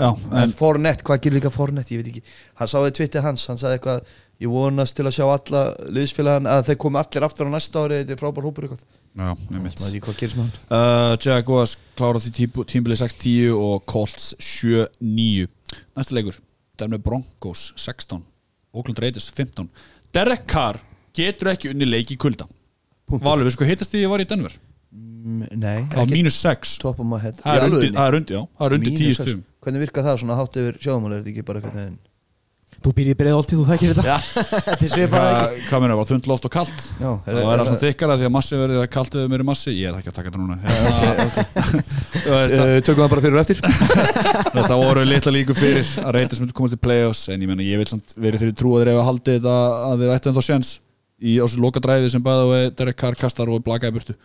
Já, 0.01 0.09
en 0.31 0.41
en- 0.47 0.55
Fornet, 0.57 1.03
hvað 1.05 1.21
gerir 1.27 1.37
líka 1.37 1.51
Fornet, 1.53 1.91
ég 1.93 2.01
veit 2.01 2.09
ekki. 2.09 2.23
Hann 2.57 2.67
sáði 2.73 2.91
Twitter 2.97 3.21
hans, 3.21 3.45
hann 3.47 3.61
sagði 3.61 3.77
eitthvað 3.79 4.01
Ég 4.41 4.49
vonast 4.51 4.95
til 4.97 5.05
að 5.05 5.13
sjá 5.15 5.23
alla 5.29 5.59
liðsfélagan 5.93 6.49
að 6.49 6.65
þeir 6.67 6.77
komi 6.81 6.97
allir 6.99 7.23
aftur 7.23 7.47
á 7.47 7.51
næsta 7.53 7.83
ári 7.85 7.99
þetta 8.01 8.15
er 8.15 8.19
frábær 8.19 8.43
hópur 8.49 8.65
eitthvað. 8.65 8.81
Já, 9.13 9.29
nefnitt 9.53 9.77
Það 9.77 9.85
er 9.87 9.93
ekki 9.93 10.01
hvað 10.09 10.17
gerist 10.19 10.39
með 10.39 10.43
hann. 10.43 10.55
Uh, 10.73 11.13
Jaguars 11.23 11.75
klára 11.95 12.19
því 12.19 12.31
tíbu- 12.39 12.65
tímabilið 12.67 13.03
6-10 13.05 13.53
og 13.55 13.85
Colts 13.85 14.33
7-9 14.41 15.47
Næsta 15.95 16.17
leikur, 16.17 16.41
Denver 16.81 16.99
Broncos 16.99 17.69
16, 17.77 18.23
Oakland 18.73 18.99
Raiders 18.99 19.29
15 19.31 19.69
Derek 20.13 20.45
Carr 20.49 20.77
getur 21.17 21.53
ekki 21.53 21.71
unni 21.73 21.87
leik 21.89 22.11
í 22.13 22.19
kulda. 22.21 22.45
Valur, 23.13 23.47
við 23.47 23.55
sko 23.57 23.67
hittast 23.67 23.93
því 23.93 24.05
ég 24.05 24.13
var 24.13 24.21
í 24.23 24.27
Denver? 24.29 24.53
Mm, 24.93 25.47
Nei, 25.57 25.79
á 25.89 26.01
mínus 26.09 26.37
6 26.43 26.77
top 26.81 26.99
of 27.01 27.07
my 27.09 27.19
head. 27.21 27.39
Það 27.41 27.59
er 27.59 27.67
undir, 27.69 27.91
það 27.95 28.17
já, 28.35 28.41
það 28.59 28.65
er 28.67 28.75
undir 28.77 28.93
Mínus 28.93 29.03
10 29.03 29.17
sex. 29.17 29.29
stum 29.29 29.43
Hvernig 29.63 29.83
virkar 29.85 30.05
það 30.05 30.17
svona 30.21 30.35
hátt 30.37 30.57
yfir 30.59 30.77
sjáðumál 30.83 31.13
er 31.13 31.21
þetta 31.21 31.31
ekki 31.33 31.45
bara 31.47 31.61
eitthvað 31.61 31.93
Þú 32.83 32.91
býr 32.97 33.09
í 33.13 33.15
breiðolti, 33.15 33.55
þú 33.55 33.65
þekkir 33.69 33.93
þetta. 33.95 34.15
Þetta 34.67 34.83
er 34.83 34.91
svipað 34.91 35.27
ekki. 35.39 35.79
meina, 35.83 35.95
var 35.99 36.07
þund 36.09 36.27
loft 36.31 36.47
og 36.49 36.51
kalt? 36.53 36.83
Já. 36.99 37.09
Það 37.23 37.37
er 37.39 37.45
það 37.47 37.63
svona 37.69 37.81
þykkara 37.83 38.17
því 38.19 38.27
að 38.27 38.33
massi 38.35 38.59
verið 38.59 38.81
að 38.81 38.89
kalt 38.97 39.15
eða 39.15 39.31
meiri 39.31 39.47
massi. 39.47 39.75
Ég 39.77 39.87
er 39.87 39.99
ekki 40.01 40.11
að 40.11 40.17
taka 40.17 40.33
þetta 40.33 40.41
núna. 40.43 40.57
Veist 42.23 42.55
að- 42.57 42.73
uh, 42.73 42.79
Tökum 42.83 43.03
það 43.05 43.11
bara 43.13 43.23
fyrir 43.23 43.37
og 43.37 43.43
eftir. 43.43 43.57
Það 44.73 44.79
voru 44.83 45.03
litla 45.07 45.33
líku 45.33 45.55
fyrir 45.57 45.83
að 46.03 46.11
Raiders 46.17 46.41
myndi 46.43 46.55
komast 46.55 46.75
í 46.77 46.79
play-offs 46.81 47.23
En 47.33 47.41
ég 47.41 47.49
meina, 47.49 47.65
ég 47.65 47.79
vil 47.81 47.87
samt 47.89 48.13
verið 48.19 48.43
þeirri 48.43 48.55
trú 48.59 48.73
að 48.77 48.83
þeir 48.83 48.91
hefur 48.93 49.07
haldið 49.09 49.37
þetta 49.39 49.55
að 49.89 50.03
þeir 50.03 50.13
ættu 50.15 50.31
ennþá 50.31 50.43
sjens 50.47 50.71
Í 51.23 51.35
á 51.39 51.43
þessu 51.45 51.61
loka 51.63 51.81
dræði 51.83 52.11
sem 52.13 52.23
bæða 52.23 52.45
og 52.47 52.73
Derek 52.79 52.99
Carr 52.99 53.17
kastar 53.19 53.51
og 53.51 53.63
blakaði 53.65 53.95
burtu 53.97 54.15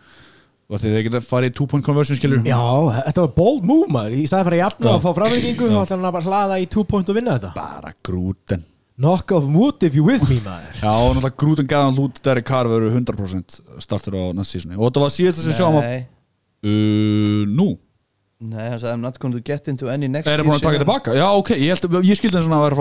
Og 0.69 0.77
því 0.77 0.89
þeir 0.93 1.05
geta 1.07 1.19
farið 1.25 1.49
í 1.49 1.53
two-point 1.57 1.85
conversion 1.85 2.17
skilur 2.19 2.43
Já, 2.45 2.61
þetta 3.07 3.23
var 3.23 3.31
bold 3.33 3.63
move 3.65 3.87
maður. 3.89 4.19
Í 4.21 4.25
staði 4.29 4.51
að 4.53 4.59
jafna 4.59 4.91
og 4.91 4.99
fá 5.01 5.09
framlengingu 5.17 5.65
þá 5.65 5.79
ætla 5.81 5.95
hann 5.95 6.05
að 6.05 6.15
bara 6.19 6.27
hlaða 6.27 6.59
í 6.61 6.67
two 6.69 6.83
point 6.85 7.09
og 7.09 7.15
vinna 7.17 7.37
þetta. 7.39 7.51
Bara 7.57 7.89
grúten. 8.05 8.61
Knock 8.99 9.31
off 9.33 9.47
wood 9.49 9.81
if 9.87 9.95
you 9.97 10.03
with 10.05 10.21
me 10.29 10.37
maður. 10.45 10.73
Já, 10.77 10.91
náttúrulega 10.91 11.39
grúten 11.41 11.69
gæðan 11.71 11.97
lút 11.97 12.21
Derek 12.21 12.45
Carr 12.45 12.69
verður 12.69 12.93
100% 12.99 13.57
startur 13.81 14.13
á 14.19 14.23
næst 14.37 14.51
sísoni 14.53 14.75
Og 14.77 14.83
þetta 14.89 15.01
var 15.05 15.11
síðast 15.15 15.41
sem 15.45 15.55
sjáum 15.57 15.79
að 15.79 15.87
Nei, 15.87 16.01
uh, 16.67 17.41
Nú, 17.47 17.67
nei, 18.43 18.65
hann 18.67 18.75
sagði 18.83 18.93
I'm 18.93 19.05
not 19.07 19.17
going 19.23 19.33
to 19.33 19.41
get 19.41 19.71
into 19.71 19.89
any 19.89 20.11
next 20.11 20.27
er 20.29 20.43
það 20.43 20.51
búin 20.51 20.59
að 20.59 20.67
taka 20.67 20.81
tilbaka? 20.83 21.15
Já, 21.17 21.27
ok, 21.31 21.49
ég, 21.55 21.71
held, 21.71 21.97
ég 22.11 22.19
skildi 22.19 22.35
þess 22.35 22.51
að 22.51 22.61
vera 22.67 22.75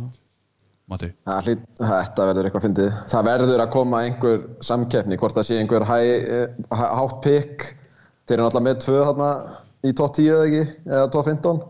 að 0.00 0.18
Matti 0.92 1.08
Þetta 1.82 2.26
verður 2.28 2.48
eitthvað 2.48 2.66
fyndið. 2.66 2.92
Það 3.12 3.26
verður 3.30 3.64
að 3.64 3.72
koma 3.74 4.02
einhver 4.06 4.44
samkeppni, 4.68 5.18
hvort 5.20 5.38
það 5.38 5.48
sé 5.48 5.58
einhver 5.62 5.86
eh, 5.88 6.46
há- 6.70 6.92
hátt 7.00 7.18
pikk. 7.24 7.66
Þeir 8.28 8.36
eru 8.38 8.46
náttúrulega 8.46 8.66
með 8.68 8.80
tvö 8.84 9.02
þarna 9.08 9.30
í 9.82 9.92
top 9.98 10.14
10 10.20 10.30
eða 10.32 10.46
ekki, 10.48 10.64
eða 10.92 11.10
top 11.16 11.28
15. 11.32 11.60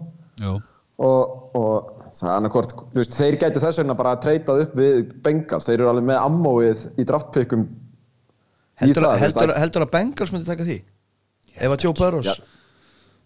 Jú 0.45 0.59
Og, 1.03 1.31
og 1.59 2.03
það 2.15 2.29
er 2.29 2.35
annarkvort, 2.37 2.73
þú 2.93 3.01
veist, 3.01 3.15
þeir 3.17 3.37
gætu 3.41 3.61
þess 3.63 3.81
vegna 3.81 3.95
bara 3.99 4.13
að 4.15 4.21
treytað 4.27 4.61
upp 4.67 4.75
við 4.79 4.99
Bengals. 5.25 5.67
Þeir 5.67 5.81
eru 5.81 5.89
alveg 5.91 6.05
með 6.13 6.19
ammóið 6.21 6.83
í 7.01 7.07
draftpikkum 7.09 7.65
í 7.65 8.85
Heldur, 8.85 9.07
heldur, 9.19 9.53
heldur 9.59 9.87
að 9.87 9.91
Bengals 9.97 10.31
myndi 10.35 10.47
taka 10.47 10.67
því? 10.69 10.77
Ef 11.57 11.75
að 11.75 11.87
Joe 11.87 11.97
Burrows 11.99 12.29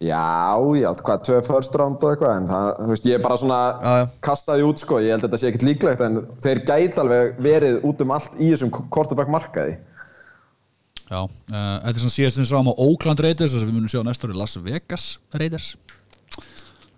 Já. 0.05 0.61
Já, 0.77 0.91
hvað, 1.01 1.21
tvö 1.25 1.37
first 1.47 1.77
round 1.81 2.03
og 2.05 2.11
eitthvað, 2.13 2.33
en 2.37 2.49
það, 2.51 2.67
þú 2.83 2.89
veist, 2.93 3.07
ég 3.09 3.17
er 3.17 3.23
bara 3.25 3.39
svona 3.41 3.61
Já, 3.81 3.93
já. 4.03 4.07
kastaði 4.29 4.67
út, 4.69 4.83
sko, 4.83 4.99
ég 5.01 5.15
held 5.15 5.25
að 5.25 5.29
þetta 5.31 5.41
sé 5.41 5.49
ekkert 5.51 5.65
líklegt, 5.71 6.03
en 6.05 6.19
þeir 6.45 6.61
gæti 6.69 7.01
alveg 7.01 7.39
verið 7.47 7.79
út 7.89 8.03
um 8.05 8.13
allt 8.17 8.37
í 8.37 8.51
þessum 8.53 8.73
quarterback 8.93 9.33
markaði. 9.33 9.79
Já, 11.07 11.21
uh, 11.23 11.31
þetta 11.55 11.95
er 11.95 12.03
svona 12.03 12.17
síðast 12.17 12.41
sem 12.41 12.49
sáum 12.49 12.69
á 12.69 12.75
Oakland 12.83 13.21
Raiders 13.23 13.53
þess 13.55 13.63
að 13.63 13.69
við 13.71 13.77
munum 13.79 13.93
sjá 13.93 14.01
næsta 14.03 14.27
ári 14.27 14.35
Las 14.41 14.57
Vegas 14.59 15.05
Raiders 15.39 15.69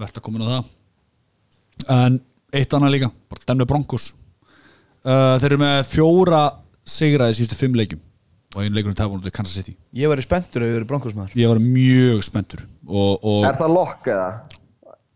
Verðt 0.00 0.16
að 0.16 0.24
koma 0.24 0.40
inn 0.40 0.48
á 0.48 0.52
það 0.54 1.90
En 1.92 2.16
eitt 2.56 2.72
annað 2.72 2.94
líka, 2.94 3.10
bara 3.28 3.44
Denver 3.50 3.68
Broncos 3.68 4.06
uh, 5.04 5.36
Þeir 5.42 5.50
eru 5.50 5.58
með 5.60 5.82
fjóra 5.90 6.40
sigraði 6.88 7.36
síðustu 7.36 7.58
fimm 7.60 7.76
leikjum 7.76 8.00
og 8.54 8.62
einu 8.62 8.74
leikurinn 8.78 8.96
tapar 8.98 9.16
mútið 9.18 9.34
Kansas 9.36 9.58
City. 9.60 9.74
Ég 9.96 10.10
væri 10.12 10.24
spenntur 10.24 10.64
ef 10.64 10.70
ég 10.70 10.76
verið 10.78 10.90
bronkosmaður 10.92 11.34
ég 11.38 11.50
var 11.52 11.60
mjög 11.62 12.22
spenntur. 12.26 12.62
Og, 12.88 13.18
og 13.22 13.48
Er 13.48 13.58
það 13.58 13.74
lokk 13.76 14.12
eða? 14.14 14.28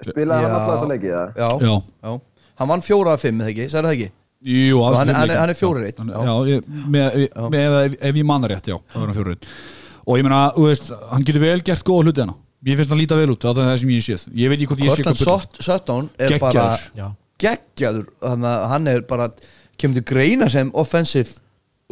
Spilaði 0.02 0.44
hann 0.48 0.56
alltaf 0.58 0.74
þessa 0.74 0.90
leikið 0.90 1.14
eða? 1.14 1.28
Já, 1.38 1.48
já, 1.62 1.76
já. 2.08 2.12
Hann 2.60 2.72
vann 2.74 2.84
fjóra 2.84 3.14
af 3.16 3.22
fimm, 3.24 3.40
eða 3.40 3.54
ekki, 3.54 3.68
sagði 3.72 3.88
það 3.88 3.96
ekki? 3.98 4.10
jú, 4.42 4.80
hann, 4.82 4.96
fimm 4.98 5.14
hann, 5.14 5.30
er- 5.30 5.38
hann 5.38 5.52
er 5.52 5.54
fjórir 5.54 5.84
eitt 5.86 6.00
já, 6.02 6.22
já 6.26 6.34
ég, 6.50 6.64
með, 6.90 7.18
með, 7.54 7.76
ef, 7.94 8.16
ég 8.18 8.26
manna 8.26 8.48
rétt, 8.50 8.66
já, 8.72 8.74
það 8.90 8.98
var 8.98 9.06
hann 9.06 9.18
fjórir 9.18 9.36
einn. 9.36 9.50
og 10.02 10.18
ég 10.18 10.26
meina, 10.26 10.40
þú 10.56 10.64
veist, 10.66 10.90
hann 11.12 11.26
getur 11.28 11.44
vel 11.44 11.62
gert 11.62 11.84
góða 11.86 12.08
hluti 12.08 12.24
hana 12.24 12.34
ég 12.66 12.78
finnst 12.78 12.92
hann 12.94 13.00
líta 13.00 13.18
vel 13.18 13.30
út, 13.34 13.42
það 13.42 13.60
er 13.62 13.70
það 13.70 13.80
sem 13.82 13.92
ég 13.92 14.04
séð. 14.06 14.26
Ég 14.38 14.50
veit 14.52 14.58
ekki 14.60 14.68
hvort 14.70 14.82
ég 14.82 14.92
sé 14.92 15.02
eitthvað 15.02 15.18
bulla. 15.22 15.38
Sutton 15.66 16.10
er 16.22 16.28
að 18.22 18.66
hann 18.70 18.90
er 18.92 19.02
bara 19.08 19.26
kemur 19.80 19.98
til 19.98 20.04
greina 20.06 20.46
sem 20.52 20.70
offensive 20.78 21.41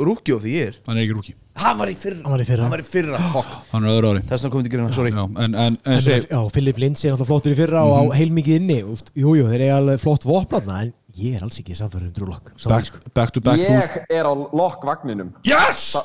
rookie 0.07 0.35
of 0.37 0.43
the 0.47 0.53
year 0.53 0.77
hann 0.89 0.99
er 0.99 1.05
ekki 1.07 1.17
rúki, 1.19 1.37
Hann 1.61 1.77
var 1.77 1.91
í 1.93 1.95
fyrra. 1.99 2.23
Hann 2.25 2.33
var 2.33 2.41
í 2.41 2.45
fyrra. 2.49 2.65
Hann 2.65 2.73
var 2.73 2.81
í 2.81 2.87
fyrra, 2.87 3.19
fuck. 3.35 3.51
Hann 3.73 3.85
er 3.85 3.93
öðru 3.93 4.13
ári. 4.15 4.23
Þess 4.31 4.45
vegna 4.47 4.53
komið 4.55 4.67
til 4.69 4.73
greina, 4.73 4.93
sorry. 4.97 5.11
Já, 5.13 5.25
en, 5.27 5.41
en, 5.43 5.57
en, 5.61 5.77
En, 5.85 6.01
segi, 6.01 6.29
já, 6.31 6.39
Philip 6.55 6.81
Lindsay 6.81 7.11
er 7.11 7.13
náttúrulega 7.13 7.29
flottur 7.29 7.53
í 7.53 7.59
fyrra 7.59 7.83
og 7.85 7.93
á 7.93 8.03
heilmikið 8.17 8.57
inni. 8.63 8.79
Úst, 8.95 9.11
Jú, 9.19 9.35
jú, 9.37 9.45
þeir 9.51 9.67
eru 9.67 9.75
alveg 9.77 10.01
flott 10.01 10.25
vopnarna 10.31 10.79
en 10.87 10.95
ég 11.21 11.37
er 11.37 11.45
alls 11.45 11.61
ekki 11.61 11.77
samfæður 11.77 12.09
um 12.09 12.15
drúlokk 12.17 12.51
back, 12.71 12.99
back 13.13 13.35
to 13.35 13.43
back 13.45 13.61
Ég 13.61 13.99
er 14.15 14.29
á 14.29 14.33
lokk-vagninum 14.33 15.35
yes, 15.45 15.97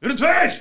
við 0.00 0.12
erum 0.12 0.20
tveir! 0.22 0.56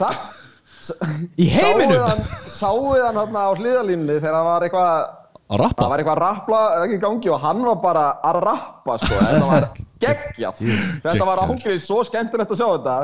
Í 1.37 1.47
heiminum? 1.53 2.23
Sáuð 2.49 3.03
hann 3.05 3.19
hann 3.21 3.37
á 3.37 3.53
hliðalínni 3.53 4.17
þegar 4.17 4.39
hann 4.39 4.47
var 4.49 4.65
eitthvað 4.65 5.20
að 5.51 5.63
rappa? 5.65 5.83
Það 5.83 5.91
var 5.91 6.03
eitthvað 6.03 6.15
að 6.15 6.23
rappla 6.25 6.61
ekki 6.83 6.97
í 6.97 7.01
gangi 7.01 7.31
og 7.31 7.41
hann 7.45 7.65
var 7.67 7.81
bara 7.83 8.05
að 8.29 8.39
rappa 8.45 8.99
sko, 9.01 9.17
þetta 9.19 9.49
var 9.53 9.67
geggjað. 10.05 10.63
Þetta 11.07 11.27
var 11.31 11.43
ágrið 11.47 11.81
svo 11.83 12.05
skemmtilegt 12.07 12.53
að 12.55 12.61
sjá 12.61 12.69
þetta 12.77 12.95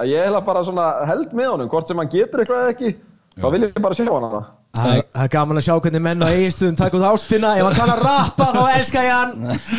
að 0.00 0.14
ég 0.14 0.24
heila 0.24 0.40
bara 0.46 0.64
svona 0.64 0.88
held 1.10 1.36
með 1.36 1.52
honum 1.54 1.70
hvort 1.72 1.90
sem 1.90 2.00
hann 2.00 2.12
getur 2.12 2.44
eitthvað 2.44 2.64
eða 2.64 2.74
ekki. 2.76 2.96
Þá 3.40 3.46
vil 3.54 3.62
ég 3.68 3.78
bara 3.84 3.96
sjá 3.96 4.08
hann 4.08 4.26
hana. 4.26 4.40
Það 4.70 5.00
er 5.18 5.30
gaman 5.32 5.58
að 5.58 5.64
sjá 5.66 5.72
hvernig 5.82 6.02
menn 6.04 6.22
á 6.22 6.28
eiginstöðum 6.30 6.76
taka 6.78 6.98
út 6.98 7.06
ástina. 7.08 7.50
Ef 7.58 7.66
hann 7.66 7.78
kann 7.78 7.92
að 7.92 8.02
rappa 8.06 8.46
þá 8.54 8.60
elska 8.78 9.02
ég 9.02 9.14
hann. 9.16 9.32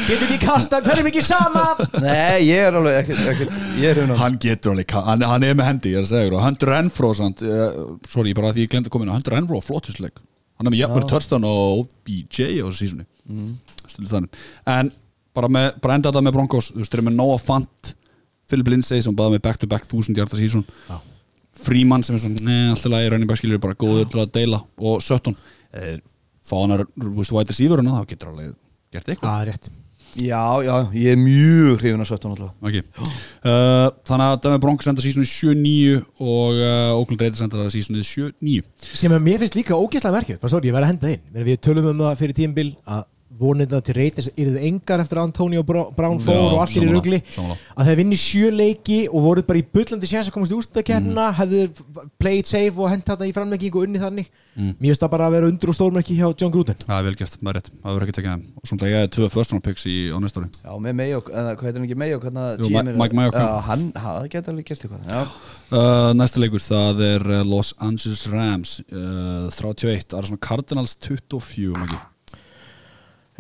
Getur 0.08 0.26
ekki 0.28 0.40
kasta, 0.44 0.82
hverjum 0.84 1.08
ekki 1.12 1.24
saman. 1.26 1.84
Nei, 2.04 2.42
ég 2.50 2.68
er 2.68 2.78
alveg 2.80 3.00
ekki, 3.00 3.18
ekki 3.32 3.48
Ég 3.82 3.94
er 3.94 4.02
hérna 4.02 4.18
hann 4.20 4.36
getur 4.44 4.76
alveg, 4.76 4.98
hann, 5.08 5.24
hann 5.32 5.48
er 5.48 5.56
með 5.58 5.70
hendi 5.70 5.94
ég 5.96 6.02
er 6.02 6.08
að 6.08 6.12
segja 6.12 6.36
og 6.36 6.68
Renfro 6.72 7.14
sant, 7.18 7.46
uh, 7.46 7.96
sorry, 8.12 8.36
bara 8.38 8.52
því 8.52 8.68
ég 8.68 8.74
glemdi 8.74 8.92
að 8.92 8.98
koma 8.98 9.08
inn 9.08 9.14
á 9.14 9.18
Hunter 9.18 9.38
Renfro, 9.38 9.64
flottisleik 9.64 10.20
hann 10.62 10.70
er 10.70 10.76
með 10.76 10.84
jafnvel 10.84 11.08
touchdown 11.10 11.48
og 11.50 11.80
OBJ 11.82 12.62
á 12.62 12.70
sísunni 12.70 13.08
mm. 13.26 14.28
en 14.70 14.92
bara, 15.34 15.50
með, 15.50 15.68
bara 15.82 15.98
enda 15.98 16.12
þetta 16.12 16.24
með 16.28 16.36
Broncos. 16.38 16.70
Þú 16.76 16.86
eru 16.86 17.08
með 17.08 17.18
Noah 17.18 17.42
Fant 17.42 17.94
Philip 18.52 18.70
Lindsay 18.70 19.02
sem 19.02 19.16
baða 19.18 19.36
með 19.36 19.44
back 19.48 19.62
to 19.62 19.70
back 19.72 19.90
1000 19.90 20.20
hjarta 20.20 20.38
sísun 20.40 20.66
Freeman 21.62 22.06
sem 22.06 22.16
er 22.16 22.24
svona, 22.24 22.46
neða, 22.46 22.72
alltaf 22.76 22.94
lagi 22.94 23.12
running 23.12 23.30
back 23.30 23.42
skilur 23.42 23.62
bara 23.62 23.78
góður 23.78 24.08
til 24.14 24.22
að 24.24 24.32
deila. 24.38 24.62
Og 24.82 25.04
Sutton 25.04 25.36
eh, 25.76 26.00
fá 26.48 26.56
hann 26.62 26.78
að, 26.78 26.88
þú 26.96 27.14
veist, 27.20 27.36
white 27.36 27.54
receiveruna 27.54 28.00
þá 28.00 28.10
getur 28.14 28.32
alveg 28.32 28.56
gert 28.96 29.14
eitthvað. 29.14 29.46
Rétt 29.52 29.72
Já, 30.20 30.60
já, 30.66 30.74
ég 30.92 31.14
er 31.14 31.20
mjög 31.20 31.80
hrifin 31.80 32.04
að 32.04 32.10
Sutton 32.10 32.34
alltaf. 32.34 32.52
Okay. 32.68 32.84
Uh, 33.46 33.88
þannig 34.08 34.26
að 34.26 34.42
Dæmi 34.44 34.60
Broncos 34.66 34.90
enda 34.92 35.04
sísonið 35.06 35.30
7-9 35.32 36.02
og 36.20 36.60
uh, 36.60 36.98
Oakland 36.98 37.24
Raiders 37.24 37.44
enda 37.46 37.68
sísonið 37.72 38.04
7-9 38.10 38.92
sem 39.00 39.16
að 39.16 39.24
mér 39.24 39.40
finnst 39.40 39.56
líka 39.56 39.78
ógeðslega 39.80 40.18
merkið 40.18 40.42
bara 40.42 40.52
sorry, 40.52 40.68
ég 40.68 40.76
verði 40.76 40.90
að 40.90 40.94
henda 40.94 41.14
inn. 41.16 41.46
Við 41.48 41.62
tölum 41.64 41.88
um 41.94 42.04
það 42.04 42.20
fyrir 42.26 42.38
tímbil 42.42 42.68
að 42.84 43.06
vonirna 43.40 43.80
til 43.86 43.96
reytis 43.98 44.28
eru 44.36 44.52
þið 44.56 44.66
engar 44.68 45.02
eftir 45.04 45.20
að 45.22 45.28
Antonio 45.30 45.64
Bro- 45.66 45.88
Brown 45.98 46.20
fór 46.22 46.40
og 46.56 46.60
allir 46.66 46.88
í 46.88 46.92
rugli. 46.92 47.20
að 47.32 47.88
þeir 47.88 48.00
vinni 48.02 48.20
sjö 48.20 48.52
leiki 48.54 49.00
og 49.10 49.24
voruð 49.26 49.48
bara 49.48 49.62
í 49.62 49.66
bullandi 49.66 50.10
séns 50.10 50.30
að 50.30 50.36
komast 50.36 50.52
í 50.54 50.58
úrstakefna 50.60 51.30
mm. 51.32 51.38
hefðu 51.40 52.10
played 52.22 52.50
safe 52.50 52.76
og 52.78 52.92
hent 52.92 53.06
þetta 53.08 53.30
í 53.30 53.34
framlegging 53.36 53.76
og 53.76 53.88
unni 53.88 54.02
þannig. 54.02 54.30
Mm. 54.52 54.74
mér 54.84 54.92
finnst 54.92 55.00
það 55.06 55.12
bara 55.14 55.28
að 55.30 55.36
vera 55.38 55.48
undur 55.48 55.70
og 55.72 55.76
stórmerki 55.78 56.16
hjá 56.18 56.26
John 56.36 56.52
Gruden. 56.52 56.76
Það 56.84 56.98
er 56.98 57.06
vel 57.08 57.16
gert, 57.16 57.36
það 57.38 57.50
er 57.52 57.56
rétt, 57.56 57.70
það 57.72 57.94
verður 57.96 58.04
ekki 58.10 58.16
tekið 58.18 58.32
þeim 58.34 58.42
og 58.60 58.68
svona 58.68 58.90
ég 58.92 59.06
er 59.06 59.12
tvö 59.16 59.30
first 59.32 59.54
round 59.56 59.64
picks 59.64 59.86
í 59.88 59.96
á 60.12 60.18
næsta 60.20 60.42
ári. 60.44 60.50
Já, 60.60 60.74
með 60.84 60.98
Mayo, 61.00 61.22
eða 61.32 61.54
hvað 61.56 61.70
heitir 61.70 61.80
hann 61.80 61.88
ekki 61.88 62.00
Mayo 62.02 62.20
hvernig 62.26 62.60
Jú, 62.60 62.68
GM 62.68 62.76
Ma- 63.00 63.08
er- 63.08 63.16
Mike 63.16 63.46
ha, 63.48 63.80
það 63.96 64.28
geta 64.36 64.52
alveg 64.52 64.68
gert 64.68 64.84
eitthvað 64.84 65.32
uh, 65.72 66.12
Næsta 66.20 66.44
leikur, 66.44 66.66
það 66.68 67.04
er 67.08 67.28
uh, 67.32 67.42
Los 67.48 67.72
Angeles 67.80 68.26
Rams 68.34 68.76
uh, 68.92 69.48
31, 69.48 70.04
það 70.12 70.20
er 70.20 70.30
svona 70.34 70.44
Cardinals 70.50 70.98
24 71.00 71.80
maki. 71.80 72.02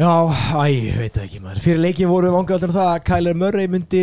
Já, 0.02 0.34
æ, 0.58 0.64
ég 0.74 0.96
veit 0.98 1.14
það 1.14 1.26
ekki 1.28 1.40
maður. 1.44 1.60
Fyrir 1.62 1.82
leiki 1.84 2.08
voru 2.10 2.32
vangaldur 2.34 2.72
það 2.74 2.88
að 2.90 3.04
Kyler 3.06 3.36
Murray 3.38 3.70
myndi 3.70 4.00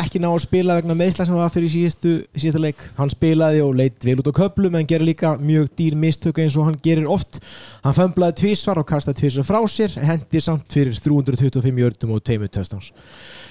ekki 0.00 0.22
ná 0.22 0.28
að 0.30 0.38
spila 0.46 0.78
vegna 0.78 0.94
meðsla 0.96 1.26
sem 1.28 1.36
var 1.36 1.50
fyrir 1.52 1.68
síðustu, 1.68 2.12
síðustu 2.32 2.62
leik. 2.64 2.80
Hann 2.96 3.12
spilaði 3.12 3.60
og 3.60 3.74
leitt 3.76 4.06
vel 4.08 4.14
út 4.22 4.30
á 4.32 4.38
köplum 4.38 4.78
en 4.80 4.88
gerir 4.88 5.04
líka 5.10 5.34
mjög 5.36 5.68
dýr 5.76 5.98
mistök 6.00 6.40
eins 6.40 6.56
og 6.56 6.70
hann 6.70 6.80
gerir 6.80 7.10
oft. 7.12 7.42
Hann 7.84 7.98
fömblaði 7.98 8.38
tvísvar 8.40 8.80
og 8.80 8.88
kastaði 8.88 9.20
tvísvar 9.20 9.48
frá 9.50 9.60
sér 9.68 10.00
hendir 10.00 10.48
samt 10.48 10.72
fyrir 10.72 10.96
325 10.96 11.84
jördum 11.84 12.16
og 12.16 12.24
teimur 12.24 12.48
töstans 12.48 12.94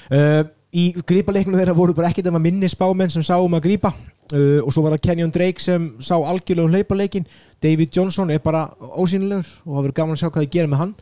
uh, 0.10 0.50
Í 0.74 0.90
grípaleiknum 0.98 1.62
þeirra 1.62 1.78
voru 1.78 1.94
bara 1.96 2.10
ekkert 2.10 2.32
um 2.32 2.42
að 2.42 2.48
minni 2.50 2.74
spámenn 2.74 3.14
sem 3.14 3.24
sá 3.24 3.38
um 3.38 3.54
að 3.54 3.68
grípa. 3.70 3.94
Uh, 4.34 4.66
og 4.66 4.74
svo 4.74 4.82
var 4.84 4.98
það 4.98 5.06
Kenyon 5.06 5.32
Drake 5.32 5.64
sem 5.64 5.92
sá 6.02 6.18
algjörlega 6.18 6.66
um 6.66 6.74
hlaupaleikin 6.74 7.30
David 7.64 7.94
Johnson 7.94 8.34
er 8.34 8.42
bara 8.44 8.66
ósýnilegur 8.98 9.46
og 9.64 9.76
það 9.78 9.86
verður 9.86 10.00
gaman 10.02 10.18
að 10.18 10.24
sjá 10.24 10.32
hvað 10.32 10.44
þið 10.44 10.56
gerir 10.58 10.74
með 10.74 10.82
hann 10.82 10.98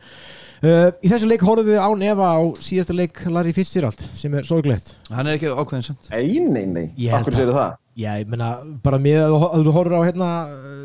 Uh, 0.64 0.88
í 1.04 1.10
þessu 1.10 1.28
leik 1.28 1.42
horfum 1.44 1.66
við 1.68 1.80
án 1.84 2.02
Eva 2.06 2.28
á 2.32 2.40
síðasta 2.64 2.94
leik 2.96 3.18
Larry 3.28 3.52
Fitzgerald 3.52 4.00
sem 4.16 4.32
er 4.38 4.46
sorglegt. 4.48 4.94
Hann 5.12 5.26
er 5.28 5.36
ekki 5.36 5.50
ákveðin 5.52 5.84
samt. 5.90 6.06
Nei, 6.14 6.38
nei, 6.40 6.62
nei, 6.64 6.84
akkur 7.12 7.34
að- 7.34 7.42
séu 7.42 7.52
það? 7.52 7.74
Já, 7.96 8.10
ég 8.20 8.28
menna, 8.32 8.48
bara 8.84 8.98
með 9.00 9.18
að 9.24 9.34
þú- 9.34 9.50
að 9.56 9.66
þú 9.66 9.74
horfur 9.76 9.96
á 9.96 10.06
hérna, 10.06 10.28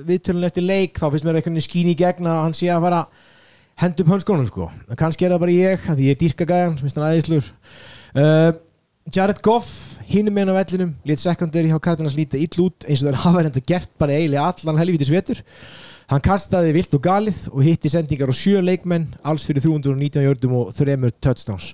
viðtölun 0.07 0.47
eftir 0.47 0.63
leik 0.67 0.99
þá 0.99 1.05
finnst 1.11 1.25
mér 1.27 1.39
veginn 1.39 1.63
skín 1.63 1.91
í 1.91 1.95
gegn 1.99 2.27
að 2.27 2.41
hann 2.43 2.53
sé 2.55 2.67
að 2.71 2.81
fara 2.87 3.01
hend 3.81 3.99
upp 4.03 4.11
hönskónum 4.11 4.47
sko. 4.47 4.67
En 4.89 4.95
kannski 4.99 5.25
er 5.25 5.31
það 5.35 5.39
bara 5.45 5.51
ég, 5.55 5.87
að 5.87 5.95
því 6.01 6.07
ég 6.07 6.15
er 6.15 6.21
dýrka 6.21 6.45
gæðan 6.51 6.75
sem 6.77 6.85
finnst 6.87 6.99
hann 6.99 7.07
aðeinslur 7.07 7.51
uh, 8.15 8.51
Jared 9.11 9.41
Goff, 9.41 9.97
hinum 10.07 10.35
meðan 10.35 10.51
á 10.55 10.59
vellinum 10.61 10.91
lét 11.07 11.19
secondary 11.23 11.71
hjá 11.71 11.79
Cardinals 11.81 12.15
lítið 12.15 12.43
ill 12.45 12.65
út 12.67 12.85
eins 12.87 13.01
og 13.01 13.07
það 13.07 13.13
er 13.15 13.21
hafa 13.23 13.43
reynda 13.47 13.63
gert 13.71 13.89
bara 13.97 14.13
eiginlega 14.19 14.51
allan 14.51 14.77
helvítis 14.83 15.09
vetur 15.11 15.41
Hann 16.11 16.19
kastaði 16.19 16.73
vilt 16.75 16.95
og 16.97 17.05
galið 17.05 17.37
og 17.53 17.61
hitti 17.63 17.87
sendingar 17.87 18.27
á 18.27 18.35
sjö 18.35 18.59
leikmenn, 18.59 19.05
alls 19.23 19.45
fyrir 19.47 19.63
319 19.63 20.25
jördum 20.25 20.55
og 20.59 20.73
þremur 20.75 21.13
touchdowns. 21.23 21.69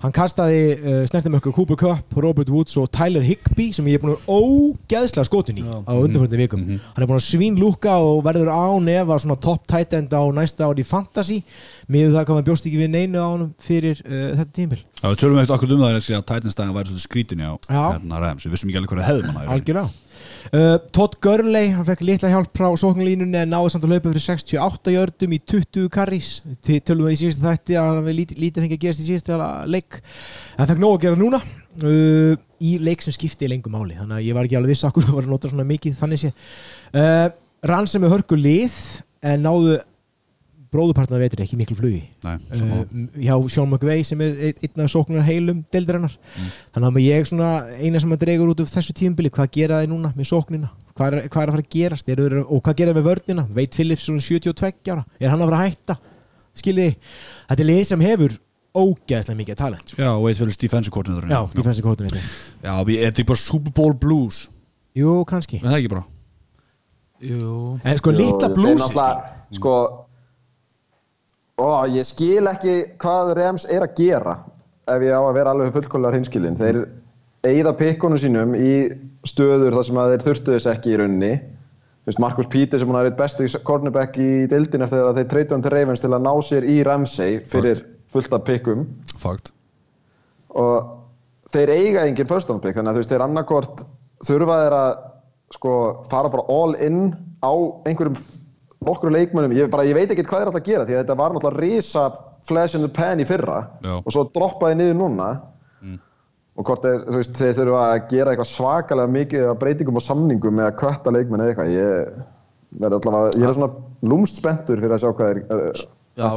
Hann 0.00 0.14
kastaði 0.16 0.62
uh, 0.80 0.94
snertimörku 1.06 1.52
Cooper 1.54 1.76
Cup, 1.78 2.14
Robert 2.24 2.48
Woods 2.50 2.78
og 2.80 2.88
Tyler 2.90 3.22
Higby 3.22 3.68
sem 3.76 3.86
ég 3.92 4.00
er 4.00 4.02
búin 4.02 4.14
að 4.16 4.30
ógeðslega 4.32 5.28
skotin 5.28 5.60
í 5.60 5.66
á 5.68 5.92
undanfjörnum 5.92 6.40
vikum. 6.40 6.64
Hann 6.72 7.04
er 7.04 7.10
búin 7.10 7.20
að 7.20 7.26
svínlúka 7.28 7.98
og 8.00 8.24
verður 8.26 8.48
án 8.50 8.88
efa 8.96 9.18
svona 9.22 9.36
top 9.44 9.68
tight 9.70 9.92
end 9.98 10.16
á 10.16 10.24
næsta 10.34 10.66
ári 10.66 10.86
fantasy 10.88 11.42
með 11.86 12.16
það 12.16 12.32
maður 12.32 12.48
bjóst 12.48 12.70
ekki 12.70 12.80
við 12.80 12.90
neinu 12.96 13.20
á 13.20 13.28
honum 13.28 13.52
fyrir 13.62 14.00
uh, 14.08 14.30
þetta 14.40 14.56
tímbil. 14.56 14.80
Já, 15.02 15.04
við 15.04 15.20
tölum 15.20 15.42
ekkert 15.44 15.58
okkur 15.58 15.76
um 15.76 15.84
það 15.84 16.00
að 16.00 16.24
Titans-daginn 16.32 16.78
væri 16.80 16.94
svona 16.94 17.04
skrítinni 17.04 17.44
á 17.44 17.54
hérna 17.68 18.24
Rams, 18.24 18.48
við 18.48 18.56
vissum 18.56 18.72
ekki 18.72 18.80
alveg 18.80 18.96
hvað 18.96 19.10
hefðum 19.12 19.36
hann 19.36 19.52
Algjörlega 19.52 20.01
uh, 20.50 20.76
Todd 20.94 21.18
Gurley, 21.24 21.70
hann 21.76 21.86
fekk 21.86 22.04
litla 22.06 22.30
hjálp 22.32 22.52
frá 22.58 22.68
sóknlínunni 22.80 23.40
en 23.42 23.52
náði 23.52 23.74
samt 23.74 23.86
að 23.86 23.94
hlaupa 23.94 24.12
fyrir 24.12 24.24
68 24.26 24.94
jördum 24.96 25.36
í 25.36 25.40
20 25.52 25.90
karris 25.92 26.30
til 26.64 26.80
tölum 26.82 27.08
við 27.08 27.16
í 27.16 27.20
síðustu 27.22 27.46
þætti 27.46 27.78
að 27.80 27.90
hann 27.90 28.08
við 28.08 28.18
lítið, 28.20 28.42
lítið 28.44 28.66
fengið 28.66 28.78
að 28.78 28.84
gerast 28.86 29.04
í 29.04 29.08
síðustu 29.10 29.38
leik. 29.74 30.00
Hann 30.58 30.72
fekk 30.72 30.82
nóg 30.82 30.96
að 30.96 31.04
gera 31.06 31.20
núna 31.22 31.42
uh, 31.42 32.34
í 32.62 32.74
leik 32.82 33.04
sem 33.04 33.16
skipti 33.16 33.50
lengur 33.50 33.74
máli 33.74 33.96
þannig 33.98 34.18
að 34.18 34.26
ég 34.26 34.36
var 34.38 34.48
ekki 34.48 34.58
alveg 34.60 34.74
viss 34.74 34.88
að 34.88 35.00
var 35.12 35.24
að 35.24 35.32
nota 35.32 35.52
svona 35.52 35.68
mikið 35.68 35.96
þannig 36.00 36.24
sé. 36.24 36.34
Uh, 36.92 37.30
rann 37.68 37.88
sem 37.90 38.04
er 38.04 38.12
hörku 38.12 38.38
lið 38.38 38.76
en 39.22 39.44
náðu 39.46 39.78
bróðupartna 40.72 41.18
veitur 41.20 41.42
ekki 41.44 41.58
miklu 41.60 41.76
flugi. 41.76 42.02
Nei, 42.24 42.36
uh, 42.56 42.84
hjá 43.20 43.34
Sean 43.52 43.68
McVay 43.68 44.04
sem 44.08 44.20
er 44.24 44.38
einn- 44.48 44.84
af 44.84 44.90
sóknar 44.92 45.24
heilum 45.26 45.64
deildarinnar 45.72 46.14
þannig 46.74 46.88
að 46.88 47.02
ég 47.04 47.26
svona 47.28 47.50
eina 47.76 48.00
sem 48.00 48.14
að 48.14 48.22
dregur 48.24 48.52
út 48.54 48.62
af 48.64 48.70
þessu 48.72 48.94
tímbili, 48.96 49.30
hvað 49.32 49.50
gera 49.58 49.82
þið 49.82 49.92
núna 49.92 50.12
með 50.16 50.30
sóknina? 50.30 50.70
Hvað 50.96 51.18
er, 51.18 51.28
hvað 51.28 51.42
er 51.42 51.48
að 51.52 51.56
fara 51.56 51.64
að 51.66 51.72
gerast? 51.76 52.08
Er, 52.08 52.22
og 52.42 52.62
hvað 52.62 52.78
gera 52.80 52.92
þið 52.92 52.98
með 53.00 53.08
vörnina, 53.10 53.44
veit 53.52 53.76
Phillips 53.76 54.06
svona 54.08 54.24
72 54.24 54.92
ára, 54.92 55.04
er 55.20 55.28
hann 55.32 55.44
að 55.44 55.52
fara 55.52 55.60
að 55.60 55.68
hætta? 55.68 55.98
Skiljiði, 56.62 56.96
þetta 57.48 57.64
er 57.64 57.70
lið 57.70 57.84
sem 57.88 58.06
hefur 58.08 58.38
ógeðslega 58.72 59.36
mikið 59.36 59.60
talent 59.60 59.92
sko. 59.92 60.00
Já, 60.00 60.10
og 60.16 60.26
eitt 60.30 60.40
fyrir 60.40 60.56
defensive 60.64 60.92
coordinator. 60.92 61.28
Já, 61.28 61.40
defensive 61.52 61.84
coordinator. 61.84 62.26
Já, 62.64 62.72
við 62.88 63.04
erum 63.08 63.28
bara 63.28 63.40
Super 63.40 63.72
Bowl 63.76 63.94
Blues. 64.00 64.46
Jú, 64.96 65.24
kannski, 65.28 65.60
Er 65.60 65.68
það 65.68 65.78
ekki 65.80 65.92
bara? 65.92 66.04
Jú. 67.22 67.78
En 67.84 67.98
sko 68.00 68.12
Jú, 68.12 68.18
litla 68.18 68.48
blues 68.52 68.82
Sko 69.52 70.01
Ó, 71.60 71.84
ég 71.92 72.06
skil 72.08 72.48
ekki 72.48 72.76
hvað 73.02 73.34
Rams 73.38 73.66
er 73.68 73.84
að 73.84 73.96
gera 73.98 74.38
ef 74.88 75.04
ég 75.04 75.12
á 75.12 75.20
að 75.20 75.34
vera 75.36 75.52
alveg 75.52 75.74
fullkólar 75.76 76.16
hinskilin 76.16 76.56
þeir 76.58 76.84
eigða 77.46 77.74
pikkunum 77.78 78.20
sínum 78.20 78.54
í 78.56 78.72
stöður 79.28 79.76
þar 79.76 79.86
sem 79.88 80.00
að 80.00 80.12
þeir 80.12 80.24
þurftu 80.26 80.54
þess 80.56 80.70
ekki 80.72 80.94
í 80.94 81.00
veist, 82.06 82.18
Marcus 82.18 82.48
Peters 82.50 82.82
sem 82.82 82.96
er 82.98 83.10
besti 83.18 83.46
cornerback 83.66 84.18
í 84.18 84.30
deildin 84.50 84.82
eftir 84.82 85.04
að 85.06 85.20
þeir 85.20 85.28
treytu 85.30 85.54
hann 85.54 85.64
til 85.66 85.74
Ravens 85.74 86.02
til 86.02 86.10
að 86.10 86.24
ná 86.24 86.32
sér 86.42 86.66
í 86.66 86.80
Ramsey 86.86 87.38
fyrir 87.46 87.84
fullt 88.12 88.32
af 88.32 88.44
pikkum 88.48 88.86
Fakt. 89.22 89.52
Og 90.58 90.88
þeir 91.52 91.72
eiga 91.76 92.06
engin 92.08 92.28
first 92.28 92.50
round 92.50 92.64
pick 92.64 92.76
þannig 92.76 92.90
að 92.90 92.98
þú 92.98 93.04
veist 93.04 93.14
þeir 93.14 93.26
annarkort 93.26 93.84
þurfa 94.26 94.58
þeir 94.64 94.78
að 94.78 94.92
sko 95.52 95.74
fara 96.10 96.32
bara 96.32 96.48
all 96.48 96.74
in 96.80 97.12
á 97.44 97.52
einhverjum 97.86 98.16
nokkru 98.86 99.12
leikmönnum, 99.14 99.54
ég, 99.56 99.70
bara, 99.72 99.86
ég 99.88 99.96
veit 99.96 100.10
ekki 100.12 100.24
hvað 100.26 100.44
er 100.44 100.50
alltaf 100.50 100.60
að 100.62 100.68
gera 100.68 100.84
því 100.88 100.96
að 100.96 101.00
þetta 101.02 101.16
var 101.20 101.34
náttúrulega 101.34 101.62
risa 101.62 102.04
flash 102.48 102.76
in 102.78 102.84
the 102.84 102.90
pan 102.92 103.22
í 103.22 103.26
fyrra 103.28 103.58
Já. 103.84 103.94
og 104.02 104.10
svo 104.12 104.26
droppaði 104.34 104.78
niður 104.80 105.00
núna. 105.00 105.30
Og 106.52 106.66
hvort 106.68 106.84
þeir, 106.84 106.98
þú 107.08 107.16
veist, 107.16 107.38
þeir 107.38 107.54
þurfa 107.56 107.82
að 107.88 108.02
gera 108.10 108.32
eitthvað 108.34 108.48
svakalega 108.50 109.12
mikið 109.14 109.44
af 109.48 109.60
breytingum 109.62 109.96
og 109.96 110.02
samningum 110.04 110.58
með 110.58 110.66
að 110.68 110.74
kötta 110.82 111.14
leikmenn 111.14 111.40
eða 111.40 111.54
eitthvað. 111.54 111.70
Ég 111.72 112.18
verði 112.82 112.98
allavega, 112.98 113.38
ég 113.40 113.46
er 113.48 113.54
svona 113.56 114.08
lúmst 114.12 114.40
spenntur 114.42 114.82
fyrir 114.82 114.92
að 114.92 115.00
sjá 115.00 115.14
hvað 115.16 115.30
þeir 115.30 115.62
er, 115.70 115.84
Já, 116.12 116.28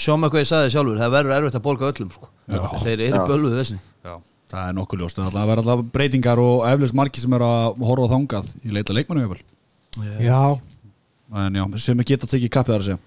sjá 0.00 0.14
mig 0.16 0.32
hvað 0.32 0.40
ég 0.40 0.48
sagði 0.48 0.70
sjálfur. 0.72 1.00
Það 1.02 1.12
verður 1.18 1.36
erfitt 1.36 1.58
að 1.58 1.64
borga 1.66 1.90
öllum 1.92 2.12
sko. 2.14 2.30
Þeir 2.86 3.02
eru 3.04 3.18
Já. 3.18 3.24
bölvuð 3.28 3.56
þessi 3.58 3.76
Já, 3.76 4.14
það 4.54 4.68
er 4.70 4.78
nokkuð 4.78 5.02
ljóst. 5.02 5.20
Það 5.20 5.50
verður 5.50 5.62
alltaf 5.64 5.82
breytingar 5.98 6.40
og 6.40 6.64
eflis 6.70 6.94
margir 6.96 7.24
sem 7.24 7.36
er 7.36 7.44
að 7.44 7.82
horfa 7.90 8.08
þangað 8.14 8.54
í 8.64 8.72
leita 8.72 8.96
leikmannu 8.96 9.26
jöfnvel 9.26 9.44
Já, 10.24 10.40
en 11.32 11.58
já, 11.58 11.64
sem 11.86 12.04
geta 12.06 12.28
tekið 12.30 12.52
kappið 12.52 12.74
þar 12.74 12.84
að 12.84 12.88
segja. 12.90 13.00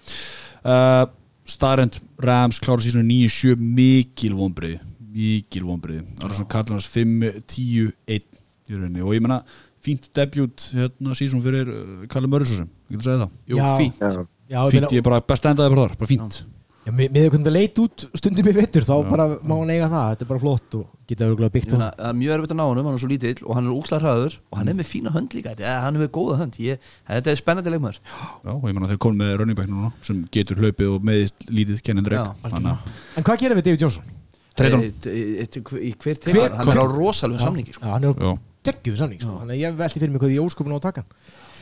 Uh, 0.58 1.04
Starrend 1.48 2.00
Rams 2.20 2.58
klára 2.60 2.84
sísonu 2.84 3.06
9-7 3.08 3.54
mikil 3.56 4.34
vonbrið 4.36 4.80
mikil 5.18 5.64
vonbrið 5.66 6.02
það 6.18 6.26
er 6.28 6.36
svona 6.36 6.52
Cardinals 6.52 6.88
5-10-1 6.92 8.26
í 8.68 8.76
rauninni. 8.76 9.04
Og 9.04 9.14
ég 9.16 9.24
menna 9.24 9.40
fínt 9.84 10.10
debut 10.16 10.66
hérna 10.74 11.16
sísón 11.16 11.42
fyrir 11.44 11.70
Kalli 12.12 12.30
Mörðsson, 12.30 12.68
ég 12.90 12.98
getur 12.98 13.08
segja 13.08 13.22
það? 13.22 13.32
Jú, 13.48 13.58
Já. 13.58 13.70
fínt. 13.78 14.02
Já. 14.02 14.26
já 14.52 14.60
fínt, 14.74 14.92
ég 14.92 15.02
er 15.02 15.08
bara 15.08 15.20
best 15.24 15.48
endaði 15.48 15.74
bara 15.74 15.86
þar, 15.86 15.96
bara 16.02 16.10
fínt. 16.10 16.40
Já, 16.42 16.57
með, 16.94 17.10
með 17.14 17.26
hvernig 17.28 17.46
það 17.48 17.54
leit 17.56 17.80
út 17.82 18.04
stundum 18.20 18.50
í 18.50 18.54
vettur 18.56 18.86
þá 18.86 18.94
bara 19.08 19.26
má 19.42 19.54
hann 19.58 19.72
eiga 19.74 19.88
það, 19.92 20.06
þetta 20.12 20.26
er 20.26 20.30
bara 20.32 20.42
flott 20.44 20.76
og 20.78 20.84
geta 21.08 21.28
örgulega 21.28 21.48
Ég 21.48 21.56
byggt 21.56 21.72
á. 21.72 21.76
meina, 21.76 21.88
Það 21.98 22.10
er 22.10 22.18
mjög 22.20 22.34
erfitt 22.36 22.54
að 22.54 22.60
ná 22.60 22.64
honum, 22.68 22.88
hann 22.88 22.98
er 22.98 23.02
svo 23.02 23.10
lítill 23.12 23.42
og 23.44 23.58
hann 23.58 23.68
er 23.68 23.78
úkslega 23.78 24.02
hraður 24.04 24.36
og 24.38 24.60
hann 24.60 24.72
er 24.72 24.78
með 24.78 24.90
fína 24.92 25.14
hönd 25.16 25.38
líka 25.38 25.54
ja, 25.58 25.74
hann 25.84 25.98
er 25.98 26.04
með 26.04 26.12
góða 26.18 26.38
hönd, 26.42 26.60
ég, 26.62 26.90
þetta 27.08 27.32
er 27.32 27.40
spennandi 27.40 27.74
leikmaður. 27.74 28.00
Já, 28.04 28.52
og 28.54 28.68
ég 28.68 28.76
menna 28.76 28.92
þeir 28.92 29.02
komið 29.06 29.24
með 29.24 29.34
running 29.42 29.58
back 29.58 29.72
núna 29.72 29.90
sem 30.06 30.22
getur 30.34 30.62
hlaupið 30.62 30.94
og 30.94 31.08
meðist 31.08 31.48
lítið 31.50 31.82
Já, 31.88 32.24
þannig 32.44 32.72
að 32.72 33.18
En 33.18 33.28
hvað 33.28 33.42
gerir 33.44 33.60
við 33.60 33.68
David 33.70 33.86
Johnson? 33.86 34.14
Treyton. 34.58 34.84
Eh, 35.06 35.46
eh, 35.46 35.88
Í 35.88 35.92
hver 36.02 36.18
tegnar, 36.18 36.54
hann 36.58 36.72
er 36.72 36.82
á 36.82 36.86
rosalegu 36.90 37.42
samningi 37.42 37.74
sko. 37.76 37.84
Já, 37.86 37.94
hann 37.94 38.06
er 38.08 38.14
Já. 38.18 38.32
geggjuðu 38.68 39.00
samning 39.02 39.22
sko. 39.22 39.34
Þannig 39.42 39.54
að 39.54 39.62
ég 39.62 39.76
velti 39.78 40.02
fyrir 40.02 40.14
mig 40.14 40.22
hvað 40.24 40.34
ég 40.34 40.46
óskupin 40.46 40.74
á 40.74 40.78
að 40.78 40.86
taka 40.88 41.04
hann. 41.04 41.12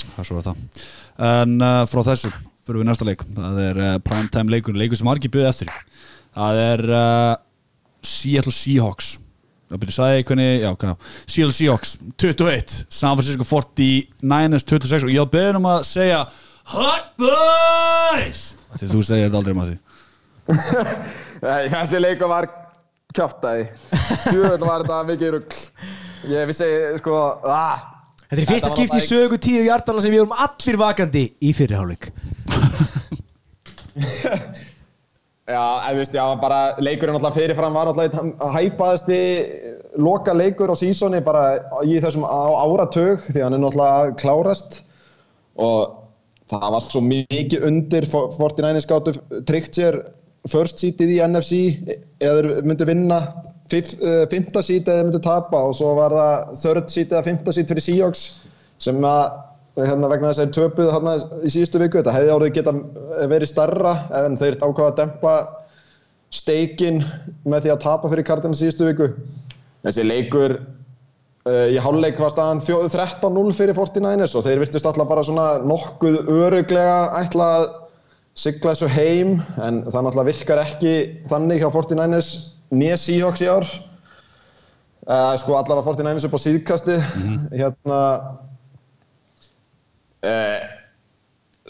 Það 0.06 0.20
er 0.22 0.28
svo 0.30 0.38
að 0.40 0.46
það. 0.48 0.84
En 1.28 1.56
uh, 1.60 1.80
frá 1.90 2.02
þessu 2.10 2.32
fyrir 2.66 2.82
við 2.82 2.88
næsta 2.90 3.06
leik. 3.06 3.22
Það 3.36 3.60
er 3.62 3.82
uh, 3.82 3.92
primetime 4.04 4.52
leikur, 4.52 4.76
leikur 4.78 4.98
sem 4.98 5.08
margir 5.08 5.32
byggði 5.32 5.50
eftir. 5.52 5.70
Það 6.36 6.60
er 6.64 6.82
uh, 6.90 7.36
Seattle 8.06 8.54
Seahawks. 8.54 9.14
Það 9.66 9.80
byrju 9.82 10.08
ég 10.14 10.28
hvernig, 10.28 10.50
já 10.62 10.68
hvernig 10.78 11.06
Seattle 11.26 11.54
Seahawks 11.56 11.96
21, 12.22 12.74
San 12.86 13.16
Francisco 13.18 13.46
49ers 13.48 14.62
26 14.62 15.06
og 15.08 15.10
ég 15.10 15.32
beðin 15.32 15.58
um 15.58 15.66
að 15.72 15.80
segja 15.88 16.20
Hot 16.70 17.08
Boys! 17.18 18.44
Því 18.76 18.90
þú 18.92 19.02
segir 19.08 19.26
þetta 19.26 19.40
aldrei 19.40 19.56
maður 19.58 19.74
því 19.74 19.82
Nei, 21.42 21.66
þessi 21.74 22.02
leikur 22.04 22.30
var 22.30 22.46
kjáftæði 23.16 23.66
Tjóðan 24.28 24.68
var 24.68 24.86
þetta 24.86 25.02
mikið 25.10 25.34
rugg 25.34 25.58
Ég 26.30 26.46
vissi, 26.52 26.70
sko, 27.02 27.18
aah 27.42 27.95
Þetta 28.26 28.40
er 28.40 28.42
í 28.42 28.46
fyrsta 28.50 28.70
skipti 28.74 28.98
í 28.98 29.06
sögu 29.06 29.36
tíu 29.38 29.62
hjartala 29.66 30.02
sem 30.02 30.10
við 30.14 30.24
vorum 30.24 30.38
allir 30.46 30.78
vakandi 30.80 31.24
í 31.46 31.52
fyrirháleik 31.56 32.08
Já, 35.46 35.62
en 35.86 35.94
þú 35.94 36.00
veist, 36.00 36.14
já, 36.16 36.24
bara 36.42 36.56
leikurinn 36.82 37.14
alltaf 37.20 37.36
fyrirfram 37.38 37.76
var 37.78 37.86
alltaf 37.92 38.16
einn 38.18 38.32
hæpaðasti 38.50 39.18
loka 40.02 40.32
leikur 40.34 40.72
á 40.74 40.76
sísoni 40.76 41.20
bara 41.22 41.44
í 41.86 42.00
þessum 42.02 42.24
á- 42.26 42.58
áratug 42.66 43.22
því 43.28 43.44
hann 43.44 43.54
er 43.54 43.62
að 43.70 44.10
klárast. 44.18 44.80
Og 45.54 45.94
það 46.50 46.66
var 46.74 46.82
svo 46.82 46.98
mikið 47.06 47.62
undir 47.68 48.08
49 48.10 48.82
skáttu 48.82 49.14
tryggt 49.46 49.78
sér 49.78 50.00
first 50.50 50.82
seatið 50.82 51.14
í 51.14 51.20
NFC 51.28 51.60
eða 52.18 52.42
þeir 52.42 52.66
myndu 52.66 52.90
vinna 52.90 53.20
fif- 53.72 53.96
eh, 54.00 54.24
eða 54.86 54.98
þeir 55.00 55.08
myndu 55.10 55.22
tapa 55.24 55.60
og 55.68 55.74
svo 55.78 55.94
var 55.98 56.14
það 56.14 56.54
third 56.62 56.90
seat 56.94 57.12
eða 57.14 57.24
fimmta 57.30 57.52
seat 57.56 57.70
fyrir 57.72 57.84
Seahawks 57.86 58.24
sem 58.78 58.98
að 59.08 59.42
hérna 59.76 60.08
vegna 60.08 60.30
þess 60.30 60.40
að 60.40 60.46
þeir 60.46 60.56
töpuð 60.56 60.92
hérna 60.94 61.14
í 61.44 61.50
síðustu 61.52 61.80
viku 61.82 61.98
þetta 62.00 62.14
hefði 62.16 62.34
árið 62.36 62.54
geta 62.56 62.72
verið 63.32 63.50
starra 63.50 63.92
en 64.22 64.38
þeir 64.40 64.56
ákvaða 64.62 64.90
að 64.92 64.98
dempa 65.02 65.34
steikin 66.36 67.02
með 67.46 67.66
því 67.66 67.72
að 67.74 67.82
tapa 67.84 68.10
fyrir 68.12 68.26
í 68.56 68.58
síðustu 68.58 68.88
viku. 68.88 69.06
Þessi 69.86 70.04
leikur 70.06 70.56
uh, 70.56 71.66
í 71.70 71.76
hálfleik 71.80 72.18
var 72.20 72.32
staðan 72.34 72.62
fjó- 72.64 72.82
13-0 72.90 73.52
fyrir 73.56 73.76
49ers 73.78 74.34
og 74.38 74.44
þeir 74.46 74.62
virtist 74.64 74.88
alltaf 74.90 75.08
bara 75.08 75.24
svona 75.26 75.46
nokkuð 75.68 76.18
öruglega 76.26 76.96
ætla 77.20 77.50
að 77.60 77.66
sigla 78.36 78.74
þessu 78.74 78.90
heim 78.92 79.36
en 79.62 79.82
það 79.86 80.02
náttúrulega 80.08 80.28
virkar 80.32 80.62
ekki 80.64 80.96
þannig 81.30 81.62
hjá 81.62 81.70
49ers 81.72 82.32
nýja 82.74 82.96
Seahawks 83.00 83.44
í 83.44 83.50
ár. 83.50 83.68
Uh, 85.06 85.34
sko 85.38 85.54
allavega 85.54 85.86
49ers 85.86 86.24
upp 86.26 86.34
á 86.34 86.40
síðkasti 86.42 86.94
hérna 87.54 87.98
uh, 90.26 90.64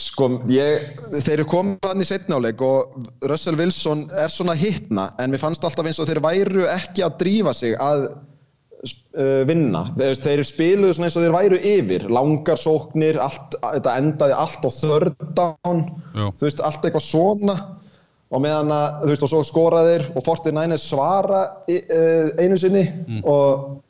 sko 0.00 0.28
ég, 0.48 1.02
þeir 1.18 1.34
eru 1.34 1.46
komið 1.50 1.88
hann 1.90 2.00
í 2.00 2.06
setnáleik 2.08 2.64
og 2.64 2.96
Russell 3.28 3.58
Wilson 3.60 4.06
er 4.16 4.32
svona 4.32 4.56
hittna 4.56 5.10
en 5.20 5.32
mér 5.32 5.42
fannst 5.42 5.64
alltaf 5.68 5.88
eins 5.88 6.00
og 6.00 6.08
þeir 6.08 6.22
væru 6.24 6.64
ekki 6.72 7.04
að 7.04 7.18
drífa 7.20 7.52
sig 7.56 7.76
að 7.76 8.08
uh, 8.08 9.42
vinna. 9.48 9.86
Þeir, 9.96 10.20
þeir 10.24 10.44
spiluðu 10.48 10.96
svona 10.96 11.08
eins 11.08 11.16
og 11.18 11.26
þeir 11.26 11.36
væru 11.36 11.60
yfir 11.72 12.06
langar 12.12 12.60
sóknir, 12.60 13.20
allt, 13.22 13.56
þetta 13.62 13.96
endaði 14.00 14.36
allt 14.36 14.68
á 14.68 14.70
Já. 14.72 16.26
þú 16.36 16.48
veist, 16.48 16.64
allt 16.64 16.84
eitthvað 16.84 17.08
svona 17.08 17.56
og 18.36 18.42
meðan 18.44 18.70
að, 18.76 19.00
þú 19.02 19.10
veist, 19.14 19.24
og 19.26 19.30
svo 19.32 19.40
skora 19.48 19.80
þeir 19.86 20.04
og 20.12 20.22
49ers 20.26 20.84
svara 20.90 21.40
í- 21.72 21.80
uh, 21.88 22.30
einu 22.42 22.58
sinni 22.60 22.84
og 23.24 23.80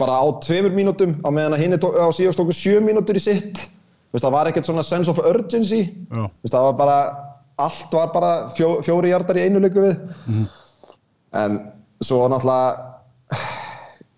bara 0.00 0.18
á 0.20 0.24
tveimur 0.44 0.72
mínútum 0.76 1.16
á 1.24 1.28
meðan 1.32 1.56
að 1.56 1.62
hinn 1.64 1.76
á 1.80 2.08
síðast 2.16 2.38
tóku 2.40 2.52
sjö 2.56 2.78
mínútur 2.84 3.16
í 3.16 3.22
sitt. 3.24 3.66
Veist, 4.12 4.24
það 4.24 4.32
var 4.36 4.48
ekkert 4.50 4.66
svona 4.68 4.82
sense 4.84 5.10
of 5.12 5.18
urgency. 5.24 5.82
Já. 6.10 6.24
Veist, 6.42 6.54
það 6.54 6.64
var 6.68 6.76
bara 6.80 6.98
allt 7.60 7.92
var 7.92 8.08
bara 8.14 8.30
fjó, 8.56 8.70
fjóri 8.82 9.10
hjartar 9.12 9.36
í 9.36 9.44
einu 9.48 9.60
leiku 9.60 9.82
við. 9.84 10.46
En 11.36 11.58
svo 12.02 12.22
náttúrulega 12.32 12.88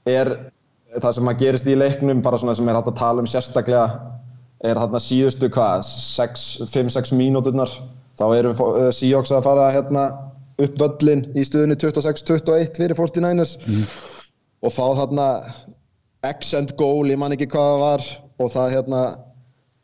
er 0.09 0.31
það 1.03 1.15
sem 1.17 1.29
að 1.33 1.41
gerist 1.43 1.67
í 1.71 1.75
leiknum 1.79 2.23
bara 2.25 2.39
svona 2.41 2.55
sem 2.57 2.69
er 2.71 2.79
hægt 2.79 2.91
að 2.93 2.99
tala 3.01 3.23
um 3.23 3.29
sérstaklega 3.31 3.85
er 4.63 4.79
þarna 4.79 5.01
síðustu 5.03 5.49
hvað 5.51 5.83
5-6 6.71 7.13
mínúturnar 7.19 7.71
þá 8.23 8.39
eru 8.39 8.55
uh, 8.55 8.89
Seahawks 8.95 9.35
að 9.35 9.47
fara 9.49 9.71
hérna 9.75 10.07
upp 10.63 10.79
völlin 10.79 11.27
í 11.35 11.45
stuðinni 11.47 11.77
26-21 11.81 12.79
fyrir 12.79 12.99
49ers 12.99 13.57
og 14.63 14.75
fá 14.75 14.85
þarna 15.01 15.29
X-end 16.23 16.77
goal, 16.79 17.11
ég 17.11 17.19
man 17.19 17.35
ekki 17.35 17.49
hvað 17.51 17.69
það 17.73 17.83
var 17.83 18.05
og 18.43 18.53
það 18.53 18.75
hérna 18.77 19.03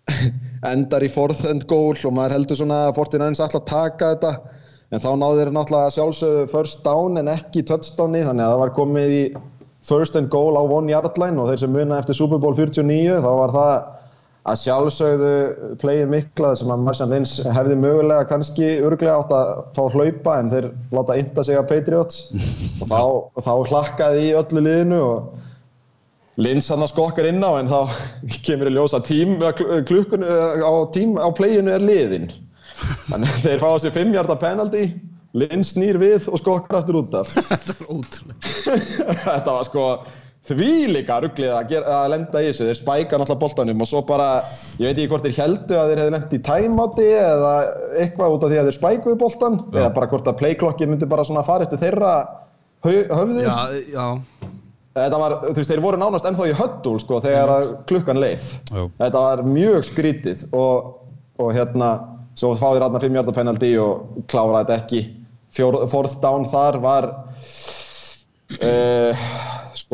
endar 0.73 1.05
í 1.05 1.11
fourth 1.13 1.43
end 1.51 1.67
goal 1.71 1.97
og 1.97 2.15
maður 2.15 2.37
heldur 2.37 2.61
svona 2.61 2.85
að 2.87 2.97
49ers 3.01 3.43
ætla 3.45 3.63
að 3.63 3.71
taka 3.73 4.13
þetta. 4.15 4.33
En 4.89 5.03
þá 5.03 5.09
náðu 5.21 5.41
þeir 5.41 5.51
náttúrulega 5.53 5.95
sjálfsögðu 5.97 6.45
first 6.49 6.85
down 6.87 7.21
en 7.21 7.29
ekki 7.29 7.65
touchdowni 7.69 8.23
þannig 8.25 8.47
að 8.47 8.53
það 8.55 8.63
var 8.63 8.75
komið 8.79 9.15
í 9.17 9.25
first 9.89 10.17
and 10.21 10.31
goal 10.33 10.57
á 10.57 10.63
one 10.63 10.93
yard 10.93 11.19
line 11.21 11.41
og 11.43 11.51
þeir 11.51 11.63
sem 11.65 11.75
muna 11.75 11.99
eftir 12.01 12.17
Super 12.17 12.41
Bowl 12.41 12.57
49 12.57 13.19
þá 13.25 13.29
var 13.43 13.53
það 13.57 13.75
að 14.49 14.61
sjálfsögðu 14.63 15.33
playið 15.83 16.13
mikla 16.13 16.53
sem 16.57 16.71
að 16.73 16.85
Martian 16.87 17.13
Lynch 17.13 17.35
hefði 17.57 17.77
mögulega 17.83 18.29
kannski 18.31 18.71
örglega 18.85 19.19
átt 19.21 19.35
að 19.37 19.51
fá 19.77 19.83
hlaupa 19.95 20.39
en 20.39 20.51
þeir 20.53 20.71
láta 20.95 21.19
ynda 21.21 21.45
sig 21.45 21.59
að 21.59 21.69
Patriots. 21.73 22.23
Og 22.81 22.91
þá, 22.91 23.01
þá 23.45 23.53
hlakkaði 23.73 24.25
í 24.29 24.35
öllu 24.39 24.65
liðinu 24.65 25.03
og 25.05 25.45
Lynch 26.39 26.71
hann 26.71 26.87
að 26.87 26.93
skokkar 26.93 27.29
inn 27.29 27.43
á 27.43 27.51
en 27.59 27.71
þá 27.71 27.81
kemur 28.47 28.71
í 28.71 28.75
ljós 28.77 28.97
að 28.97 29.09
tím, 29.11 29.37
klukkun 29.91 30.25
á, 30.25 30.71
á 30.71 31.29
playinu 31.35 31.75
er 31.75 31.85
liðin. 31.85 32.31
Þannig 33.09 33.31
að 33.35 33.45
þeir 33.45 33.63
fá 33.65 33.71
sér 33.83 33.97
5 33.97 34.15
hjarta 34.15 34.39
penalty 34.39 34.85
Lynch 35.37 35.75
snýr 35.75 35.99
við 36.01 36.29
og 36.33 36.41
skokkar 36.41 36.81
aftur 36.81 37.03
út 37.03 37.17
af. 37.19 37.35
Þetta 37.51 37.75
er 37.75 37.91
ótrúlega 37.93 38.39
þetta 39.25 39.53
var 39.53 39.67
sko 39.67 39.85
því 40.57 40.73
líka 40.95 41.19
rugglið 41.23 41.53
að, 41.53 41.69
gera, 41.73 41.95
að 41.99 42.11
lenda 42.15 42.41
í 42.43 42.49
þessu. 42.49 42.67
Þeir 42.69 42.79
spæka 42.79 43.19
náttúrulega 43.21 43.43
boltanum 43.43 43.85
og 43.85 43.89
svo 43.91 44.03
bara 44.09 44.29
ég 44.79 44.87
veit 44.87 44.95
ekki 44.95 45.09
hvort 45.13 45.27
þeir 45.27 45.41
heldu 45.43 45.79
að 45.79 45.91
þeir 45.91 46.03
hefði 46.03 46.15
lent 46.15 46.37
í 46.37 46.41
timeouti 46.49 47.09
eða 47.19 47.55
eitthvað 48.05 48.37
út 48.37 48.47
af 48.47 48.53
því 48.53 48.61
að 48.61 48.69
þeir 48.71 48.79
spækuðu 48.79 49.19
boltan 49.21 49.59
eða 49.75 49.91
bara 49.97 50.11
hvort 50.13 50.31
að 50.31 50.39
playklokki 50.43 50.89
myndi 50.89 51.11
bara 51.11 51.27
svona 51.29 51.45
fara 51.47 51.67
eftir 51.67 51.83
þeirra 51.83 52.13
höfði. 52.87 53.45
Já, 53.45 53.59
já. 53.93 54.07
Þetta 54.99 55.19
var, 55.21 55.35
þú 55.45 55.57
veist, 55.61 55.71
þeir 55.71 55.83
voru 55.85 55.99
nánast 56.01 56.27
ennþá 56.27 56.47
í 56.49 56.55
höddul 56.59 56.97
sko 57.03 57.21
þegar 57.23 57.69
klukkan 57.91 58.19
leið. 58.23 58.47
Já. 58.73 58.83
þetta 59.05 59.25
var 59.27 59.45
mjög 59.47 59.85
skrítið 59.87 60.47
og, 60.57 60.89
og 61.39 61.53
hérna 61.55 61.91
svo 62.39 62.55
fá 62.59 62.73
þeir 62.73 62.87
aðna 62.87 63.03
5 63.03 63.19
hjarta 63.19 63.37
penalty 63.37 63.71
og 63.83 64.25
klára 64.31 64.63
þetta 64.63 64.81
ekki. 64.83 65.05
Fjór, 65.55 65.79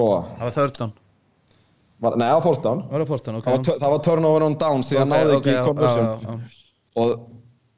var 0.03 0.23
sko. 0.25 0.37
Það 0.39 0.47
var 0.49 0.55
third 0.59 0.79
down 0.83 0.95
var, 2.05 2.17
nei, 2.21 2.31
fórstán 2.45 2.83
Var 2.91 3.05
það 3.05 3.13
fórstan, 3.13 3.39
ok. 3.39 3.47
Það, 3.47 3.61
var 3.61 3.79
það 3.83 3.95
var 3.95 4.03
turnover 4.09 4.47
on 4.49 4.59
downs 4.61 4.91
því 4.91 4.99
að 4.99 5.05
Ok, 5.05 5.13
náði 5.15 5.37
ekki 5.39 5.55
já, 5.55 5.63
conversion. 5.69 6.09
já, 6.09 6.35
já. 6.35 6.65
og 7.03 7.15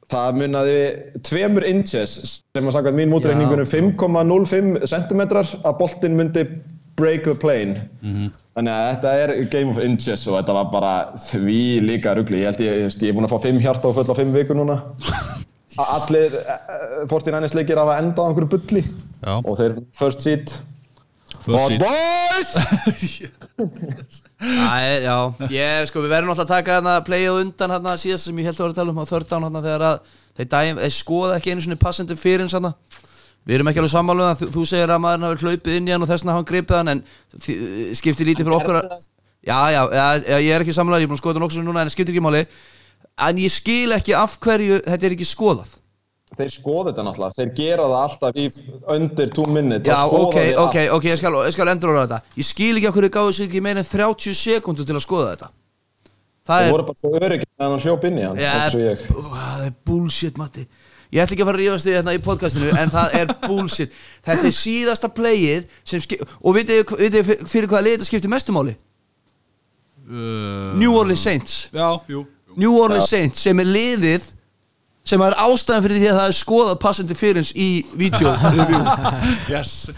það 0.07 0.39
munaði 0.39 0.79
tveimur 1.27 1.67
inches 1.67 2.15
sem 2.55 2.67
að 2.69 2.75
sagði 2.77 2.95
mín 2.95 3.11
mútreikningunum 3.11 3.67
5,05 3.67 4.87
cm 4.87 5.23
að 5.27 5.73
boltinn 5.81 6.15
myndi 6.19 6.45
break 6.97 7.27
the 7.27 7.35
plane. 7.37 7.83
Þannig 8.57 8.71
að 8.73 8.85
þetta 8.87 9.11
er 9.23 9.33
game 9.53 9.73
of 9.73 9.81
inches 9.83 10.23
og 10.29 10.39
þetta 10.39 10.55
var 10.57 10.69
bara 10.73 10.93
því 11.27 11.59
líka 11.85 12.15
rugli 12.17 12.39
ég 12.41 12.49
held 12.49 12.63
ég, 12.63 12.79
ég, 12.87 12.95
ég 13.03 13.11
er 13.11 13.17
búinn 13.17 13.27
að 13.27 13.35
fá 13.35 13.43
5 13.49 13.59
hjarta 13.61 13.91
og 13.91 13.99
full 13.99 14.07
á 14.09 14.15
5 14.17 14.31
vikur 14.33 14.57
núna. 14.57 14.79
Allir 15.83 16.33
uh, 16.39 17.03
49ers 17.11 17.53
leikir 17.53 17.77
hafa 17.77 17.99
endað 18.01 18.23
á 18.23 18.27
einhverju 18.31 18.49
bulli 18.55 18.81
Já. 18.81 19.35
og 19.43 19.53
þeir 19.59 19.75
first 19.93 20.23
seat 20.25 20.55
First 20.55 20.76
Bad 21.47 21.79
boys! 21.81 22.51
Æ, 24.37 25.01
já, 25.01 25.17
ég, 25.49 25.87
sko, 25.89 26.03
við 26.03 26.11
verðum 26.13 26.29
náttúrulega 26.29 26.45
að 26.45 26.51
taka 26.51 26.77
hérna 26.77 26.95
play 27.07 27.25
og 27.31 27.41
undan 27.41 27.73
hérna 27.73 27.95
síðast 27.97 28.29
sem 28.29 28.37
ég 28.37 28.49
held 28.51 28.59
að 28.59 28.63
vera 28.67 28.73
að 28.73 28.79
tala 28.81 28.93
um 28.93 29.01
á 29.01 29.05
down 29.07 29.47
hérna 29.47 29.63
þegar 29.65 29.85
að 29.87 30.15
þeir 30.37 30.49
dæm, 30.53 30.81
þeir 30.83 30.95
skoða 30.97 31.37
ekki 31.39 31.53
einu 31.53 31.65
svona 31.65 31.81
passendu 31.81 32.19
fyrir 32.19 32.45
hans 32.45 32.57
hérna 32.57 32.75
Við 33.47 33.55
erum 33.55 33.69
ekki 33.71 33.79
alveg 33.79 33.93
sammála 33.93 34.23
um 34.23 34.27
það, 34.27 34.39
þú, 34.41 34.47
þú 34.53 34.63
segir 34.67 34.91
að 34.91 35.03
maðurinn 35.05 35.27
hafi 35.29 35.47
hlaupið 35.47 35.77
inn 35.79 35.87
í 35.87 35.93
hann 35.95 36.03
og 36.03 36.09
þess 36.09 36.27
hafa 36.27 36.35
hann 36.35 36.47
gripið 36.49 36.77
hann 36.77 36.91
en 36.93 37.03
skiptir 37.95 38.27
lítið 38.27 38.43
fyrir 38.49 38.57
okkur 38.59 38.79
að 38.81 39.07
Já, 39.47 39.71
já, 39.71 39.87
já, 39.93 40.05
já, 40.27 40.37
ég 40.43 40.51
er 40.51 40.63
ekki 40.65 40.73
sammála, 40.75 40.97
ég 40.99 41.07
er 41.07 41.11
búin 41.11 41.15
að 41.15 41.21
skoða 41.21 41.35
þetta 41.37 41.43
nokkuð 41.45 41.57
sem 41.59 41.67
núna 41.67 41.83
en 41.85 41.91
skiptir 41.93 42.15
ekki 42.15 42.23
máli. 42.25 42.41
En 43.23 43.37
ég 43.39 43.53
skil 43.53 43.95
ekki 43.95 44.15
af 44.17 44.33
hverju 44.43 44.81
þetta 44.83 45.07
er 45.07 45.15
ekki 45.15 45.27
skoðað 45.29 45.75
þeir 46.35 46.51
skoða 46.51 46.91
þetta 46.91 47.05
náttúrulega, 47.07 47.37
þeir 47.37 47.51
gera 47.57 47.85
það 47.87 48.01
alltaf 48.01 48.39
í 48.41 48.47
undir 48.95 49.31
2 49.37 49.45
minutes 49.53 49.87
Já, 49.87 49.99
ok, 50.05 50.35
ok, 50.63 50.75
ok, 50.97 51.07
ég 51.07 51.21
skal, 51.21 51.31
ég 51.47 51.55
skal 51.55 51.71
endur 51.71 51.95
þetta. 51.95 52.19
Ég 52.37 52.47
skil 52.47 52.73
ekki 52.75 52.89
af 52.89 52.97
hverju 52.97 53.13
gáðu 53.15 53.37
sér 53.37 53.47
ekki 53.47 53.63
meira 53.63 53.83
en 53.83 53.87
30 53.87 54.37
sekundur 54.37 54.87
til 54.87 54.97
að 54.97 55.05
skoða 55.05 55.31
þetta. 55.31 55.49
Það 56.47 56.61
þeir 56.61 56.67
er 56.67 56.75
voru 56.75 56.87
bara 56.87 57.01
svo 57.01 57.13
öryggir 57.19 57.49
meðan 57.53 57.73
hann 57.73 57.83
hljóp 57.85 58.05
inn 58.07 58.19
í 58.19 58.27
hann 58.27 58.43
eins 58.43 58.77
og 58.77 58.83
ég. 58.83 59.07
það 59.07 59.65
er 59.67 59.73
bullshit 59.87 60.37
Matti. 60.39 60.67
Ég 61.07 61.23
ætla 61.23 61.37
ekki 61.37 61.43
að 61.43 61.49
fara 61.49 61.57
að 61.57 61.63
rífast 61.63 61.87
því 61.87 61.93
hérna 61.95 62.13
í 62.17 62.21
podcastinu 62.23 62.71
En 62.75 62.89
það 62.91 63.13
er 63.15 63.29
bullshit. 63.45 63.93
Þetta 64.27 64.47
er 64.49 64.55
síðasta 64.55 65.09
playið 65.15 65.77
sem 65.87 66.03
skip, 66.03 66.23
Og 66.43 66.55
vitið 66.57 66.95
þið 67.15 67.45
fyrir 67.47 67.69
hvaða 67.71 67.85
lið 67.85 67.95
þetta 67.95 68.07
skiptir 68.09 68.33
mestumáli? 68.33 68.73
Uh, 70.07 70.75
New 70.79 70.95
Orleans 70.95 71.23
Saints. 71.23 71.55
Já, 71.75 71.87
jú 72.11 72.25
New 72.57 72.73
Orleans 72.79 73.07
Saints 73.11 73.43
sem 73.45 73.59
er 73.61 73.67
liðið 73.69 74.31
sem 75.07 75.23
er 75.23 75.35
ástæðan 75.39 75.85
fyrir 75.85 76.01
því 76.01 76.09
að 76.11 76.17
það 76.19 76.31
er 76.31 76.37
skoðað 76.37 76.79
passandi 76.83 77.17
fyririns 77.17 77.53
í 77.55 77.69
vídeo 77.97 78.33
Yes. 79.53 79.89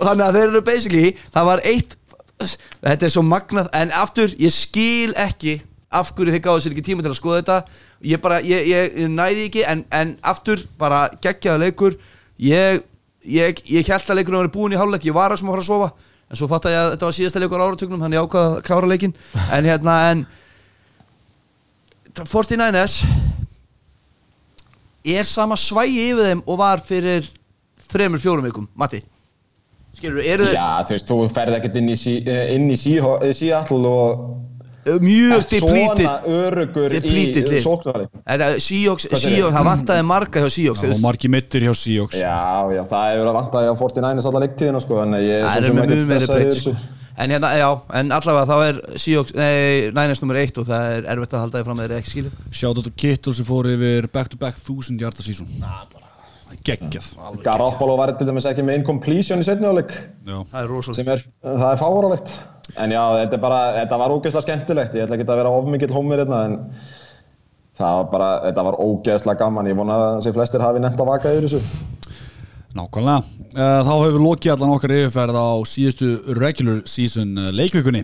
Þannig 0.00 0.26
að 0.26 0.36
þeir 0.38 0.50
eru 0.50 0.64
basically 0.66 1.14
Það 1.32 1.48
var 1.50 1.64
eitt 1.64 1.96
Þetta 2.36 3.08
er 3.08 3.14
svo 3.14 3.24
magnað 3.24 3.70
En 3.76 3.94
aftur, 3.96 4.34
ég 4.40 4.52
skil 4.52 5.16
ekki 5.16 5.58
Af 5.96 6.10
hverju 6.16 6.34
þeir 6.34 6.42
gáðu 6.44 6.64
sér 6.64 6.74
ekki 6.74 6.82
tíma 6.88 7.04
til 7.04 7.12
að 7.12 7.18
skoða 7.20 7.36
þetta. 7.40 7.82
Ég 8.10 8.20
bara, 8.20 8.40
ég, 8.44 8.66
ég, 8.68 8.96
ég 9.00 9.12
næði 9.12 9.44
ekki 9.46 9.62
en, 9.70 9.84
en 9.94 10.10
aftur, 10.26 10.60
bara 10.80 11.04
geggjaða 11.22 11.62
leikur. 11.62 11.94
Ég, 12.42 12.82
ég, 13.22 13.62
ég 13.70 13.92
held 13.94 14.10
að 14.10 14.18
leikurinn 14.18 14.42
var 14.42 14.50
búinn 14.52 14.74
í 14.74 14.80
hálfleik 14.80 15.06
Ég 15.06 15.16
var 15.16 15.32
að 15.32 15.40
sem 15.40 15.48
að 15.48 15.54
fara 15.54 15.64
að 15.64 15.70
sofa 15.70 15.88
En 16.26 16.40
svo 16.40 16.48
fatt 16.50 16.66
ég 16.68 16.76
að 16.80 16.90
þetta 16.92 17.08
var 17.08 17.16
síðasta 17.16 17.42
leikur 17.42 17.62
áratögnum 17.62 18.02
Þannig 18.02 18.18
ég 18.18 18.26
ákvað 18.26 18.48
að 18.50 18.58
klára 18.66 18.90
leikin 18.90 19.14
En 19.54 19.70
hérna, 19.70 19.94
en 20.10 20.26
49ers 22.18 22.98
Er 25.06 25.26
sama 25.28 25.54
svægi 25.58 26.08
yfir 26.10 26.24
þeim 26.32 26.40
Og 26.46 26.58
var 26.58 26.82
fyrir 26.82 27.28
þremur, 27.86 28.18
fjórum 28.22 28.48
vikum. 28.48 28.66
Matti? 28.74 29.02
Skilur, 29.96 30.20
eru 30.20 30.48
þeir 30.48 30.58
Já, 30.58 30.70
þú 30.84 30.96
veist, 30.96 31.08
þú 31.08 31.20
ferð 31.32 31.56
ekkert 31.60 31.78
inn 31.80 31.88
í, 31.88 31.96
sí, 31.96 32.18
eh, 32.26 32.50
inn 32.56 32.66
í 32.68 32.76
sí, 32.76 32.98
Seattle 33.38 33.88
og 33.88 34.26
mjög 35.02 35.46
Depleted. 35.50 36.04
í 37.00 37.14
lið. 37.16 37.64
Seahawks, 38.62 39.08
það 39.10 39.64
vantaði 39.66 40.04
marga 40.06 40.44
hjá 40.44 40.50
Seahawks. 40.52 40.80
Það 40.80 40.84
þú 40.84 40.90
var 40.90 40.94
veist. 40.94 41.06
margi 41.06 41.30
mittir 41.32 41.66
hjá 41.66 41.72
Seahawks. 41.74 42.20
Já, 42.20 42.36
já, 42.76 42.82
það 42.92 43.08
hefur 43.10 43.30
að 43.30 43.38
vantaði 43.40 43.72
á 43.72 43.74
49ers 43.80 44.28
alla 44.30 44.44
leiktíðina, 44.44 44.82
sko, 44.84 45.00
en 45.02 45.18
ég 45.18 45.48
er 45.56 45.72
mjög 45.72 45.90
meiri 45.90 46.02
stressaður 46.06 46.78
En 47.16 47.32
hérna, 47.32 47.50
já, 47.56 47.68
en 47.96 48.12
allavega 48.12 48.44
þá 48.44 48.56
er 48.66 48.80
Seahawks, 49.00 49.32
nei, 49.38 49.88
Niners 49.96 50.20
nummer 50.20 50.36
eitt 50.36 50.58
og 50.60 50.66
það 50.68 50.96
er 50.98 51.06
erfitt 51.14 51.36
að 51.36 51.44
halda 51.46 51.60
því 51.62 51.68
fram 51.68 51.78
að 51.80 51.86
þeir 51.86 51.94
ekki 51.96 52.12
skilið. 52.12 52.34
Sjátt 52.60 52.80
á 52.84 52.92
Kittle 53.02 53.32
sem 53.38 53.46
fór 53.48 53.68
yfir 53.72 54.08
back 54.12 54.32
to 54.32 54.40
back 54.40 54.58
1000 54.60 55.00
hjarta 55.00 55.24
sísón 55.24 55.48
Geggjað. 56.66 57.08
Garoppolo 57.42 57.96
var 57.98 58.12
til 58.18 58.28
dæmis 58.28 58.46
ekki 58.48 58.62
með 58.66 58.82
incompletion 58.82 59.40
í 59.42 59.46
setni 59.46 59.66
áleik, 59.66 59.90
Já. 60.26 60.36
Það 60.52 60.60
er 60.60 60.70
rosalega 60.70 60.98
sem 61.00 61.10
er, 61.14 61.24
það 61.46 61.66
er 61.70 61.80
fárálegt. 61.80 62.36
En 62.76 62.94
já, 62.94 63.02
þetta, 63.22 63.34
er 63.38 63.42
bara, 63.42 63.58
þetta 63.80 63.98
var 64.02 64.14
ógeðslega 64.14 64.44
skemmtilegt, 64.44 64.94
ég 64.96 65.06
ætla 65.06 65.18
ekki 65.18 65.26
að 65.26 65.40
vera 65.42 65.56
ofmikill 65.56 65.92
hómir 65.94 66.22
hérna, 66.22 66.40
en 66.46 66.56
það 67.80 67.98
var 67.98 68.08
bara, 68.12 68.30
þetta 68.46 68.66
var 68.68 68.78
ógeðslega 68.82 69.40
gaman, 69.42 69.70
ég 69.72 69.78
vona 69.78 69.98
að 70.04 70.22
sem 70.26 70.36
flestir 70.36 70.64
hafi 70.64 70.82
nefnt 70.84 71.02
að 71.02 71.10
vaka 71.12 71.34
yfir 71.34 71.48
þessu. 71.48 71.62
Nákvæmlega. 72.76 73.22
Eh, 73.56 73.80
Þá 73.86 73.92
hefur 74.02 74.22
lokið 74.22 74.52
allan 74.52 74.72
okkar 74.74 74.92
yfirferð 74.96 75.38
á 75.40 75.48
síðustu 75.70 76.08
regular 76.36 76.82
season 76.88 77.36
eh, 77.40 77.50
leikvikunni. 77.56 78.02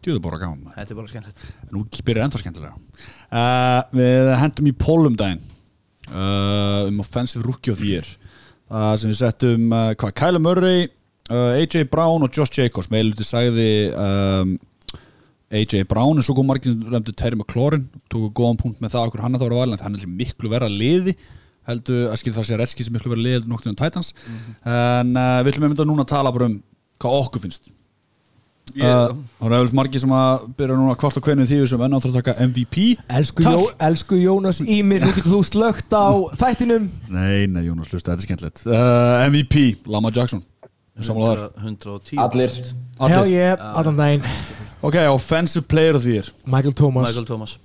Tjóðu 0.00 0.22
bara 0.24 0.38
gaman 0.40 0.62
maður. 0.64 0.78
Þetta 0.78 0.94
er 0.94 0.98
bara 0.98 1.10
skemmtilegt. 1.12 1.42
Nú 1.74 1.82
byrjar 2.08 2.24
ennþá 2.26 2.40
skemmtilega. 2.40 2.72
Uh, 3.30 3.80
Við 3.94 4.30
hendum 4.40 4.70
í 4.70 4.76
pólum 4.80 5.18
daginn. 5.20 5.42
Um 6.10 7.02
offensive 7.04 7.44
rookie 7.46 7.70
of 7.70 7.78
the 7.78 7.90
year. 7.92 8.06
Sem 8.98 9.12
við 9.12 9.18
settum 9.20 9.68
hvað, 9.70 10.14
Kyler 10.18 10.42
Murray, 10.42 10.88
AJ 11.30 11.84
Brown 11.92 12.24
og 12.26 12.32
Josh 12.34 12.56
Jacobs. 12.56 12.88
Meilur 12.90 13.14
til 13.18 13.26
sagði 13.28 13.68
um, 13.94 14.56
AJ 15.54 15.84
Brown 15.90 16.18
en 16.18 16.26
svo 16.26 16.34
kom 16.38 16.48
margir 16.50 16.74
remdu 16.90 17.12
Terry 17.14 17.38
McLaurin. 17.38 17.84
Tóku 18.10 18.32
góðan 18.40 18.58
punkt 18.62 18.82
með 18.82 18.96
það 18.96 19.10
okkur 19.10 19.22
hann 19.26 19.36
að 19.36 19.44
það 19.44 19.52
var 19.52 19.60
valin 19.60 19.84
hann 19.84 20.00
er 20.00 20.10
miklu 20.24 20.50
verra 20.50 20.70
liði 20.72 21.14
heldur 21.70 22.06
að 22.12 22.20
skilja 22.22 22.38
það 22.40 22.48
sé 22.50 22.58
Redskins 22.60 22.88
sem 22.90 22.96
miklu 22.98 23.16
liði 23.18 23.38
heldur 23.38 23.52
nokkur 23.54 23.72
en 23.72 23.78
Titans. 23.80 24.12
En 24.64 25.12
uh, 25.16 25.40
við 25.46 25.54
ætlum 25.54 25.74
að 25.76 25.86
núna 25.90 26.06
tala 26.10 26.32
bara 26.34 26.50
um 26.50 26.58
hvað 27.00 27.20
okkur 27.26 27.46
finnst. 27.48 27.70
Ég- 27.70 27.76
Uh, 28.86 29.16
Það 29.40 29.46
eru 29.48 29.56
eflust 29.56 29.74
margir 29.74 29.98
sem 29.98 30.12
að 30.14 30.42
byrja 30.54 30.74
núna 30.78 30.92
hvort 31.00 31.16
og 31.18 31.24
hvernig 31.26 31.48
því 31.50 31.56
sem 31.66 31.80
enn 31.82 31.94
áttur 31.96 32.12
að 32.12 32.18
taka 32.20 32.34
MVP 32.44 32.84
Elsku. 33.18 33.42
Jó, 33.42 33.64
elsku 33.82 34.18
Jónas 34.20 34.60
Ímir, 34.62 35.02
nú 35.02 35.10
getur 35.16 35.32
þú 35.32 35.40
slögt 35.48 35.90
á 35.90 36.06
þættinum. 36.38 36.86
Nei, 37.10 37.48
nei 37.50 37.64
Jónas, 37.66 37.90
hlusta, 37.90 38.12
þetta 38.12 38.22
er 38.22 38.28
skemmtilegt. 38.28 38.62
Uh, 38.68 39.24
MVP, 39.26 39.64
Lama 39.90 40.12
Jackson. 40.14 40.44
Sammála 41.02 41.32
þar 41.32 41.64
110 41.64 42.22
Allir. 42.22 42.54
Hell 43.00 43.10
Allir. 43.18 43.32
yeah, 43.32 43.66
allan 43.80 43.98
daginn. 43.98 44.22
Ok, 44.86 45.00
offensive 45.16 45.66
player 45.66 45.98
year. 46.06 46.30
Michael 46.46 46.72
Thomas. 46.78 47.08
Michael 47.10 47.26
Thomas 47.26 47.58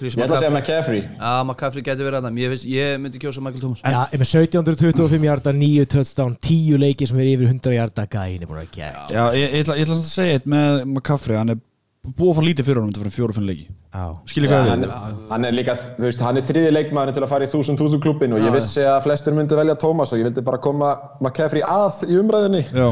Chris 0.00 0.16
Ég 0.16 0.24
ætla 0.24 0.38
að 0.38 0.44
segja 0.46 0.52
McCaffrey. 0.54 1.02
Já, 1.04 1.32
McCaffrey 1.44 1.84
getur 1.84 2.08
verið 2.08 2.28
að 2.30 2.38
ég, 2.40 2.54
ég 2.72 3.00
myndi 3.02 3.20
kjósa 3.20 3.42
Michael 3.44 3.64
Thomas. 3.66 3.82
Já, 3.84 4.00
ef 4.08 4.22
með 4.22 4.30
1725 4.32 5.26
hjarta, 5.28 5.52
9 5.56 5.88
touchdown 5.94 6.36
10 6.48 6.80
leiki 6.80 7.08
sem 7.10 7.20
er 7.20 7.32
yfir 7.34 7.50
100 7.50 7.74
hjarta 7.76 8.06
gæin 8.08 8.40
er 8.40 8.48
búin 8.48 8.62
að 8.62 8.70
gæja 8.78 9.02
Já, 9.12 9.24
ég, 9.36 9.44
ég, 9.44 9.58
ætla, 9.64 9.76
ég 9.76 9.84
ætla 9.84 9.98
að 9.98 10.06
segja 10.08 10.38
eitt 10.38 10.48
með 10.48 10.86
McCaffrey 10.88 11.36
Hann 11.36 11.52
er 11.54 11.60
búið 12.00 12.30
að 12.30 12.36
fara 12.38 12.46
lítið 12.48 12.64
fyrir 12.66 12.80
honum 12.80 12.92
til 12.96 13.00
að 13.00 13.04
fara 13.04 13.14
fjóru 13.18 13.34
fimm 13.36 13.48
leiki. 13.50 13.66
Já, 13.90 14.04
Skilja 14.30 14.48
hvað 14.48 14.68
hann, 14.70 14.84
við 14.86 15.32
hann 15.34 15.44
er 15.44 15.52
líka, 15.52 15.74
þú 15.98 16.06
veist, 16.06 16.22
hann 16.24 16.38
er 16.40 16.44
þriði 16.46 16.70
leikmaður 16.72 17.16
til 17.16 17.24
að 17.26 17.32
fara 17.34 17.44
í 17.44 17.50
1000-1000 17.50 18.02
klubbin 18.06 18.36
og 18.36 18.40
ég 18.40 18.54
vissi 18.54 18.86
að 18.88 19.02
flestir 19.04 19.36
myndu 19.36 19.58
velja 19.58 19.76
Thomas 19.82 20.14
og 20.14 20.22
ég 20.22 20.30
vildi 20.30 20.44
bara 20.46 20.62
koma 20.64 20.94
McCaffrey 21.20 21.60
að 21.66 22.06
í 22.08 22.16
umræðinni 22.22 22.62
Já, 22.70 22.88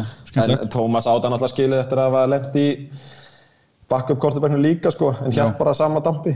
backup 3.89 4.18
kortebæknu 4.20 4.59
líka 4.61 4.91
sko 4.93 5.11
en 5.24 5.32
hér 5.32 5.55
bara 5.59 5.72
sama 5.74 6.01
dampi. 6.05 6.34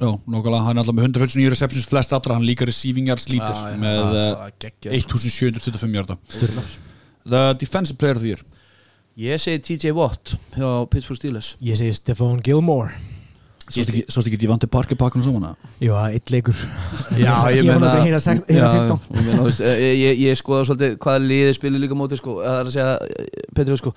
Já, 0.00 0.10
nokkulega, 0.26 0.62
hann 0.64 0.78
er 0.78 0.82
alltaf 0.84 0.96
með 0.96 1.08
149 1.10 1.52
receptions 1.52 1.86
flest 1.90 2.12
allra, 2.16 2.38
hann 2.38 2.46
líka 2.48 2.64
receiving 2.68 3.08
yards 3.10 3.28
lítir 3.28 3.52
Já, 3.52 3.74
já, 3.74 3.78
með 3.82 4.14
geggjað. 4.64 4.98
1725 5.04 5.98
yarda. 6.00 6.18
The 7.24 7.42
defensive 7.60 7.98
player 7.98 8.16
of 8.16 8.22
the 8.24 8.32
year. 8.34 8.44
Ég 9.16 9.38
segi 9.38 9.60
TJ 9.62 9.92
Watt 9.94 10.34
hjá 10.56 10.70
Pittsburgh 10.90 11.20
Steelers. 11.20 11.52
Ég 11.62 11.78
segi 11.78 11.92
Stephon 11.94 12.40
Gilmore 12.42 12.90
Sást 13.64 14.26
ekki, 14.28 14.36
Divante 14.36 14.66
Parker 14.68 14.96
pakkunum 15.00 15.24
saman? 15.24 15.54
Jú, 15.80 15.94
eitt 16.12 16.28
leikur. 16.30 16.54
Já, 17.16 17.32
ég 17.54 17.62
Gefa 17.64 17.78
meina 17.78 17.92
hann 17.94 18.04
hérna 18.04 18.20
sex- 18.20 18.44
hérna 18.48 18.68
15 18.74 18.98
ég, 19.14 19.22
meina, 19.24 19.38
þú 19.38 19.46
veist, 19.48 19.62
eh, 19.64 19.84
ég, 20.20 20.36
skoða 20.36 20.66
svolítið 20.68 20.98
hvaða 21.00 21.22
liði 21.24 21.54
spilir 21.56 21.80
líka 21.80 21.96
móti 21.96 22.18
sko, 22.20 22.34
það 22.44 22.58
er 22.60 22.68
að 22.68 22.74
segja 22.74 22.90
eh, 23.08 23.46
Petri 23.56 23.78
sko. 23.80 23.94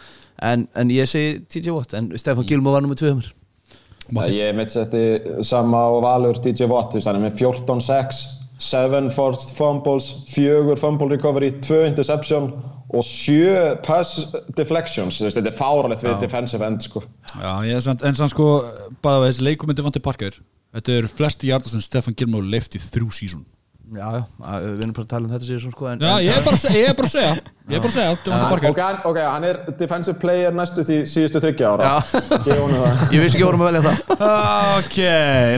En, 0.48 0.68
en 0.76 0.94
ég 0.96 1.10
segi 1.12 1.42
TJ 1.52 1.76
Watt 1.76 1.98
en 2.00 2.08
Stefan 2.16 2.48
Gilmore 2.48 2.78
var 2.78 2.86
nummið 2.88 3.02
tvö 3.04 3.14
mér. 3.20 3.34
Matti. 4.16 4.38
ég 4.40 4.56
mitt 4.56 4.72
setti 4.72 5.04
sama 5.44 5.82
á 5.84 5.92
Valur 6.00 6.40
DJ 6.40 6.70
Watt, 6.72 6.94
þú 6.94 7.02
veist, 7.02 7.10
hann 7.12 7.20
er 7.20 7.26
með 7.28 7.36
14 7.42 7.82
sacks 7.84 8.22
7 8.64 9.12
forced 9.14 9.52
fumbles 9.58 10.08
4 10.32 10.78
fumble 10.80 11.12
recovery, 11.12 11.52
2 11.60 11.84
interception 11.92 12.54
og 12.88 13.04
7 13.04 13.82
pass 13.84 14.30
deflections, 14.58 15.20
veist, 15.24 15.36
þetta 15.36 15.52
er 15.52 15.58
fáralegt 15.58 16.06
við 16.06 16.22
defensive 16.24 16.68
end 16.68 16.86
sko. 16.86 17.04
Já, 17.34 17.52
ég 17.68 17.82
er 17.82 18.06
en 18.08 18.20
samt 18.20 18.32
sko 18.32 18.52
bæða 19.04 19.24
við 19.24 19.28
þessi 19.32 19.48
leikum 19.50 19.72
með 19.72 19.82
Devante 19.82 20.04
Parker 20.04 20.40
Þetta 20.78 20.98
er 21.00 21.08
flesti 21.10 21.48
hjarta 21.50 21.72
sem 21.72 21.82
Stefan 21.82 22.16
Gilmore 22.18 22.48
leift 22.52 22.76
í 22.78 22.82
þrjú 22.82 23.08
sísón 23.16 23.46
Já, 23.88 24.08
við 24.44 24.82
erum 24.84 24.94
bara 24.98 25.06
að 25.06 25.12
tala 25.14 25.28
um 25.28 25.32
þetta 25.32 25.46
síðan 25.48 25.72
sko 25.72 25.86
en, 25.88 26.02
Já, 26.04 26.14
ég 26.20 26.34
er 26.36 26.42
bara 26.44 26.58
að 26.58 26.64
segja, 26.66 26.80
ég 26.82 26.90
er 26.92 26.96
bara 26.98 27.08
að 27.08 27.14
segja 27.14 27.36
Ég 27.68 27.78
er 27.78 27.84
bara 27.84 27.90
að 27.90 27.94
segja, 27.94 28.18
Devonta 28.26 28.50
Parker 28.52 28.74
Ok, 28.74 29.06
ok, 29.08 29.20
hann 29.24 29.46
er 29.48 29.60
defensive 29.80 30.20
player 30.20 30.56
næstu 30.56 30.84
því 30.88 30.98
síðustu 31.08 31.42
þryggja 31.44 31.70
ára. 31.72 31.94
Ég 33.16 33.24
vissi 33.24 33.38
ekki 33.38 33.44
að 33.44 33.48
vorum 33.48 33.64
að 33.64 33.70
velja 33.70 33.82
það. 33.86 34.12
Ok, 34.78 35.00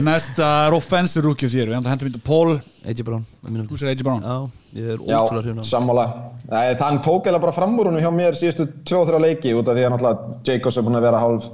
næsta 0.06 0.48
er 0.68 0.76
offensive 0.78 1.24
rookie 1.26 1.50
year. 1.50 1.70
Við 1.70 1.78
að 1.78 1.90
henda 1.90 2.08
mynda 2.08 2.22
Paul 2.26 2.56
AJ 2.86 3.04
Brown. 3.06 3.26
Þú 3.70 3.78
sér 3.82 3.92
AJ 3.92 4.06
Brown. 4.06 4.24
Já, 4.26 4.78
ég 4.78 4.94
er 4.94 5.04
ótrúlega 5.04 5.44
hrjuna 5.48 5.66
sammála. 5.66 6.06
Nei, 6.50 6.64
Þann 6.80 7.02
tók 7.06 7.30
eða 7.30 7.42
bara 7.42 7.54
fram 7.54 7.78
úr 7.78 7.90
húnu 7.90 8.02
hjá 8.02 8.10
mér 8.14 8.38
síðustu 8.38 8.66
2-3 8.90 9.22
leiki 9.26 9.54
út 9.58 9.70
af 9.70 9.78
því 9.78 9.86
að 9.86 9.94
náttúrulega 9.94 10.40
Jacobs 10.50 10.78
er 10.80 10.86
búin 10.86 10.98
að 10.98 11.06
vera 11.06 11.22
hálf 11.22 11.50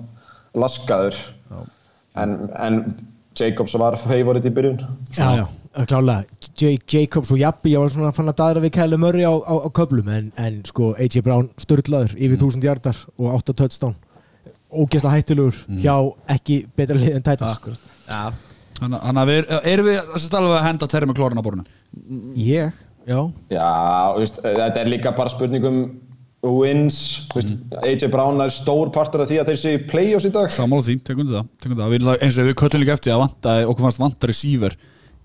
laskaður. 0.57 1.21
En, 2.17 2.39
en 2.57 2.81
Jacobs 3.37 3.77
var 3.81 3.97
favorit 4.01 4.49
í 4.49 4.53
byrjun. 4.57 4.81
Já, 5.17 5.29
já, 5.43 5.47
klálega. 5.85 6.25
J 6.57 6.77
Jacobs 6.89 7.33
og 7.35 7.41
Jabbi, 7.41 7.75
ég 7.75 7.83
var 7.83 7.93
svona 7.93 8.15
fann 8.17 8.33
að 8.33 8.39
daðra 8.41 8.65
við 8.65 8.75
Kæle 8.79 8.99
Murray 9.01 9.27
á, 9.29 9.35
á, 9.37 9.55
á 9.61 9.69
köflum 9.77 10.09
en, 10.13 10.33
en 10.41 10.59
sko 10.69 10.95
AJ 10.97 11.23
Brown 11.27 11.51
störtlaður 11.61 12.17
yfir 12.17 12.39
1000 12.41 12.65
hjartar 12.65 13.05
og 13.19 13.31
8 13.37 13.57
touchdown. 13.61 13.95
Ógeðslega 14.73 15.21
hættulegur 15.21 15.63
hjá 15.85 15.95
ekki 16.37 16.63
betra 16.77 16.99
lið 16.99 17.19
en 17.21 17.25
Titans. 17.25 17.61
Akkurat. 17.61 17.93
Já, 18.07 18.33
Þannig 18.77 19.21
að 19.23 19.31
við, 19.31 19.53
erum 19.73 19.87
við 19.89 20.01
alveg 20.37 20.57
að 20.59 20.67
henda 20.67 20.89
terri 20.93 21.09
með 21.09 21.19
klórin 21.21 21.41
á 21.41 21.45
borðinu? 21.47 21.65
Ég, 22.37 22.75
já. 23.09 23.21
Já, 23.53 23.69
þú 24.13 24.21
veist, 24.21 24.41
þetta 24.45 24.83
er 24.83 24.91
líka 24.91 25.13
bara 25.17 25.33
spurningum 25.33 25.79
wins. 26.53 26.99
Veist, 27.35 27.55
AJ 27.83 28.11
Brown 28.13 28.43
er 28.45 28.53
stór 28.55 28.91
partur 28.95 29.25
af 29.25 29.31
því 29.31 29.41
að 29.43 29.51
þeir 29.53 29.63
séu 29.63 29.79
í 29.79 29.87
play-offs 29.91 30.29
í 30.29 30.33
dag. 30.35 30.51
Sammála 30.55 30.87
því, 30.89 30.99
tekum 31.07 31.25
við 31.27 31.39
það, 31.39 31.49
tekum 31.63 31.81
það. 31.81 31.95
Við, 31.97 32.11
eins 32.27 32.39
og 32.43 32.51
við 32.51 32.59
köllum 32.63 32.85
líka 32.85 32.97
eftir 32.99 33.15
að 33.17 33.25
vantaði, 33.25 33.67
okkur 33.73 33.89
fannst 33.89 34.03
vanta 34.05 34.31
receiver 34.33 34.77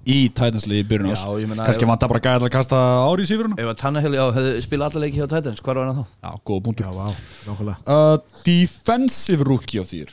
í 0.01 0.17
Titansliði 0.33 0.81
í 0.81 0.87
byrjun 0.89 1.11
ás 1.13 1.21
Já, 1.21 1.29
ég 1.43 1.49
meina- 1.49 1.65
Kannski 1.67 1.85
vanta 1.85 2.07
bara 2.09 2.21
gæði 2.25 2.47
að 2.47 2.53
kasta 2.55 2.77
ári 3.05 3.21
í 3.21 3.29
sífuruna 3.29 3.57
ef 3.61 3.69
að 3.69 3.77
Tannehill, 3.83 4.13
já, 4.17 4.23
hefði 4.33 4.63
spilað 4.65 4.89
alla 4.89 5.03
leiki 5.05 5.19
hjá 5.21 5.27
Titans, 5.29 5.61
hvað 5.61 5.75
var 5.75 5.91
hann 5.91 5.99
þá? 6.01 6.05
Já, 6.25 6.31
góða 6.49 6.61
vá, 6.95 7.07
nákvæmlega. 7.45 7.77
Uh, 7.85 8.17
Defensive 8.45 9.45
rookie 9.45 9.79
the 9.89 9.97
year. 9.97 10.07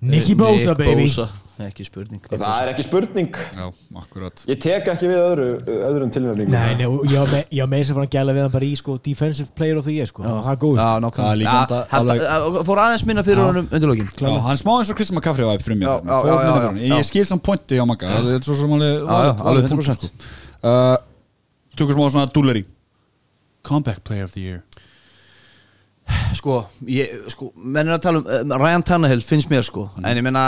Nicky 0.00 0.34
Bosa, 0.34 0.74
Nick 0.74 0.78
baby. 0.78 1.06
Bosa, 1.08 1.28
ekki 1.62 1.84
spurning. 1.86 2.20
Það 2.30 2.42
er 2.64 2.70
ekki 2.72 2.84
spurning. 2.86 3.36
Já, 3.54 3.66
akkurat. 4.00 4.42
Ég 4.50 4.58
tek 4.64 4.88
ekki 4.90 5.06
við 5.10 5.20
öðru, 5.22 5.46
öðrum 5.88 6.10
tilnefningum. 6.14 6.50
Nei, 6.50 6.74
nei, 6.80 6.86
ég 7.54 7.68
með 7.70 7.82
þess 7.84 7.92
að 7.92 7.98
fara 8.00 8.06
að 8.08 8.14
gæla 8.16 8.34
við 8.34 8.42
hann 8.44 8.52
bara 8.56 8.66
í 8.66 8.72
sko 8.80 8.96
defensive 9.04 9.54
player 9.54 9.78
of 9.78 9.86
the 9.86 9.94
year 9.94 10.10
sko, 10.10 10.24
það 10.26 10.50
er 10.50 10.58
góð 10.64 10.80
Já, 10.80 10.88
sko. 10.98 11.22
Það 11.22 11.74
er 11.78 11.96
alveg- 12.00 12.26
að- 12.34 12.58
Fór 12.66 12.82
aðeins 12.84 13.06
minna 13.06 13.22
fyrir 13.22 13.44
honum 13.44 13.68
undir 13.70 13.88
lokin. 13.92 14.10
Já, 14.18 14.32
hann 14.48 14.56
smá 14.60 14.72
eins 14.80 14.90
og 14.90 14.98
Kristján 14.98 15.18
McCaffrey 15.20 15.58
fyrir 15.62 15.78
mér. 15.78 16.02
Minni 16.02 16.10
já, 16.10 16.20
fyrir 16.26 16.88
já. 16.88 16.96
Ég 16.98 17.04
skil 17.10 17.24
samt 17.30 17.42
pointi 17.46 17.78
hjá 17.78 17.86
Magga. 17.86 18.08
Það 18.18 18.34
er 18.34 18.40
svo 18.48 18.54
sem 18.58 18.72
alveg 18.78 18.94
já, 18.98 19.06
valid- 19.06 19.40
alveg 19.40 19.44
valid 19.44 19.70
punktur, 19.70 19.94
100%. 19.94 20.10
sko. 20.10 20.32
Uh, 20.64 20.96
Tökum 21.76 21.94
smá 21.96 22.10
svona 22.10 22.30
dúleri 22.30 22.64
Comeback 23.62 24.02
player 24.04 24.24
of 24.24 24.32
the 24.34 24.40
year. 24.40 24.62
Sko, 26.36 26.58
ég, 26.90 27.08
sko, 27.32 27.48
menn 27.56 27.88
er 27.88 27.96
að 27.96 28.02
tala 28.04 28.20
um 28.20 28.52
uh, 28.52 28.58
Ryan 28.60 28.82
Tannehill 28.84 29.22
finnst 29.24 29.48
mér 29.48 29.64
sko. 29.64 29.86
Mm. 29.96 30.04
En 30.10 30.18
ég 30.20 30.26
meina, 30.26 30.42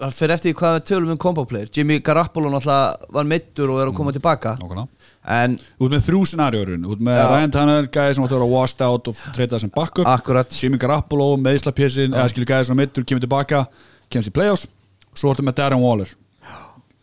það 0.00 0.16
fyrir 0.18 0.34
eftir 0.36 0.56
hvað 0.56 0.74
við 0.76 0.84
tölum 0.90 1.14
um 1.14 1.20
combo 1.20 1.44
player. 1.48 1.70
Jimmy 1.72 1.98
Garoppolo 2.04 2.50
náttúrulega 2.52 3.14
var 3.16 3.28
meittur 3.28 3.72
og 3.72 3.80
er 3.80 3.90
að 3.90 3.96
koma 3.96 4.12
tilbaka. 4.16 4.56
Nákvæmlega. 4.60 4.92
En 5.36 5.56
Út 5.82 5.90
með 5.90 6.04
þrjú 6.06 6.20
scenariórun 6.30 6.84
Út 6.86 7.00
með 7.02 7.16
Já. 7.18 7.24
Ryan 7.32 7.54
Tannehill, 7.56 7.88
gæði 7.96 8.12
sem 8.14 8.26
átti 8.26 8.36
að 8.36 8.42
vera 8.42 8.50
washed 8.52 8.84
out 8.86 9.08
og 9.10 9.22
treytað 9.34 9.64
sem 9.64 9.72
backup 9.74 10.10
akkurat. 10.12 10.60
Jimmy 10.60 10.78
Garoppolo, 10.82 11.32
meðslapjessin 11.42 12.14
eða 12.14 12.28
skilur 12.30 12.50
gæði 12.52 12.68
svona 12.68 12.82
mittur, 12.84 13.08
kemur 13.08 13.24
tilbaka 13.24 13.64
kemst 14.12 14.30
í 14.30 14.36
playoffs, 14.36 14.68
svo 15.16 15.32
ertu 15.32 15.42
með 15.46 15.58
Darren 15.62 15.82
Waller. 15.82 16.12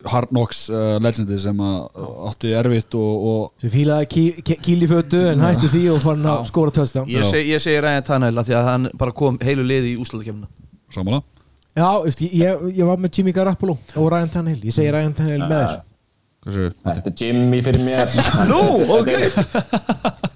Hard 0.08 0.32
Knocks 0.32 0.66
uh, 0.68 0.98
legendi 1.00 1.36
sem 1.40 1.60
að 1.64 2.00
átti 2.28 2.50
erfitt 2.56 2.96
og, 3.00 3.28
og 3.28 3.62
sem 3.62 3.72
fílaði 3.72 4.08
kí, 4.12 4.24
kí, 4.44 4.58
kíl 4.66 4.84
í 4.84 4.88
fötu 4.90 5.22
en 5.30 5.40
hætti 5.40 5.70
því 5.72 5.84
og 5.94 6.02
fann 6.04 6.26
að 6.28 6.42
skora 6.50 6.74
touchdown. 6.76 7.08
Ég, 7.08 7.24
seg, 7.28 7.48
ég 7.48 7.62
segi 7.64 7.80
Ryan 7.80 8.04
Tannehill 8.04 8.40
af 8.40 8.48
því 8.48 8.58
að 8.58 8.68
hann 8.68 8.90
bara 9.00 9.16
kom 9.16 9.40
heilu 9.40 9.64
liði 9.64 9.94
í 9.94 10.00
úslutakefna 10.04 10.50
samála 10.92 11.22
Já, 11.74 11.88
veist, 12.04 12.20
ég, 12.22 12.60
ég, 12.70 12.84
var 12.86 13.00
með 13.02 13.18
Jimmy 13.18 13.32
Garoppolo 13.34 13.74
og 13.98 14.06
Ryan 14.12 14.30
Tannehill, 14.30 14.62
ég 14.62 14.74
segi 14.76 14.92
Ryan 14.94 15.14
Tannehill 15.16 15.42
með 15.42 15.58
þér. 15.58 15.82
Hversu, 16.44 16.66
Þetta 16.84 17.10
er 17.10 17.14
Jimmy 17.18 17.60
fyrir 17.64 17.82
mér. 17.82 18.12
Nú, 18.50 18.60
ok. 18.94 19.10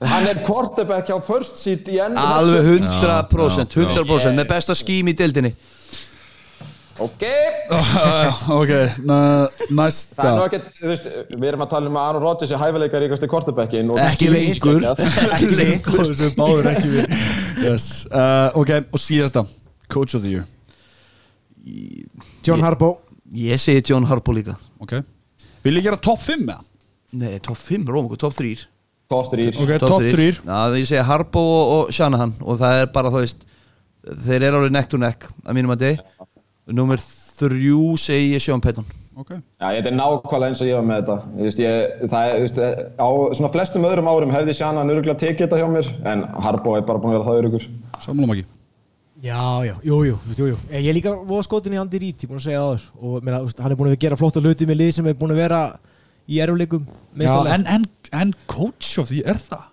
Hann 0.08 0.26
er 0.30 0.40
quarterback 0.46 1.10
hjá 1.10 1.18
first 1.22 1.60
seed 1.60 1.86
í 1.92 1.98
enn 2.02 2.16
Alveg 2.18 2.64
100% 2.80 3.76
Já, 3.76 3.84
já. 3.84 3.98
100% 4.00 4.38
með 4.40 4.48
besta 4.50 4.76
skím 4.78 5.12
í 5.12 5.14
dildinni 5.18 5.52
Ok. 6.98 7.22
Ok, 8.58 8.72
na, 9.06 9.20
Það 9.46 9.76
næsta 9.78 10.26
er 10.32 10.42
ekkert, 10.48 10.70
þú 10.80 10.90
veist, 10.90 11.08
við 11.36 11.48
erum 11.52 11.62
að 11.68 11.72
tala 11.76 11.92
um 11.92 11.98
að 12.00 12.08
Aaron 12.08 12.24
Rodgers 12.24 12.54
er 12.56 12.62
hæfileikar 12.64 13.04
ríkasti 13.04 13.30
quarterbackin 13.30 13.94
og 13.94 14.02
Ekki 14.02 14.32
lengur. 14.34 14.82
Ekki 15.36 15.54
lengur. 15.54 16.02
Þessu 16.08 16.34
báður 16.34 16.72
ekki 16.72 16.94
við. 16.96 17.18
Yes. 17.62 17.90
uh, 18.10 18.50
ok, 18.58 18.80
og 18.90 19.02
síðasta. 19.04 19.46
Coach 19.88 20.18
of 20.18 20.26
the 20.26 20.34
year 20.34 20.48
John 22.46 22.64
Harbaugh. 22.64 23.04
Ég 23.34 23.60
segi 23.60 23.84
John 23.90 24.06
Harbaugh 24.08 24.36
líka. 24.38 24.56
Ok, 24.80 24.98
vil 25.64 25.80
ég 25.80 25.86
gera 25.88 26.00
top 26.00 26.20
5 26.24 26.44
með? 26.48 26.66
Nei, 27.18 27.38
top 27.44 27.56
5, 27.56 27.88
Rómur, 27.88 28.18
top 28.20 28.34
3 28.36 28.66
top 29.08 29.30
3 29.32 29.56
ok, 29.56 29.70
top 29.80 30.02
3 30.04 30.42
Já, 30.44 30.76
ég 30.76 30.86
segi 30.88 31.04
Harbaugh 31.08 31.52
og, 31.56 31.70
og 31.74 31.92
Shanahan. 31.96 32.34
Og 32.44 32.58
það 32.60 32.82
er 32.82 32.90
bara, 32.92 33.12
þú 33.12 33.22
veist 33.24 33.46
þeir 34.26 34.48
eru 34.48 34.60
alveg 34.60 34.74
neck 34.76 34.90
to 34.92 35.00
neck 35.00 35.28
að 35.44 35.56
mínum 35.56 35.72
að 35.74 35.84
deg 35.86 36.02
Númer 36.76 37.00
3 37.00 37.96
segi 38.00 38.34
ég 38.34 38.44
Sean 38.44 38.60
Payton. 38.60 38.84
Ok, 39.18 39.32
Já, 39.32 39.72
þetta 39.74 39.88
er 39.90 39.96
nákvæmlega 39.96 40.50
eins 40.52 40.60
og 40.62 40.68
ég 40.68 40.76
var 40.78 40.84
með 40.86 41.00
þetta. 41.00 41.14
Ég 41.40 41.48
veist, 41.48 41.62
ég, 41.64 41.94
það 42.12 42.28
er, 42.28 42.36
þú 42.36 42.44
veist, 42.44 42.60
á 43.02 43.08
svona 43.38 43.50
flestum 43.56 43.86
öðrum 43.88 44.10
árum 44.12 44.34
hefði 44.36 44.54
Shanna 44.60 44.84
nörgulega 44.86 45.18
tekið 45.24 45.46
þetta 45.46 45.58
hjá 45.58 45.66
mér 45.72 45.88
en 46.12 46.22
Harbo 46.44 46.76
er 46.78 46.84
bara 46.86 47.02
búin 47.02 47.16
að 47.16 47.18
vera 47.18 47.30
það 47.30 47.40
örugur 47.42 47.66
sammála 48.04 48.30
maki 48.30 48.44
Já, 49.18 49.40
já, 49.66 49.74
jú, 49.82 49.96
jú, 50.06 50.16
jú, 50.38 50.46
jú. 50.52 50.56
Ég 50.70 50.88
er 50.92 50.94
líka 50.94 51.10
voða 51.26 51.42
skotin 51.46 51.74
í 51.74 51.78
ég 51.78 51.82
er 51.82 52.28
búin 52.30 52.38
að 52.38 52.44
segja 52.44 52.60
það 52.60 52.68
áður. 52.68 52.84
Og 53.02 53.24
meina, 53.26 53.40
hann 53.64 53.72
er 53.72 53.78
búin 53.80 53.90
að 53.90 53.98
gera 54.04 54.18
flotta 54.20 54.42
hluti 54.44 54.68
með 54.68 54.78
lið 54.78 54.92
sem 54.94 55.08
er 55.10 55.16
búin 55.18 55.34
að 55.34 55.40
vera 55.42 55.62
í 56.28 56.38
eruleikum 56.44 56.84
Já, 57.18 57.32
en, 57.54 57.66
en, 57.66 57.86
en 58.14 58.32
coach 58.46 58.98
of 59.02 59.10
year 59.10 59.32
er 59.32 59.40
það? 59.40 59.64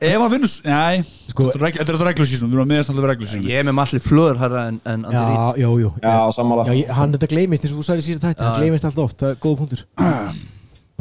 Ef 0.00 0.22
hann 0.24 0.32
vinnur, 0.32 0.52
næ 0.64 1.02
Sko- 1.28 1.50
Þetta 1.52 1.68
er 1.68 1.88
þetta 1.88 2.06
reglusísnum, 2.08 2.48
við 2.52 2.56
erum 2.56 2.64
að 2.64 2.70
meðstæðlega 2.72 3.10
reglusísnum 3.12 3.48
Ég 3.50 3.60
er 3.60 3.66
með 3.68 3.76
Malli 3.76 4.00
Flöður 4.00 4.40
herra 4.40 4.62
en, 4.70 4.78
en 4.88 5.04
Andy 5.08 5.20
Reid. 5.20 5.40
Já, 5.60 5.64
jú, 5.64 5.72
jú. 5.82 5.90
Já, 6.00 6.14
sammála. 6.36 6.64
Já, 6.68 6.92
hann 6.96 7.16
þetta 7.16 7.28
gleymist, 7.32 7.66
eins 7.66 7.74
og 7.74 7.80
þú 7.82 7.86
sagði 7.88 8.06
síðan 8.06 8.24
þetta, 8.24 8.46
hann 8.48 8.60
gleymist 8.62 8.88
alltaf 8.88 9.04
oft, 9.08 9.18
það 9.20 9.34
er 9.34 9.40
góð 9.44 9.56
punktur. 9.60 9.84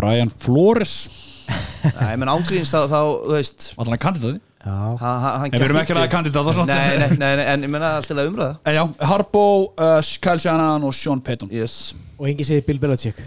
Brian 0.01 0.31
Flores. 0.43 0.95
Nei, 2.01 2.13
menn 2.19 2.31
ángríns 2.31 2.71
þá, 2.73 2.83
þá, 2.91 2.99
þú 2.99 3.35
veist. 3.37 3.69
Að 3.77 3.87
Já, 3.87 3.87
hann, 3.87 3.95
hann 3.95 4.50
En 4.61 5.49
við 5.55 5.63
erum 5.65 5.79
ekki 5.81 5.95
að 5.97 6.07
kandidata 6.13 6.53
svona. 6.53 6.75
Nei, 6.77 6.97
nei, 7.01 7.17
nei, 7.17 7.35
nei, 7.39 7.45
en 7.49 7.63
ég 7.65 7.71
menna 7.73 7.95
alltaf 7.97 8.17
að 8.21 8.29
umræða. 8.29 8.57
En 8.69 8.75
já, 8.77 8.83
Harbo, 9.09 9.43
uh, 9.73 9.99
Kyle 10.21 10.41
Shanahan 10.43 10.85
og 10.85 10.93
Sean 10.93 11.21
Payton. 11.25 11.49
Yes. 11.53 11.93
Og 12.19 12.29
engi 12.29 12.45
segir 12.45 12.65
Bill 12.67 12.81
Belichick. 12.81 13.21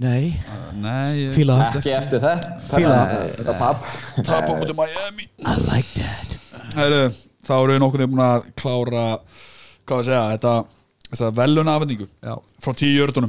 Nei. 0.00 0.32
Nei, 0.80 1.28
ég 1.28 1.34
Fíla 1.36 1.58
það. 1.60 1.78
Ekki 1.80 1.92
eftir 1.92 2.22
þetta 2.24 2.54
Fíla 2.70 3.00
Þetta- 3.36 3.56
tap. 3.60 3.84
Tapa 4.24 4.48
á 4.48 4.54
mútið 4.56 4.78
Miami. 4.78 5.28
I 5.44 5.54
like 5.68 5.92
that. 6.00 6.38
Heru, 6.78 7.10
Þá 7.46 7.54
eru 7.56 7.74
við 7.74 7.80
nokkuð 7.82 8.06
búin 8.12 8.22
að 8.22 8.48
klára 8.60 9.04
Hvað 9.88 10.00
að 10.00 10.04
segja, 10.06 10.24
þetta 10.36 10.52
Þessa 11.10 11.30
veluna 11.34 11.74
afhendingu 11.76 12.06
Já. 12.22 12.34
Frá 12.62 12.74
tíu 12.78 13.02
okkur 13.06 13.26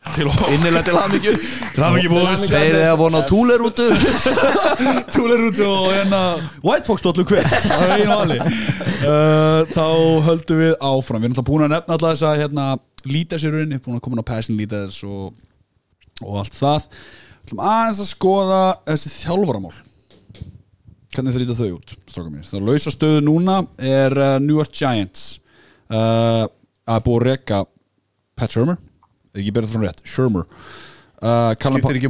Innilega 0.00 0.80
til 0.86 0.96
hamingju. 0.96 1.32
Til 1.76 1.84
ekki 1.84 2.08
búið 2.10 2.44
Þeir 2.48 2.76
eru 2.78 2.84
að 2.88 3.00
vona 3.02 3.20
túlerútu. 3.28 3.86
Túlir 5.14 5.44
út 5.44 5.60
og 5.66 5.90
hérna 5.92 6.20
White 6.64 6.88
Fox 6.88 7.04
dollu 7.04 7.26
hver. 7.28 7.44
Það 7.44 7.84
er 7.84 7.92
einu 7.98 8.16
vali 8.16 8.38
uh, 8.40 9.68
Þá 9.74 9.84
höldum 10.26 10.62
við 10.62 10.72
áfram. 10.80 11.20
Við 11.20 11.28
erum 11.28 11.36
alltaf 11.36 11.48
búin 11.50 11.66
að 11.68 11.74
nefna 11.76 11.98
alltaf 11.98 12.16
þess 12.16 12.26
að 12.30 12.42
hérna, 12.42 12.66
Lítarsirurinn, 13.10 13.76
búin 13.84 14.00
að 14.00 14.04
koma 14.08 14.24
á 14.24 14.30
passion 14.32 14.58
lítars 14.58 15.02
og, 15.04 15.36
og 16.24 16.42
allt 16.42 16.56
það. 16.56 16.90
Við 16.90 17.46
ætlum 17.50 17.64
aðeins 17.68 18.02
að 18.02 18.10
skoða 18.10 18.60
þessi 18.88 19.14
þjálfaramál. 19.18 19.78
Hvernig 21.10 21.36
þrýta 21.36 21.58
þau 21.58 21.70
út, 21.76 21.96
Það 22.50 22.68
lausa 22.68 22.92
stöðu 22.94 23.24
núna 23.28 23.62
er 23.76 24.16
uh, 24.16 24.36
New 24.40 24.56
York 24.56 24.72
Giants. 24.72 25.40
Uh, 25.90 26.46
að 26.88 27.04
búið 27.06 27.20
að 27.20 27.26
reka 27.30 27.66
Pat 28.38 28.54
Shermer 28.54 28.78
ekki 29.36 29.52
berið 29.54 29.74
það 29.74 29.86
rétt, 29.86 30.02
Shermer. 30.08 30.46
Uh, 31.20 31.52
Skiptir 31.60 31.98
ekki 31.98 32.08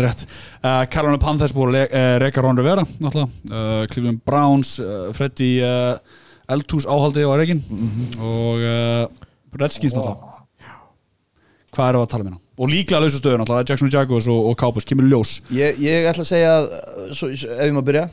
rétt. 0.06 0.24
Uh, 0.58 0.82
Carolina 0.90 1.20
Panthers 1.22 1.54
búið 1.54 1.84
að 1.86 2.16
reka 2.24 2.42
Ron 2.42 2.58
Rivera 2.58 2.82
Cleveland 3.92 4.24
Browns 4.26 4.76
uh, 4.82 5.12
Freddy 5.14 5.52
uh, 5.62 5.94
Eldhús 6.50 6.88
áhaldi 6.90 7.22
á 7.22 7.30
reikin 7.38 7.62
og 8.18 8.66
uh, 8.66 9.06
Redskins 9.56 9.94
náttúrulega. 9.94 10.34
Hvað 11.76 11.88
við 11.96 12.02
að 12.02 12.10
tala 12.10 12.24
um 12.24 12.28
hérna? 12.32 12.42
Og 12.56 12.70
líklega 12.72 13.02
lausu 13.04 13.18
stöðu 13.20 13.38
náttúrulega, 13.40 13.68
Jackson 13.70 13.90
Jaguars 13.92 14.26
og, 14.32 14.50
og 14.50 14.54
Cowboys. 14.58 14.86
Kemur 14.88 15.06
ljós. 15.10 15.38
Ég, 15.54 15.78
ég 15.82 16.06
ætla 16.08 16.24
að 16.24 16.30
segja 16.30 16.54
svo, 17.14 17.28
ef 17.30 17.66
ég 17.66 17.74
maður 17.76 17.88
byrja. 17.90 18.06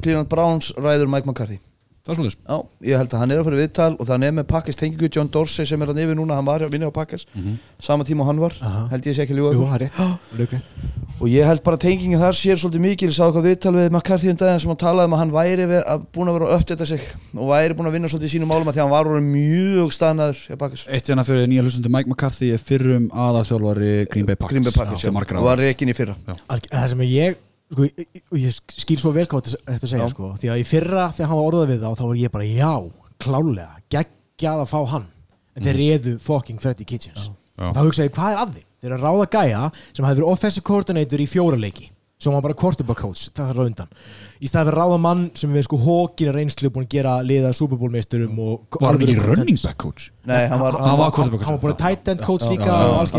Cleveland 0.00 0.30
Browns 0.32 0.72
ræður 0.76 1.08
Mike 1.12 1.28
McCarthy 1.30 1.60
það 2.04 2.12
er 2.12 2.18
svolítið 2.18 2.34
Já, 2.44 2.56
ég 2.84 2.98
held 3.00 3.14
að 3.14 3.20
hann 3.22 3.30
er 3.32 3.38
að 3.40 3.46
fara 3.46 3.58
viðtal 3.62 3.92
og 3.96 4.08
það 4.08 4.24
er 4.26 4.32
með 4.36 4.46
Pakkes 4.50 4.76
tengingu 4.76 5.08
John 5.08 5.28
Dorsey 5.32 5.64
sem 5.68 5.80
er 5.80 5.88
að 5.88 5.96
nefið 6.02 6.18
núna, 6.18 6.36
hann 6.36 6.44
var 6.44 6.60
að 6.66 6.74
vinna 6.74 6.90
á 6.92 6.92
Pakkes. 6.92 7.24
Sama 7.80 8.04
tíma 8.04 8.26
hann 8.28 8.42
var, 8.42 8.52
Aha. 8.60 8.82
held 8.90 9.06
ég 9.08 9.16
sé 9.16 9.24
ekki 9.24 9.32
að 9.32 9.40
ljúga 9.40 9.52
Jú, 9.54 9.62
það 9.64 9.76
er 9.80 9.84
rétt. 10.44 10.68
Og 11.22 11.30
ég 11.32 11.48
held 11.48 11.62
bara 11.64 11.78
að 11.78 11.84
tengingin 11.86 12.20
þar 12.20 12.36
sér 12.36 12.60
svolítið 12.60 12.84
mikil. 12.84 13.08
Ég 13.08 13.16
sá 13.16 13.24
eitthvað 13.24 13.48
viðtal 13.48 13.72
við 13.78 13.88
McCarthy 13.88 14.28
um 14.34 14.38
daginn 14.42 14.60
sem 14.60 14.72
hann 14.74 14.80
talaði 14.82 15.08
um 15.08 15.16
að 15.16 15.22
hann 15.22 15.32
væri 15.38 15.68
ver, 15.70 15.86
að, 15.94 16.04
búin 16.12 16.28
að 16.28 16.36
vera 16.36 16.50
að 16.50 16.56
uppdata 16.58 16.88
sig 16.90 17.08
og 17.38 17.48
væri 17.54 17.78
búin 17.78 17.88
að 17.88 17.96
vinna 17.96 18.10
svolítið 18.12 18.28
í 18.28 18.34
sínum 18.34 18.52
málum 18.52 18.68
að 18.68 18.74
því 18.76 18.82
að 18.82 18.84
hann 18.84 18.94
var 18.98 19.10
orðinn 19.14 19.32
mjög 19.32 19.96
staðnaður 19.96 20.38
Eitt 20.90 21.08
hérna 21.08 21.24
fyrir 21.24 21.48
nýja 21.48 21.64
hlustundi 21.64 21.94
Mike 21.94 22.10
McCarthy 22.10 22.50
er 22.52 22.60
fyrrum 22.60 23.08
aðalþjálfari 23.14 23.94
Green 24.10 24.28
Bay 24.28 24.36
Packers. 24.36 24.76
Það 26.68 26.88
sem 26.90 27.04
ég 27.08 27.38
sko, 27.72 27.86
ég, 27.88 28.20
ég 28.44 28.58
skil 28.82 28.98
svo 29.00 29.12
vel 29.16 29.26
hvað 29.30 29.54
þetta 29.56 29.90
segja 29.90 30.10
sko, 30.12 30.34
því 30.40 30.52
að 30.52 30.60
í 30.60 30.66
fyrra 30.68 31.08
þegar 31.16 31.30
hann 31.32 31.40
var 31.40 31.48
orðað 31.50 31.72
við 31.72 31.80
þá 31.86 31.90
þá 32.00 32.04
var 32.10 32.20
ég 32.20 32.34
bara 32.34 32.50
já, 32.50 32.72
klálega 33.24 33.70
geggjað 33.94 34.64
að 34.66 34.70
fá 34.74 34.78
hann. 34.94 35.08
En 35.54 35.62
þeir 35.68 35.76
reðu 35.80 36.14
fucking 36.18 36.58
Freddy 36.62 36.84
Kitchens. 36.84 37.30
Þá 37.54 37.80
hugsaði 37.86 38.08
ég, 38.10 38.14
hvað 38.16 38.32
er 38.34 38.40
að 38.42 38.54
þeim? 38.58 38.68
Þeir 38.84 38.92
eru 38.92 38.96
að 38.98 39.04
ráða 39.06 39.26
gæja 39.32 39.60
sem 39.94 40.04
verið 40.08 40.26
offensive 40.28 40.66
coordinator 40.66 41.22
í 41.22 41.26
fjóra 41.30 41.56
leiki 41.60 41.90
sem 42.24 42.32
var 42.32 42.44
bara 42.44 42.54
quarterback 42.56 43.00
coach 43.02 43.26
það 43.36 43.48
þarf 43.50 43.60
á 43.60 43.64
undan. 43.68 43.88
Í 44.40 44.48
staði 44.48 44.70
fyrir 44.70 44.78
ráða 44.80 44.98
mann 45.02 45.22
sem 45.36 45.50
við 45.52 45.64
sko 45.66 45.78
hókina 45.82 46.32
reynslu 46.32 46.70
búin 46.72 46.86
að 46.86 46.94
gera 46.94 47.14
liða 47.26 47.50
Super 47.56 47.76
Bowl 47.80 47.90
meisturum 47.92 48.38
og 48.40 48.78
Var 48.80 48.94
hann 48.96 49.04
ekki 49.04 49.16
running 49.26 49.58
back 49.60 49.76
coach? 49.82 50.06
Nei, 50.30 50.46
hann 50.48 50.62
var, 50.62 50.78
Hann 50.78 50.98
var 51.00 51.12
quarterback 51.12 51.42
coach. 51.42 51.48
hann 51.50 51.58
var 51.58 51.62
búin 51.64 51.74
að 51.74 51.82
tight 51.82 52.12
end 52.14 52.24
coach 52.24 52.46
líka 52.48 52.70
og 52.70 52.96
alls 53.02 53.12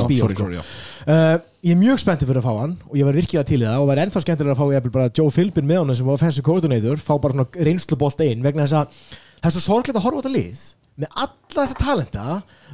Uh, 1.05 1.35
ég 1.61 1.75
er 1.75 1.77
mjög 1.77 1.99
spenntið 2.01 2.31
fyrir 2.31 2.41
að 2.41 2.47
fá 2.47 2.61
hann 2.63 2.71
og 2.87 2.95
ég 2.97 3.05
var 3.05 3.17
virkilega 3.19 3.45
til 3.45 3.59
í 3.59 3.65
það 3.67 3.83
og 3.83 3.89
var 3.91 3.99
ennþá 4.01 4.21
skemmtilega 4.23 4.55
að 4.55 4.61
fá 4.61 4.73
jafnvel 4.73 4.93
bara 4.95 5.11
Joe 5.13 5.33
Philbin 5.33 5.67
með 5.69 5.83
hann 5.83 5.97
sem 5.99 6.07
var 6.07 6.17
offensive 6.17 6.45
coordinator 6.47 6.97
fá 6.97 7.11
bara 7.21 7.35
svona 7.35 7.67
reynslubolt 7.67 8.23
einn 8.25 8.41
vegna 8.41 8.65
þess 8.65 8.79
að 8.79 8.97
það 9.37 9.49
er 9.51 9.53
svo 9.53 9.63
sorglega 9.67 10.01
að 10.01 10.07
horfa 10.07 10.23
þetta 10.23 10.33
lið 10.33 10.63
með 10.95 11.17
alla 11.21 11.55
þessa 11.55 11.77
talenta 11.77 12.25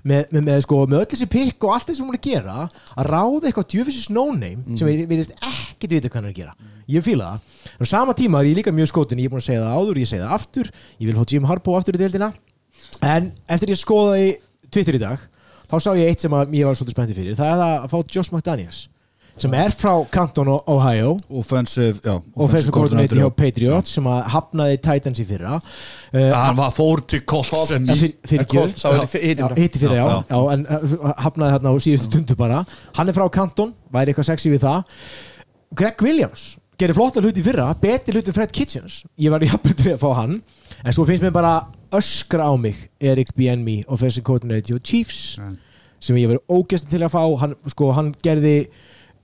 með, 0.05 0.27
með, 0.29 0.43
með, 0.45 0.59
sko, 0.65 0.79
með 0.85 1.01
öll 1.01 1.07
þessi 1.11 1.27
pikk 1.33 1.65
og 1.65 1.73
allt 1.75 1.89
þessi 1.89 1.99
sem 1.99 2.07
hún 2.07 2.15
er 2.15 2.21
að 2.21 2.27
gera 2.27 2.57
að 3.01 3.09
ráða 3.09 3.49
eitthvað 3.49 3.67
djöfisins 3.73 4.11
no-name 4.13 4.77
sem 4.77 4.89
við 4.89 5.03
veist 5.09 5.33
ekkert 5.35 5.95
vita 5.95 6.11
hvað 6.11 6.19
hann 6.19 6.29
er 6.29 6.35
að 6.35 6.39
gera. 6.39 6.69
Ég 6.91 7.05
fíla 7.05 7.31
það, 7.31 7.57
á 7.81 7.83
sama 7.89 8.15
tíma 8.17 8.41
er 8.41 8.51
ég 8.51 8.59
líka 8.61 8.73
mjög 8.75 8.91
skotin 8.93 9.21
ég 9.21 9.29
er 9.29 9.33
búin 9.33 9.41
að 9.41 9.47
segja 9.49 9.65
það 9.65 9.75
áður, 9.81 10.01
ég 10.03 10.11
segi 10.11 10.21
það 10.21 10.35
aftur 10.37 10.71
ég 10.71 11.09
vil 11.09 11.17
fá 11.17 11.33
Jim 11.33 11.49
Harbaugh 11.49 11.81
aftur 11.81 11.97
í 11.97 12.01
deildina. 12.01 12.31
En 13.01 13.31
eftir 13.49 13.73
ég 13.73 13.81
skoðaði 13.81 14.29
Twitter 14.69 14.97
í 14.97 15.01
dag 15.01 15.25
þá 15.72 15.76
sá 15.80 15.91
ég 15.98 16.10
eitt 16.11 16.23
sem 16.27 16.34
að 16.35 16.56
ég 16.60 16.68
var 16.68 16.76
svolítið 16.77 16.98
spenntið 16.98 17.22
fyrir. 17.22 17.38
Það 17.39 17.53
er 17.56 17.61
að 17.68 17.85
fá 17.93 18.02
Josh 18.15 18.34
McDaniels 18.35 18.88
sem 19.41 19.53
er 19.57 19.72
frá 19.73 19.93
Canton, 20.11 20.49
Ohio. 20.69 21.14
Offensive, 21.39 22.02
já 22.03 22.18
offensive 22.35 22.73
coordinator 22.76 23.18
hjá 23.18 23.30
Patriots 23.34 23.93
sem 23.95 24.06
að 24.11 24.19
hafnaði 24.34 24.76
Titans 24.84 25.22
í 25.23 25.26
fyrra. 25.26 25.56
Uh, 26.11 26.27
Hann 26.35 26.57
var 26.60 26.73
fór 26.76 27.02
til 27.10 27.23
Colts 27.26 27.72
í 27.72 28.11
fyrir 28.27 28.43
Já, 28.43 28.68
hitti- 29.56 29.80
fyrra. 29.81 29.95
já, 29.95 30.03
Já, 30.03 30.18
já. 30.30 30.41
en 30.53 30.68
uh, 30.68 31.14
hafnaði 31.23 31.56
þarna 31.56 31.73
á 31.73 31.76
síðustu 31.88 32.11
stundu 32.11 32.35
bara. 32.38 32.60
Hann 32.99 33.10
er 33.10 33.18
frá 33.18 33.26
Canton, 33.34 33.72
væri 33.95 34.11
eitthvað 34.14 34.30
sexy 34.34 34.52
við 34.52 34.65
það. 34.68 34.99
Greg 35.80 36.03
Williams 36.06 36.45
gerir 36.81 36.98
flotta 36.99 37.23
hluti 37.23 37.41
í 37.41 37.45
fyrra, 37.48 37.72
betur 37.81 38.19
hluti 38.19 38.35
Fred 38.35 38.52
Kitchens. 38.53 39.02
Ég 39.18 39.31
var 39.34 39.41
jafnvel 39.48 39.77
til 39.80 39.93
að 39.95 40.02
fá 40.03 40.11
hann. 40.19 40.41
En 40.84 40.93
svo 40.93 41.07
finnst 41.07 41.23
mér 41.23 41.34
bara 41.34 41.56
öskra 41.97 42.47
á 42.47 42.53
mig 42.59 42.76
Erik 42.99 43.34
Bienmi, 43.38 43.84
offensive 43.88 44.23
coordinator 44.23 44.77
hjá 44.77 44.84
Chiefs 44.84 45.38
Mm. 45.39 45.57
sem 45.99 46.15
ég 46.18 46.27
verið 46.31 46.47
ógæst 46.49 46.89
til 46.89 46.99
að 47.03 47.11
fá. 47.13 47.23
Hann, 47.39 47.55
sko, 47.69 47.91
hann 47.93 48.13
gerði 48.23 48.68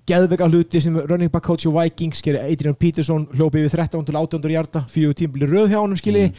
geðveika 0.08 0.46
hluti 0.48 0.80
sem 0.82 0.96
running 1.10 1.30
back 1.32 1.44
coach 1.44 1.66
hjá 1.66 1.72
Vikings 1.74 2.22
gerði 2.24 2.54
Adrian 2.54 2.76
Peterson 2.80 3.26
hljópi 3.34 3.60
við 3.66 3.74
13 3.76 4.06
til 4.08 4.16
18 4.16 4.46
hjarta, 4.54 4.84
fjögur 4.88 5.18
tímbili 5.20 5.50
röð 5.50 5.74
hjá 5.74 5.82
honum 5.82 5.98
skilji, 6.00 6.30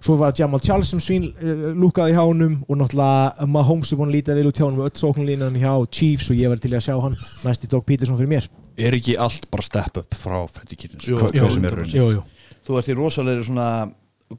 svo 0.00 0.14
var 0.20 0.32
Jamal 0.38 0.60
Charles 0.62 0.92
sem 0.92 1.00
svín 1.02 1.26
uh, 1.34 1.72
lúkaði 1.74 2.14
hjá 2.14 2.22
honum 2.22 2.60
og 2.68 2.78
náttúrulega 2.78 3.48
Mahomes 3.50 3.90
er 3.92 3.98
búin 3.98 4.12
að 4.12 4.18
líta 4.20 4.36
vel 4.38 4.46
út 4.46 4.60
hjá 4.60 4.66
honum 4.68 4.78
með 4.84 4.92
öll 4.92 5.02
sóknulínan 5.02 5.58
hjá 5.58 5.72
Chiefs 5.90 6.30
og 6.30 6.36
ég 6.38 6.48
var 6.54 6.62
til 6.62 6.70
að 6.76 6.86
sjá 6.86 6.94
hann. 7.02 7.16
Næsti 7.42 7.66
Dog 7.72 7.84
Peterson 7.88 8.16
fyrir 8.20 8.30
mér. 8.30 8.46
Er 8.78 8.94
ekki 8.94 9.16
allt 9.18 9.50
bara 9.50 9.62
step 9.64 9.96
up 10.04 10.14
frá 10.14 10.38
Freddy 10.46 10.76
Kittens 10.76 11.08
Jú, 11.08 11.16
jú, 11.16 11.46
er 11.66 11.82
jú, 11.88 12.08
jú. 12.20 12.22
þú 12.68 12.78
ert 12.78 12.92
í 12.92 12.94
rosalegri 12.94 13.46
svona 13.48 13.70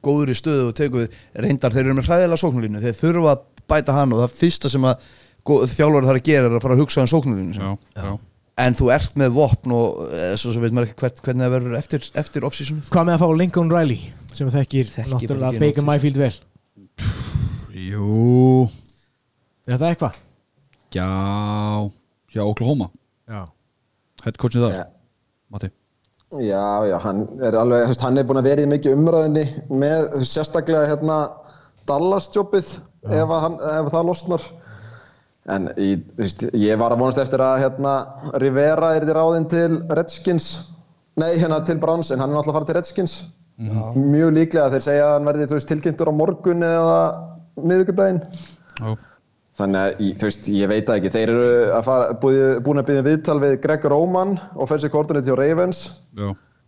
góður 0.04 0.32
í 0.34 0.38
stöðu 0.38 0.70
og 0.70 0.76
tegur 0.78 1.06
við. 1.06 1.18
Reyndar 1.46 1.76
þeir 1.76 1.86
eru 1.86 1.98
með 1.98 2.10
hræðilega 2.10 2.42
sóknulínu 2.44 2.82
þeir 2.84 2.98
þurfa 3.02 3.34
að 3.36 3.44
bæta 3.72 3.96
hann 3.98 4.16
og 4.16 4.24
það 4.24 4.38
fyrsta 4.42 4.72
sem 4.72 4.88
að 4.88 5.06
þjálfur 5.48 6.08
þarf 6.08 6.20
að 6.20 6.26
gera 6.28 6.50
er 6.50 6.58
að 6.58 6.66
fara 6.66 6.76
að 6.76 6.82
hugsa 6.84 7.04
um 7.06 7.12
sóknulínu 7.12 7.56
Já, 7.56 7.70
já. 7.96 8.12
En 8.58 8.74
þú 8.74 8.88
ert 8.90 9.20
með 9.22 9.36
vopn 9.36 9.74
og 9.78 10.00
eh, 10.18 10.32
svo 10.40 10.50
sem 10.50 10.64
veit 10.64 10.74
maður 10.74 10.90
ekki 10.90 11.04
hvern, 11.04 11.20
hvernig 11.28 11.46
það 11.46 11.52
verður 11.54 11.76
eftir, 11.78 12.08
eftir 12.18 12.48
off-seasonið. 12.48 12.88
Hvað 12.90 13.06
með 13.06 13.14
að 13.14 13.22
fá 13.22 13.28
Lincoln 13.38 13.70
Riley 13.70 14.00
sem 14.34 14.50
þekkir 14.56 14.90
náttúrulega 15.12 15.62
Baker. 15.62 15.86
Mayfield 15.86 16.18
vel? 16.24 16.32
Jú. 17.78 18.66
Er 19.70 19.78
það 19.78 19.92
eitthvað? 19.92 20.18
Já 20.98 21.08
Já, 22.34 22.44
Oklahoma. 22.46 22.90
Já. 23.30 23.46
Head 24.26 24.42
coachin 24.42 24.66
þar. 24.66 24.74
Já. 24.74 24.86
Matti 25.54 25.70
Já, 26.36 26.84
já, 26.84 26.98
hann 27.00 27.22
er 27.40 27.56
alveg, 27.56 27.86
þú 27.86 27.94
veist, 27.94 28.02
hann 28.04 28.20
er 28.20 28.26
búin 28.28 28.42
að 28.42 28.50
vera 28.50 28.64
í 28.66 28.68
mikið 28.68 28.98
umræðinni 28.98 29.44
með 29.80 30.18
sérstaklega 30.28 30.90
hérna 30.90 31.20
Dallas-jobbið 31.88 32.72
ef, 33.16 33.32
ef 33.32 33.92
það 33.94 34.10
losnar. 34.10 34.48
En 35.56 35.70
í, 35.80 35.94
þú 35.96 36.26
veist, 36.26 36.44
ég 36.52 36.82
var 36.82 36.92
að 36.92 37.06
vonast 37.06 37.22
eftir 37.24 37.44
að 37.46 37.62
hérna 37.64 37.94
Rivera 38.44 38.92
er 38.98 39.08
því 39.08 39.16
ráðinn 39.16 39.48
til 39.54 39.80
Redskins, 39.88 40.50
nei 41.16 41.32
hérna 41.40 41.62
til 41.64 41.80
Browns, 41.80 42.12
en 42.12 42.20
hann 42.20 42.34
er 42.34 42.42
náttúrulega 42.42 42.58
að 42.58 42.60
fara 42.60 42.72
til 42.74 42.80
Redskins. 42.82 43.18
Mjög 43.96 44.36
líklega 44.36 44.74
þeir 44.76 44.84
segja 44.84 45.08
að 45.08 45.16
hann 45.16 45.32
verði 45.32 45.52
veist, 45.56 45.72
tilkynntur 45.72 46.12
á 46.12 46.20
morgun 46.20 46.68
eða 46.68 46.98
miðvikudaginn. 47.64 48.26
Já 48.84 48.98
Þannig 49.58 49.80
að, 49.82 50.02
í- 50.06 50.14
þú 50.22 50.28
veist, 50.30 50.48
ég 50.54 50.70
veit 50.70 50.90
ekki, 50.94 51.10
þeir 51.16 51.30
eru 51.34 51.46
að 51.74 51.86
fara, 51.88 52.10
búin 52.22 52.78
að 52.82 52.90
byggja 52.92 53.06
viðtal 53.08 53.38
við 53.42 53.56
Greg 53.64 53.88
Roman, 53.90 54.36
offensive 54.56 54.92
coordinator 54.94 55.34
hjá 55.34 55.40
Ravens, 55.40 55.80
Já. 56.18 56.28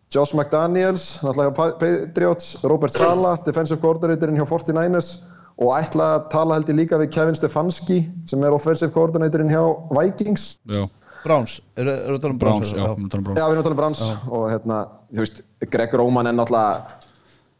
Josh 0.09 0.33
McDaniels, 0.33 1.03
náttúrulega 1.21 1.53
Patriots, 1.83 2.55
Robert 2.65 2.95
Sala, 2.97 3.35
defensive 3.45 3.77
coordinatorinn 3.83 4.39
hjá 4.41 4.47
49ers 4.49 5.11
og 5.59 5.73
ætla 5.75 6.07
að 6.15 6.23
tala 6.33 6.55
held 6.57 6.71
ég 6.71 6.79
líka 6.79 6.97
við 6.97 7.11
Kevin 7.13 7.35
Stefanski 7.37 7.99
sem 8.25 8.41
er 8.47 8.55
offensive 8.57 8.89
coordinatorinn 8.95 9.51
hjá 9.53 9.61
Vikings. 9.93 10.55
Já. 10.73 10.87
Browns, 11.19 11.57
eru 11.75 11.91
er 11.91 12.15
það 12.15 12.29
um 12.31 12.37
Browns, 12.39 12.69
já, 12.71 12.79
við 12.79 12.95
erum 12.95 13.05
að 13.05 13.11
tala 13.11 13.19
um 13.19 13.25
Browns 13.27 13.39
Já, 13.39 13.43
við 13.43 13.51
erum 13.51 13.59
að 13.59 13.65
tala 13.67 13.75
um 13.75 13.81
Browns. 13.83 14.03
Og 14.31 14.45
hérna, 14.53 14.77
þú 15.13 15.19
veist, 15.25 15.41
Greg 15.75 15.93
Roman 15.99 16.29
er 16.31 16.37
náttúrulega 16.37 16.98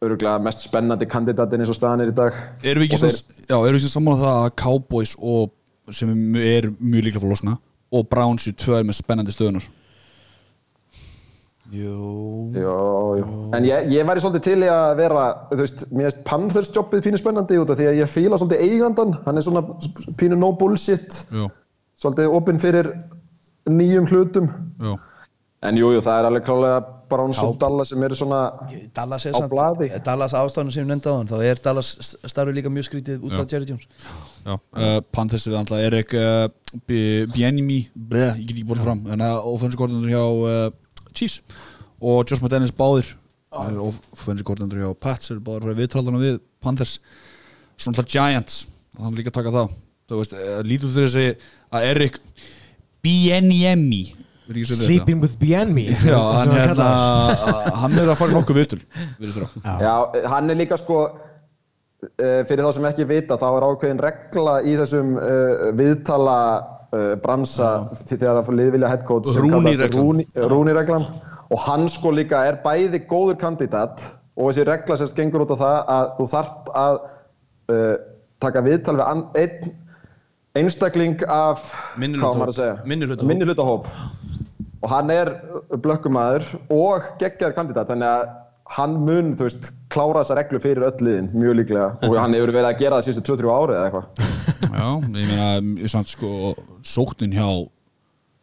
öruglega 0.02 0.40
mest 0.40 0.60
spennandi 0.64 1.06
kandidatin 1.12 1.60
eins 1.64 1.70
og 1.74 1.76
staðan 1.76 2.02
er 2.06 2.12
í 2.14 2.16
dag. 2.16 2.36
Erum 2.64 2.84
við 2.84 2.88
ekki 2.94 3.02
þeir- 3.02 3.48
já, 3.50 3.56
erum 3.58 3.76
við 3.76 3.82
ekki 3.84 3.94
sammála 3.96 4.16
um 4.16 4.22
það 4.24 4.38
að 4.46 4.56
Cowboys 4.64 5.16
og, 5.20 5.52
sem 5.92 6.10
er 6.38 6.70
mjög 6.80 7.04
líklega 7.04 7.20
fyrir 7.20 7.28
að 7.30 7.36
losna 7.36 7.58
og 7.92 8.08
Browns 8.10 8.48
í 8.48 8.54
tvö 8.54 8.80
er 8.80 8.84
með 8.88 9.00
spennandi 9.02 9.34
stöðunar 9.34 9.66
Jú 11.70 12.50
Jó, 12.58 12.76
jú. 13.20 13.26
En 13.54 13.66
ég, 13.68 13.90
ég 13.94 14.06
væri 14.08 14.22
svolítið 14.24 14.42
til 14.48 14.64
í 14.66 14.70
að 14.74 14.96
vera, 14.98 15.26
þú 15.52 15.58
veist, 15.60 15.84
mér 15.94 16.08
finnst 16.08 16.24
Panthers 16.26 16.72
jobbið 16.74 17.04
pínu 17.06 17.20
spennandi 17.22 17.60
út 17.62 17.70
af 17.70 17.78
því 17.78 17.90
að 17.92 18.00
ég 18.00 18.10
fíla 18.10 18.40
svolítið 18.42 18.64
eigandan, 18.66 19.12
hann 19.28 19.38
er 19.38 19.46
svona 19.46 19.62
pínu 20.18 20.38
no 20.40 20.50
bullshit, 20.58 21.20
Já, 21.30 21.46
svolítið 22.02 22.34
opinn 22.40 22.58
fyrir 22.62 22.90
nýjum 23.70 24.08
hlutum. 24.10 24.50
já 24.82 24.96
En 25.60 25.76
jú, 25.76 25.90
jú, 25.91 25.99
það 25.99 26.18
er 26.22 26.26
alveg 26.30 26.44
klálega 26.48 26.80
Browns 27.10 27.40
og 27.44 27.57
Dallas 27.60 27.90
sem 27.91 28.03
eru 28.06 28.15
svona, 28.15 28.41
Dallas 28.95 29.26
er 29.27 29.34
Á 29.36 29.40
samt, 29.41 29.52
blaði. 29.52 29.90
Dallas 30.06 30.36
ástæðan 30.38 30.69
sem 30.72 30.91
hann 30.91 31.27
þá 31.27 31.36
er 31.44 31.60
Dallas 31.64 31.90
starfið 32.22 32.60
líka 32.60 32.72
mjög 32.72 32.88
skrítið 32.88 33.26
út 33.27 33.36
af 33.36 33.49
Jerry 33.52 33.68
Jones. 33.68 33.88
Já, 34.45 34.53
uh, 34.56 34.99
Panthers 35.11 35.48
við 35.49 35.57
alltaf 35.60 35.84
Erik 35.84 36.15
uh, 36.15 36.45
Bienimi 36.88 37.81
bleð, 37.94 38.38
ég 38.40 38.45
get 38.45 38.56
ekki 38.56 38.68
búin 38.69 38.84
fram 38.86 39.02
en 39.11 39.26
að 39.26 39.40
offensive 39.52 39.81
coordinator 39.81 40.14
hjá 40.14 40.23
uh, 40.69 41.10
Chiefs. 41.11 41.41
Og 41.99 42.23
Josh 42.23 42.40
McDaniels 42.40 42.76
báðir. 42.76 43.11
Er 43.49 43.81
offensive 43.84 44.48
coordinator 44.48 44.80
hjá 44.80 44.95
Pats 44.95 45.34
er 45.34 45.44
báðir 45.44 45.68
frá 45.68 45.81
viðtraldana 45.81 46.23
við 46.23 46.40
Panthers. 46.64 46.99
Svona 47.76 47.98
alltaf 47.98 48.14
Giants 48.14 48.64
hann 48.99 49.11
er 49.11 49.19
líka 49.19 49.34
að 49.34 49.40
taka 49.41 49.56
það 49.56 49.76
þú 50.10 50.22
veist, 50.22 50.40
uh, 50.40 50.61
lítur 50.65 50.91
þessi 50.94 51.27
að 51.76 51.91
Erik 51.91 52.23
Bienimi 53.03 54.03
Sleeping 54.50 55.20
with 55.22 55.36
Bienmi 55.42 55.86
Já, 56.10 56.18
hann, 56.40 56.52
hérna, 56.56 56.88
hann 57.84 57.98
er 58.02 58.10
að 58.10 58.18
fara 58.22 58.34
nokkuð 58.34 58.58
vitul 58.64 58.80
já, 59.84 59.94
hann 60.34 60.50
er 60.50 60.58
líka 60.58 60.78
sko, 60.82 61.04
uh, 61.06 62.42
fyrir 62.50 62.64
þá 62.66 62.72
sem 62.80 62.88
ekki 62.90 63.06
vita, 63.10 63.38
þá 63.38 63.48
er 63.60 63.66
ákveðin 63.70 64.02
regla 64.06 64.56
í 64.66 64.74
þessum 64.80 65.12
uh, 65.22 65.66
viðtala 65.78 66.38
uh, 66.60 67.12
bransa 67.24 67.72
þegar 68.10 68.42
það 68.48 68.58
lið 68.62 68.72
vilja 68.78 68.94
head 68.96 69.04
coach 69.10 69.30
sem 69.30 69.46
kallast 69.46 69.68
Rooney-reglan. 69.68 70.00
Rooney- 70.02 70.48
Rooney-reglan 70.56 71.06
og 71.50 71.62
hann 71.68 71.86
sko 71.90 72.14
líka 72.14 72.42
er 72.50 72.58
bæði 72.66 73.04
góður 73.10 73.38
kandidat 73.42 74.02
og 74.40 74.50
þessi 74.52 74.66
regla 74.70 74.98
sem 75.02 75.14
gengur 75.18 75.46
út 75.46 75.54
á 75.54 75.58
það 75.62 75.78
að 75.98 76.10
þú 76.18 76.28
þarft 76.34 76.74
að 76.86 76.98
uh, 77.76 77.94
taka 78.42 78.66
viðtal 78.66 78.98
við 78.98 79.06
einn 79.44 79.72
einstakling 80.60 81.22
af 81.30 81.70
Minnihlutahóp. 83.30 83.86
Og 84.80 84.92
hann 84.94 85.12
er 85.14 85.34
blökkumæður 85.84 86.54
og 86.74 87.10
geggjar 87.22 87.56
kandidat 87.58 87.92
þannig 87.92 88.10
að 88.10 88.30
hann 88.70 89.00
mun, 89.02 89.32
þú 89.38 89.48
veist, 89.48 89.72
klára 89.90 90.22
þessa 90.22 90.38
reglu 90.38 90.60
fyrir 90.62 90.86
öll 90.86 91.06
liðin, 91.06 91.32
mjög 91.34 91.56
líklega. 91.58 91.88
Og 92.06 92.18
hann 92.22 92.36
hefur 92.38 92.52
verið 92.54 92.70
að 92.70 92.84
gera 92.84 93.00
það 93.00 93.08
síðustu 93.08 93.34
2-3 93.34 93.54
ári 93.56 93.78
eða 93.78 93.88
eitthvað. 93.88 94.36
Já, 94.80 94.90
ég 95.00 95.32
meina, 95.32 95.88
samt 95.90 96.12
sko 96.12 96.30
sóknin 96.86 97.34
hjá 97.34 97.48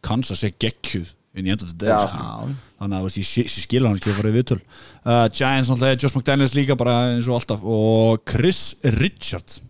Kansas 0.07 0.43
er 0.47 0.57
geggjuð 0.63 1.15
inn 1.37 1.47
í 1.47 1.53
enda 1.53 1.69
til 1.69 1.77
Já. 1.89 1.95
dag 2.01 2.11
sko. 2.11 2.57
þannig 2.81 2.99
að 2.99 3.19
ég, 3.21 3.51
skilja 3.53 3.87
hann 3.87 4.01
ekki 4.01 4.13
að 4.13 4.19
fara 4.19 4.33
í 4.33 4.37
viðtöl. 4.37 4.59
Uh, 5.07 5.25
Giants 5.31 5.71
náttúrulega, 5.71 6.01
Josh 6.03 6.19
McDaniels 6.19 6.57
líka 6.57 6.77
bara 6.79 6.97
eins 7.13 7.31
og 7.31 7.39
alltaf. 7.39 7.63
Og 7.63 8.23
Chris 8.27 8.63
Richard 8.99 9.61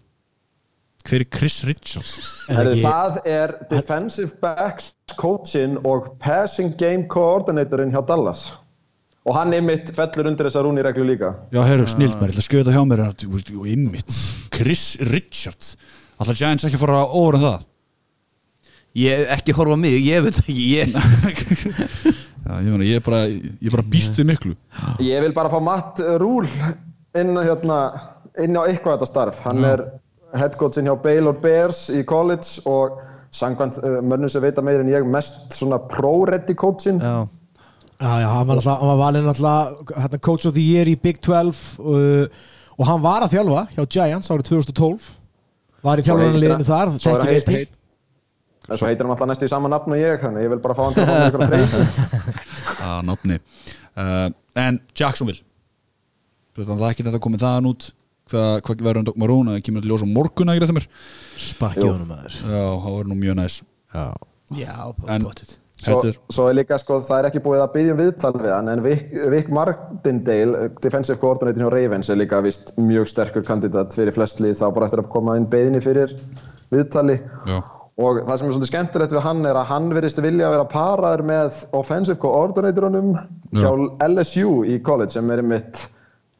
hver 1.06 1.22
er 1.22 1.28
Chris 1.30 1.56
Richard? 1.68 2.08
Er 2.50 2.70
ekki- 2.72 2.82
það 2.84 3.18
er 3.30 3.54
defensive 3.70 4.34
backs 4.42 4.92
coachin 5.16 5.78
og 5.86 6.16
passing 6.22 6.74
game 6.78 7.06
coordinatorinn 7.10 7.92
hjá 7.94 8.02
Dallas. 8.06 8.48
Og 9.26 9.34
hann 9.34 9.54
ymmit 9.54 9.88
fellur 9.94 10.28
undir 10.30 10.46
þessa 10.46 10.62
rúni 10.62 10.82
reglu 10.86 11.02
líka. 11.06 11.32
Já, 11.50 11.62
herru, 11.66 11.86
snilt 11.90 12.14
mér, 12.20 12.30
ég 12.30 12.36
ætla 12.36 12.42
að 12.42 12.48
skjóta 12.50 12.74
hjá 12.74 12.82
mér 12.86 13.02
og 13.10 13.66
ymmit, 13.66 14.18
Chris 14.54 14.96
Richard. 15.00 15.72
Alltaf 16.20 16.38
Giants 16.38 16.64
ekki 16.64 16.78
fara 16.78 17.00
óver 17.06 17.34
en 17.40 17.42
það? 17.46 17.64
Ég 18.96 19.26
ekki 19.34 19.52
horfa 19.52 19.76
mig, 19.76 19.98
ég 20.06 20.22
veit 20.24 20.38
ekki 20.40 20.54
ég, 20.78 20.94
Já, 22.46 22.60
ég 22.62 22.70
meina, 22.70 22.86
ég 22.86 23.00
er 23.00 23.02
bara, 23.04 23.24
ég 23.26 23.66
er 23.66 23.74
bara 23.74 23.82
býst 23.90 24.14
við 24.20 24.28
miklu. 24.30 24.52
Ég 25.02 25.20
vil 25.24 25.32
bara 25.34 25.50
fá 25.50 25.58
Matt 25.60 25.98
Rule 26.22 26.46
inn, 27.18 27.34
hérna, 27.42 27.78
inn 28.38 28.54
á 28.54 28.62
eitthvað 28.70 29.00
þetta 29.00 29.08
starf. 29.10 29.40
Hann 29.44 29.64
er 29.66 29.82
head 30.34 30.56
coachin 30.58 30.88
hjá 30.88 30.96
Baylor 31.02 31.36
Bears 31.40 31.86
í 31.94 32.02
college 32.08 32.62
og 32.66 32.98
samkvæmt 33.36 33.78
uh, 33.82 33.98
mönnum 34.02 34.30
sem 34.32 34.42
veita 34.42 34.62
meir 34.64 34.80
en 34.82 34.90
ég 34.90 35.06
mest 35.06 35.52
svona 35.54 35.78
pro-ready 35.78 36.54
coachin 36.58 37.00
Já, 37.02 37.26
Já, 37.96 38.10
já, 38.20 38.26
hann 38.28 38.46
var, 38.48 38.58
alltaf, 38.58 38.78
hann 38.80 38.90
var 38.90 38.98
valinn 39.00 39.28
alltaf 39.30 39.92
hérna, 39.96 40.18
coach 40.20 40.44
of 40.46 40.52
the 40.54 40.60
year 40.62 40.84
í 40.90 40.96
Big 41.00 41.20
12 41.24 41.78
uh, 41.80 42.26
og 42.76 42.84
hann 42.90 43.00
var 43.04 43.24
að 43.24 43.32
þjálfa 43.38 43.62
hjá 43.76 43.86
Giants 43.96 44.28
árið 44.34 44.50
2012 44.50 45.06
var 45.86 46.02
í 46.02 46.04
hann- 46.04 46.66
þar 46.66 46.92
svo 46.98 47.14
er 47.14 47.24
hann 47.24 47.32
heit- 47.32 47.46
til. 47.48 47.66
en 48.68 48.76
svo 48.80 48.86
heitir 48.90 49.06
hann 49.06 49.14
alltaf 49.14 49.28
næstu 49.30 49.46
í 49.48 49.52
sama 49.52 49.70
nafn 49.72 49.94
og 49.96 50.00
ég 50.02 50.20
þannig 50.20 50.44
ég 50.44 50.52
vil 50.52 50.60
bara 50.64 50.74
fá 50.76 50.82
hann 50.84 50.96
til 50.96 51.02
að 51.02 51.08
fá 51.08 51.16
mér 51.16 51.28
ykkur 51.30 51.44
að 51.44 51.52
treyta 51.54 51.78
að 52.86 53.02
nafni. 53.08 53.38
Uh, 53.96 54.28
en 54.60 54.80
Jacksonville. 54.98 55.40
Það 56.56 56.72
er 56.76 56.90
ekki 56.90 57.04
þetta 57.06 57.20
komið 57.24 57.42
þaðan 57.46 57.70
út 57.70 57.86
hvað, 58.30 58.56
hvað 58.66 58.86
verður 58.88 59.02
um 59.02 59.06
Doc 59.10 59.20
Marone 59.22 59.54
það 59.56 59.62
kemur 59.68 59.84
að 59.86 59.92
ljósa 59.92 60.08
á 60.08 60.14
morgun 60.16 60.50
að 60.52 60.58
gera 60.58 60.70
það 60.70 60.78
mér 60.80 60.88
sparkið 61.46 61.84
Jú. 61.86 61.92
honum 61.92 62.10
maður. 62.14 62.40
Já, 62.42 62.64
það 62.82 62.96
verður 62.96 63.12
nú 63.12 63.18
mjög 63.20 63.38
næs. 63.42 63.60
Já. 63.94 64.06
já, 64.56 64.74
En- 65.08 65.28
bóttið 65.30 65.54
Svo, 65.76 65.98
Þetta 66.00 66.32
svo 66.32 66.44
er 66.48 66.54
líka 66.56 66.78
sko, 66.80 66.96
það 67.04 67.18
er 67.20 67.26
ekki 67.28 67.40
búið 67.44 67.60
að 67.60 67.72
byggja 67.74 67.92
um 67.92 67.98
viðtal 68.00 68.30
við 68.40 68.52
hann 68.54 68.68
en 68.72 68.80
Vic, 68.82 69.02
Vic 69.28 69.48
Martindale, 69.52 70.68
defensive 70.80 71.18
coordinator 71.20 71.66
hjá 71.66 71.72
Ravens 71.74 72.08
er 72.08 72.16
líka 72.16 72.38
vist 72.42 72.70
mjög 72.80 73.10
sterkur 73.10 73.44
kandidat 73.44 73.92
fyrir 73.92 74.14
flest 74.16 74.40
lið 74.40 74.54
þá 74.56 74.70
bara 74.72 74.86
eftir 74.88 75.02
að 75.02 75.10
koma 75.12 75.34
inn 75.36 75.44
beðinni 75.52 75.82
fyrir 75.84 76.14
viðtali. 76.72 77.18
Já, 77.44 77.58
og 78.00 78.22
það 78.24 78.38
sem 78.40 78.48
er 78.48 78.54
svolítið 78.56 78.70
skemmtilegt 78.72 79.12
við 79.18 79.22
hann 79.28 79.44
er 79.52 79.60
að 79.60 79.68
hann 79.74 79.90
verðist 79.92 80.22
vilja 80.24 80.48
vera 80.54 80.64
paraður 80.72 81.24
með 81.28 81.60
offensive 81.76 82.16
coordinatorunum 82.24 83.12
hjá 83.52 83.70
LSU 84.08 84.62
í 84.64 84.80
college 84.82 85.12
sem 85.18 85.28
er 85.36 85.44
mitt 85.44 85.84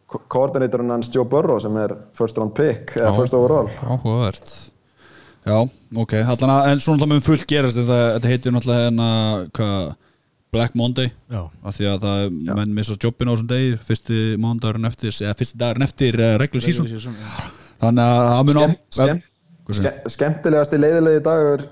coordinatorun 0.06 0.94
hans 0.94 1.10
Joe 1.14 1.26
Burrow 1.28 1.58
sem 1.62 1.76
er 1.82 1.94
first 2.16 2.38
round 2.38 2.54
pick 2.56 2.94
eða 2.96 3.10
Já. 3.10 3.16
first 3.18 3.34
overall. 3.34 3.68
áhugavert. 3.82 4.54
Já, 5.46 5.60
ok, 5.94 6.12
allan 6.26 6.52
að 6.56 6.72
en 6.72 6.80
svona 6.82 7.06
mun 7.06 7.22
fullt 7.22 7.46
gerast 7.46 7.78
þetta, 7.78 7.98
þetta 8.16 8.30
heitir 8.32 8.54
náttúrulega 8.54 8.88
hérna 8.88 9.08
hvað, 9.54 9.94
Black 10.54 10.74
Monday? 10.78 11.10
Já. 11.30 11.42
af 11.62 11.76
því 11.76 11.86
að 11.90 12.04
það 12.06 12.24
er 12.24 12.56
menn 12.58 12.74
missa 12.74 12.96
jobbin 13.02 13.30
á 13.30 13.32
þessum 13.34 13.50
degi 13.52 13.72
fyrsti 13.88 14.18
mánudagurinn 14.42 14.88
eftir 14.88 15.14
eða 15.14 15.36
fyrsti 15.38 15.58
dagurinn 15.60 15.86
eftir 15.86 16.18
uh, 16.22 16.34
reglu 16.42 16.62
sísón 16.64 16.88
þannig 17.82 18.02
að 18.02 18.20
það 18.30 18.44
mun 18.48 18.60
á 18.62 18.66
Skemm, 18.96 19.20
skemm, 19.78 20.06
skemmtilegasti 20.14 20.80
leiðilegi 20.80 21.22
dagur 21.26 21.66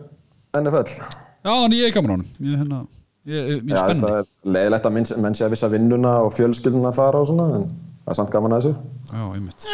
NFL 0.59 0.91
já, 0.95 1.53
en 1.55 1.77
ég 1.79 1.89
er 1.89 1.95
gaman 1.97 2.11
á 2.11 2.15
hann 2.15 2.27
ég, 2.39 2.59
hérna, 2.61 2.81
ég, 3.27 3.49
ég, 3.55 3.63
er 3.63 3.75
Já, 3.75 3.81
spennandi. 3.83 4.07
það 4.07 4.19
er 4.21 4.55
leiðilegt 4.59 4.89
að 4.91 4.97
menn, 4.99 5.11
menn 5.27 5.39
sé 5.39 5.47
að 5.47 5.55
vissa 5.57 5.71
vinnuna 5.73 6.15
og 6.27 6.35
fjölskylduna 6.37 6.95
fara 6.95 7.23
og 7.23 7.31
svona 7.31 7.49
en 7.59 7.67
það 8.05 8.13
er 8.13 8.19
samt 8.21 8.31
gaman 8.35 8.53
að 8.53 8.61
þessu. 8.61 8.75
Já, 9.13 9.25
einmitt. 9.35 9.69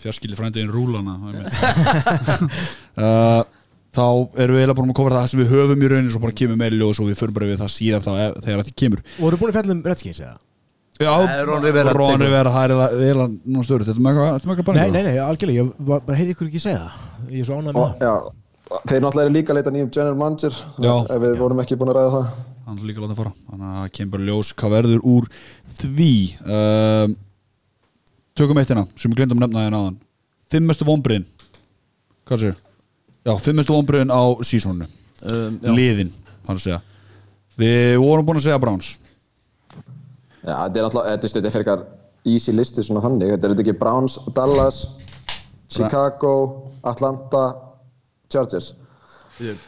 Fjarskildi 0.00 0.36
frændiðin 0.38 0.72
rúlana 0.72 1.14
uh, 3.00 3.42
Þá 3.96 4.02
erum 4.36 4.56
við 4.58 4.60
eiginlega 4.60 4.76
búin 4.76 4.90
að 4.92 4.98
kofra 4.98 5.20
það 5.22 5.28
sem 5.32 5.40
við 5.40 5.52
höfum 5.54 5.84
í 5.86 5.88
raunin 5.88 6.10
svo 6.12 6.20
bara 6.20 6.34
kemur 6.36 6.58
meiri 6.60 6.76
ljós 6.76 6.98
og 7.00 7.06
við 7.08 7.16
förum 7.16 7.36
bara 7.38 7.46
við 7.48 7.62
það 7.62 7.70
síðan 7.72 8.02
þá 8.04 8.10
ef- 8.26 8.34
þegar 8.44 8.60
það 8.66 8.74
kemur. 8.82 9.00
Voru 9.22 9.38
búin 9.40 9.52
að 9.52 9.56
fjalla 9.56 9.72
um 9.76 9.80
Redskins 9.88 10.20
eða? 10.20 10.36
Já, 11.00 11.12
Nei, 11.28 11.38
Ron 11.48 11.64
Rivera 11.64 12.52
það 12.52 12.64
er 12.66 12.74
eiginlega- 12.76 13.38
nú 13.56 13.64
störu 13.64 13.84
Þetta 13.88 13.96
er 13.96 14.04
með 14.04 14.10
eitthvað- 14.12 14.34
þetta 14.36 14.44
er 14.44 14.50
með 14.50 14.56
eitthvað 14.60 14.76
Nei, 14.76 14.90
nei, 14.90 15.02
nei, 15.08 15.16
algjörlega, 15.24 15.62
ég 15.64 15.72
var- 15.90 16.04
bara 16.06 16.18
heyrði 16.20 16.34
ykkur 16.36 16.48
ekki 16.50 16.60
segja 16.66 16.82
það. 16.84 16.92
Ég 17.32 17.40
er 17.40 17.48
svo 17.48 17.56
ánægð 17.56 17.72
með 17.72 17.80
og, 17.80 17.88
það. 17.88 18.04
Já, 18.04 18.14
þeir 18.92 19.00
náttúrulega 19.06 19.26
eru 19.30 19.36
líka 19.38 19.52
að 19.52 19.58
leita 19.60 19.72
nýjum 19.76 19.90
general 19.96 20.18
manager 20.20 20.52
Já. 20.84 20.94
ef 21.16 21.20
við 21.24 21.36
vorum 21.40 21.60
ekki 21.64 21.76
búin 21.80 21.92
að 21.92 21.98
ræða 22.00 22.12
það. 22.16 22.26
Hann 22.66 22.78
er 22.78 22.84
líka 22.90 23.00
að 23.00 23.04
láta 23.08 23.16
fara. 23.22 23.32
Þannig 23.48 23.66
að 23.72 23.80
það 23.80 23.92
kemur 23.96 24.12
bara 24.16 24.28
ljós 24.28 24.52
hvað 24.60 24.76
verður 24.76 25.00
úr 25.16 25.24
því. 25.80 26.12
Um, 26.44 27.16
Tökum 28.36 28.58
eittina 28.60 28.84
sem 28.96 29.10
við 29.12 29.22
glemdum 29.22 29.40
að 29.40 29.46
nefna 29.46 29.64
hérna 29.66 29.80
áðan 29.82 29.96
Fimm 30.52 30.68
mestu 30.70 30.86
vonbriðin 30.88 31.24
Hvað 32.28 32.42
séu? 32.42 32.54
Já, 33.26 33.32
fimm 33.42 33.56
mestu 33.60 33.74
vonbriðin 33.74 34.12
á 34.14 34.22
sísónu 34.46 34.86
um. 34.86 35.58
Liðin, 35.76 36.12
hann 36.46 36.56
að 36.58 36.64
segja 36.66 36.80
Við 37.58 37.96
vorum 38.02 38.26
búin 38.28 38.40
að 38.40 38.46
segja 38.48 38.60
Browns 38.62 38.92
Já, 40.46 40.54
þetta 40.54 40.78
er 40.78 40.84
náttúrulega, 40.86 41.12
þetta 41.16 41.26
er- 41.26 41.32
þetta 41.34 41.46
er 41.48 41.54
fyrir 41.56 41.66
eitthvað 41.66 41.86
easy 42.26 42.52
listi 42.54 42.82
svona 42.86 43.02
þannig, 43.02 43.32
þetta 43.34 43.48
er 43.48 43.60
ekki 43.62 43.74
Browns, 43.80 44.18
Dallas, 44.34 44.80
Chicago, 45.70 46.32
Atlanta, 46.86 47.44
Chargers 48.30 48.72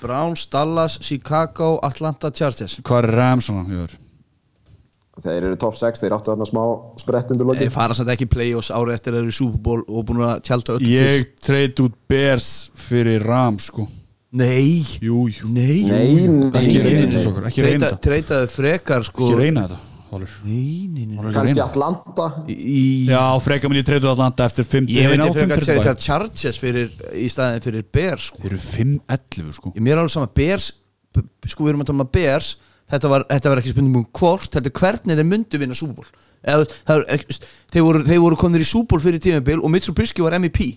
Browns, 0.02 0.46
Dallas, 0.52 0.98
Chicago, 1.02 1.78
Atlanta, 1.82 2.30
Chargers 2.30 2.78
Hvað 2.82 3.02
er 3.04 3.10
Rams 3.18 3.48
svona? 3.50 3.64
Jöður? 3.68 3.96
Þeir 5.24 5.46
eru 5.48 5.58
top 5.60 5.76
6, 5.78 6.02
þeir 6.02 6.14
áttu 6.16 6.32
þarna 6.32 6.46
smá 6.48 6.62
sprett 7.02 7.32
undir 7.34 7.48
loki 7.48 7.64
Þeir 7.64 7.74
fara 7.74 7.96
samt 7.98 8.12
ekki 8.14 8.28
play-offs 8.30 8.70
ári 8.74 8.94
eftir 8.94 9.12
að 9.14 9.18
þeir 9.18 9.26
eru 9.26 9.34
í 9.34 9.38
Super 9.38 9.62
Bowl 9.64 9.82
og 9.86 10.06
búin 10.08 10.24
að 10.26 10.42
tjálta 10.48 10.76
öll 10.76 10.86
Ég 10.88 11.32
treyt 11.42 11.82
út 11.84 11.96
Bears 12.10 12.48
fyrir 12.78 13.24
Rams 13.26 13.68
sko. 13.72 13.88
Nei, 14.38 14.84
Jú, 15.00 15.24
jú. 15.32 15.48
Nei. 15.48 15.84
Nei, 15.88 16.26
nei, 16.28 16.48
Ekki 16.60 16.82
reyna 16.84 17.04
þetta 17.14 17.28
okkur, 17.30 17.46
ekki 17.48 17.62
reyna 17.64 17.86
þetta. 17.86 18.00
Treytaðu 18.04 18.50
frekar 18.52 19.06
sko. 19.08 19.30
Ekki 19.30 19.38
reyna 19.40 19.68
þetta 19.68 19.84
Hálfur. 20.08 20.48
Nei, 20.48 20.88
nei, 20.88 21.04
nei 21.04 21.18
Ekki 21.20 21.34
kannski. 21.36 21.60
Atlanta. 21.60 22.26
Í, 22.48 22.82
Já, 23.10 23.22
frekar 23.44 23.68
minn 23.72 23.80
ég 23.82 23.88
treyt 23.88 24.04
út 24.06 24.12
Atlanta 24.14 24.46
eftir 24.48 24.64
5 24.68 24.88
Ég 24.94 25.10
veit 25.10 25.20
ekki 25.20 25.36
frekar 25.42 25.64
treyta 25.66 25.94
Chargers 26.00 26.60
fyrir, 26.62 26.92
í 27.12 27.28
staðin 27.32 27.64
fyrir 27.64 27.84
Bears 27.92 28.30
sko. 28.30 28.40
Þeir 28.44 28.54
eru 28.54 28.60
5-11 28.64 29.50
sko. 29.58 29.72
Ég 29.76 29.84
mér 29.84 29.96
er 29.98 30.02
alveg 30.04 30.14
sama 30.16 30.30
Bears 30.32 30.70
Sko 31.48 31.64
við 31.64 31.72
erum 31.72 31.82
að 31.82 31.88
tala 31.90 31.98
um 31.98 32.04
að 32.04 32.12
Bears 32.14 32.48
Þetta 32.88 33.08
var, 33.12 33.24
þetta 33.28 33.50
var 33.52 33.60
ekki 33.60 33.72
spurningum 33.74 34.04
um 34.04 34.10
hvort 34.16 34.48
Þetta 34.54 34.70
er 34.70 34.76
hvernig 34.80 35.18
þeir 35.18 35.26
myndu 35.28 35.58
vinna 35.60 35.76
ekki- 37.16 37.38
þeir, 37.74 37.82
voru, 37.84 38.04
þeir 38.08 38.20
voru 38.24 38.38
komnir 38.40 38.64
í 38.64 38.68
Bowl 38.88 39.02
fyrir 39.04 39.20
tímabil 39.20 39.58
og 39.60 39.72
Mitchell 39.74 39.94
Trubisky 39.96 40.24
var 40.24 40.36
MVP 40.38 40.68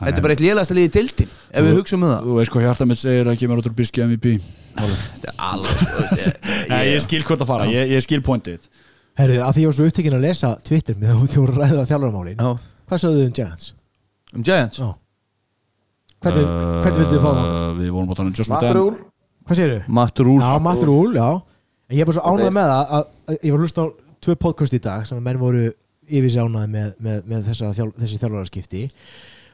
Þetta 0.00 0.16
er 0.16 0.24
bara 0.24 0.32
eitt 0.36 0.40
lélegasta 0.44 0.74
liði 0.76 0.88
í 0.90 0.92
deildin 0.96 1.32
Ef 1.50 1.64
við 1.66 1.74
hugsaum 1.76 2.04
um 2.04 2.08
það. 2.10 2.22
Þú 2.28 2.36
veist 2.38 2.52
hvað 2.54 2.64
hjarta 2.66 2.86
mitt 2.88 3.00
segir 3.00 3.28
að 3.28 3.38
kemur 3.42 3.60
MVP 4.06 4.30
Hálfur. 4.80 5.02
Þetta 5.14 5.28
er 5.28 5.42
alveg 5.50 5.82
ég, 5.82 6.38
Nei, 6.70 6.82
ég 6.88 7.02
skil 7.04 7.20
hvort 7.26 7.44
að 7.44 7.50
fara, 7.50 7.66
ég, 7.68 7.90
ég 7.96 8.04
skil 8.06 8.20
pointið 8.24 8.68
Herðu, 9.20 9.40
að 9.44 9.56
því 9.56 9.64
ég 9.64 9.68
var 9.72 9.76
svo 9.76 9.88
upptekinn 9.90 10.16
að 10.16 10.24
lesa 10.24 10.52
Twitter 10.64 10.96
með 11.00 11.16
þú 11.20 11.28
þjóru 11.34 11.56
ræða 11.58 11.84
þjálfarmálin 11.90 12.40
Já. 12.40 12.50
Hvað 12.88 13.02
sögðu 13.04 13.20
þið 13.20 13.26
um 13.28 13.34
Giants? 13.40 13.72
Um 14.32 14.46
Giants? 14.46 14.80
Hvernig, 16.20 16.48
hvernig 16.84 17.00
vildu 17.02 17.16
þið 17.16 17.24
fá 17.24 17.30
það? 17.30 17.44
Uh, 17.50 17.70
Við 17.80 17.92
vorum 17.96 18.12
að 18.14 18.20
um 19.40 19.48
Hvað 19.48 19.60
segir 19.60 19.74
þið? 19.74 19.88
Matt 19.98 20.22
Rule. 20.22 20.44
Já, 20.44 20.62
Matt 20.66 20.86
Rule, 20.86 21.14
já. 21.16 21.30
Ég 21.90 22.04
er 22.04 22.06
bara 22.06 22.20
svo 22.20 22.30
ánægð 22.30 22.54
með 22.54 22.70
það 22.70 22.94
að, 22.96 23.10
að 23.26 23.36
ég 23.40 23.50
var 23.50 23.58
að 23.58 23.64
hlusta 23.66 23.82
á 23.82 23.86
tvö 24.20 24.36
podcast 24.44 24.76
í 24.76 24.80
dag 24.84 25.06
sem 25.08 25.18
að 25.18 25.26
menn 25.26 25.40
voru 25.40 25.66
yfir 26.10 26.30
sig 26.30 26.44
ánægð 26.44 26.72
með, 26.74 26.92
með, 27.02 27.20
með 27.32 27.48
þessa, 27.50 27.72
þjál, 27.74 27.90
þessi 27.98 28.20
þjálfararskipti 28.20 28.82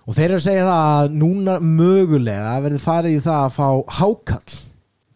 og 0.06 0.16
þeir 0.16 0.26
eru 0.26 0.38
að 0.38 0.44
segja 0.44 0.66
það 0.66 0.90
að 0.90 1.16
núna 1.22 1.56
mögulega 1.62 2.52
verður 2.66 2.84
farið 2.84 3.16
í 3.16 3.24
það 3.24 3.40
að 3.46 3.56
fá 3.56 3.68
hákall 3.98 4.58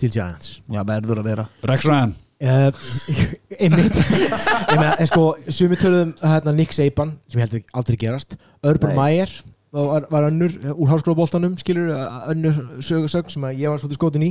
til 0.00 0.10
Giants. 0.10 0.58
Já, 0.72 0.80
verður 0.88 1.20
að 1.20 1.30
vera. 1.30 1.46
Rex 1.68 1.86
Ryan. 1.86 2.16
Uh, 2.40 2.70
einmitt. 3.62 3.98
Ég 4.00 4.78
meina, 4.78 4.94
eh, 4.94 5.06
sko, 5.10 5.24
sumi 5.52 5.76
töluðum 5.76 6.14
hérna, 6.24 6.54
Nick 6.56 6.72
Saban, 6.72 7.12
sem 7.28 7.42
ég 7.42 7.46
heldur 7.46 7.76
aldrei 7.76 7.98
gerast. 8.00 8.38
Urban 8.64 8.94
Nei. 8.94 9.00
Meyer 9.02 9.34
var, 9.72 10.06
var 10.10 10.28
önnur 10.28 10.54
eh, 10.64 10.74
úr 10.74 10.90
háskólaboltanum, 10.90 11.56
skilur 11.60 11.90
önnur 12.30 12.60
sögursögn 12.82 13.32
sem 13.32 13.48
ég 13.54 13.68
var 13.70 13.80
svolítið 13.80 14.00
skotin 14.00 14.28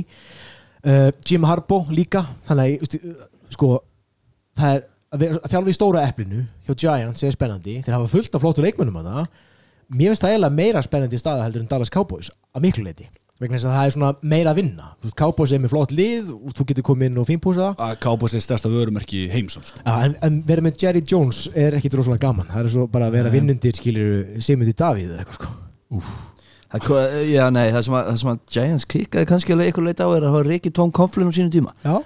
Uh, 0.80 1.10
Jim 1.28 1.44
Harbaugh 1.44 1.90
líka 1.92 2.22
þannig 2.46 2.80
að, 2.80 2.94
eh, 2.96 3.24
sko 3.52 3.74
það 4.56 4.76
er 4.78 4.84
að, 5.12 5.18
vera, 5.20 5.40
að 5.42 5.52
þjálfa 5.52 5.72
í 5.72 5.76
stóra 5.76 6.04
eplinu 6.08 6.44
hjá 6.64 6.72
Giants 6.72 7.24
er 7.26 7.34
spennandi, 7.34 7.74
þeir 7.84 7.96
hafa 7.98 8.08
fullt 8.08 8.36
af 8.36 8.44
flóttu 8.44 8.64
leikmönnum 8.64 9.00
að 9.02 9.10
það 9.10 9.26
mér 9.90 10.12
finnst 10.12 10.24
það 10.24 10.32
eiginlega 10.32 10.56
meira 10.56 10.82
spennandi 10.86 11.20
staða 11.20 11.44
heldur 11.44 11.64
en 11.64 11.68
Dallas 11.68 11.92
Cowboys 11.92 12.30
að 12.54 12.64
miklu 12.64 12.86
leiti 12.86 13.10
vegna 13.40 13.56
þess 13.56 13.68
að 13.68 13.76
það 13.76 13.86
er 13.88 13.94
svona 13.94 14.10
meira 14.32 14.52
að 14.52 14.58
vinna. 14.60 14.88
Þú 15.00 15.08
veist, 15.08 15.16
Cowboys 15.16 15.52
er 15.56 15.62
með 15.62 15.72
flott 15.72 15.94
lið 15.96 16.32
og 16.34 16.56
þú 16.58 16.66
getur 16.70 16.86
komið 16.90 17.08
inn 17.08 17.20
og 17.22 17.28
fínpúsa 17.28 17.70
það. 17.70 17.84
Að 17.86 17.94
Cowboys 18.04 18.34
er 18.36 18.44
stærsta 18.44 18.72
vörumerki 18.72 19.22
heimsam 19.32 19.64
sko. 19.64 19.80
Já, 19.80 19.94
en, 20.04 20.16
en 20.26 20.36
vera 20.48 20.64
með 20.66 20.84
Jerry 20.84 21.02
Jones 21.08 21.46
er 21.56 21.78
ekkit 21.78 21.96
rosalega 21.96 22.26
gaman. 22.26 22.50
Það 22.52 22.68
er 22.68 22.74
svo 22.76 22.86
bara 22.92 23.08
að 23.08 23.16
vera 23.16 23.32
vinnundir 23.32 23.80
skilur 23.80 24.42
Simundi 24.44 24.76
Davíð 24.76 25.14
eða 25.14 25.24
eitthvað 25.24 25.40
sko. 25.40 26.10
Það, 26.70 27.18
já, 27.32 27.42
nei, 27.50 27.64
það 27.74 27.84
sem, 27.88 27.98
að, 27.98 28.08
það 28.10 28.18
sem 28.20 28.30
að 28.30 28.40
Giants 28.54 28.88
klikkaði 28.92 29.28
kannski 29.32 29.54
alveg 29.56 29.70
eitthvað 29.70 29.88
leita 29.88 30.06
á 30.06 30.10
er 30.14 30.26
að 30.26 30.34
hafa 30.36 30.46
reikið 30.46 30.74
Tom 30.76 30.92
Coughlin 30.94 31.32
á 31.32 31.34
sínum 31.34 31.50
tíma. 31.50 31.72
Já, 31.82 31.96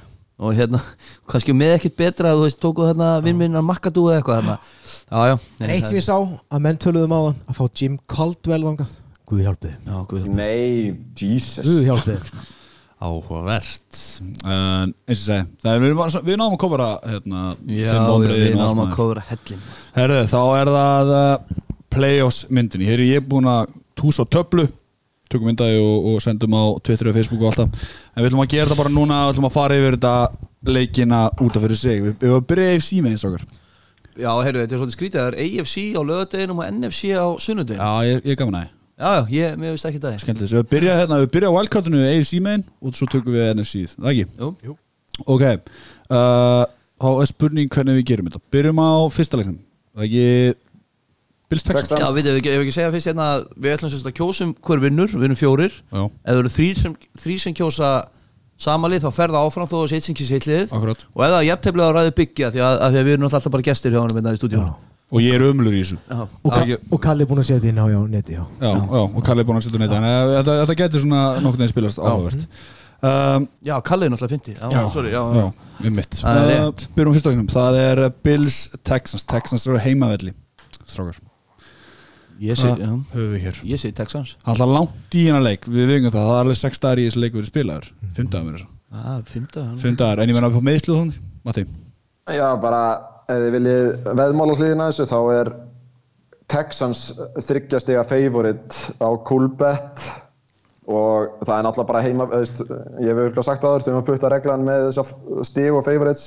og 0.41 0.55
hérna, 0.57 0.81
kannski 1.31 1.53
með 1.59 1.75
ekkert 1.77 1.99
betra 1.99 2.33
þú 2.33 2.47
veist, 2.47 2.61
tóku 2.63 2.87
þarna 2.87 3.11
vinnminnar 3.27 3.67
Makadú 3.67 4.07
eða 4.09 4.23
eitthvað 4.23 4.41
þarna. 4.41 4.57
Já, 5.05 5.35
já. 5.35 5.37
Eitt 5.69 5.91
sem 5.91 5.99
ég 5.99 6.07
sá 6.07 6.17
að 6.17 6.65
menn 6.65 6.81
töluðum 6.81 7.13
á 7.13 7.21
hann 7.27 7.43
að 7.45 7.59
fá 7.59 7.65
Jim 7.83 7.99
Caldwell 8.09 8.65
þangað 8.71 8.95
Guði 9.25 9.47
hjálpið. 9.47 9.75
Já, 9.89 9.97
guð 10.11 10.27
Nei, 10.37 10.95
Jesus. 11.17 11.65
Guði 11.65 11.87
hjálpið 11.89 12.33
áhugavert. 13.05 13.99
En 14.45 14.93
eins 15.09 15.19
og 15.19 15.27
segi 15.27 15.47
það 15.65 15.71
er, 15.75 15.81
við, 15.83 15.91
erum- 15.91 16.27
við 16.29 16.39
náum 16.41 16.55
að 16.55 16.61
kofra 16.63 16.87
hérna, 17.05 17.43
Já, 17.67 17.89
fimm 17.91 17.99
já, 17.99 18.07
vonbrigðin 18.09 18.45
við 18.45 18.55
og 18.55 18.61
allt 18.61 18.61
náum 18.61 18.71
að 18.71 18.79
maður. 18.81 18.95
kóra 18.99 19.25
hellin 19.31 19.65
Herðu, 19.97 20.21
þá 20.31 20.39
er 20.61 20.71
það 20.77 21.13
uh, 21.19 21.59
Playoffs 21.95 22.39
myndinni, 22.55 22.89
hér 22.89 23.03
er 23.05 23.11
ég 23.19 23.27
búin 23.29 23.49
að 23.51 23.75
túsa 23.99 24.25
á 24.25 24.33
töflu, 24.35 24.65
tökum 25.31 25.51
myndaði 25.51 25.83
og, 25.83 26.09
og 26.15 26.23
sendum 26.25 26.57
á 26.57 26.65
Twitter 26.87 27.11
og 27.11 27.17
Facebook 27.19 27.43
og 27.45 27.51
alltaf 27.53 27.91
en 28.15 28.23
við 28.25 28.31
ætlum 28.31 28.45
að 28.45 28.53
gera 28.55 28.69
þetta 28.71 28.81
bara 28.81 28.95
núna, 28.95 29.19
við 29.27 29.35
ætlum 29.35 29.49
að 29.51 29.57
fara 29.59 29.79
yfir 29.81 29.99
þetta 29.99 30.15
leikina 30.75 31.21
út 31.45 31.59
af 31.59 31.67
fyrir 31.67 31.77
sig. 31.81 32.01
Við, 32.07 32.15
við 32.23 32.33
varum 32.33 32.41
að 32.45 32.49
byrja 32.55 32.71
AFC 32.79 32.91
með 33.05 33.13
eins 33.19 33.27
okkar. 33.29 33.45
Já, 34.15 34.31
heyrðu, 34.47 34.63
þetta 34.65 34.75
er 34.77 34.81
svolítið 34.81 34.97
skrítið. 34.97 35.19
Það 35.21 35.29
er 35.29 35.37
AFC 35.45 35.77
á 35.93 36.01
lögadeginum 36.09 36.63
og 36.63 36.69
NFC 36.73 37.11
á 37.19 37.27
sunnudegin 37.43 37.83
Já, 37.83 37.91
ég, 38.09 38.25
ég 38.31 38.39
gaf 38.41 38.49
hana 38.49 38.65
já, 38.99 39.27
ég, 39.35 39.59
mér 39.59 39.75
veist 39.75 39.89
ekki 39.89 40.01
það 40.03 40.19
svo 40.23 40.63
við 40.63 40.71
byrja 40.75 40.97
hérna, 41.01 41.21
við 41.25 41.33
byrja 41.35 41.51
á 41.51 41.57
wildcardinu 41.59 42.03
AFC 42.09 42.41
megin 42.45 42.65
og 42.81 42.97
svo 42.99 43.09
tökum 43.11 43.35
við 43.37 43.51
NFC, 43.55 43.87
það 43.97 44.11
ekki? 44.13 44.27
Jú, 44.39 44.77
Ok, 45.31 45.45
uh, 46.11 46.65
þá 46.99 47.09
er 47.23 47.29
spurning 47.31 47.71
hvernig 47.71 48.01
við 48.01 48.07
gerum 48.11 48.31
þetta. 48.31 48.43
Byrjum 48.55 48.81
á 48.83 48.93
fyrsta 49.15 49.39
leiknum. 49.39 49.61
Það 49.95 50.07
ekki 50.09 50.25
Bills 51.53 51.67
Texans. 51.67 51.93
Já, 52.01 52.09
við 52.17 52.31
ef 52.33 52.39
við 52.41 52.63
ekki 52.65 52.75
segja 52.75 52.95
fyrst 52.95 53.11
hérna 53.11 53.29
að 53.37 53.45
við 53.55 53.77
ætlum 53.77 53.93
sérst 53.93 54.09
að 54.11 54.17
kjósum 54.19 54.55
hver 54.65 54.83
vinnur, 54.83 55.13
við 55.13 55.29
erum 55.29 55.39
fjórir. 55.39 55.77
Já, 55.93 56.03
ef 56.09 56.33
það 56.33 56.41
eru 56.41 56.53
þrýr 56.57 56.81
sem, 56.81 56.97
þrý 57.23 57.37
sem 57.45 57.57
kjósa 57.61 57.93
samalið 58.65 59.05
þá 59.05 59.11
fer 59.15 59.35
það 59.35 59.47
áfram 59.51 59.71
þó 59.71 59.77
sem 59.93 60.17
kýs 60.19 60.33
heitliðið 60.35 60.75
akkurat. 60.75 61.07
Og 61.13 61.23
ef 61.27 61.31
það 61.35 61.39
er 61.41 61.49
jafntefnilega 61.51 61.93
að 61.93 61.97
ræði 61.99 62.17
byggja 62.23 62.51
því 62.55 62.65
að, 62.65 62.83
að 62.87 62.95
því 62.95 63.01
að 63.03 63.09
við 63.09 63.17
erum 63.17 63.29
alltaf 63.29 63.55
bara 63.55 63.69
gestir 63.69 63.95
hjá 63.95 64.01
honum 64.01 64.21
hérna 64.21 64.35
í 64.35 64.41
stúdíónu 64.41 64.94
Og 65.13 65.21
ég 65.21 65.35
er 65.37 65.43
ömlur 65.45 65.75
í 65.77 65.83
þessu. 65.83 65.99
Og, 66.43 66.53
Ka 66.53 66.63
ég- 66.67 66.81
og 66.91 67.01
Kalli 67.05 67.23
er 67.23 67.29
búin 67.29 67.39
að 67.43 67.47
setja 67.51 67.69
inn 67.69 67.77
á 67.79 67.87
já, 67.93 67.99
neti 68.09 68.33
já. 68.39 68.45
Já, 68.61 68.71
já, 68.73 69.03
og 69.05 69.21
Kalli 69.25 69.41
er 69.41 69.45
búin 69.51 69.59
að 69.61 69.67
setja 69.67 69.79
neitt 69.83 69.93
Þannig 69.93 70.15
að 70.17 70.33
þetta, 70.39 70.55
þetta 70.63 70.77
getur 70.81 71.01
svona 71.05 71.23
nokkuð 71.45 71.61
þeim 71.61 71.71
spilast 71.75 71.99
áhugavert 72.01 72.47
um, 73.05 73.49
já 73.69 73.75
Kalli 73.85 74.07
er 74.07 74.11
náttúrulega 74.15 74.33
fyndi. 74.33 74.55
Já, 74.57 74.89
sorry, 74.91 75.13
já, 75.13 75.21
Já, 75.37 75.45
um 75.85 75.95
mitt 76.01 76.19
Það 76.25 76.51
er 76.55 76.65
Uh. 76.65 76.73
Byrjum 76.97 77.13
á 77.13 77.15
fyrsta 77.19 77.31
leiknum. 77.31 77.47
Það 77.53 77.79
er 77.85 78.03
Bills 78.25 78.59
Texans. 78.83 79.25
Texans 79.29 79.67
eru 79.69 79.77
á 79.77 79.83
heimavelli 79.85 80.33
Strákar. 80.89 81.21
Ég 82.41 82.57
sé, 82.59 82.67
Það 82.67 82.81
já, 82.83 82.89
höfum 83.15 83.33
við 83.37 83.41
hér? 83.45 83.59
Ég 83.71 83.79
sé 83.79 83.93
Texans. 83.95 84.37
Alltaf 84.45 84.67
langt 84.73 85.15
í 85.15 85.27
hennar 85.29 85.45
leik. 85.45 85.69
Við 85.71 85.87
vingum 85.93 86.11
það. 86.11 86.25
Það 86.27 86.35
er 86.35 86.45
alveg 86.49 86.57
sex 86.59 86.79
dagar 86.83 86.99
í 86.99 87.05
þessu 87.07 87.21
leik 87.23 87.33
verið 87.37 87.51
spilaður. 87.53 87.91
Fimm 88.17 88.31
dagar 88.33 88.47
með 88.49 88.57
þessu 88.57 88.67
ah, 88.95 89.21
Fymta 89.27 89.63
Fimm 89.79 89.97
dagar 90.01 90.21
En 90.25 90.29
ég 90.33 90.35
menna 90.35 90.51
på 90.51 90.63
meðslu 90.65 90.97
þannig. 90.99 91.21
Matti? 91.45 91.65
Já, 92.35 92.49
bara 92.61 92.81
ef 93.29 93.41
þið 93.45 93.55
viljið 93.57 93.87
veðmála 94.21 94.59
hliðina 94.59 94.91
þessu 94.91 95.07
þá 95.11 95.19
er 95.35 95.51
Texans 96.53 97.07
þryggjastega 97.47 98.05
favorit 98.09 98.79
á 99.01 99.09
Coolbet. 99.29 100.05
Og 100.85 101.39
það 101.41 101.55
er 101.55 101.65
náttúrulega 101.65 101.89
bara 101.89 102.03
heima 102.05 102.27
veist, 102.29 102.59
ég 103.01 103.09
hef 103.09 103.17
virkulega 103.17 103.47
sagt 103.47 103.63
aður 103.65 103.87
þegar 103.87 103.97
maður 103.97 104.09
putta 104.11 104.31
reglan 104.35 104.67
með 104.67 104.89
þess 104.91 105.15
stig 105.49 105.73
og 105.73 105.87
favorites. 105.87 106.27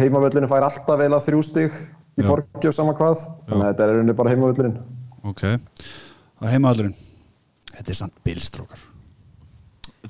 Heimavöllinu 0.00 0.48
fær 0.48 0.64
alltaf 0.64 1.02
vel 1.02 1.10
að 1.12 1.26
þrjú 1.26 1.42
stig 1.50 1.76
í 2.16 2.24
forgjöf 2.24 2.78
sama 2.78 2.96
hvað. 2.96 3.26
Þannig 3.50 3.66
að 3.66 3.68
þetta 3.74 3.84
er 3.84 3.92
rauninni 3.92 4.16
bara 4.16 4.32
heimavöllurinn. 4.32 4.80
Ok. 5.28 5.44
Það 5.44 6.48
er 6.48 6.56
heimavellurinn 6.56 6.96
Þetta 7.74 7.92
er 7.92 7.98
samt 8.00 8.16
Bills 8.24 8.48
strákar 8.50 8.89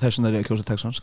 Þessum 0.00 0.26
er 0.28 0.36
ég 0.38 0.44
að 0.44 0.48
kjósa 0.48 0.64
Texans. 0.68 1.00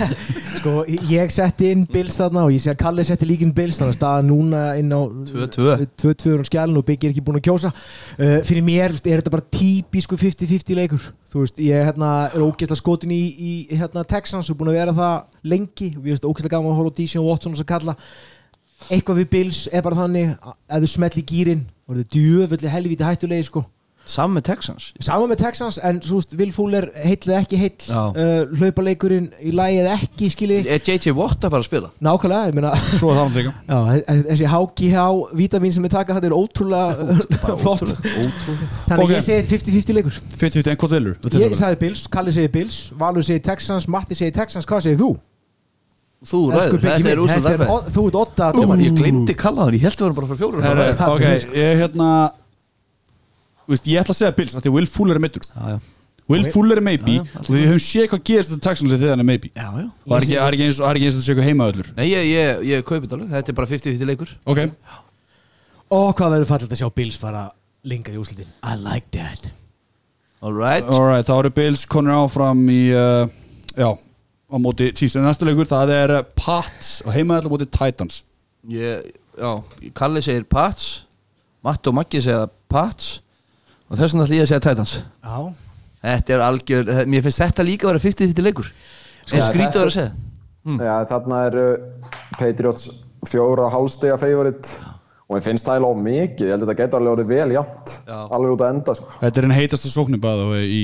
Sko, 0.60 0.72
ég 1.10 1.32
setti 1.32 1.70
inn 1.74 1.82
Bills 1.88 2.16
þarna 2.16 2.46
og 2.46 2.54
ég 2.54 2.62
sé 2.62 2.70
að 2.72 2.78
Kalli 2.80 3.04
setti 3.04 3.28
líka 3.28 3.44
inn 3.44 3.52
Bills 3.56 3.78
þannig 3.78 3.94
að 3.94 3.98
staða 3.98 4.24
núna 4.24 4.62
inn 4.80 4.92
á 4.92 5.00
2-2. 5.30 5.86
2-2 6.00 6.36
á 6.40 6.44
skjælun 6.48 6.80
og 6.80 6.86
Biggi 6.88 7.08
er 7.08 7.14
ekki 7.14 7.24
búin 7.24 7.40
að 7.40 7.46
kjósa. 7.50 7.72
Uh, 8.16 8.38
fyrir 8.48 8.64
mér 8.64 8.94
er 8.96 9.20
þetta 9.20 9.34
bara 9.34 9.46
típisku 9.56 10.18
50-50 10.20 10.78
leikur? 10.78 11.10
Þú 11.30 11.44
veist, 11.44 11.60
ég 11.64 11.88
hérna, 11.90 12.12
er 12.30 12.44
ógeðslega 12.44 12.80
skotin 12.80 13.12
í, 13.14 13.22
í 13.30 13.52
hérna, 13.80 14.04
Texans 14.08 14.48
og 14.52 14.60
búin 14.60 14.72
að 14.72 14.80
vera 14.80 14.96
það 14.96 15.50
lengi. 15.52 15.90
Og 15.96 16.06
ég 16.08 16.16
veist 16.16 16.28
ógeðslega 16.28 16.56
gaman 16.56 16.72
að 16.72 16.80
horfa 16.80 16.94
á 16.96 16.98
Dísjón 17.00 17.26
Watson 17.28 17.56
og 17.56 17.60
svo 17.60 17.68
kalla. 17.68 17.96
Eitthvað 18.88 19.20
við 19.20 19.28
Bills 19.36 19.66
er 19.68 19.84
bara 19.84 20.00
þannig 20.00 20.32
að 20.40 20.56
ef 20.78 20.86
þú 20.86 20.94
smelli 20.94 21.26
gýrin 21.28 21.66
og 21.84 21.98
er 22.00 22.08
djöfulli 22.16 22.72
helvíti 22.72 23.04
hættulegi 23.04 23.48
sko 23.50 23.66
Saman 24.10 24.36
með 24.38 24.44
Texans. 24.50 24.88
Saman 25.06 25.30
með 25.30 25.38
Texans 25.44 25.78
en 25.86 26.00
svo 26.02 26.18
veist, 26.20 26.34
Will 26.40 26.50
Fuller 26.56 26.88
heill 27.04 27.18
eða 27.28 27.38
ekki 27.44 27.60
heill. 27.60 27.76
Uh, 27.90 28.50
hlaupaleikurinn 28.60 29.28
í 29.46 29.52
lagi 29.54 29.78
eða 29.84 29.94
ekki 30.00 30.30
skiljið 30.34 30.68
Er 30.74 30.82
JJ 30.86 31.14
Watt 31.18 31.46
að 31.46 31.54
fara 31.54 31.62
að 31.62 31.68
spila? 31.68 31.90
nákvæmlega, 32.02 32.50
ég 32.50 32.58
meina 32.58 32.72
Svo 32.98 33.12
er 33.12 33.18
það 33.18 33.22
hann 33.22 33.36
líka 33.38 33.54
Já, 33.70 33.78
þe- 33.86 34.26
þessi 34.30 34.50
HGH 34.54 35.06
vítamin 35.40 35.74
sem 35.78 35.86
við 35.88 35.94
taka 35.96 36.18
þetta 36.18 36.30
er 36.30 36.36
ótrúlega 36.36 37.16
flott. 37.62 37.86
Ótrúlega. 37.94 38.68
Þannig 38.90 39.04
Ok. 39.06 39.14
ég 39.16 39.26
segi 39.30 39.48
50-50 39.54 39.98
leikur. 40.00 40.20
50-50 40.36 40.74
en 40.74 40.80
hvað 40.84 40.94
velur? 40.98 41.18
Ég 41.40 41.56
sagði 41.62 41.80
Bills, 41.86 42.06
Kalli 42.10 42.32
segi 42.36 42.52
Bills 42.58 42.80
Valur 43.00 43.26
segi 43.26 43.42
Texans, 43.46 43.86
Matti 43.90 44.18
segi 44.18 44.34
Texans 44.36 44.66
Hvað 44.68 44.86
segir 44.88 45.00
þú? 45.04 45.12
Þú 46.20 46.38
ræður, 46.52 46.82
þetta 46.84 47.08
er 47.08 47.16
er 47.16 47.20
aðferð 47.24 47.70
o- 47.72 47.84
Þú 47.94 48.02
ert 48.10 48.16
otta 48.20 48.48
að 48.50 48.58
dóma 48.60 48.74
Ég 48.82 48.98
glimti 48.98 49.36
kallaður, 49.40 49.76
ég 49.78 49.86
held 49.86 49.96
að 49.96 50.04
vera 50.04 50.16
bara 50.18 50.28
fyrir 50.28 50.42
takk 50.98 51.14
ok, 51.14 51.22
ég 51.56 51.78
hérna 51.80 52.08
Þú 52.34 52.39
veist, 53.72 53.88
ég 53.90 54.02
ætla 54.02 54.14
að 54.14 54.20
segja 54.20 54.36
Bills 54.36 54.54
af 54.58 54.64
Því 54.64 54.72
Will 54.76 54.88
Fuller 54.90 55.18
er 55.18 55.24
mittur 55.24 55.46
Will. 56.30 56.44
Fuller 56.54 56.78
er 56.78 56.84
maybe. 56.86 57.16
Já, 57.18 57.24
já, 57.26 57.40
Og 57.40 57.48
við 57.50 57.64
höfum 57.66 57.80
séð 57.82 58.04
hvað 58.12 58.20
gerist 58.28 58.52
þetta 58.52 58.62
Texans 58.68 58.92
þegar 58.94 59.16
hann 59.16 59.22
er 59.24 59.26
maybe. 59.26 59.48
Já, 59.50 59.64
já. 59.80 59.86
Og 59.90 60.12
það 60.12 60.34
er 60.46 60.54
ekki, 60.54 60.66
eins 60.68 60.76
og 60.78 60.84
það 60.84 60.90
er 60.92 60.98
ekki 61.00 61.06
eins 61.08 61.16
og 61.16 61.20
það 61.20 61.24
sé 61.24 61.32
eitthvað 61.32 61.48
heimaöllur 61.48 61.88
Nei, 61.96 62.04
ég, 62.06 62.26
ég, 62.30 62.60
ég 62.70 62.84
kaupi 62.86 63.00
þetta 63.08 63.16
alveg, 63.16 63.32
þetta 63.34 63.50
er 63.50 63.56
bara 63.58 63.70
50-50 63.72 64.10
leikur. 64.12 64.34
Ok, 64.46 64.60
Ó, 65.90 65.98
hvað 66.14 66.34
verður 66.36 66.50
fallið 66.52 66.74
að 66.76 66.80
sjá 66.84 66.90
Bills 67.00 67.16
fara 67.18 67.40
lengar 67.90 68.14
í 68.14 68.20
úslitin 68.22 68.52
I 68.62 68.76
like 68.78 69.10
that. 69.16 69.48
Alright 70.40 70.86
alright, 70.86 71.26
þá 71.26 71.34
eru 71.40 71.50
Bills 71.56 71.82
konur 71.90 72.14
áfram 72.14 72.62
í 72.70 72.78
uh, 72.94 73.24
Já, 73.74 73.90
á 73.90 74.56
móti 74.62 74.92
Chiefs. 74.94 75.16
En 75.18 75.26
næsta 75.26 75.48
leikur, 75.48 75.66
það 75.68 75.94
er 75.96 76.14
uh, 76.20 76.22
Pats 76.38 77.00
Og 77.02 77.10
heimaöllur 77.16 77.56
móti 77.56 77.66
Titans. 77.66 78.22
Ég, 78.70 79.10
Já, 79.34 79.50
Kalli 79.98 80.22
segir 80.22 80.46
Pats. 80.46 81.08
Matt 81.66 81.90
og 81.90 81.98
Maggi 81.98 82.22
segja 82.22 82.46
Pats 82.70 83.16
Og 83.90 83.98
þess 83.98 84.14
vegna 84.14 84.26
ætla 84.28 84.38
ég 84.38 84.44
að 84.46 84.50
segja 84.52 84.64
Titans. 84.68 84.94
Já. 85.26 85.38
Þetta 86.00 86.34
er 86.36 86.42
algjör, 86.46 86.90
mér 87.10 87.24
finnst 87.26 87.42
þetta 87.42 87.66
líka 87.66 87.88
að 87.88 87.92
vera 87.92 88.02
50-50 88.06 88.46
leikur. 88.46 88.70
Já, 89.26 89.42
skrítið 89.44 89.66
að 89.66 89.82
vera 89.82 89.90
að 89.90 89.96
segja. 89.96 90.12
Já, 90.80 90.94
þarna 91.10 91.40
eru 91.48 91.66
Patriots 92.38 92.86
fjóra 93.28 93.68
hálfstega 93.72 94.16
favorit. 94.20 94.70
Og 95.30 95.38
ég 95.38 95.44
finnst 95.46 95.66
það 95.66 95.76
eiginlega 95.76 95.94
of 95.94 96.00
mikið, 96.02 96.46
ég 96.46 96.54
held 96.54 96.64
að 96.64 96.70
þetta 96.70 96.78
getur 96.80 96.98
alveg 97.00 97.12
orðið 97.14 97.28
vel 97.30 97.52
Já. 97.54 97.60
alveg 98.34 98.54
út 98.56 98.62
að 98.64 98.72
enda 98.74 98.94
sko. 98.98 99.12
Þetta 99.20 99.38
er 99.40 99.46
einn 99.46 99.54
heitasta 99.54 99.90
sóknir 99.92 100.22
bæða 100.22 100.62
í 100.66 100.80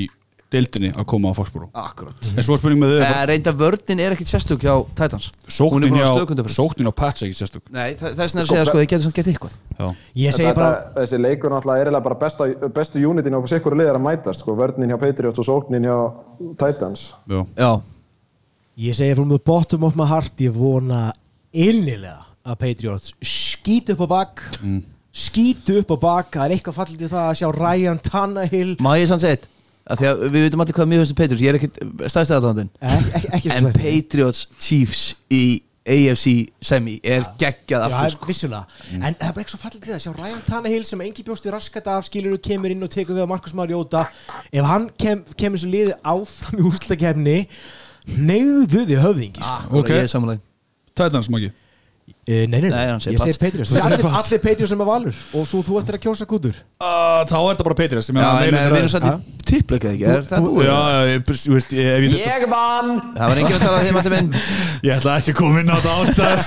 deildinni 0.56 0.90
að 0.96 1.06
koma 1.12 1.30
á 1.30 1.34
Foxborough. 1.38 1.70
Akkurat. 1.76 2.28
En 2.36 2.42
svo 2.46 2.56
er 2.56 2.60
spurning 2.62 2.80
með 2.82 2.94
þau. 2.96 3.04
Eh, 3.06 3.22
Reynda 3.30 3.52
vörnin 3.60 4.00
er 4.02 4.16
ekkit 4.16 4.30
sérstök 4.32 4.64
hjá 4.66 4.74
Titans. 4.98 5.28
Hún 5.30 5.46
er 5.46 5.54
Sóknin 5.56 5.90
búin 5.92 6.00
að 6.00 6.06
hjá, 6.06 6.14
slökunda 6.16 6.44
fyrir. 6.46 6.56
sóknin 6.56 6.90
á 6.90 6.92
Pats 6.96 7.22
er 7.22 7.28
ekki 7.28 7.38
sérstök. 7.42 7.62
Nei, 7.70 7.94
þa- 7.94 8.12
þess 8.16 8.34
vegna 8.34 8.40
er 8.40 8.42
að 8.42 8.46
Sko, 8.46 8.54
segja 8.56 8.66
sko, 8.70 8.78
þið 8.80 8.88
getur 8.92 9.04
samt 9.06 9.14
gett 9.20 9.30
eitthvað. 9.32 9.54
Já, 9.78 9.86
Ég 10.16 10.32
segi 10.34 10.46
Þetta, 10.46 10.54
bara 10.54 10.92
þessi 10.96 11.20
leikur 11.20 11.50
náttúrulega 11.54 11.80
er 11.80 11.86
eiginlega 11.86 12.02
bara 12.08 12.18
besta, 12.24 12.48
bestu 12.80 13.04
unitin 13.10 13.36
á 13.36 13.40
sikkur 13.46 13.76
liðar 13.76 13.96
að 14.00 14.04
mætast, 14.08 14.40
sko, 14.40 14.56
vörnin 14.56 14.90
hjá 14.90 14.98
Patriots 15.00 15.38
og 15.38 15.46
sóknin 15.46 15.84
hjá 15.86 15.98
Titans. 16.58 17.14
já. 17.28 17.46
Já, 17.56 17.82
Ég 18.78 18.92
segi 18.94 19.14
from 19.16 19.28
the 19.30 19.38
bottom 19.38 19.84
of 19.84 19.94
my 19.96 20.04
heart 20.04 20.36
Ég 20.36 20.52
vona 20.52 21.12
innilega 21.54 22.18
að 22.46 22.58
Patriots 22.60 23.12
skýtu 23.24 23.94
upp 23.96 24.04
á 24.04 24.08
bak. 24.08 24.42
Mm. 24.62 24.82
skýtu 25.16 25.78
upp 25.80 25.90
á 25.96 25.98
bak 26.00 26.30
Það 26.36 26.44
er 26.44 26.54
eitthvað 26.58 26.76
fallið 26.76 26.98
til 26.98 27.08
það 27.08 27.28
að 27.30 27.36
sjá 27.40 27.48
Ryan 27.56 27.98
Tannehill 28.04 28.76
má 28.84 28.90
ég 29.00 29.06
sann 29.08 29.18
segja 29.22 29.38
eitt 29.38 29.48
Af 29.86 30.00
Því 30.00 30.08
að 30.10 30.24
við 30.26 30.44
veitum 30.46 30.64
allir 30.64 30.76
hvað 30.76 30.90
mjög 30.90 31.04
um 31.06 31.18
Patriots 31.20 31.44
Ég 31.44 31.52
er 31.52 31.58
ekki, 31.60 31.70
ekki, 31.70 33.30
ekki 33.38 33.54
En 33.54 33.70
Patriots 33.76 34.48
Chiefs 34.58 35.02
í 35.30 35.44
AFC 35.86 36.32
semi 36.66 36.96
er 37.06 37.22
geggjað 37.38 37.84
Já, 37.84 37.86
aftur 37.86 38.14
sko. 38.16 38.26
vissulega. 38.26 38.64
En 38.96 39.14
það 39.14 39.28
er 39.28 39.34
bara 39.36 39.44
eitthvað 39.44 39.60
fallið 39.62 39.82
til 39.84 39.90
það. 39.92 39.96
Að 39.96 40.02
sjá 40.02 40.12
Ryan 40.16 40.40
Tannehill 40.48 40.86
sem 40.88 41.04
engi 41.04 41.24
bjósti 41.26 41.52
raskat 41.54 41.90
af 41.92 42.08
skilur 42.08 42.40
kemur 42.42 42.74
inn 42.74 42.82
og 42.82 42.90
tekur 42.90 43.14
við 43.14 43.22
að 43.22 43.30
Markus 43.30 43.54
Mariota. 43.54 44.02
Ef 44.50 44.66
hann 44.66 44.88
kem, 44.98 45.22
kemur 45.38 45.62
svo 45.62 45.70
liði 45.70 45.94
áfram 46.02 46.58
í 46.58 46.66
úrslutakefni 46.66 47.36
Neyðu 48.06 48.82
þið 48.86 49.00
höfðingi 49.02 49.42
sko. 49.42 49.54
Akkurat, 49.54 49.78
Ok. 49.82 49.90
Ég 49.94 51.54
Uh, 52.06 52.42
nei, 52.50 52.58
nei, 52.58 52.70
Nei, 52.70 52.86
nei, 52.90 52.98
segir 53.02 53.14
ég 53.16 53.22
segi 53.22 53.34
segir 53.36 53.82
Allir, 53.86 54.40
Patriots 54.42 54.70
sem 54.72 54.80
er 54.82 54.86
valur. 54.86 55.14
Og 55.38 55.44
svo 55.46 55.60
þú 55.66 55.76
eftir 55.80 55.94
að 55.94 56.02
kjósa 56.04 56.26
kútur? 56.26 56.56
Uh, 56.78 57.22
Þá 57.26 57.34
er 57.38 57.48
þetta 57.52 57.66
bara 57.66 57.76
Patriots 57.78 58.08
ég 58.10 58.22
Já, 58.22 58.30
við 58.42 58.56
erum 58.78 58.90
satt 58.90 59.06
í 59.06 59.12
tippleika 59.46 59.90
ekki, 59.92 60.06
er 60.10 60.24
það 60.26 60.38
Þú- 60.42 60.50
búið? 60.56 60.66
Já, 60.66 60.78
ég, 61.06 61.22
vann! 62.50 62.90
Það 63.14 63.30
var 63.30 63.36
enginn 63.42 63.56
að 63.58 63.62
tala 63.62 63.76
að 63.78 63.84
þeim 63.86 63.98
að 64.00 64.08
þeim 64.10 64.28
ég 64.86 64.92
ætla 64.96 65.14
ekki 65.20 65.30
að 65.34 65.38
koma 65.38 65.62
inn 65.62 65.70
á 65.70 65.76
þetta 65.78 65.92
ástæð 66.02 66.38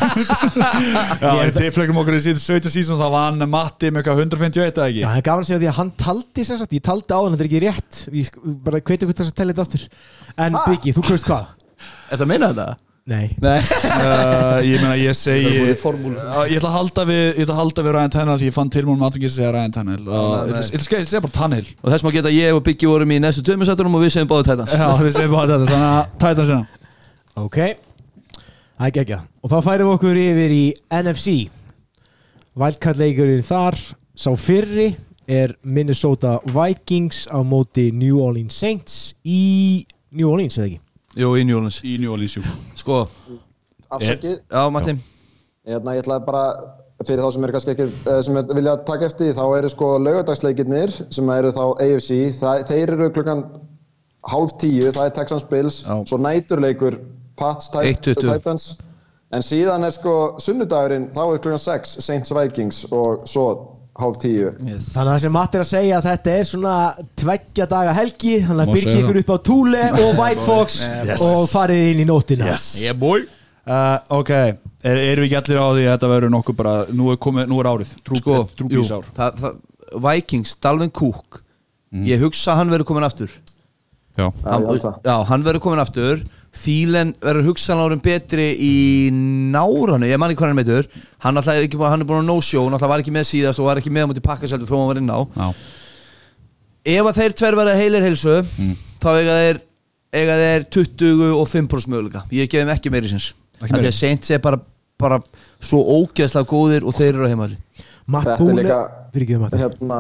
Já, 1.23 1.31
ég 1.39 1.53
tippleikum 1.59 2.01
okkur 2.03 2.17
í 2.17 2.21
síðan 2.27 2.43
17 2.43 2.73
sísón 2.75 2.99
þá 2.99 3.07
vann 3.15 3.39
Matti 3.55 3.87
með 3.91 4.03
eitthvað 4.03 4.23
151 4.25 4.67
eða 4.67 4.89
ekki? 4.89 4.99
Já, 4.99 5.07
það 5.07 5.21
er 5.21 5.27
gaman 5.29 5.43
að 5.45 5.49
segja 5.49 5.61
því 5.63 5.71
að 5.71 5.79
hann 5.79 5.93
taldi 6.03 6.41
sem 6.49 6.59
sagt, 6.59 6.75
ég 6.75 6.83
taldi 6.89 7.11
á 7.15 7.19
hann, 7.23 7.31
þetta 7.39 7.47
er 7.47 7.51
ekki 7.53 7.63
rétt. 7.63 8.03
Sk- 8.27 8.43
bara 8.67 8.83
hveti 8.83 9.07
ykkur 9.07 9.17
þess 9.21 9.31
að 9.31 9.39
tella 9.39 9.55
þetta 9.55 9.67
aftur. 9.67 9.83
En 10.39 10.59
Biggi, 10.67 10.91
þú 10.99 11.07
Nei. 13.09 13.25
Nei. 13.41 13.57
Uh, 13.59 14.59
Ég 14.61 14.81
meina, 14.83 14.93
ég 14.99 15.15
segi 15.17 15.49
er. 15.63 15.79
Uh, 15.81 16.43
Ég 16.45 16.59
ætla 16.59 16.69
að 16.69 16.75
halda 16.75 17.05
við, 17.09 17.21
ég 17.25 17.39
ætla 17.41 17.55
að 17.55 17.61
halda 17.63 17.85
við 17.87 17.95
Ryan 17.95 18.11
Tannehill 18.13 18.41
því 18.43 18.49
ég 18.51 18.55
fann 18.55 18.69
tilmúin 18.73 18.99
maður 19.01 19.23
að 19.25 19.33
segja 19.33 19.53
Ryan 19.55 19.73
Tannehill 19.73 20.03
uh, 20.05 20.25
nei. 20.45 20.59
Ég 20.61 20.77
ætla 20.77 20.99
að 20.99 21.07
segja 21.09 21.21
bara 21.25 21.35
Tannehill. 21.39 21.71
Og 21.81 21.89
þess 21.93 22.05
maður 22.05 22.17
geta 22.19 22.33
ég 22.35 22.57
og 22.57 22.61
Biggi 22.67 22.89
vorum 22.91 23.13
í 23.15 23.19
næstu 23.23 23.43
tömmisættunum 23.47 23.97
og 23.97 24.03
við 24.05 24.13
segjum 24.13 24.29
báðu 24.29 24.45
tætans 24.51 24.75
Já, 24.77 24.85
við 25.01 25.15
segjum 25.17 25.33
bara 25.33 25.49
þetta, 25.55 25.69
þannig 25.71 25.89
að 25.89 26.11
tæta 26.21 26.45
sinna 26.49 26.65
Ok, 27.39 27.57
það 28.77 28.89
er 28.91 29.01
ekki 29.03 29.19
Og 29.41 29.53
þá 29.53 29.57
færum 29.65 29.89
við 29.89 29.95
okkur 29.97 30.19
yfir 30.27 30.53
í 30.53 30.63
NFC 30.99 31.35
Wildcard 32.59 33.01
leikurinn 33.01 33.45
þar 33.47 33.79
Sá 34.19 34.29
fyrri 34.37 34.91
er 35.29 35.55
Minnesota 35.63 36.37
Vikings 36.49 37.23
á 37.29 37.39
móti 37.45 37.89
New 37.95 38.21
Orleans 38.21 38.57
Saints 38.59 39.15
í 39.23 39.85
New 40.11 40.29
Orleans, 40.29 40.57
eða 40.57 40.69
ekki? 40.71 40.79
Jú, 41.19 41.29
í 41.35 41.45
New 41.47 41.57
Orleans 41.59 41.81
Í 41.83 41.97
New 41.99 42.11
Orleans, 42.13 42.35
jú 42.37 42.43
Sko, 42.79 43.01
Afsakið. 43.91 44.37
já 44.49 44.61
Matti 44.71 44.93
Hérna, 45.69 45.93
ég 45.97 46.03
ætlaði 46.03 46.25
bara, 46.25 46.43
fyrir 47.05 47.21
þá 47.21 47.31
sem 47.35 47.43
er 47.45 47.51
kannski 47.53 47.73
ekki, 47.75 47.87
eh, 48.09 48.21
sem 48.25 48.37
er, 48.39 48.43
vilja 48.57 48.75
taka 48.87 49.05
eftir 49.09 49.33
þá 49.37 49.43
eru 49.57 49.69
sko 49.69 49.89
laugadagsleikirnir 50.01 50.93
sem 51.13 51.29
eru 51.29 51.51
þá 51.53 51.63
AFC, 51.85 52.11
það, 52.39 52.63
þeir 52.69 52.93
eru 52.95 53.09
klukkan 53.13 53.43
hálf 54.29 54.55
tíu, 54.61 54.89
það 54.95 55.05
er 55.05 55.13
Texans 55.19 55.45
Bills, 55.51 55.81
Já. 55.85 55.97
svo 56.09 56.17
næturleikur 56.23 56.97
Pats 57.39 57.69
Tit- 57.69 58.01
1:20. 58.01 58.23
Titans, 58.33 58.65
en 59.31 59.41
síðan 59.45 59.85
er 59.85 59.91
sko 59.95 60.15
sunnudagurinn, 60.41 61.09
þá 61.13 61.21
er 61.35 61.39
klukkan 61.43 61.59
6 61.61 61.97
Saints 62.03 62.31
Vikings 62.35 62.85
og 62.91 63.27
svo 63.29 63.45
hálf 64.03 64.17
tíu. 64.21 64.51
yes. 64.67 64.89
Þannig 64.93 65.09
að 65.09 65.11
það 65.13 65.23
sem 65.25 65.35
Matti 65.35 65.59
er 65.59 65.63
að 65.63 65.69
segja 65.69 65.97
að 65.99 66.07
þetta 66.09 66.35
er 66.35 66.47
svona 66.49 66.75
tveggja 67.21 67.67
daga 67.73 67.93
helgi 67.97 68.35
þannig 68.45 68.63
að 68.63 68.73
byrja 68.77 68.95
ykkur 69.01 69.19
upp 69.23 69.33
á 69.33 69.37
Thule 69.49 69.83
og 69.99 70.21
White 70.21 70.45
Fox 70.47 70.79
Yes. 71.07 71.21
og 71.25 71.43
farið 71.51 71.83
inn 71.93 72.03
í 72.03 72.07
nótina 72.09 72.55
Yeah 72.79 72.97
boy. 72.97 73.25
Uh, 73.69 73.99
Ok, 74.19 74.31
er, 74.33 74.97
erum 74.97 75.25
við 75.25 75.29
ekki 75.29 75.39
allir 75.43 75.59
á 75.61 75.67
því 75.69 75.83
að 75.85 75.91
þetta 75.93 76.11
verður 76.13 76.33
nokkuð 76.33 76.55
bara 76.57 76.73
Nú 76.95 77.11
er, 77.13 77.19
komið, 77.21 77.49
nú 77.51 77.59
er 77.61 77.69
árið, 77.69 77.91
Sko, 78.07 78.37
jú, 78.39 78.47
trúbís 78.57 78.93
ár 78.95 79.05
það, 79.19 79.43
það, 79.43 79.59
Vikings, 80.05 80.55
Dalvin 80.61 80.91
Cook. 80.93 81.41
Ég 82.05 82.21
hugsa 82.21 82.53
að 82.53 82.59
hann 82.59 82.69
verður 82.73 82.85
komin 82.91 83.05
aftur. 83.07 83.31
Já, 84.19 84.27
það. 84.43 84.99
Já, 85.05 85.15
hann 85.25 85.45
verður 85.45 85.63
komin 85.63 85.81
aftur 85.81 86.21
Þílen 86.49 87.11
verður 87.21 87.45
hugsanlega 87.51 87.91
árum 87.91 88.01
betri 88.01 88.45
í 88.57 88.73
náranu, 89.53 90.07
ég 90.09 90.17
man 90.17 90.31
ekki 90.33 90.41
hvað 90.41 90.49
hann 90.49 90.57
meitur 90.57 90.87
hann, 91.21 91.37
alltaf 91.37 91.53
er 91.53 91.67
ekki, 91.67 91.77
hann 91.83 92.01
er 92.01 92.09
búin 92.09 92.23
að 92.23 92.31
no-show 92.31 92.63
hann 92.65 92.77
alltaf 92.77 92.89
var 92.89 93.03
ekki 93.03 93.13
með 93.13 93.27
síðast 93.29 93.61
og 93.61 93.69
var 93.69 93.81
ekki 93.81 93.93
með 93.93 94.07
á 94.07 94.09
múti 94.09 94.23
pakkaseldu 94.25 94.65
þó 94.65 94.75
hann 94.79 94.89
var 94.89 95.01
inn 95.03 95.13
á. 95.13 95.19
Já, 95.37 95.49
Ef 96.89 97.09
að 97.11 97.19
þeir 97.19 97.35
tver 97.37 97.57
verða 97.59 97.75
heilir 97.77 98.05
heilsu 98.07 98.39
þá 99.03 99.09
eiga 99.11 99.37
þeir, 99.43 99.61
eiga 100.15 100.37
þeir 100.39 100.65
25% 100.79 101.91
möguleika. 101.91 102.23
Ég 102.33 102.49
gef 102.49 102.63
þeim 102.63 102.73
ekki 102.73 102.93
meiri 102.93 103.11
sinns. 103.11 103.33
Ekki 103.59 103.75
Því 103.75 103.89
að 103.91 103.97
Saints 103.99 104.31
er 104.33 104.41
bara, 104.41 104.61
bara 104.99 105.19
svo 105.59 105.83
ógeðslega 105.99 106.49
góðir 106.49 106.87
og 106.87 106.95
þeir 106.97 107.11
eru 107.13 107.27
á 107.27 107.31
heimalli 107.33 107.59
Matt 108.09 108.25
Þetta 108.25 108.33
er 108.33 108.41
Búle 108.41 109.59
hérna, 109.59 109.99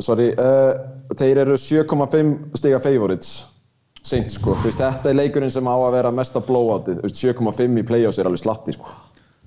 sorry, 0.00 0.30
uh, 0.40 0.72
þeir 1.18 1.42
eru 1.44 1.56
7,5 1.60 2.32
stiga 2.60 2.80
favorites. 2.80 3.49
Saints 4.02 4.38
sko, 4.38 4.54
þú 4.56 4.70
veist, 4.70 4.80
þetta 4.80 5.10
er 5.10 5.18
leikurinn 5.18 5.52
sem 5.52 5.66
á 5.68 5.76
að 5.76 5.94
vera 5.98 6.12
mesta 6.14 6.40
blowoutið, 6.44 7.00
þú 7.00 7.08
veist, 7.08 7.20
7,5 7.20 7.80
í 7.82 7.86
playoffs 7.90 8.20
er 8.20 8.30
alveg 8.30 8.42
slatti 8.42 8.76
sko. 8.76 8.94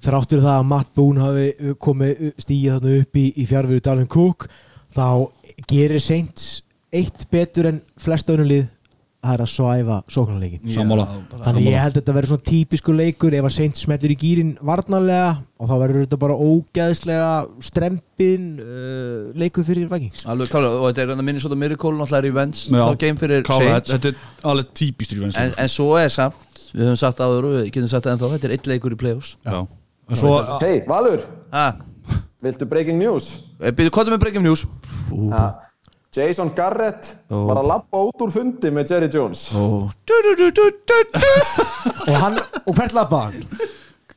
Þráttur 0.03 0.43
það 0.43 0.57
að 0.59 0.67
Matt 0.69 0.91
Boone 0.97 1.23
hafi 1.23 1.73
komið 1.81 2.23
stíið 2.43 2.75
þarna 2.75 2.95
upp 2.99 3.17
í, 3.17 3.25
í 3.39 3.45
fjárveru 3.49 3.83
Dalvin 3.83 4.11
Cook 4.11 4.47
þá 4.93 5.07
gerir 5.69 6.03
Saints 6.03 6.49
eitt 6.93 7.25
betur 7.31 7.71
en 7.71 7.79
flest 7.97 8.29
önnum 8.29 8.49
lið 8.51 8.65
það 9.23 9.33
er 9.37 9.41
að 9.45 9.49
svæfa 9.53 9.97
sóknarleikin 10.11 10.71
sammála. 10.73 11.05
Þannig 11.45 11.67
ég 11.69 11.77
held 11.79 11.93
að 11.93 11.99
þetta 12.01 12.15
verður 12.17 12.31
svona 12.33 12.45
típisku 12.49 12.95
leikur 12.97 13.35
ef 13.37 13.47
að 13.47 13.53
Saints 13.55 13.83
smetlur 13.85 14.13
í 14.13 14.17
gýrin 14.19 14.49
varnarlega 14.67 15.29
og 15.63 15.69
þá 15.69 15.73
verður 15.79 16.03
þetta 16.03 16.19
bara 16.23 16.35
ógæðslega 16.43 17.29
strempin 17.63 18.49
uh, 18.59 19.31
leikur 19.39 19.67
fyrir 19.67 19.87
Vikings. 19.91 20.25
Alveg 20.27 20.51
klálega, 20.51 20.81
og 20.81 20.89
þetta 20.91 21.05
er 21.05 21.13
að 21.15 21.23
minni 21.29 21.43
svona 21.43 21.59
Miracle 21.63 21.93
game 23.05 23.21
fyrir 23.21 23.47
Klára, 23.47 23.77
Saints. 23.77 23.95
þetta 23.95 24.11
er 24.11 24.51
alveg 24.51 24.73
típist 24.81 25.15
í 25.15 25.21
en, 25.21 25.25
vennslu 25.29 25.55
en 25.63 25.71
svo 25.71 25.89
er 26.01 26.11
samt, 26.13 26.61
við 26.73 26.85
höfum 26.89 26.99
sagt 27.05 27.23
áður 27.23 27.47
og 27.49 27.57
við 27.61 27.71
getum 27.71 27.91
sagt 27.95 28.09
það 28.09 28.17
ennþá, 28.17 28.31
þetta 28.35 28.49
er 28.49 28.55
eitt 28.57 28.71
leikur 28.73 28.97
í 28.97 28.99
playoffs. 28.99 29.35
Já, 29.47 29.59
en 30.11 30.19
svo 30.19 30.35
Hei, 30.59 30.75
Valur, 30.89 31.23
Ha, 31.53 31.67
viltu 32.43 32.67
breaking 32.67 32.99
news? 32.99 33.37
byrju, 33.61 33.93
hvað 33.93 34.09
er 34.09 34.17
með 34.17 34.25
Breaking 34.25 34.43
News? 34.43 34.65
Ha, 35.31 35.45
Jason 36.13 36.51
Garrett 36.55 37.15
Ó. 37.33 37.45
var 37.49 37.61
að 37.61 37.69
lappa 37.71 38.01
út 38.09 38.25
úr 38.25 38.33
fundi 38.33 38.69
með 38.73 38.91
Jerry 38.93 39.09
Jones. 39.13 39.47
Oh. 39.57 39.89
og, 42.07 42.17
hann, 42.21 42.37
og 42.65 42.77
hvert 42.77 42.93
lappa 42.97 43.23
hann? 43.27 43.47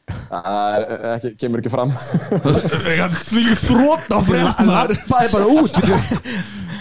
Það 0.07 0.77
er, 0.77 0.85
ekki, 1.17 1.33
kemur 1.41 1.63
ekki 1.63 1.73
fram. 1.73 1.91
Því 1.97 3.57
þrótt 3.65 4.13
á 4.13 4.19
Hann 4.19 4.29
fréttunar 4.29 4.93
lappaði 4.93 5.33
bara 5.33 5.47
út. 5.57 5.73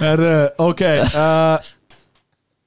Er, 0.03 0.19
uh, 0.19 0.47
ok 0.59 0.81
uh, 0.83 1.67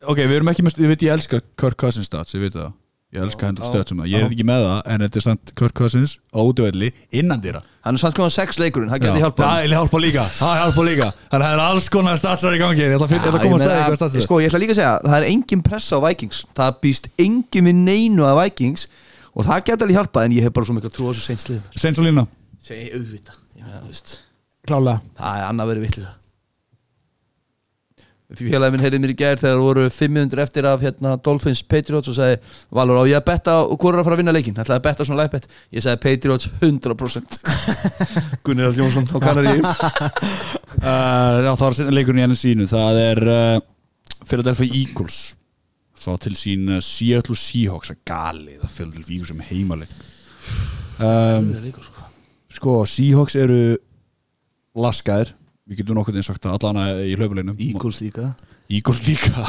Ok, 0.08 0.22
við 0.22 0.38
erum 0.38 0.48
ekki 0.48 0.64
með 0.64 0.78
Ég 0.80 0.88
veit 0.94 1.02
ég 1.04 1.12
elska 1.12 1.42
Kirk 1.60 1.76
Cousins 1.76 2.08
stats, 2.08 2.32
ég 2.32 2.46
veit 2.46 2.54
það 2.56 2.70
Ég 3.08 3.22
elska 3.24 3.48
hendur 3.48 3.64
stats 3.64 3.94
um 3.94 4.02
það, 4.02 4.08
ég 4.12 4.20
er 4.20 4.32
ekki 4.34 4.44
með 4.44 4.62
það 4.66 4.88
En 4.92 5.02
þetta 5.06 5.16
er 5.16 5.24
samt 5.24 5.50
Kirk 5.56 5.72
Cousins 5.78 6.10
á 6.28 6.44
útvelli 6.44 6.90
Innan 7.16 7.40
dýra 7.40 7.62
Hann 7.86 7.96
er 7.96 8.02
samt 8.02 8.18
konar 8.18 8.34
sex 8.34 8.58
leikurinn, 8.60 8.90
það 8.92 9.06
geti 9.06 9.22
hjálpað 9.22 9.46
Það 9.48 9.62
er 9.64 9.72
hjálpa 9.72 10.00
líka, 10.04 10.24
það 10.36 10.50
er 10.52 10.60
hjálpa 10.60 10.84
líka. 10.84 11.06
Þannig 11.30 11.38
að 11.38 11.44
það 11.46 11.54
er 11.56 11.62
alls 11.64 11.88
konar 11.94 12.20
statsar 12.20 12.56
í 12.56 12.60
gangi 12.60 12.82
Ég 12.84 12.92
ætla 12.98 13.08
ætla 13.08 13.30
að 13.32 13.46
koma 13.46 13.56
að 13.56 13.62
stæða 13.64 13.78
eitthvað 13.78 13.98
statsar 14.02 14.26
Sko, 14.26 14.40
ég 14.44 14.52
ætla 14.52 14.60
líka 14.60 14.76
að 14.76 14.80
segja, 14.82 14.92
það 15.06 15.16
er 15.22 15.26
engin 15.30 15.64
pressa 15.70 15.96
á 15.96 16.00
Vikings. 16.04 16.42
Það 16.60 16.76
býst 16.84 17.08
engin 17.24 17.70
við 17.70 17.80
neinu 17.88 18.28
að 18.28 18.42
Vikings 18.42 18.84
Og 19.32 19.48
það 19.48 19.64
geti 19.70 19.88
alveg 19.88 20.00
hjálpað 20.02 20.28
En 20.28 20.36
ég 20.36 20.44
hef 20.44 20.56
bara 20.60 20.68
svo 20.68 20.76
mikið 20.76 20.92
að 20.92 20.96
trúa 20.98 21.16
þessu 21.16 21.24
seint 21.30 21.46
slið 21.46 21.80
Seins 21.80 21.96
og 22.04 22.10
lína 22.10 22.28
Segi 22.60 22.92
auðvitað 22.92 23.40
Ég 23.56 23.64
meina, 23.64 23.80
þú 23.80 23.88
veist, 23.94 24.16
Klálega 24.68 25.00
Það 25.16 25.40
er 25.40 25.48
annað 25.48 25.72
verið 25.72 25.88
vittlið 25.88 26.08
Félagin 28.36 28.74
minn 28.74 28.82
heyrði 28.84 28.98
mér 29.00 29.12
í 29.14 29.16
gær 29.16 29.38
þegar 29.40 29.60
voru 29.62 29.86
500 29.88 30.42
eftir 30.42 30.66
af 30.68 30.82
hérna, 30.84 31.14
Dolphins 31.24 31.62
Patriots 31.64 32.10
og 32.12 32.16
sagði 32.18 32.34
Valur 32.76 32.98
á 33.00 33.08
ég 33.08 33.16
að 33.16 33.24
betta 33.24 33.54
og 33.64 33.78
hvor 33.80 33.96
er 33.96 34.02
að 34.02 34.04
fara 34.04 34.18
að 34.18 34.20
vinna 34.20 34.34
leikin 34.36 34.58
ætlaði 34.60 34.76
að 34.76 34.84
betta 34.84 35.06
svona 35.08 35.24
bet 35.32 35.46
ég 35.72 35.80
sagði 35.80 36.02
Patriots 36.02 36.50
100% 36.60 37.38
Gunnar 38.44 38.68
Allt 38.68 38.82
Jónsson 38.82 39.08
á 39.08 39.18
Kanari 39.24 39.54
uh, 39.64 39.72
Já, 40.84 41.48
það 41.48 41.64
var 41.64 41.96
leikurinn 41.96 42.20
í 42.20 42.26
enn 42.26 42.36
sínu 42.36 42.68
Það 42.68 43.00
er 43.06 43.22
uh, 43.32 43.56
Philadelphia 44.26 44.76
Eagles 44.82 45.18
Fá 45.96 46.12
til 46.20 46.36
sín 46.36 46.68
uh, 46.68 46.84
Seattle 46.84 47.34
Seahawks. 47.34 47.94
Að 47.96 48.04
galið 48.12 48.60
að 48.60 48.74
Philadelphia 48.76 49.16
Eagles 49.16 49.32
sem 49.32 49.44
heimaleg 49.48 49.96
um, 51.00 51.48
Sko, 52.60 52.82
Seahawks 52.92 53.40
eru 53.40 53.62
laskaðir 54.76 55.32
Við 55.68 55.82
getum 55.82 55.98
nokkuð 55.98 56.16
eins 56.20 56.28
sagt 56.30 56.42
það 56.46 56.54
allan 56.58 57.04
í 57.04 57.14
hlaupuleginum 57.18 57.58
Eagles 57.60 57.98
líka. 58.00 58.30
Eagles 58.72 59.02
líka. 59.06 59.44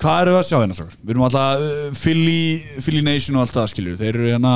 Hvað 0.00 0.20
eru 0.22 0.32
við 0.34 0.38
að 0.40 0.46
sjá 0.48 0.56
hérna 0.62 0.76
svo? 0.78 0.86
Við 1.02 1.10
erum 1.14 1.24
alltaf 1.26 1.64
uh, 1.64 1.80
Philly, 2.00 2.42
Philly 2.80 3.02
Nation 3.04 3.36
og 3.36 3.42
allt 3.44 3.56
það 3.58 3.66
skiljur 3.74 3.98
Þeir 4.00 4.14
eru 4.16 4.30
hérna 4.30 4.52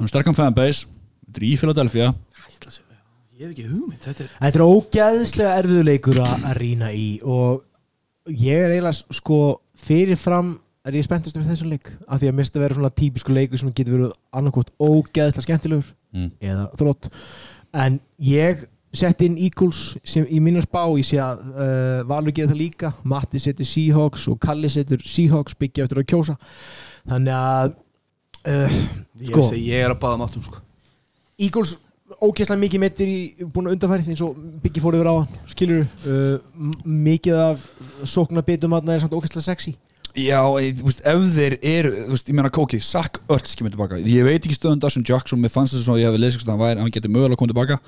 um 0.00 0.08
sterkan 0.08 0.36
fanbase 0.38 0.86
Þetta 1.26 1.42
er 1.42 1.46
í 1.48 1.52
Philadelphia. 1.60 2.12
Ég 3.34 3.48
hef 3.48 3.50
ekki 3.50 3.64
hugmynd. 3.66 3.98
Þetta 4.04 4.22
er 4.24 4.34
Þetta 4.38 4.60
er 4.60 4.64
ógæðslega 4.70 5.54
erfiðu 5.58 5.84
leikur 5.88 6.20
að 6.22 6.44
að 6.52 6.58
rýna 6.62 6.90
í 6.94 7.06
og 7.26 7.64
ég 8.30 8.60
er 8.68 8.76
eiginlega 8.76 9.18
sko 9.18 9.38
fyrirfram 9.84 10.52
er 10.86 10.96
ég 11.00 11.04
spenntast 11.08 11.34
fyrir 11.36 11.48
þessu 11.50 11.66
leik 11.68 11.90
af 12.06 12.20
því 12.22 12.30
að 12.30 12.36
mista 12.38 12.62
vera 12.62 12.76
svona 12.78 12.92
típisku 12.94 13.34
leikur 13.34 13.58
sem 13.60 13.72
getur 13.74 13.96
verið 13.98 14.14
annarkot 14.38 14.70
ógæðslega 14.78 15.46
skemmtilegur 15.48 15.92
Mm. 16.14 16.28
eða 16.46 16.68
þrótt 16.78 17.08
en 17.74 17.96
ég 18.22 18.60
sett 18.94 19.22
inn 19.26 19.36
Eagles 19.42 19.80
sem 20.06 20.26
í 20.30 20.38
minnar 20.42 20.64
spá, 20.66 20.82
ég 20.98 21.06
sé 21.08 21.18
að 21.22 21.40
uh, 21.50 22.02
Valur 22.10 22.34
gerir 22.34 22.50
það 22.52 22.60
líka, 22.60 22.92
Matti 23.10 23.40
setur 23.42 23.66
Seahawks 23.68 24.26
og 24.30 24.38
Kalli 24.42 24.70
setur 24.72 25.02
Seahawks 25.04 25.56
byggja 25.58 25.86
eftir 25.88 26.02
að 26.02 26.08
kjósa. 26.12 26.36
Þannig 27.10 27.34
að 27.38 27.72
uh, 27.74 28.76
Ég, 29.20 29.32
Sko. 29.32 29.48
ég 29.56 29.80
er 29.84 29.90
að 29.94 30.00
báða 30.02 30.20
máttum 30.24 30.44
sko. 30.46 30.62
Eagles 31.42 31.76
ógeðslega 32.22 32.60
mikið 32.60 32.82
meittir 32.82 33.08
í 33.10 33.46
búin 33.50 33.66
að 33.70 33.74
undanfærið 33.78 34.10
eins 34.12 34.20
og 34.22 34.36
Biggi 34.62 34.82
fór 34.84 34.94
yfir 34.98 35.08
á 35.10 35.14
hann 35.18 35.50
skilur 35.50 35.80
uh, 35.82 36.36
m- 36.54 36.76
mikið 37.08 37.38
af 37.48 37.64
sóknabitum 38.06 38.76
að 38.76 38.86
það 38.86 38.94
er 38.98 39.02
samt 39.06 39.16
ógeðslega 39.18 39.46
sexy. 39.48 39.74
Já, 40.14 40.38
ég, 40.62 40.76
þú 40.78 40.84
veist, 40.86 41.00
ef 41.10 41.24
þeir 41.34 41.54
eru 41.66 41.90
þú 41.96 42.12
veist, 42.14 42.28
ég 42.30 42.36
meina 42.38 42.50
Kóki, 42.54 42.78
Sack 42.86 43.18
Örts 43.34 43.56
kemur 43.58 43.72
tilbaka. 43.74 43.98
Ég 43.98 44.22
veit 44.28 44.44
ekki 44.46 44.54
stöðun 44.54 44.78
Dawson 44.84 45.02
Jackson 45.08 45.40
mér 45.42 45.50
fannst 45.50 45.74
þess 45.74 45.90
að 45.90 46.04
ég 46.04 46.12
hefði 46.12 46.20
lesið 46.22 46.52
að 46.54 46.62
hann 46.84 46.92
getur 46.94 47.10
mögulega 47.10 47.40
komið 47.40 47.56
tilbaka 47.56 47.80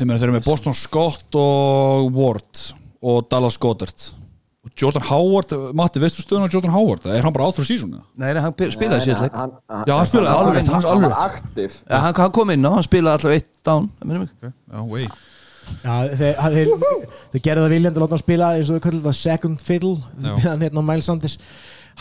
ég 0.00 0.04
meina 0.04 0.18
þeir 0.18 0.28
eru 0.28 0.36
með 0.36 0.48
Boston 0.48 0.76
Scott 0.78 1.38
og 1.38 2.10
Ward 2.14 2.62
og 3.04 3.26
Dallas 3.30 3.58
Goddard. 3.60 4.06
Og 4.64 4.72
Jordan 4.80 5.04
Howard, 5.10 5.50
Matti, 5.76 6.00
veistu 6.00 6.22
stöðun 6.24 6.48
á 6.48 6.52
Jordan 6.54 6.72
Howard? 6.72 7.04
Er 7.04 7.20
hann 7.26 7.34
bara 7.36 7.50
frá 7.52 7.66
sísónu? 7.68 8.00
Nei, 8.16 8.30
nei, 8.32 8.40
hann 8.40 8.54
spilaði 8.72 9.10
síðast 9.10 9.26
leik. 9.26 9.36
Já, 9.84 9.92
hann 9.92 10.08
spilaði, 10.08 10.32
alveg 10.38 10.56
rétt, 10.56 10.72
hann 10.72 10.86
er 10.86 10.90
alveg 10.94 11.12
var 11.12 11.26
aktiv 11.28 11.68
ja, 11.68 12.00
hann, 12.06 12.16
hann 12.22 12.34
kom 12.40 12.54
inn 12.54 12.64
og 12.64 12.78
hann 12.78 12.86
spilaði 12.86 13.18
alltaf 13.18 13.36
eitt 13.36 14.08
mig. 14.08 14.32
Já, 14.40 14.80
wey 14.88 15.06
Já, 15.84 15.94
þeir, 16.16 16.40
þeir, 16.54 16.72
þeir 17.32 17.42
gerðu 17.44 17.64
það 17.64 17.74
viljandi 17.74 17.98
að 17.98 18.04
láta 18.04 18.16
hann 18.16 18.22
spila 18.22 18.48
eins 18.56 18.70
og 18.70 18.78
þau 18.78 18.84
kallið 18.86 19.06
það 19.06 19.16
second 19.20 19.62
fiddle 19.64 19.94
Já. 20.20 20.32
hann 20.48 20.64
hérna 20.64 20.84
á 20.84 20.88
Miles 20.88 21.08
Sanders 21.08 21.36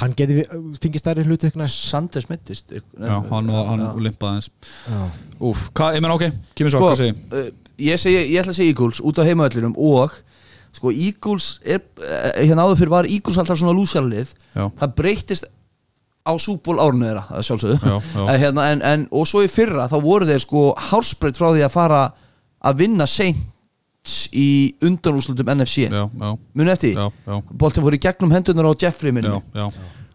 hann 0.02 0.14
geti 0.18 0.38
vi- 0.40 0.48
fengið 0.82 1.02
stærri 1.03 1.24
hlutökna 1.28 1.68
Sanders 1.70 2.30
mittist 2.32 2.72
Já, 2.74 3.15
hann, 3.30 3.48
var- 3.53 3.68
hann 3.72 3.84
limpaði 4.03 4.40
eins 4.40 4.49
Já. 4.90 5.02
Úf, 5.40 5.68
hvað, 5.78 5.98
ég 5.98 6.02
menn 6.06 6.15
ok, 6.15 6.28
kemur 6.57 6.72
svo, 6.74 6.80
sko, 6.80 6.91
hvað 6.91 7.02
segir? 7.02 7.15
uh, 7.32 7.49
ég, 7.78 7.99
segi, 8.02 8.22
ég 8.34 8.40
ætla 8.41 8.53
að 8.56 8.60
segja 8.61 8.74
Eagles 8.74 9.02
út 9.06 9.20
á 9.22 9.24
heimaöllinum 9.28 9.76
og 9.78 10.15
sko 10.74 10.90
Eagles 10.91 11.60
er, 11.65 11.84
uh, 12.02 12.32
hérna 12.41 12.65
áður 12.65 12.80
fyrir 12.82 12.94
var 12.95 13.06
Eagles 13.10 13.38
alltaf 13.38 13.60
svona 13.61 13.76
lúsjarlið 13.78 14.34
það 14.80 14.95
breytist 14.98 15.45
á 16.24 16.34
súból 16.40 16.80
árunu 16.80 17.03
þeirra 17.10 17.26
að 17.36 17.41
sjálfsögðu. 17.44 17.98
Hérna, 18.40 18.70
en, 18.72 18.82
en, 18.88 19.02
og 19.11 19.26
svo 19.28 19.41
í 19.44 19.49
fyrra 19.52 19.90
þá 19.91 19.98
voru 20.06 20.26
þeir 20.30 20.40
sko 20.45 20.61
hálsbreytt 20.90 21.36
frá 21.38 21.49
því 21.52 21.65
að 21.68 21.74
fara 21.76 21.99
að 22.64 22.78
vinna 22.80 23.03
Saints 24.04 24.28
í 24.36 24.76
undanúslutum 24.84 25.48
NFC 25.56 25.88
Já, 25.88 26.10
já, 26.12 26.38
muni 26.54 26.72
eftir, 26.72 26.94
já, 26.94 27.12
já, 27.26 27.42
boltin 27.56 27.84
fór 27.84 27.96
í 27.96 28.00
gegnum 28.04 28.34
hendunar 28.36 28.68
á 28.68 28.74
Jeffrey 28.76 29.14
minni. 29.16 29.30
Já, 29.30 29.42
já. 29.56 29.68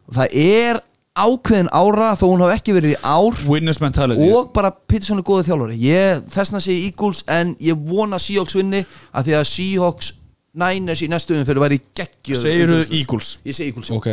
Og 0.09 0.15
það 0.15 0.35
er 0.37 0.81
ákveðin 1.19 1.71
ára 1.73 2.13
þó 2.15 2.27
hún 2.29 2.45
hafi 2.45 2.59
ekki 2.59 2.75
verið 2.77 2.93
í 2.93 2.99
ár. 3.03 3.41
Winners 3.49 3.81
mentality. 3.81 4.29
Og 4.29 4.53
bara 4.53 4.71
Peterson 4.71 5.19
er 5.19 5.25
góðið 5.27 5.49
þjálfari. 5.49 5.79
Ég 5.81 6.23
þessna 6.31 6.61
sé 6.63 6.77
Eagles 6.85 7.25
en 7.27 7.57
ég 7.65 7.81
vona 7.89 8.21
Seahawks 8.21 8.57
vinni 8.59 8.85
að 9.11 9.31
því 9.31 9.37
að 9.41 9.49
Seahawks 9.55 10.13
Niners 10.59 11.03
í 11.05 11.09
næstu 11.09 11.37
umfyrir 11.39 11.63
væri 11.63 11.81
geggjöð 11.97 12.41
Segirðu 12.45 12.79
Eagles? 12.97 13.35
ég 13.45 13.55
segi 13.55 13.69
Eagles 13.71 13.91
Ok, 13.95 14.09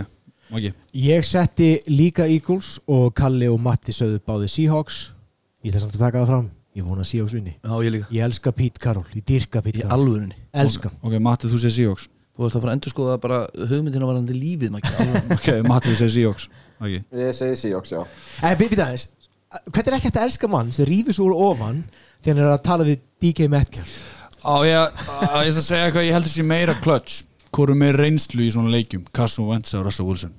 ok 0.51 0.65
Ég 0.99 1.23
setti 1.25 1.69
líka 1.87 2.27
Eagles 2.27 2.75
og 2.91 3.13
Kalli 3.17 3.47
og 3.51 3.59
Matti 3.63 3.95
sögðu 3.95 4.19
báði 4.23 4.51
Seahawks. 4.51 5.09
Ég 5.65 5.73
ætla 5.73 5.83
samt 5.85 5.97
að 5.97 6.05
taka 6.07 6.23
það 6.23 6.31
fram 6.33 6.51
Ég 6.75 6.83
vona 6.83 7.05
Seahawks 7.07 7.33
vinni. 7.37 7.53
Já 7.63 7.75
ég 7.85 7.91
líka. 7.93 8.07
Ég 8.11 8.25
elska 8.25 8.51
Pete 8.51 8.81
Carroll, 8.83 9.07
ég 9.15 9.23
dyrka 9.23 9.61
Pete 9.63 9.79
í 9.79 9.81
Carroll. 9.85 9.95
alvörinni 9.95 10.35
Elska 10.51 10.89
hann. 10.91 10.97
Ok, 11.07 11.19
Matti, 11.23 11.47
þú 11.47 11.59
segir 11.63 11.75
Seahawks? 11.77 12.09
Þú 12.35 12.47
ert 12.49 12.57
að 12.57 12.65
fara 12.65 12.71
að 12.73 12.75
endur 12.75 12.91
skoða 12.91 13.15
bara 13.23 13.37
hugmyndina 13.69 14.09
varandi 14.09 14.35
lífið 14.35 14.73
maður 14.73 15.13
Ok, 15.37 15.47
Matti, 15.69 15.93
þú 15.93 15.99
segir 16.01 16.13
Seahawks 16.17 16.49
Ok 16.81 16.91
Ég 17.21 17.31
segi 17.37 17.55
Seahawks, 17.61 17.93
já. 17.95 18.01
En 18.43 18.57
býta 18.59 18.89
aðeins 18.89 19.07
Hvernig 19.71 19.87
er 19.87 19.95
ekki 20.01 20.09
hægt 20.09 20.19
að 20.19 20.27
elska 20.27 20.49
mann 20.51 20.73
sem 20.75 20.89
rífur 20.89 21.15
svo 21.15 21.29
úr 21.29 21.37
ofan 21.53 21.79
þegar 22.19 22.35
hann 22.35 22.43
er 22.43 22.51
að 22.57 22.63
tala 22.67 22.87
við 22.89 22.99
DK 23.23 23.47
Metcalf? 23.53 23.93
Á 24.43 24.55
ég 24.67 24.75
að 24.75 25.45
ég 25.47 25.53
ætla 25.53 25.61
að 25.63 25.67
segja 25.69 25.85
eitthvað 25.87 26.09
ég 26.09 26.17
heldur 26.17 26.33
sér 26.35 26.49
meira 26.51 26.75
clutch 26.83 27.21
Hvor 27.55 27.71
er 27.71 27.79
með 27.79 28.01
reynslu 28.01 28.43
í 28.43 28.51
svona 28.51 28.73
leikjum 28.75 29.05
Carson 29.15 29.47
Wentz 29.47 29.71
og 29.79 29.87
Russell 29.87 30.09
Wilson 30.09 30.35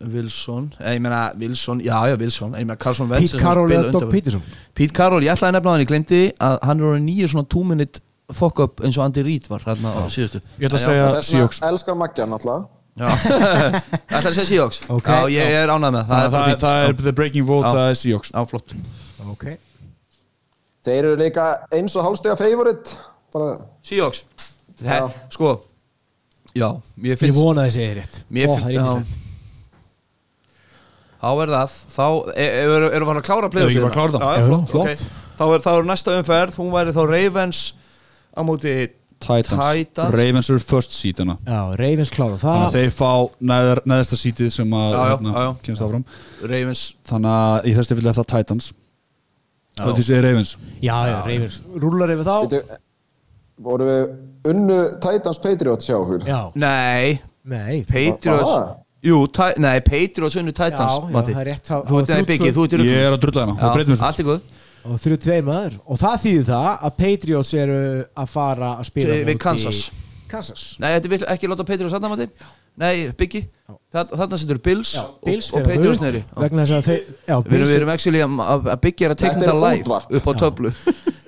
Wilson, 0.00 0.70
eh, 0.80 0.94
ég 0.96 1.00
meina 1.04 1.32
Wilson, 1.36 1.80
já 1.84 1.98
já 2.08 2.16
Wilson 2.16 2.54
ég 2.54 2.64
meina 2.64 2.76
Carson 2.76 3.08
Wentz 3.10 3.32
Pete 3.32 3.42
Carroll 3.44 3.70
eða 3.70 3.90
Doug 3.92 4.10
Peterson? 4.10 4.42
Pete 4.74 4.94
Carroll, 4.96 5.22
ég 5.22 5.34
ætlaði 5.34 5.50
að 5.52 5.56
nefna 5.58 5.70
á 5.70 5.72
hann, 5.74 5.82
ég 5.84 5.90
glemdi 5.90 6.20
að 6.40 6.58
hann 6.70 6.80
er 6.80 7.00
nýju 7.04 7.28
svona 7.28 7.48
2 7.52 7.64
minute 7.68 8.00
fuck 8.32 8.60
up 8.64 8.80
eins 8.86 8.96
og 8.96 9.04
Andy 9.04 9.22
Reid 9.26 9.48
var 9.50 9.60
hérna 9.66 9.90
á 9.92 10.06
síðustu. 10.08 10.40
Ég 10.62 10.68
ætla 10.70 10.78
að 10.78 10.84
segja 10.86 11.22
Seahawks. 11.26 11.58
elskar 11.66 11.96
Magjan 11.98 12.32
alltaf 12.36 12.68
Já, 13.00 13.06
ætlaði 13.10 14.28
að 14.28 14.34
segja 14.36 14.48
Seahawks. 14.50 14.80
Já, 15.06 15.18
ég 15.34 15.56
er 15.60 15.72
ánægð 15.72 15.94
með 15.96 16.10
það, 16.10 16.34
Það, 16.34 16.66
er 16.70 16.88
er 16.90 17.00
the 17.02 17.12
breaking 17.16 17.46
vote, 17.48 17.70
það 17.70 17.88
er 17.90 17.98
Seahawks. 17.98 18.30
Já, 18.34 18.44
flott. 18.50 18.74
Ok. 19.30 19.44
Þeir 20.84 20.98
eru 21.10 21.16
líka 21.20 21.46
eins 21.76 21.96
og 21.96 22.06
hálfstega 22.06 22.36
favorite 22.40 22.96
bara, 23.34 23.56
Seahawks. 23.86 24.24
Sko 25.34 25.56
Já, 26.56 26.66
mér 26.98 27.12
Ég 27.14 27.18
finnst 27.20 27.38
vona 27.38 27.62
að 27.62 27.68
þið 27.70 27.74
segir 27.76 27.98
rétt. 28.00 28.16
Mér 28.30 28.46
Ó, 28.48 28.54
finn- 28.54 28.62
það 28.64 28.70
er 28.70 28.74
já. 28.74 28.84
yndislegt 28.86 29.18
Þá 31.20 31.28
er 31.44 31.52
það 31.52 31.74
Þá 31.94 32.06
e- 32.34 32.46
erum 32.60 32.70
við 32.84 32.94
erum 32.96 33.10
við 33.10 33.20
að 33.20 33.26
klára 33.26 33.50
að 33.50 33.56
það? 34.22 34.46
Flott. 34.48 34.74
ok. 34.80 35.04
Þá 35.40 35.44
er, 35.48 35.60
er 35.74 35.90
næsta 35.90 36.16
umferð 36.20 36.56
Hún 36.60 36.72
væri 36.72 36.96
þá 36.96 37.02
Ravens 37.10 37.60
á 38.32 38.40
móti 38.46 38.74
Titans, 39.20 39.60
Titans. 39.60 40.14
Ravens 40.16 40.48
eru 40.48 40.62
first 40.64 40.94
seatana 40.96 41.36
Já, 41.44 41.58
Ravens 41.76 42.12
klára 42.14 42.38
Þannig 42.40 42.62
að 42.62 42.62
það 42.64 42.76
þeir 42.78 42.92
fá 42.96 43.10
neðar, 43.52 43.80
neðasta 43.92 44.16
sítið 44.16 44.52
sem 44.54 44.76
að 44.80 44.94
hérna, 44.96 45.34
já, 45.34 45.42
já. 45.44 45.50
kemst 45.66 45.84
áfram. 45.84 46.04
Ravens. 46.40 46.84
Þannig 47.10 47.34
að 47.36 47.68
í 47.68 47.74
þessi 47.76 47.96
er 47.98 48.16
það 48.16 48.28
Titans. 48.32 48.70
Og 49.80 49.92
því 49.98 50.06
segir 50.08 50.24
Ravens. 50.24 50.54
Já, 50.80 50.94
já, 51.10 51.16
Ravens 51.28 51.60
Rúlar 51.84 52.14
yfir 52.16 52.28
þá. 52.30 52.78
Voru 53.60 53.90
við 53.90 54.54
unnu 54.54 54.78
Titans 55.04 55.40
Patriots 55.44 55.90
hjá 55.90 55.98
okkur? 56.00 56.24
Já, 56.24 56.40
Nei, 56.56 57.20
nei. 57.44 57.82
Patriots 57.84 58.48
það? 58.48 58.70
Jú, 59.02 59.16
nei, 59.58 59.80
Patriots 59.80 60.36
unnu 60.36 60.52
Já, 60.52 60.58
Titans 60.70 60.92
já, 60.98 61.10
Matti. 61.10 61.32
það 61.32 61.40
er 61.40 61.46
rétt 61.50 61.64
þá- 61.70 61.84
Þú 61.88 62.00
ert 62.00 62.10
þrjú- 62.10 62.26
byggið, 62.30 62.52
þú 62.56 62.64
ert 62.64 62.72
í 62.72 62.76
Ég 62.76 62.80
rugglinu. 62.80 63.06
er 63.06 63.12
að 63.16 63.20
drulla 63.22 63.40
hérna, 63.46 63.54
Já, 63.56 63.62
það 63.64 63.74
breytum 63.76 63.94
við 63.94 64.02
Allt 64.10 64.18
er 64.20 64.24
góð 64.24 64.40
og 64.90 65.00
þrjú 65.00 65.16
tveir 65.20 65.42
maður 65.44 65.74
og 65.86 65.98
það 66.00 66.16
þýðir 66.24 66.44
það 66.50 66.68
að 66.88 66.96
Patriots 67.00 67.54
eru 67.54 67.80
að 68.16 68.28
fara 68.28 68.70
að 68.80 68.84
spila 68.90 69.14
Við 69.14 69.26
móti- 69.26 69.38
Kansas. 69.38 69.90
Kansas. 70.30 70.76
Nei, 70.78 70.90
þetta 71.00 71.08
vil 71.10 71.18
ekki 71.26 71.48
láta 71.50 71.64
Patriots 71.66 71.92
þarna 71.94 72.08
Matti. 72.12 72.28
Nei, 72.78 73.08
byggi 73.18 73.46
Þarna 73.92 74.38
setur 74.38 74.58
Bills 74.62 74.92
Já, 74.94 75.00
og- 75.04 75.24
Bills 75.24 75.50
og 75.52 75.58
fyrir 75.64 75.74
Patriots 75.74 76.00
neyri 76.00 76.24
vegna 76.36 76.62
þess 76.66 76.70
að 76.70 76.84
þeir 76.86 77.00
já, 77.00 77.10
Við 77.26 77.30
erum, 77.30 77.50
Bills, 77.50 77.68
við 77.70 77.76
erum 77.76 77.88
actually 77.88 78.18
að, 78.20 78.36
að 78.40 78.62
að 78.70 78.80
byggja 78.80 79.04
er 79.06 79.10
að 79.10 79.18
tekna 79.18 79.40
Þetta 79.40 79.42
er 79.42 79.50
þetta 79.50 79.70
live 79.70 79.84
útvarp. 79.84 80.14
upp 80.16 80.26
á 80.26 80.32
töflu. 80.40 80.70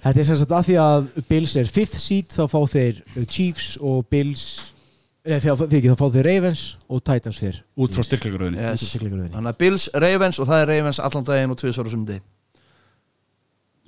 Þetta 0.03 0.19
er 0.19 0.25
sem 0.25 0.37
sagt 0.37 0.51
að 0.51 0.65
því 0.67 0.77
að 0.83 1.25
Bills 1.29 1.57
er 1.57 1.65
fifth 1.65 1.99
seed 1.99 2.29
þá 2.29 2.43
fá 2.51 2.61
þeir 2.73 3.03
uh, 3.17 3.25
Chiefs 3.27 3.77
og 3.83 4.07
Bills 4.11 4.72
að 5.23 5.45
því 5.71 5.81
þá 5.87 5.97
fá 6.01 6.07
þeir 6.17 6.27
Ravens 6.27 6.63
og 6.91 7.03
Titans 7.07 7.39
fyrr 7.39 7.59
út 7.79 7.95
frá 7.95 8.03
styrkleikuröðinni 8.09 8.59
yes. 8.59 8.85
Þannig 8.99 9.51
að 9.53 9.59
Bills, 9.61 9.85
Ravens 9.95 10.41
og 10.43 10.49
það 10.49 10.63
er 10.65 10.71
Ravens 10.73 10.99
allan 10.99 11.27
daginn 11.29 11.53
og 11.55 11.59
tvisvar 11.61 11.87
og 11.87 11.95
sundi 11.95 12.17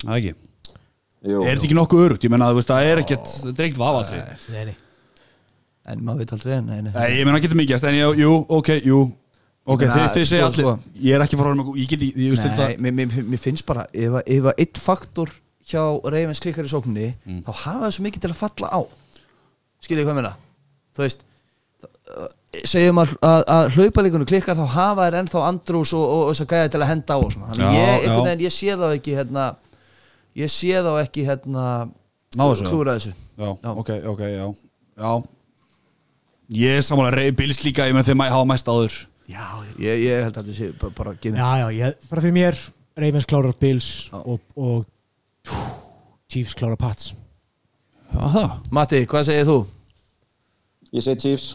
Það 0.05 0.19
ekki 0.21 0.35
Jú. 1.25 1.41
Er 1.41 1.55
þetta 1.57 1.65
ekki 1.67 1.77
nokkuð 1.79 2.03
örugt? 2.05 2.25
Ég 2.27 2.33
menna 2.35 2.51
að 2.53 2.59
það 2.69 2.87
er 2.91 3.01
ekkert 3.01 3.29
það 3.33 3.53
er 3.59 3.67
ekkert 3.71 3.81
vafatri 3.81 4.19
Nei, 4.53 4.65
nei. 4.69 4.75
En 5.89 6.03
maður 6.05 6.21
veit 6.23 6.35
aldrei 6.37 6.59
nei, 6.61 6.79
nei. 6.85 6.93
Nei, 6.93 7.07
ég 7.19 7.25
menna 7.27 7.39
að 7.41 7.47
getur 7.47 7.61
mikið 7.61 7.87
en 7.89 7.97
ég, 7.99 8.21
jú, 8.23 8.33
ok, 8.59 8.71
jú 8.85 8.99
Ok, 9.65 9.81
Ég 9.87 9.89
meina, 9.89 10.05
þið, 10.05 10.19
þið 10.19 10.27
segja 10.29 10.45
sko, 10.45 10.51
allir 10.53 10.67
sko. 10.69 11.01
Ég 11.09 11.15
er 11.17 11.23
ekki 11.25 11.39
fara 11.41 11.55
með 11.57 11.69
Ég 11.81 11.89
get 11.89 12.03
ekki, 12.05 12.25
ég 12.27 12.35
veist 12.35 12.45
Nei, 12.45 12.51
þetta 12.53 12.85
mér, 12.85 12.97
mér, 13.01 13.23
mér 13.33 13.41
finnst 13.41 13.65
bara 13.65 13.87
ef, 13.97 14.19
að- 14.21 14.29
ef 14.37 14.49
að 14.53 14.61
eitt 14.61 14.81
faktor 14.85 15.33
hjá 15.65 15.83
Ravens 16.13 16.43
klikkar 16.45 16.69
í 16.69 16.73
sókninni 16.75 17.07
Mm. 17.25 17.41
þá 17.49 17.53
hafa 17.65 17.87
það 17.87 17.95
svo 17.97 18.05
mikið 18.05 18.21
til 18.27 18.31
að 18.35 18.41
falla 18.45 18.69
á 18.69 18.81
skiljið 19.81 20.05
hvað 20.05 20.13
ég 20.13 20.19
meina 20.21 20.35
þú 20.95 21.05
veist 21.07 21.25
segjum 22.71 23.01
að, 23.03 23.13
að, 23.27 23.41
að 23.51 23.69
hlaupalíkunum 23.75 24.29
klikkar 24.31 24.57
þá 24.59 24.65
hafa 24.77 25.07
þær 25.09 25.17
ennþá 25.21 25.41
Andrews 25.49 25.93
og, 25.97 26.05
og, 26.05 26.21
og 26.23 26.29
þess 26.33 26.45
að 26.45 26.51
gæða 26.55 26.71
til 26.75 26.81
að 26.85 26.91
henda 26.93 27.17
á 27.17 27.19
og 27.19 27.33
svona. 27.35 27.49
þannig 27.51 27.65
Já, 27.65 27.81
ég, 27.81 28.05
já. 28.07 28.15
veginn, 28.21 28.45
ég 28.45 28.55
sé 28.55 28.77
þá 28.79 28.85
ekki 28.95 29.15
hérna, 29.19 29.47
ég 30.39 30.53
sé 30.55 30.83
þá 30.87 30.91
ekki 31.03 31.25
hérna 31.27 31.65
Ná 32.35 32.45
þessu. 32.51 32.69
klúra 32.71 32.95
þessu 32.99 33.11
Já, 33.15 33.49
Já. 33.65 33.71
ok, 33.75 33.91
ok, 34.13 34.23
já 34.31 34.47
Já 34.95 35.11
Ég 36.55 36.79
er 36.79 36.85
samanlega 36.87 37.17
reyði 37.19 37.35
bils 37.41 37.61
líka 37.65 37.89
Ég 37.89 37.95
menn 37.97 38.07
þeir 38.07 38.19
mæ 38.21 38.25
hafa 38.31 38.47
mest 38.53 38.69
áður 38.71 38.97
já, 39.25 39.45
ég, 39.81 40.03
ég 40.05 40.25
held 40.27 40.37
að 40.37 40.43
þetta 40.45 40.57
sé 40.59 40.67
bara, 40.79 40.93
bara 40.99 41.15
gefið 41.17 41.39
Já, 41.41 41.51
já, 41.65 41.69
ég, 41.81 41.95
bara 42.11 42.23
fyrir 42.25 42.37
mér 42.39 42.59
Ravens 43.01 43.27
klárar 43.27 43.55
Bills 43.59 43.87
Já. 44.13 44.19
og, 44.23 44.43
og 44.55 45.55
Chiefs 46.31 46.55
klárar 46.59 46.79
Pats 46.79 47.15
það 48.15 48.53
Matti, 48.77 49.01
hvað 49.11 49.27
segir 49.31 49.49
þú? 49.49 49.57
Ég 50.95 51.03
segi 51.03 51.21
Chiefs. 51.25 51.47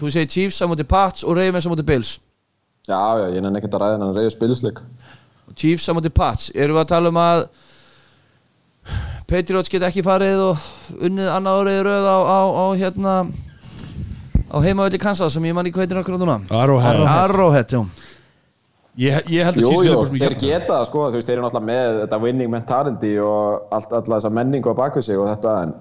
Þú 0.00 0.10
segir 0.14 0.30
Chiefs 0.32 0.60
á 0.64 0.66
móti 0.70 0.86
Pats 0.88 1.24
og 1.26 1.36
Ravens 1.36 1.66
á 1.68 1.70
móti 1.72 1.84
Bills. 1.84 2.14
Já, 2.88 3.00
já, 3.20 3.26
ég 3.36 3.42
nenni 3.44 3.60
ekkert 3.60 3.76
að 3.76 3.82
ræða 3.84 3.96
hennan 3.98 4.14
reyðu 4.16 4.32
spilsleik 4.32 4.80
Chiefs 5.54 5.90
á 5.90 5.92
móti 5.92 6.12
Pats. 6.14 6.48
Erum 6.54 6.78
við 6.78 6.84
að 6.86 6.92
tala 6.94 7.12
um 7.12 7.20
að 7.20 7.44
Patriots 9.30 9.70
get 9.70 9.84
ekki 9.86 10.02
farið 10.02 10.40
og 10.48 10.64
unnið 11.06 11.28
annað 11.30 11.60
árið 11.60 11.76
í 11.76 11.82
röð 11.86 12.06
á, 12.08 12.18
á, 12.18 12.40
á 12.50 12.66
hérna 12.80 13.14
á 14.50 14.56
heimavelli 14.64 14.98
Kansas 14.98 15.36
sem 15.36 15.44
ég 15.46 15.54
man 15.54 15.68
ekki 15.68 15.76
hvað 15.76 15.86
heitir 15.86 16.00
okkur 16.00 16.16
á 16.16 16.20
núna. 16.24 16.38
Arrowhead. 16.50 17.02
Arrowhead, 17.06 17.76
já. 17.76 17.84
Ég, 18.98 19.20
ég 19.30 19.46
held 19.46 19.60
að 19.60 19.62
Jú, 19.62 19.68
Chiefs 19.68 19.76
jú, 19.76 19.82
vilja 19.84 19.98
bara 20.00 20.08
sem 20.08 20.16
þeir 20.18 20.32
ég 20.34 20.40
geta 20.42 20.72
það 20.72 20.88
sko, 20.88 21.04
þú 21.04 21.20
veist, 21.20 21.28
þeir 21.28 21.36
eru 21.36 21.44
náttúrulega 21.44 21.68
með 21.68 22.00
þetta 22.00 22.18
winning 22.24 22.50
mentality 22.50 23.12
og 23.22 23.76
allt, 23.76 23.92
alla 24.00 24.16
þessa 24.16 24.32
menningu 24.40 24.72
á 24.74 24.80
bakvið 24.80 25.06
sig 25.06 25.20
og 25.20 25.28
þetta 25.30 25.54
en 25.66 25.76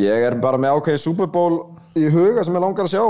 ég 0.00 0.28
er 0.28 0.36
bara 0.42 0.60
með 0.60 0.76
ákveðið 0.76 1.02
Super 1.02 1.30
Bowl 1.32 1.58
í 1.96 2.06
huga 2.12 2.44
sem 2.44 2.56
ég 2.56 2.64
langar 2.64 2.86
að 2.88 2.94
sjá. 2.96 3.04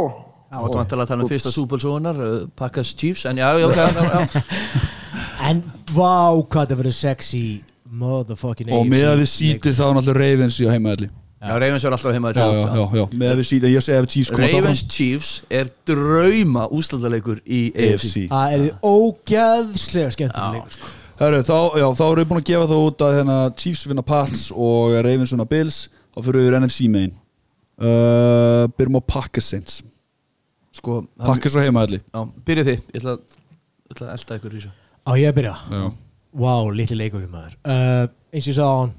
Já, 0.47 0.59
þú 0.63 0.77
vantilega 0.79 1.03
að 1.03 1.11
tala 1.11 1.25
um 1.25 1.31
fyrsta 1.31 1.51
Super 1.53 1.83
Sónar 1.83 2.19
uh, 2.23 2.35
Packers 2.59 2.93
Chiefs, 2.95 3.25
en 3.27 3.41
já, 3.43 3.49
já, 3.59 3.67
já, 3.75 3.87
já. 3.91 4.43
En 5.47 5.61
vá, 5.93 6.33
hvað 6.49 6.71
það 6.71 6.79
verður 6.81 6.95
sexy 6.97 7.45
Motherfucking 7.97 8.71
Og 8.73 8.83
AFC 8.85 8.91
með 8.93 9.07
að 9.11 9.23
við 9.23 9.31
sítið 9.33 9.77
þá 9.77 9.85
er 9.87 9.97
náttúrulega 9.99 10.23
Ravens 10.23 10.59
í 10.59 10.69
heimaðalli 10.71 11.09
já, 11.11 11.51
Ravens 11.63 11.87
er 11.87 11.97
alltaf 11.97 12.09
Já, 12.09 12.17
heimavelli. 12.17 12.45
Já, 12.47 12.71
já, 12.79 12.85
já 12.97 13.19
Með 13.21 13.33
að 13.33 13.41
við 13.41 13.49
sítið, 13.51 13.75
ég 13.75 13.87
segi 13.87 13.99
að 14.01 14.09
Chiefs 14.15 14.33
komast 14.33 14.57
Ravens 14.57 14.85
Chiefs 14.97 15.33
er 15.61 15.73
drauma 15.91 16.65
úslandaleikur 16.79 17.43
í 17.45 17.61
AFC 17.75 18.15
Það 18.31 18.57
er 18.57 18.65
ógæðslega 18.93 20.15
skemmtileg 20.17 20.57
leikur 20.57 20.79
sko. 20.79 20.95
Herru, 21.17 21.39
þá, 21.49 21.59
já, 21.81 21.87
þá 21.97 22.03
erum 22.07 22.19
við 22.21 22.31
búin 22.31 22.43
að 22.43 22.49
gefa 22.51 22.71
það 22.71 22.87
út 22.87 23.05
að 23.07 23.15
hérna, 23.17 23.37
Chiefs 23.57 23.87
vinna 23.89 24.03
Pats 24.05 24.49
og 24.53 24.97
Ravens 25.07 25.33
vinna 25.33 25.47
Bills 25.49 25.79
þá 26.17 26.25
fyrir 26.25 26.47
við 26.47 26.59
NFC 26.61 26.89
megin. 26.93 27.15
Uh, 27.77 28.65
Byrjum 28.77 28.99
á 28.99 29.03
Packers 29.05 29.51
Saints. 29.53 29.83
Sko, 30.77 31.03
á 31.17 31.33
heimaðalli 31.33 32.03
Já, 32.05 32.21
byrja 32.45 32.65
þið, 32.67 32.81
ég 32.93 33.01
ætla, 33.01 33.15
ég 33.17 33.95
ætla 33.95 34.07
að 34.07 34.15
elda 34.17 34.37
ykkur 34.39 34.55
í 34.55 34.59
þessu. 34.59 34.73
Á 35.09 35.11
ég 35.17 35.31
að 35.31 35.37
byrja? 35.39 35.55
Já. 35.73 35.85
Vá, 36.37 36.53
litli 36.77 36.99
leikur 36.99 37.27
maður. 37.33 37.55
Uh, 37.65 38.09
eins 38.33 38.45
og 38.45 38.51
ég 38.51 38.57
sagði 38.59 38.69
á 38.69 38.77
hann 38.77 38.95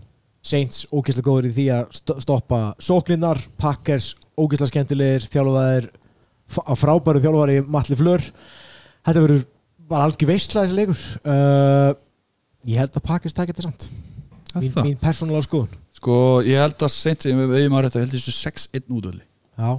Saints 0.47 0.85
ógeðslega 0.93 1.27
góður 1.27 1.49
í 1.49 1.53
því 1.53 1.65
að 1.75 1.93
st 1.97 2.15
stoppa 2.23 2.61
sóklinnar, 2.81 3.41
Packers 3.59 4.13
ógeðslega 4.37 4.71
skemmtilegir, 4.71 5.27
þjálfaðir 5.33 5.89
á 6.63 6.73
frábæru 6.79 7.21
þjálfari 7.21 7.57
Matli 7.67 7.97
Flör 7.99 8.23
þetta 8.23 9.23
verður 9.25 9.43
bara 9.89 10.07
algjör 10.07 10.31
veistla 10.31 10.63
þessi 10.63 10.77
leikur. 10.77 11.01
Uh, 11.27 11.91
ég 12.67 12.81
held 12.81 12.95
að 12.95 13.05
Packers 13.09 13.35
takja 13.35 13.53
þetta 13.53 13.67
samt. 13.67 13.89
Mín, 14.57 14.73
mín 14.85 14.97
persónulega 15.01 15.45
skoðun 15.45 15.75
Sko, 15.97 16.15
ég 16.45 16.61
held 16.61 16.83
að 16.85 16.93
Saints 16.93 17.27
Ég 17.29 17.37
veið 17.37 17.69
maður 17.73 17.89
þetta, 17.89 18.01
ég 18.01 18.07
held 18.07 18.15
þessu 18.17 18.35
6-1 18.37 18.91
útvöldi 18.99 19.23
Já, 19.57 19.71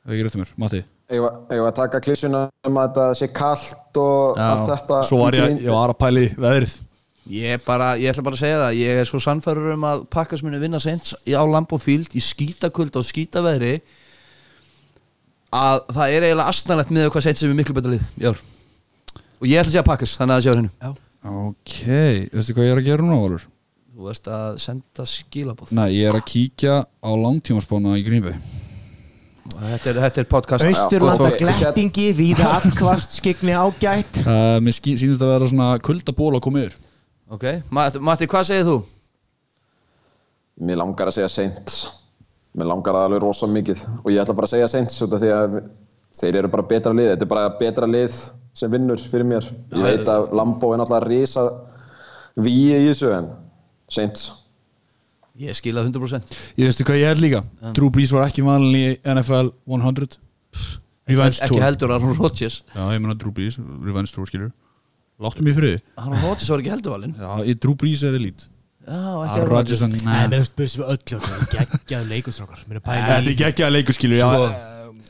Það 0.00 0.10
er 0.10 0.16
ekki 0.16 0.26
rétt 0.26 0.36
um 0.36 0.44
mér, 0.44 0.52
Matti 0.60 0.82
Ég 1.10 1.24
var, 1.24 1.40
að 1.66 1.72
taka 1.80 2.00
klísuna 2.04 2.44
um 2.68 2.76
að 2.78 2.90
þetta 2.90 3.06
sé 3.18 3.30
kallt 3.34 3.98
og 3.98 4.38
Já. 4.38 4.44
allt 4.52 4.68
þetta 4.70 5.00
Svo 5.08 5.22
var 5.24 5.38
ég, 5.40 5.56
ég 5.64 5.74
var 5.74 5.94
að 5.94 6.00
pæli 6.04 6.26
veðrið 6.36 6.76
Ég, 7.30 7.62
bara, 7.62 7.92
ég 8.00 8.10
ætla 8.10 8.24
bara 8.26 8.36
að 8.38 8.42
segja 8.42 8.60
það 8.62 8.78
Ég 8.80 9.00
er 9.00 9.08
svo 9.08 9.20
sannfærður 9.22 9.74
um 9.76 9.88
að 9.90 10.04
Packers 10.12 10.44
muni 10.46 10.60
vinna 10.62 10.80
seint 10.82 11.12
á 11.28 11.42
Lambo 11.46 11.78
Field 11.80 12.14
í 12.16 12.22
skítakuld 12.24 12.96
og 12.98 13.06
skítaveðri 13.06 13.74
að 15.50 15.80
það 15.90 16.14
er 16.14 16.24
eiginlega 16.28 16.50
astnalegt 16.52 16.92
með 16.94 17.08
hvað 17.10 17.24
seint 17.26 17.40
sem 17.40 17.50
er 17.50 17.58
miklu 17.58 17.74
betra 17.76 17.92
lið 17.96 18.04
ár 18.30 18.40
og 19.40 19.48
ég 19.48 19.58
ætla 19.58 19.66
að 19.66 19.72
segja 19.74 19.86
Packers, 19.86 20.16
þannig 20.18 20.34
að 20.34 20.38
það 20.38 20.44
sé 20.44 20.50
á 20.50 20.58
hennu 20.58 20.70
já. 20.70 20.90
Ok, 21.30 21.78
veistu 22.36 22.54
hvað 22.56 22.68
ég 22.68 22.74
er 22.74 22.80
að 22.80 22.86
gera 22.86 23.04
núna, 23.04 23.18
Valur? 23.24 23.46
Þú 24.00 24.06
veist 24.08 24.28
að 24.32 24.54
senda 24.64 25.04
skilabóð 25.04 25.74
Nei, 25.76 25.90
ég 25.98 26.08
er 26.08 26.16
að 26.16 26.22
kíkja 26.30 26.76
á 26.88 27.10
langtímaspána 27.20 27.98
í 28.00 28.04
Greenbay 28.06 28.38
þetta 29.50 29.90
er, 29.90 29.98
þetta 30.06 30.22
er 30.22 30.28
podcast. 30.30 30.68
Fólk. 31.20 31.34
glettingi 31.40 32.06
víða 32.16 32.46
allkvast 32.60 33.18
skikni 33.18 33.52
ágætt. 33.52 34.22
Uh, 34.22 34.56
Mér 34.64 34.76
sýnist 34.76 35.20
að 35.20 35.32
vera 35.34 35.48
svona 35.50 35.68
kuldaból 35.84 36.30
að 36.38 36.44
koma 36.46 36.62
yfir. 36.62 36.78
Ok, 37.30 37.44
Matti, 37.68 38.00
Matti, 38.08 38.28
hvað 38.30 38.46
segir 38.48 38.64
þú? 38.70 38.78
Mér 40.64 40.80
langar 40.80 41.10
að 41.10 41.18
segja 41.18 41.28
Saints. 41.34 41.82
Mér 42.56 42.70
langar 42.72 42.96
það 42.96 43.10
alveg 43.10 43.22
rosa 43.26 43.50
mikið. 43.50 43.84
Og 44.00 44.08
ég 44.14 44.22
ætla 44.22 44.38
bara 44.38 44.48
að 44.48 44.54
segja 44.54 44.70
Saints 44.72 44.96
út 45.04 45.18
af 45.18 45.22
því 45.26 45.34
að 45.34 45.60
þeir 46.22 46.40
eru 46.40 46.54
bara 46.56 46.68
betra 46.72 46.96
lið. 46.96 47.12
Þetta 47.12 47.28
er 47.28 47.34
bara 47.34 47.52
betra 47.60 47.90
lið 47.90 48.16
sem 48.56 48.72
vinnur 48.72 49.04
fyrir 49.12 49.28
mér. 49.28 49.52
Ég 49.76 49.84
veit 49.84 50.08
að 50.08 50.32
Lambo 50.40 50.72
er 50.72 50.82
náttúrulega 50.82 51.12
risa 51.12 51.46
víi 52.40 52.72
í 52.74 52.88
þessu 52.88 53.12
en 53.14 53.30
Saints. 53.90 54.30
Ég 55.40 55.56
skila 55.56 55.82
100% 55.86 56.34
Ég 56.60 56.66
veistu 56.68 56.84
hvað 56.84 56.98
ég 57.00 57.10
er 57.14 57.20
líka. 57.22 57.40
Drew 57.76 57.90
Brees 57.94 58.10
var 58.12 58.26
ekki 58.28 58.42
valin 58.44 58.74
í 58.76 58.84
NFL 59.08 59.52
100 59.70 60.18
Revenge 61.10 61.40
Ekki 61.40 61.54
Tour. 61.54 61.64
heldur 61.64 61.92
Aaron 61.94 62.16
Rodgers. 62.18 62.60
Já, 62.74 62.82
ég 62.94 63.00
meina 63.02 63.16
Drew 63.18 63.32
Brees, 63.34 63.56
Revenge 63.58 64.12
Tour 64.14 64.28
skilur 64.30 64.50
Láttu 65.20 65.44
mig 65.44 65.52
í 65.52 65.58
friði. 65.58 65.80
Aaron 66.00 66.22
Rodgers 66.24 66.48
var 66.52 66.62
ekki 66.62 66.72
heldur 66.72 66.94
valinn. 66.96 67.14
Já, 67.18 67.30
ég 67.50 67.58
Drew 67.62 67.74
Brees 67.78 68.02
er 68.06 68.16
elít 68.18 68.46
Já, 68.80 68.96
ekki 68.96 69.38
Aaron 69.38 69.50
Rodgers 69.54 69.82
Nei, 69.86 70.20
mér 70.32 70.36
finnst 70.40 70.54
byrjum 70.58 70.82
við 70.82 70.92
öllu 70.94 71.18
þetta 71.24 71.60
er 71.60 71.72
geggjaður 71.72 72.12
leikurstrákar 72.14 72.62
Mér 72.66 72.78
er 72.80 72.84
Þetta 72.84 73.08
pæli 73.10 73.34
er 73.34 73.50
ekki 73.50 73.66
að 73.66 73.74
leikur 73.76 73.96
skilur 73.98 74.20
Já, 74.20 74.28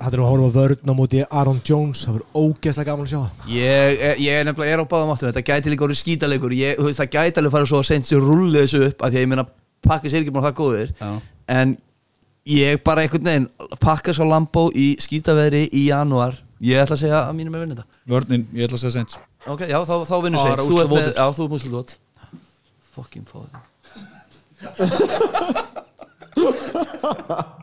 Það 0.01 0.15
er 0.17 0.23
að 0.23 0.31
horfa 0.31 0.51
vörðn 0.57 0.91
á 0.91 0.95
móti 0.97 1.21
Aaron 1.29 1.61
Jones 1.67 2.05
Það 2.07 2.17
verður 2.17 2.41
ógeðslega 2.41 2.89
gaman 2.89 3.07
að 3.07 3.13
sjá. 3.13 3.23
Ég, 3.53 3.99
ég, 4.01 4.23
ég 4.25 4.39
er 4.41 4.47
nefnilega 4.49 4.73
er 4.77 4.81
á 4.81 4.87
báðum 4.89 5.13
áttum 5.13 5.29
Þetta 5.29 5.45
gæti 5.51 5.73
líka 5.75 5.85
orðið 5.87 6.01
skítalegur. 6.01 6.55
Ég, 6.57 6.79
þú 6.81 6.87
veist, 6.89 7.03
Það 7.03 7.13
gæti 7.17 7.43
alveg 7.43 7.55
fara 7.57 7.69
svo 7.69 7.81
að 7.83 7.89
seint 7.91 8.09
sér 8.09 8.25
rullið 8.25 8.65
þessu 8.65 8.81
upp 8.89 9.05
af 9.05 9.13
Því 9.13 9.21
að 9.21 9.25
ég 9.27 9.31
meina 9.35 9.47
pakkis 9.85 10.15
er 10.15 10.23
ekki 10.25 10.33
búin 10.33 10.45
að 10.45 10.49
það 10.49 10.59
góðir. 10.61 10.95
Já. 11.01 11.11
En 11.61 11.75
ég 12.49 12.81
bara 12.87 13.05
einhvern 13.05 13.29
veginn 13.29 13.49
Pakkas 13.81 14.21
á 14.21 14.25
Lambo 14.25 14.65
í 14.73 14.87
skítaveðri 15.05 15.67
í 15.69 15.87
janúar. 15.91 16.41
Ég 16.61 16.77
ætla 16.83 16.97
að 16.97 17.01
segja 17.01 17.21
að 17.25 17.37
mínum 17.39 17.55
er 17.57 17.63
vinnið 17.65 17.79
þetta 17.81 18.13
Vörnin, 18.13 18.43
ég 18.53 18.67
ætla 18.67 18.77
að 18.77 18.83
segja 18.83 18.95
seint 18.99 19.13
Ok, 19.49 19.63
já, 19.65 19.79
þá, 19.89 19.95
þá 20.05 20.17
vinnur 20.27 20.43
seint 20.43 20.61
Þú 20.61 20.81
ert 20.83 20.91
með, 20.93 21.07
já, 21.17 21.27
þú 21.33 21.43
ert 21.45 21.53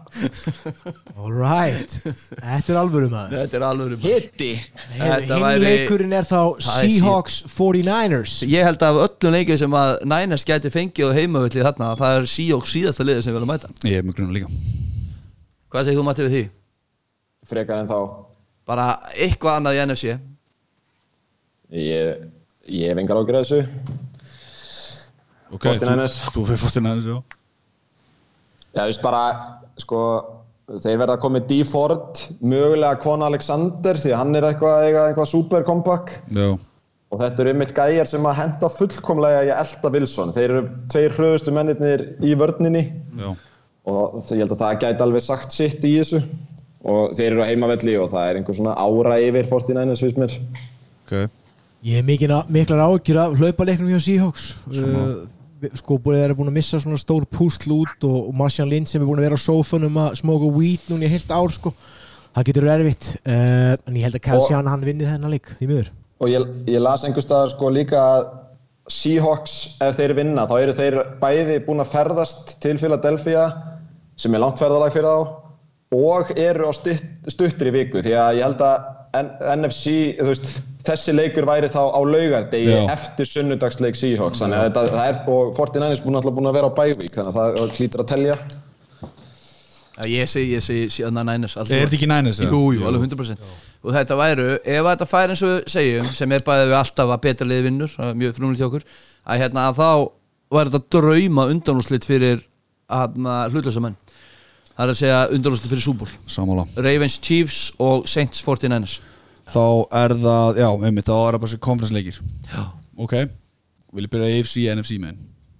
Alright 1.21 1.91
Þetta 2.01 2.73
er 2.73 2.77
alvöru 2.79 3.09
maður. 3.11 3.33
Þetta 3.41 3.57
er 3.59 3.65
alveg 3.67 4.03
Hitti. 4.05 4.49
Þetta 4.97 5.35
Hinn 5.35 5.43
væri- 5.43 5.63
leikurinn 5.65 6.15
er 6.17 6.25
þá 6.27 6.39
Það 6.63 6.83
er 6.83 6.91
Seahawks 6.93 7.35
49ers. 7.53 8.33
Ég 8.49 8.65
held 8.67 8.81
að 8.87 8.93
af 8.93 8.97
öllum 9.09 9.35
leikið 9.37 9.57
sem 9.63 9.77
að 9.81 9.91
Niners 10.13 10.45
gæti 10.47 10.71
fengið 10.73 11.11
á 11.11 11.17
heimavöllið 11.17 11.67
þarna 11.69 11.87
Það 11.99 12.11
er 12.21 12.29
Seahawks 12.33 12.73
síðasta 12.77 13.07
liðið 13.07 13.23
sem 13.27 13.33
við 13.33 13.37
viljum 13.39 13.53
mæta. 13.53 13.67
Ég 13.87 13.97
er 14.01 14.07
með 14.07 14.17
grunna 14.19 14.37
líka. 14.37 14.49
Hvað 15.67 15.81
segir 15.89 15.99
þú 15.99 16.05
Matti 16.07 16.27
við 16.27 16.35
því? 16.37 16.43
frekar 17.47 17.77
en 17.79 17.87
þá. 17.87 17.97
Bara 18.67 18.85
eitthvað 19.15 19.57
annað 19.61 19.77
í 19.77 19.79
NFC 19.85 20.05
ég, 21.71 22.25
ég 22.67 22.89
hef 22.91 22.97
engar 22.99 23.19
ágjörð 23.21 23.39
þessu. 23.43 23.59
Ok, 25.55 25.63
49ers. 25.69 26.15
Þú 26.35 26.41
fyrir 26.49 26.59
49ers, 26.65 27.07
já 27.07 27.17
Já, 28.77 28.83
þú 28.83 28.91
veist 28.91 29.03
bara, 29.03 29.23
sko, 29.81 30.01
þeir 30.83 31.01
verða 31.01 31.17
að 31.17 31.23
koma 31.25 31.39
með 31.39 31.49
D. 31.49 31.59
Ford, 31.65 32.23
mögulega 32.45 33.01
Kwon 33.01 33.25
Alexander, 33.25 33.97
því 33.97 34.15
hann 34.19 34.37
er 34.37 34.47
eitthvað 34.51 34.77
að 34.77 34.87
eiga 34.87 35.05
eitthvað 35.09 35.29
super 35.33 35.67
comeback. 35.67 36.15
Já, 36.29 36.47
Og 37.07 37.21
þetta 37.21 37.39
eru 37.39 37.51
einmitt 37.53 37.69
gæjar 37.71 38.07
sem 38.09 38.25
að 38.27 38.33
henda 38.35 38.67
fullkomlega 38.67 39.43
í 39.47 39.51
Elta 39.55 39.89
Wilson. 39.93 40.33
Þeir 40.35 40.49
eru 40.51 40.63
tveir 40.91 41.13
hröðustu 41.15 41.53
mennirnir 41.55 42.03
í 42.19 42.33
vörninni 42.35 42.81
já 43.15 43.29
og 43.87 44.19
ég 44.35 44.41
held 44.43 44.51
að 44.51 44.61
það 44.61 44.79
gæti 44.83 45.05
alveg 45.05 45.23
sagt 45.23 45.55
sitt 45.55 45.85
í 45.87 45.93
þessu. 45.95 46.21
Og 46.87 47.13
þeir 47.17 47.31
eru 47.31 47.43
á 47.43 47.49
heimavelli 47.49 47.95
og 47.99 48.11
það 48.11 48.29
er 48.29 48.39
einhver 48.39 48.57
svona 48.57 48.75
ára 48.75 49.17
yfir 49.23 49.47
49ers, 49.49 50.03
finnst 50.03 50.21
mér. 50.21 50.37
Ok 51.05 51.15
Ég 51.87 52.01
er 52.01 52.03
mikil, 52.03 52.33
miklar 52.51 52.81
ágjur 52.83 53.19
af 53.21 53.35
hlaupaleiknum 53.37 53.91
hjá 53.93 53.99
Seahawks 54.01 54.47
uh, 54.73 55.21
Sko 55.79 55.97
búið 55.97 56.19
þeir 56.19 56.25
eru 56.27 56.37
búin 56.37 56.51
að 56.51 56.57
missa 56.59 56.79
svona 56.81 56.99
stór 57.01 57.23
púsl 57.33 57.71
út 57.73 58.03
og, 58.05 58.17
og 58.29 58.33
Marcian 58.37 58.69
Lind 58.69 58.89
sem 58.89 59.01
er 59.01 59.07
búin 59.07 59.21
að 59.21 59.29
vera 59.29 59.39
á 59.39 59.41
sófanum 59.41 60.01
að 60.03 60.19
smóka 60.19 60.49
weed 60.53 60.89
núna 60.91 61.07
í 61.07 61.13
heilt 61.13 61.31
ár 61.33 61.53
sko. 61.55 61.73
Það 62.35 62.49
getur 62.49 62.67
verið 62.67 62.83
erfitt 62.83 63.07
uh, 63.25 63.73
En 63.89 63.95
ég 63.97 64.05
held 64.05 64.19
að 64.19 64.43
Sjan 64.45 64.69
hann 64.69 64.85
vinnið 64.85 65.09
þennan 65.15 65.33
leik 65.33 65.49
því 65.57 65.69
miður. 65.71 65.89
Og 66.21 66.29
ég, 66.29 66.51
ég 66.69 66.83
las 66.83 67.05
einhver 67.05 67.25
staðar 67.25 67.53
sko 67.53 67.71
líka 67.73 68.01
að 68.01 68.27
Seahawks, 68.87 69.55
ef 69.83 69.97
þeir 69.97 70.13
vinna, 70.15 70.45
þá 70.47 70.53
eru 70.61 70.75
þeir 70.75 70.95
bæði 71.19 71.57
búin 71.65 71.83
að 71.83 71.89
ferðast 71.91 72.53
til 72.63 72.77
Philadelphia, 72.79 73.49
sem 74.15 74.33
er 74.33 74.41
langt 74.43 74.61
ferðalag 74.61 74.93
fyrir 74.95 75.09
þá, 75.11 75.33
og 75.97 76.31
eru 76.39 76.69
á 76.69 76.71
stutt, 76.75 77.09
stuttri 77.27 77.73
viku, 77.75 77.99
því 78.03 78.15
að 78.15 78.39
ég 78.39 78.47
held 78.47 78.63
að 78.63 78.93
N 79.17 79.29
NFC, 79.57 79.91
þú 80.19 80.29
veist, 80.29 80.47
þessi 80.87 81.15
leikur 81.15 81.47
væri 81.49 81.69
þá 81.71 81.81
á 81.91 81.99
laugardegi 82.01 82.71
Já. 82.71 82.83
eftir 82.93 83.29
sunnudagsleik 83.29 83.99
Seahawks, 83.99 84.41
þannig 84.43 84.61
að 84.61 84.69
þetta, 84.69 84.85
það 84.95 85.11
er, 85.11 85.19
og 85.35 85.51
49ers 85.57 86.03
búin 86.05 86.19
alltaf 86.21 86.37
búin 86.37 86.49
að 86.51 86.57
vera 86.59 86.71
á 86.71 86.77
bævík, 86.79 87.13
þannig 87.15 87.31
að 87.31 87.37
það, 87.37 87.75
klítur 87.77 88.03
að 88.03 88.09
telja. 88.13 88.37
Já, 89.97 90.03
Ég 90.13 90.29
segi, 90.29 90.51
ég 90.53 90.61
segi 90.61 90.89
síðan 90.93 91.23
að 91.23 91.31
Niners 91.31 91.55
alltaf. 91.57 91.73
Er 91.73 91.87
þetta 91.87 91.97
ekki 91.97 92.09
eða? 92.11 92.51
Jú, 92.51 92.59
jú, 92.75 92.83
alveg 92.85 93.07
100% 93.07 93.47
Og 93.87 93.93
þetta 93.95 94.17
væru, 94.19 94.45
ef 94.61 94.85
þetta 94.91 95.07
fær 95.09 95.33
eins 95.33 95.41
og 95.45 95.51
við 95.53 95.71
segjum 95.73 96.11
sem 96.11 96.35
er 96.35 96.45
bæðið 96.45 96.69
við 96.69 96.77
alltaf 96.77 97.13
að 97.13 97.23
betra 97.23 97.47
liði 97.49 97.65
vinnur 97.65 97.95
er 98.03 98.17
mjög 98.17 98.37
frumlega 98.37 98.59
til 98.61 98.67
okkur 98.67 98.85
að 99.27 99.41
hérna 99.41 99.65
að 99.69 99.79
þá 99.79 99.89
væri 100.57 100.73
þetta 100.73 100.97
drauma 100.97 101.45
undanúslit 101.53 102.07
fyrir 102.07 102.43
hérna 102.93 103.37
hlutlösa 103.51 103.83
menn 103.83 103.97
Það 104.77 104.83
er 104.83 104.93
að 104.93 104.99
segja 104.99 105.21
undanúslit 105.33 105.71
fyrir 105.71 105.85
Súból 105.85 106.09
Samála 106.29 106.67
Ravens 106.77 107.17
Chiefs 107.23 107.61
og 107.81 108.05
Saints 108.09 108.43
49ers 108.45 108.99
Þá 109.47 109.63
er 110.03 110.13
það, 110.19 110.59
já, 110.59 110.67
einmitt, 110.89 111.07
þá 111.07 111.15
er 111.17 111.37
það 111.37 111.41
bara 111.43 111.51
sér 111.53 111.63
konferensleikir 111.63 112.17
Já, 112.51 112.63
Ok, 112.99 113.13
vil 113.95 114.07
ég 114.07 114.11
byrja 114.11 114.31
AFC, 114.35 114.65
NFC 114.75 114.97
með 114.99 115.17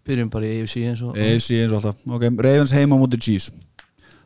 byrjum 0.08 0.30
bara 0.32 0.48
í 0.48 0.62
AFC 0.62 0.84
eins 0.88 1.02
og 1.04 1.18
AFC 1.20 1.58
eins 1.62 1.74
og 1.74 1.82
alltaf. 1.82 2.04
Ok, 2.16 2.28
Ravens 2.46 2.74
heima 2.76 3.00
mútið 3.00 3.24
Chiefs. 3.26 3.50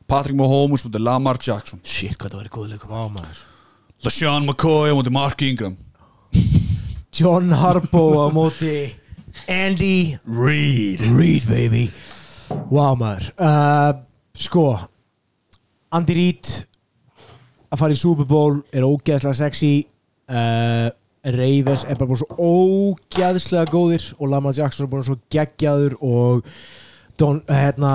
Patrick 0.10 0.38
Mahomes 0.38 0.84
mútið 0.86 1.06
Lamar 1.08 1.40
Jackson. 1.42 1.82
Shit, 1.84 2.18
hvað 2.20 2.36
það 2.36 2.42
væri 2.44 2.54
góð 2.58 2.68
leikum 2.74 2.92
Vá 2.94 3.02
maður. 3.16 3.40
LaShawn 4.06 4.46
McCoy 4.48 4.94
mútið 4.98 5.16
Mark 5.16 5.42
Ingram. 5.46 5.78
John 7.18 7.52
Harbaugh 7.52 8.22
á 8.24 8.28
móti 8.34 8.76
Andy 9.52 10.18
Reed 10.26 11.04
Reid 11.16 11.48
baby. 11.50 11.86
Vá 12.72 12.94
maður. 13.00 13.32
Uh, 13.40 13.92
Sko 14.38 14.68
Andy 15.92 16.16
Reid 16.18 16.52
að 17.72 17.82
fara 17.82 17.96
í 17.96 18.00
Super 18.00 18.28
Bowl 18.30 18.60
er 18.74 18.86
ógeðslega 18.88 19.38
sexy. 19.38 19.72
Uh, 20.32 20.90
Ravens 21.22 21.84
er 21.86 22.00
bara 22.00 22.10
búin 22.10 22.18
svo 22.18 22.34
ógeðslega 22.42 23.70
góðir 23.70 24.06
og 24.18 24.32
Lamar 24.32 24.56
Jackson 24.58 24.88
er 24.88 24.92
búin 24.94 25.06
svo 25.06 25.20
geggjaður 25.34 25.98
og 26.02 26.48
Don, 27.20 27.38
hérna, 27.46 27.90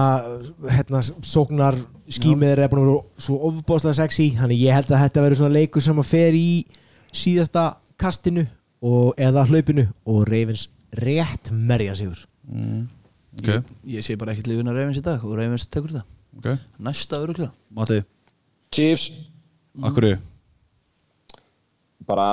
hérna 0.70 1.00
sóknar 1.24 1.74
skýmið 2.14 2.60
er 2.62 2.70
búin 2.70 2.92
svo 3.18 3.40
ofbóðslega 3.48 3.96
sexy. 3.98 4.28
Þannig 4.38 4.60
ég 4.62 4.76
held 4.76 4.92
að 4.92 5.02
þetta 5.02 5.24
verður 5.24 5.40
svona 5.40 5.56
leikur 5.56 5.82
sem 5.82 5.98
að 6.02 6.10
fer 6.12 6.36
í 6.38 6.50
síðasta 7.16 7.64
kastinu 7.98 8.44
og, 8.84 9.16
eða 9.18 9.46
hlaupinu 9.48 9.88
og 10.06 10.20
Ravens 10.30 10.68
rétt 11.02 11.50
merja 11.50 11.96
sigur. 11.98 12.20
Ok, 13.36 13.48
Ég 13.90 14.04
sé 14.04 14.16
bara 14.16 14.32
ekkert 14.32 14.48
liðuna 14.48 14.72
Ravens 14.76 15.00
í 15.00 15.04
dag 15.04 15.24
og 15.26 15.34
Ravens 15.36 15.66
tekur 15.68 15.92
það 15.96 16.04
Ok, 16.38 16.60
Næsta 16.86 17.18
öruglega 17.20 17.50
Mati, 17.74 17.98
Chiefs 18.72 19.10
akkur 19.84 20.06
bara 22.06 22.26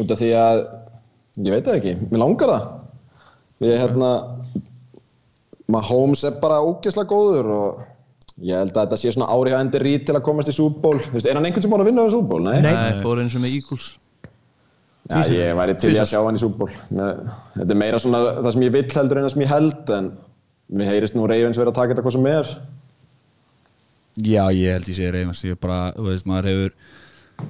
út 0.00 0.10
af 0.10 0.18
því 0.18 0.30
að 0.40 0.60
ég 1.44 1.52
veit 1.52 1.66
það 1.66 1.76
ekki, 1.80 1.92
mér 2.10 2.22
langar 2.22 2.50
það. 2.54 2.68
Ég 3.64 3.78
hérna 3.82 4.10
Mahomes 5.70 6.22
er 6.28 6.38
bara 6.42 6.58
ógeðslega 6.64 7.08
góður 7.08 7.50
og 7.54 7.82
ég 8.44 8.58
held 8.58 8.72
að 8.74 8.80
þetta 8.86 8.98
sé 9.00 9.12
svona 9.14 9.28
ári 9.32 9.52
hjá 9.52 9.58
Andy 9.60 9.80
Reid 9.82 10.06
til 10.08 10.16
að 10.18 10.24
komast 10.26 10.50
í 10.50 10.54
Super 10.56 10.80
Bowl. 10.82 10.98
Þú 11.00 11.14
veist, 11.16 11.28
er 11.30 11.38
hann 11.38 11.46
einhvern 11.48 11.64
sem 11.64 11.72
búin 11.72 11.84
að 11.84 11.90
vinna 11.90 12.04
á 12.04 12.12
Super 12.12 12.30
Bowl? 12.34 12.42
Nei, 12.48 12.58
Nei. 12.64 12.72
Nei, 12.74 13.02
fór 13.04 13.22
eins 13.22 13.36
og 13.38 13.44
með 13.44 13.54
Eagles. 13.60 13.86
Já, 15.04 15.20
ég 15.36 15.56
væri 15.58 15.74
til 15.76 15.92
að 16.00 16.08
sjá 16.08 16.20
hann 16.24 16.38
í 16.38 16.40
Super 16.42 16.64
Bowl. 16.64 16.76
Mér- 16.96 17.18
þetta 17.58 17.70
er 17.76 17.80
meira 17.84 18.00
svona 18.02 18.22
það 18.40 18.52
sem 18.56 18.64
ég 18.66 18.72
vill 18.74 18.86
heldur 18.96 19.20
en 19.20 19.26
það 19.28 19.34
sem 19.36 19.44
ég 19.44 19.52
held 19.52 19.92
en 19.98 20.10
mér 20.80 20.90
heyrist 20.94 21.16
nú 21.16 21.28
Ravens 21.28 21.60
verið 21.60 21.72
að 21.74 21.78
taka 21.80 21.92
þetta 21.94 22.04
hvað 22.08 22.16
sem 22.18 22.30
er 22.32 22.52
Já, 24.14 24.44
ég 24.54 24.70
held 24.76 24.88
ég 24.88 24.94
sé 24.98 25.10
reyfans 25.10 25.42
Ég 25.44 25.58
bara, 25.58 25.92
þú 25.96 26.06
veist, 26.10 26.26
maður 26.30 26.50
hefur 26.52 26.74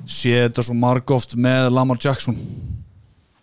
séð 0.09 0.47
þetta 0.49 0.65
svo 0.65 0.75
margóft 0.81 1.35
með 1.37 1.71
Lamar 1.77 1.99
Jackson. 2.01 2.39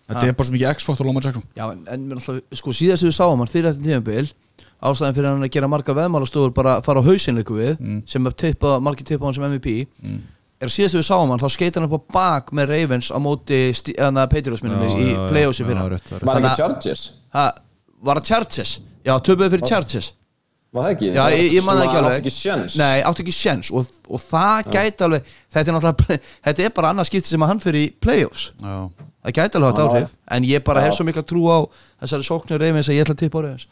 Þetta 0.09 0.27
er 0.27 0.33
bara 0.35 0.47
svo 0.49 0.55
mikið 0.55 0.71
X-faktor 0.75 1.05
Lamar 1.07 1.23
Jackson. 1.27 1.43
Já, 1.55 1.67
en, 1.71 1.85
en 1.87 2.57
sko 2.57 2.73
síðast 2.75 3.05
við 3.05 3.13
sáum 3.15 3.39
hann 3.43 3.51
fyrir 3.51 3.69
þetta 3.71 3.85
tímabil 3.85 4.31
ástæðan 4.81 5.13
fyrir 5.15 5.29
hann 5.29 5.45
að 5.45 5.51
gera 5.53 5.69
marga 5.69 5.93
veðmálastofur 5.93 6.53
bara 6.57 6.79
fara 6.85 7.01
á 7.01 7.05
hausinleiku 7.05 7.57
við 7.59 7.81
sem 8.09 8.25
að 8.25 8.37
tippa, 8.41 8.75
margir 8.81 9.05
tippa 9.05 9.27
hann 9.29 9.35
sem 9.37 9.45
MVP 9.45 9.75
er 10.01 10.65
að 10.69 10.73
síðast 10.73 10.97
við 10.97 11.05
sáum 11.05 11.29
hann, 11.29 11.41
þá 11.41 11.49
skeita 11.53 11.79
hann 11.81 11.87
upp 11.89 12.01
á 12.01 12.13
bak 12.17 12.49
með 12.57 12.73
Ravens 12.73 13.11
á 13.13 13.17
móti 13.21 13.59
Patriots 14.33 14.63
minnum 14.65 14.81
Já, 14.81 14.95
í 14.97 15.13
playoffsi 15.29 15.65
fyrir 15.67 15.81
það 15.81 15.85
er 15.85 15.93
rétt. 15.95 16.09
Var 16.11 16.25
Þannig 16.25 16.49
ekki 16.49 16.51
að- 16.51 16.63
Chargers? 16.63 17.03
Ha, 17.37 17.45
var 18.01 18.21
það 18.21 18.27
Chargers? 18.31 18.73
Já, 19.05 19.13
töpuðu 19.21 19.49
fyrir 19.53 19.69
Chargers 19.69 20.11
Var 20.71 20.85
það 20.85 20.91
ekki? 20.95 21.07
Já, 21.11 21.23
ég, 21.35 21.53
ég 21.57 21.63
man 21.67 21.75
það 21.75 21.85
ekki 21.85 21.97
alveg. 21.99 22.13
átti 22.15 22.21
ekki 22.21 22.31
sjens 22.37 22.75
Nei, 22.79 23.01
átti 23.03 23.23
ekki 23.25 23.33
sjens 23.35 23.71
og, 23.75 23.87
og 24.07 24.21
það 24.23 24.69
gæti 24.71 25.03
alveg 25.07 25.25
þetta 25.51 25.63
er 25.65 25.75
náttúrulega, 25.75 26.19
þetta 26.47 26.63
er 26.63 26.73
bara 26.77 26.91
annað 26.93 27.09
skipti 27.09 27.27
sem 27.33 27.43
að 27.43 27.51
hann 27.51 27.59
fyrir 27.65 27.83
í 27.83 27.89
playoffs. 28.05 28.45
Já, 28.63 28.77
það 29.25 29.35
gæti 29.41 29.59
alveg 29.59 29.67
haft 29.67 29.81
Já. 29.81 29.87
áhrif 29.89 30.13
en 30.37 30.47
ég 30.47 30.63
bara 30.69 30.83
hef 30.85 30.93
Já. 30.93 30.97
svo 31.01 31.07
mikla 31.09 31.25
trú 31.27 31.43
á 31.51 31.59
þessari 32.05 32.27
sóknir 32.29 32.63
reyfins 32.63 32.87
að 32.87 32.95
ég 32.95 33.03
ætla 33.03 33.17
að 33.17 33.23
tippa 33.25 33.41
á 33.43 33.45
reyfins 33.49 33.67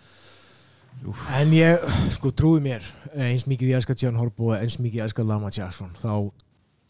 En 1.39 1.53
ég, 1.55 1.80
sko, 2.17 2.34
trúi 2.35 2.59
mér 2.59 2.84
eins 3.15 3.45
mikið 3.47 3.69
ég 3.71 3.80
elska 3.80 3.95
John 3.95 4.19
Horbo 4.19 4.51
eins 4.57 4.76
mikið 4.84 4.99
ég 4.99 5.05
elska 5.07 5.23
Lama 5.23 5.47
Jackson 5.55 5.93
þá 5.95 6.11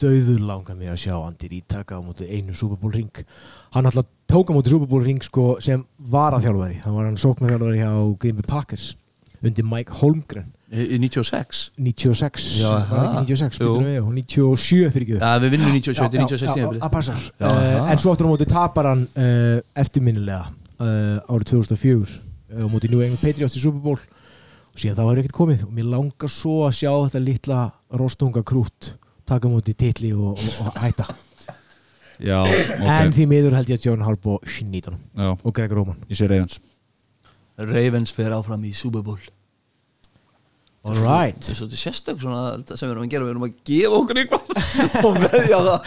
döður 0.02 0.40
langar 0.48 0.74
mig 0.80 0.90
að 0.90 0.98
sjá 1.04 1.14
Andy 1.20 1.46
Reid 1.52 1.68
taka 1.70 1.98
á 1.98 2.02
móti 2.02 2.26
einu 2.26 2.54
Super 2.56 2.78
Bowl 2.80 2.90
ring. 2.96 3.12
Hann 3.76 3.86
alltaf 3.86 4.08
tók 4.26 4.50
á 4.50 4.52
móti 4.56 4.72
Super 4.72 4.88
Bowl 4.90 5.04
ring 5.06 5.22
sko, 5.22 5.58
sem 5.62 5.84
var 6.10 6.34
að 6.34 6.48
þjálfari 6.48 6.80
hann 6.82 6.96
var 6.98 7.06
hann 7.06 7.20
sóknarþjálfari 7.20 7.78
hjá 7.84 7.92
Green 8.18 8.40
Bay 8.40 8.48
Packers 8.50 8.96
undir 9.46 9.66
Mike 9.66 9.96
Holmgren. 10.00 10.50
Í, 10.70 10.84
í 10.94 10.98
96 11.02 11.72
96 11.82 12.44
Já, 12.60 12.68
var 12.70 12.84
það 12.86 13.00
ha. 13.00 13.06
ekki 13.20 13.34
96, 13.34 13.56
Jú. 13.58 13.70
betur 13.72 13.86
við, 13.88 13.96
og 14.04 14.12
97 14.14 14.92
fyrir 14.94 15.06
ekki 15.06 15.16
við 15.42 15.54
vinnum 15.56 15.72
97, 15.74 15.96
þetta 15.98 16.18
er 16.18 16.22
96 16.22 16.46
já, 16.46 16.52
tímabilið. 16.54 16.84
að 16.86 17.00
uh, 17.40 17.56
ha. 17.58 17.88
en 17.90 18.02
svo 18.02 18.12
aftur 18.14 18.28
á 18.28 18.30
móti 18.30 18.46
tapar 18.50 18.88
hann 18.92 19.02
uh, 19.10 19.56
eftirminnilega 19.82 20.44
uh, 20.46 21.32
árið 21.34 21.48
2004 21.56 21.98
uh, 21.98 22.62
á 22.62 22.68
móti 22.70 22.92
New 22.92 23.02
England 23.02 23.18
Patriots 23.18 23.58
í 23.58 23.64
Super 23.64 23.82
Bowl. 23.82 23.98
Og 24.70 24.78
síðan 24.78 25.00
þá 25.00 25.04
er 25.08 25.22
ekkert 25.24 25.38
komið 25.40 25.66
og 25.66 25.74
mér 25.74 25.90
langar 25.90 26.30
svo 26.30 26.60
að 26.68 26.76
sjá 26.78 26.92
þetta 26.92 27.24
litla 27.26 27.64
rostunga 27.98 28.44
krút 28.46 28.92
taka 29.26 29.50
móti 29.50 29.74
titli 29.74 30.12
og, 30.14 30.38
og, 30.38 30.62
og 30.68 30.80
hætta. 30.84 31.08
Já 32.20 32.44
en 32.44 33.10
ok 33.10 33.16
því 33.16 33.26
miður 33.26 33.56
held 33.56 33.70
ég 33.72 33.80
að 33.80 33.86
John 33.88 34.02
Harbo 34.04 34.36
snýt 34.44 34.90
hann 34.90 35.00
Já, 35.16 35.32
og 35.34 35.54
Greg 35.56 35.72
Roman. 35.72 35.98
Ég 36.06 36.18
sé 36.20 36.28
reyfans 36.30 36.60
Ravens 37.68 38.12
fer 38.16 38.32
áfram 38.34 38.64
í 38.64 38.72
Super 38.76 39.04
Bowl. 39.04 39.20
Alright 40.80 41.36
þetta 41.36 41.52
er 41.52 41.58
svolítið 41.58 41.80
sérstök 41.82 42.20
svona 42.22 42.42
sem 42.72 42.88
við 42.88 42.94
erum 42.94 43.04
að 43.04 43.10
gera, 43.12 43.24
við 43.26 43.32
erum 43.34 43.44
að 43.44 43.56
gefa 43.68 43.98
okkur 43.98 44.20
eitthvað 44.22 44.44
og 45.06 45.18
veðja 45.26 45.58
það. 45.66 45.80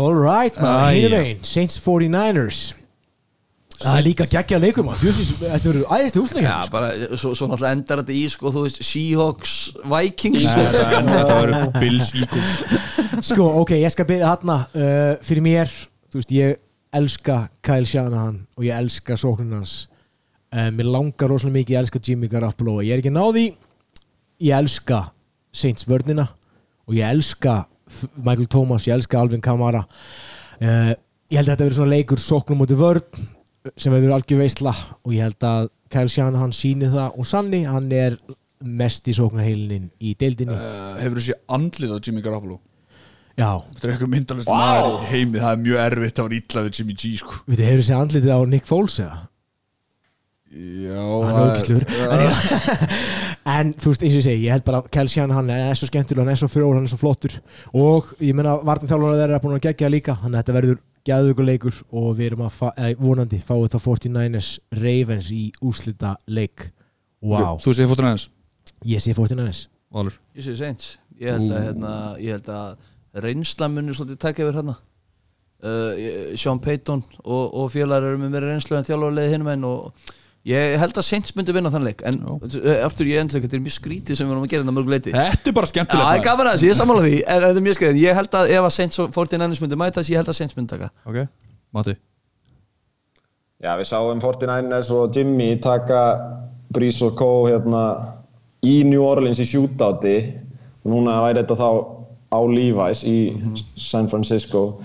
Alright 0.00 0.60
maður, 0.62 0.94
hinn 0.96 1.10
já. 1.10 1.18
veginn 1.18 1.42
Saints 1.50 1.80
49ers. 1.84 2.60
Það 3.80 3.96
er 3.96 4.04
líka 4.04 4.24
geggja 4.28 4.58
leikur 4.60 4.84
maður. 4.84 5.20
Þetta 5.40 5.70
verður 5.70 5.84
æðistu 5.96 6.22
úsleika 6.24 6.48
Já, 6.48 6.72
bara, 6.72 6.88
svo, 7.16 7.30
svo 7.32 7.46
náttúrulega 7.48 7.76
endar 7.78 8.02
þetta 8.02 8.16
í 8.16 8.24
sko, 8.32 8.52
þú 8.52 8.64
veist, 8.66 8.80
Seahawks, 8.84 9.54
Vikings. 9.88 10.48
Þetta 10.52 11.00
þetta 11.08 11.38
verður 11.38 11.70
Bills 11.78 12.10
Eagles. 12.16 12.52
Sko, 13.30 13.46
ok, 13.62 13.76
ég 13.80 13.92
skal 13.92 14.08
byrja 14.08 14.34
þarna 14.34 14.58
uh, 14.68 15.14
Fyrir 15.24 15.44
mér, 15.44 15.72
þú 16.12 16.20
veist, 16.20 16.36
ég 16.36 16.60
elska 16.96 17.48
Kyle 17.62 17.86
Shanahan 17.86 18.40
og 18.56 18.64
ég 18.66 18.74
elska 18.76 19.16
sóknun 19.20 19.52
hans. 19.60 19.88
Uh, 20.50 20.68
Mér 20.74 20.88
langar 20.90 21.30
rosalega 21.30 21.60
mikið, 21.60 21.74
ég 21.76 21.82
elska 21.84 22.00
Jimmy 22.02 22.28
Garoppolo 22.32 22.78
og 22.80 22.86
ég 22.86 22.96
er 22.96 23.02
ekki 23.02 23.12
náði 23.14 23.44
Ég 24.40 24.56
elska 24.56 25.04
Saints 25.54 25.84
vörnina 25.86 26.24
og 26.88 26.96
ég 26.96 27.06
elska 27.06 27.60
Michael 28.16 28.48
Thomas, 28.50 28.86
ég 28.88 28.94
elska 28.96 29.18
Alvin 29.20 29.42
Kamara. 29.44 29.84
Uh, 30.60 30.94
Ég 31.30 31.38
held 31.38 31.46
að 31.46 31.52
þetta 31.52 31.62
verður 31.68 31.76
svona 31.78 31.94
leikur 31.94 32.18
sóknum 32.18 32.58
mútið 32.58 32.80
vörn 32.80 33.26
sem 33.78 33.92
verður 33.94 34.16
algjör 34.16 34.40
veistla 34.40 34.72
og 35.04 35.12
ég 35.14 35.22
held 35.22 35.44
að 35.46 35.68
Kyle 35.94 36.10
Shanahan 36.10 36.54
síni 36.56 36.88
það 36.90 37.18
og 37.22 37.28
sanni, 37.30 37.60
hann 37.68 37.86
er 37.94 38.16
mest 38.60 39.06
í 39.06 39.14
sóknarheilinin 39.14 39.84
í 40.02 40.16
deildinni. 40.18 40.56
Uh, 40.58 40.96
Hefur 40.98 41.20
þú 41.20 41.26
sé 41.28 41.36
andlið 41.54 41.94
á 41.94 41.98
Jimmy 42.02 42.24
Garoppolo? 42.24 42.58
Já, 43.40 43.50
Þetta 43.72 43.86
er 43.88 43.92
eitthvað 43.94 44.12
myndalist 44.12 44.50
Vá. 44.50 44.56
maður 44.60 44.94
í 45.00 45.10
heimi 45.14 45.40
Það 45.40 45.52
er 45.56 45.60
mjög 45.64 45.82
erfitt 45.86 46.18
að 46.20 46.26
vera 46.28 46.40
illa 46.42 46.64
við 46.66 46.78
Jimmy 46.80 46.96
G 47.00 47.12
sko. 47.22 47.36
Við 47.48 47.60
þið 47.62 47.68
hefur 47.70 47.86
sér 47.88 48.00
andlitið 48.04 48.32
á 48.36 48.40
Nick 48.52 48.66
Foles 48.68 48.96
eða? 49.00 49.18
Já, 50.50 51.04
Hann 51.30 51.52
er 51.54 51.84
en, 52.10 52.32
en 53.54 53.68
þú 53.78 53.92
veist, 53.92 54.02
eins 54.02 54.14
og 54.16 54.18
ég 54.18 54.24
segi, 54.24 54.46
ég 54.48 54.54
held 54.56 54.64
bara 54.66 54.80
að 54.82 55.10
Shanahan 55.12 55.36
hann 55.52 55.52
er 55.70 55.78
svo 55.78 55.86
skemmtilega, 55.86 56.24
hann 56.26 56.32
er 56.34 56.40
svo 56.40 56.48
frjór, 56.50 56.74
hann 56.74 56.88
er 56.88 56.90
svo 56.90 56.98
flottur. 56.98 57.36
Og 57.78 58.08
ég 58.18 58.34
meina, 58.34 58.56
vartin 58.66 58.90
þjálfur 58.90 59.14
þeirra 59.20 59.38
er 59.38 59.44
búin 59.44 59.54
að 59.60 59.62
gegja 59.68 59.90
líka, 59.94 60.16
þannig 60.24 60.40
að 60.40 60.42
þetta 60.42 60.56
verður 60.58 60.80
gæðugur 61.06 61.46
leikur 61.46 61.78
og 61.96 62.08
við 62.18 62.26
erum 62.32 62.42
að, 62.48 62.52
fa- 62.58 62.72
eh, 62.82 62.90
vonandi 62.98 63.38
fáið 63.46 63.68
það 63.76 63.84
49ers 63.86 64.50
Ravens 64.82 65.30
í 65.38 65.44
úslita 65.70 66.16
leik. 66.34 66.66
Wow, 67.22 67.60
Þú 67.62 67.76
segir 67.78 67.92
fóttur 67.92 68.10
aðeins 68.10 68.26
ég 68.90 69.04
sé 69.06 69.14
49ers. 69.14 69.62
Valur? 69.94 70.18
Ég 70.34 70.44
sé 70.50 70.56
seint 70.58 70.90
Ég 71.20 71.30
held 71.36 71.50
að, 71.52 71.64
hérna, 71.68 71.94
ég 72.18 72.34
held 72.40 72.50
að 72.58 72.74
reynsla 73.14 73.68
munir 73.72 73.96
svolítið 73.98 74.18
taka 74.22 74.44
yfir 74.44 74.56
hérna. 74.60 74.76
Uh, 75.60 76.32
Sean 76.40 76.58
Payton 76.64 77.02
og, 77.24 77.50
og 77.52 77.66
félagar 77.74 78.06
eru 78.08 78.18
með 78.22 78.30
mér 78.32 78.46
reynslu 78.48 78.78
en 78.78 78.86
þjálfarlega 78.86 79.32
hinum 79.34 79.48
en 79.52 79.64
og 79.68 80.12
ég 80.48 80.78
held 80.80 80.96
að 80.96 81.04
Saints 81.04 81.34
myndi 81.36 81.52
vinna 81.52 81.68
þann 81.74 81.84
leik 81.84 82.00
en 82.08 82.16
uh, 82.24 82.38
aftur 82.86 83.04
ég 83.10 83.20
endla 83.20 83.42
þetta 83.42 83.58
er 83.58 83.64
mjög 83.66 83.74
skrítið 83.76 84.16
sem 84.16 84.24
við 84.30 84.32
erum 84.32 84.46
að 84.46 84.54
gera 84.54 84.64
þetta 84.64 84.76
mörg 84.78 84.88
leiti 84.94 85.12
Þetta 85.12 85.50
er 85.52 85.56
bara 85.58 85.68
það 85.68 85.72
skemmtilegt 85.74 86.06
er 86.06 86.08
maður. 86.14 86.24
gaman 86.30 86.48
að 86.48 86.54
þessu, 86.56 86.64
ég 86.64 86.72
er 86.72 86.78
sammála 86.80 87.02
því 87.04 87.18
en 87.26 87.44
þetta 87.44 87.60
er 87.60 87.66
mjög 87.66 87.76
skrítið, 87.80 88.00
ég 88.06 88.16
held 88.22 88.38
að 88.40 88.54
ef 88.56 88.68
að 88.70 88.74
Saints 88.78 89.02
og 89.04 89.12
49ers 89.18 89.60
myndi 89.66 89.80
mæta 89.82 90.00
þessu, 90.00 90.14
ég 90.14 90.22
held 90.22 90.32
að 90.32 90.38
Saints 90.40 90.56
myndi 90.56 90.72
taka. 90.72 90.88
Ok, 91.04 91.20
Mati 91.76 91.96
Já, 93.60 93.74
við 93.76 93.88
sáum 93.90 94.20
49ers 94.24 94.90
og 94.96 95.16
Jimmy 95.16 95.50
taka 95.60 96.00
Breeze 96.72 97.04
og 97.04 97.16
Co. 97.20 97.28
hérna 97.50 97.82
í 98.64 98.78
New 98.88 99.02
Orleans 99.04 99.40
í 99.42 99.44
shootouti. 99.44 100.14
Og 100.80 100.88
núna 100.94 101.18
væri 101.26 101.42
þetta 101.42 101.56
þá 101.60 101.68
á 102.30 102.38
Levi's 102.46 103.02
í 103.06 103.16
San 103.76 104.08
Francisco. 104.08 104.76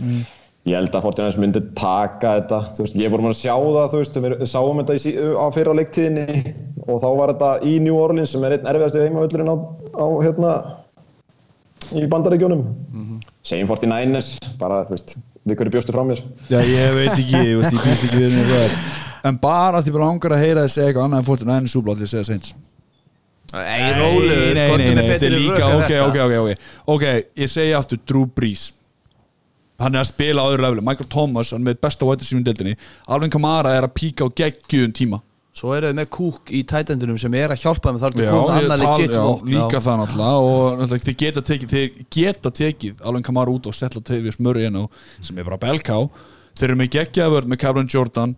Ég 0.66 0.74
held 0.80 0.96
að 0.98 1.04
49ers 1.06 1.36
myndi 1.38 1.62
taka 1.78 2.40
þetta 2.40 2.60
veist, 2.80 2.96
ég 2.98 3.06
er 3.06 3.14
búin 3.14 3.30
að 3.30 3.38
sjá 3.38 3.54
það 3.54 3.92
þú 3.92 4.00
veist, 4.02 4.16
við 4.24 4.48
sáum 4.50 4.80
þetta 4.82 4.96
í, 4.98 5.02
sí- 5.04 5.14
á 5.38 5.46
fyrra 5.54 5.76
leiktíðinni 5.78 6.56
og 6.90 6.98
þá 7.04 7.08
var 7.20 7.34
þetta 7.36 7.52
í 7.70 7.76
New 7.86 8.00
Orleans 8.02 8.34
sem 8.34 8.44
er 8.48 8.56
einn 8.58 8.66
erfiðasti 8.72 9.04
heimavöllurinn 9.06 9.52
á, 9.54 9.58
á 9.94 10.06
hérna 10.26 10.54
í 11.94 12.08
bandaríkjónum 12.10 12.64
segjum 13.46 13.70
49ers, 13.70 14.32
bara 14.58 14.82
þú 14.88 14.96
veist 14.96 15.16
við 15.46 15.60
hverju 15.60 15.76
bjóstu 15.78 15.94
frá 15.94 16.02
mér? 16.10 16.24
Já, 16.50 16.58
ég 16.66 16.96
veit 16.98 17.14
ekki, 17.14 17.44
ég 17.46 17.60
veist, 17.62 17.76
ég 17.78 17.86
býst 17.86 18.08
ekki 18.10 18.24
við 18.24 18.40
mér 18.40 18.80
En 19.26 19.38
bara 19.42 19.82
því 19.86 19.94
bara 19.94 20.10
ángar 20.10 20.34
að 20.34 20.44
heyra 20.48 20.64
þessi 20.66 20.82
eitthvað 20.86 21.06
annað 21.08 21.22
en 21.22 21.28
fóttur 21.30 21.54
en 21.54 21.70
súbla 21.70 21.94
allir 21.94 22.10
segja 22.10 22.26
seins 22.26 22.56
Nei, 23.56 24.56
með 24.56 24.82
þetta 24.82 25.06
betri 25.10 25.30
er 25.30 25.36
líka, 25.36 25.60
rök 25.60 25.68
en 25.68 25.78
ok, 25.80 25.94
ok, 26.08 26.18
ok, 26.26 26.34
ok. 26.42 26.66
Ok, 26.96 27.06
ég 27.42 27.52
segi 27.52 27.76
aftur 27.78 28.02
Drew 28.08 28.26
Brees. 28.28 28.74
Hann 29.82 29.96
er 29.96 30.06
að 30.06 30.12
spila 30.14 30.44
á 30.44 30.50
öðru 30.52 30.64
lefli 30.64 30.84
Michael 30.88 31.10
Thomas, 31.12 31.52
hann 31.52 31.64
er 31.64 31.72
með 31.72 31.80
besta 31.84 32.18
sem 32.24 32.42
í 32.42 32.46
deildinni. 32.48 32.76
Alvin 33.12 33.32
Kamara 33.32 33.74
er 33.76 33.88
að 33.88 33.96
píka 33.98 34.28
á 34.28 34.30
geggjum 34.32 34.94
tíma. 34.96 35.22
Svo 35.56 35.72
eru 35.72 35.88
þau 35.88 35.96
með 35.96 36.08
kúk 36.12 36.50
í 36.52 36.66
tætendunum 36.68 37.20
sem 37.20 37.36
er 37.40 37.54
að 37.54 37.62
hjálpa 37.62 37.94
þeim 37.94 38.00
þar 38.02 38.16
til 38.16 38.24
ég 38.26 38.34
annað 38.36 38.82
legit 38.82 39.14
já, 39.16 39.24
líka 39.48 39.80
það 39.86 40.00
náttúrulega. 40.02 40.40
Og 40.44 40.82
náttúrulega 40.82 41.06
þeir 41.06 41.18
geta 41.22 41.44
tekið, 41.48 41.76
þeir 41.76 42.08
geta 42.12 42.52
tekið 42.60 43.04
Alvin 43.08 43.24
Kamara 43.24 43.54
út 43.56 43.70
og 43.72 43.78
setla 43.78 44.04
til 44.04 44.20
við 44.26 44.36
smöru 44.36 44.66
hérna 44.66 44.84
sem 45.24 45.40
er 45.40 45.48
bara 45.48 45.62
belká 45.62 46.02
þeir 46.60 46.70
eru 46.70 46.80
með 46.80 46.92
geggjaða 46.96 47.34
vörð 47.36 47.52
með 47.52 47.62
Cameron 47.64 47.90
Jordan 47.92 48.36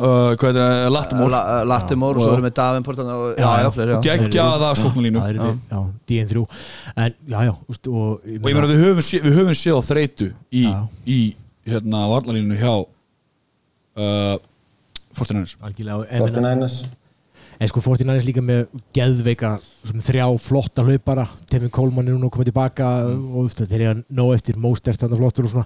uh, 0.00 0.34
hvað 0.36 0.48
er 0.50 0.56
það, 0.60 0.90
Lattimore 0.96 1.30
La- 1.32 1.44
uh, 1.60 1.62
Lattimore 1.70 2.16
og 2.18 2.22
svo 2.24 2.30
Já. 2.32 2.36
eru 2.38 2.44
með 2.46 2.54
Davenport 2.58 2.98
og- 3.04 3.06
Já, 3.06 3.40
Já, 3.40 3.46
já, 3.46 3.62
já. 3.62 3.70
fleiri, 3.76 3.92
já. 3.96 4.00
Geggjaða 4.06 4.70
er 4.74 5.38
og 5.40 5.46
við, 5.46 5.56
já, 5.70 5.80
DN3 6.08 6.44
En, 6.96 7.14
já, 7.28 7.38
já, 7.48 7.54
úst, 7.70 7.86
og 7.88 8.20
ég 8.26 8.42
meina 8.44 8.66
við 8.72 8.84
höfum, 8.84 9.08
við 9.28 9.38
höfum 9.40 9.56
séð 9.62 9.78
á 9.78 9.82
þreytu 9.90 10.28
í, 10.52 10.64
í 11.06 11.18
hérna 11.66 12.04
varnarlínu 12.12 12.56
hjá 12.60 12.74
uh, 13.96 14.36
Fortinænis 15.16 15.56
Algjörlega, 15.64 16.06
en, 16.10 16.22
49ers 16.26 16.84
sko 17.72 17.80
49ers 17.80 18.26
líka 18.28 18.42
með 18.44 18.66
geðveika 18.92 19.54
svona 19.80 20.02
þrjá 20.04 20.26
flotta 20.44 20.82
hlaupara. 20.84 21.22
Tevin 21.48 21.70
Coleman 21.72 22.04
er 22.10 22.12
núna 22.18 22.28
komið 22.28 22.50
tilbaka 22.50 22.88
og 23.08 23.22
þú 23.32 23.44
veist, 23.46 23.62
þeir 23.70 23.80
eru 23.80 23.92
að 23.94 24.02
ná 24.18 24.24
eftir 24.36 24.58
Mostert 24.60 25.00
þannig 25.00 25.22
flottur 25.22 25.48
og 25.48 25.54
svona. 25.54 25.64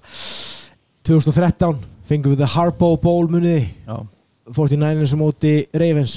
2013 1.08 1.80
fengum 2.06 2.34
við 2.36 2.42
The 2.44 2.50
Harbaugh 2.54 2.94
Bowl 3.02 3.26
muniði 3.32 3.64
Já, 3.88 3.96
49ers 4.56 5.14
á 5.14 5.18
móti 5.20 5.54
Ravens 5.72 6.16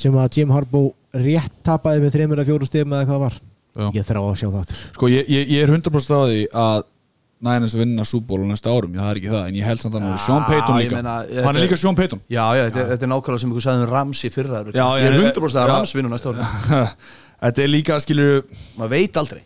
sem 0.00 0.14
að 0.16 0.38
Jim 0.38 0.50
Harbaugh 0.54 0.92
rétt 1.20 1.52
tapaði 1.66 2.04
með 2.04 2.14
þreymur 2.16 2.40
að 2.42 2.48
fjóru 2.52 2.68
stegum 2.68 2.94
eða 2.96 3.08
hvað 3.10 3.20
var. 3.26 3.34
Já. 3.80 3.86
ég 3.94 4.06
þrá 4.06 4.18
að 4.22 4.32
sjá 4.40 4.48
það 4.50 4.60
aftur. 4.64 4.78
Sko 4.96 5.08
ég, 5.12 5.28
ég, 5.30 5.50
ég 5.54 5.62
er 5.62 5.70
100% 5.70 6.10
á 6.10 6.22
því 6.26 6.40
að 6.58 6.80
Niners 7.40 7.74
vinna 7.78 8.04
Super 8.04 8.26
Bowl 8.28 8.42
á 8.44 8.48
næsta 8.50 8.68
árum, 8.74 8.92
já 8.92 9.00
það 9.00 9.10
er 9.14 9.18
ekki 9.20 9.30
það 9.32 9.44
en 9.48 9.54
ég 9.60 9.64
held 9.70 9.80
samt 9.80 9.94
að 9.94 10.02
hann 10.02 10.12
er 10.12 10.18
Sean 10.24 10.42
Payton 10.44 10.80
líka. 10.80 10.96
meina, 10.98 11.14
hann 11.46 11.56
er 11.56 11.62
líka 11.64 11.78
Sean 11.80 11.96
Payton. 11.96 12.20
Já, 12.28 12.42
já 12.58 12.64
þetta, 12.66 12.82
þetta 12.90 13.06
er 13.06 13.10
nákvæmlega 13.14 13.40
sem 13.44 13.52
ykkur 13.54 13.64
sagði 13.64 13.86
um 13.86 13.92
Rams 13.94 14.20
í 14.26 14.30
fyrra 14.34 14.60
Já, 14.74 14.86
Ég 15.00 15.06
er 15.06 15.14
ég- 15.16 15.22
100% 15.30 15.56
að 15.56 15.64
já. 15.64 15.70
Rams 15.70 15.94
vinna 15.96 16.10
næsta 16.12 16.34
ári 16.34 16.82
þetta 17.46 17.62
er 17.64 17.70
líka 17.72 17.96
skilur 18.04 18.42
Maður 18.76 18.92
veit 18.92 19.16
aldrei. 19.22 19.40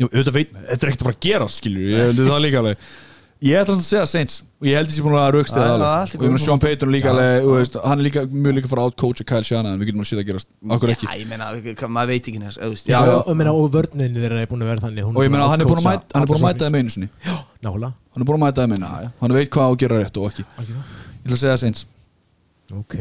Jú, 0.00 0.08
þetta, 0.14 0.32
veit, 0.38 0.54
þetta 0.70 0.86
er 0.86 0.92
ekkert 0.94 1.04
að 1.04 1.10
fara 1.10 1.18
að 1.18 1.26
gera 1.28 1.50
skilur 1.58 1.84
ég 1.92 2.00
held 2.06 2.22
það 2.30 2.40
líka 2.46 2.62
alveg 2.62 2.88
ég 3.44 3.58
ætla 3.60 3.74
að 3.76 3.82
segja 3.84 4.04
Saints. 4.08 4.36
Og 4.62 4.66
ég 4.70 4.76
held 4.78 4.88
þessi 4.88 5.02
búin 5.04 5.14
að 5.20 5.26
raukst 5.36 5.52
Já, 5.52 5.60
já, 5.60 5.64
það 5.64 5.74
alveg. 5.74 5.88
og 6.04 6.14
ég 6.14 6.20
góðu. 6.20 6.30
meina 6.32 6.42
Sean 6.44 6.60
Payton 6.62 6.88
er 6.88 6.92
líka 6.94 7.10
alveg 7.12 7.44
þú 7.44 7.54
veist, 7.58 7.74
hann 7.84 8.00
er 8.00 8.04
líka 8.06 8.22
mjög 8.32 8.54
líka 8.56 8.66
að 8.68 8.72
fara 8.72 8.82
að 8.84 8.88
outcoacha 8.90 9.26
Kyle 9.30 9.44
Shanahan. 9.48 9.78
Við 9.82 9.86
getum 9.90 10.00
að 10.04 10.08
sé 10.08 10.16
það 10.18 10.26
gerast, 10.30 10.48
okkur 10.76 10.92
ekki. 10.94 11.08
Já, 11.10 11.18
ég 11.20 11.28
meina, 11.32 11.48
hvað- 11.60 11.92
maður 11.96 12.12
veit 12.14 12.28
ekki 12.30 12.40
næst 12.44 12.58
Já, 12.58 12.68
Já, 12.72 12.98
já, 13.04 13.12
og, 13.18 13.28
og, 13.28 13.36
meina, 13.36 13.52
og 13.52 13.70
vörninni 13.74 14.20
þeirra 14.24 14.40
er 14.40 14.48
búin 14.48 14.64
að 14.64 14.70
vera 14.72 14.80
þannig. 14.86 15.04
Og 15.12 15.22
ég 15.26 15.30
meina 15.34 15.48
hann 15.52 15.60
er 15.60 15.68
búin 15.68 15.82
að 15.82 15.84
coacha 15.84 15.98
mæta 15.98 16.14
hann 16.14 16.22
er 16.22 16.28
búin 16.30 16.38
að 16.38 16.44
alla 16.44 16.52
mæta 16.54 16.64
þeim 16.64 16.78
einu 16.80 16.90
sinni. 16.94 17.08
Sóknir. 17.24 17.44
Nákvæmlega, 17.64 17.92
hann 18.14 18.22
er 18.22 18.28
búin 18.30 18.38
að 18.40 18.44
mæta 18.46 18.64
þeim 18.64 18.74
einu 18.78 18.86
sinni. 18.88 19.12
Hann 19.20 19.32
veit 19.36 19.50
hvað 19.50 19.68
að 19.74 19.78
gera 19.84 20.00
rétt 20.00 20.16
og 20.22 20.30
ekki. 20.30 20.44
Ég 20.64 21.26
ætla 21.28 21.36
að 21.36 21.42
segja 21.44 21.58
Saints. 21.64 21.84
Ok. 22.72 22.96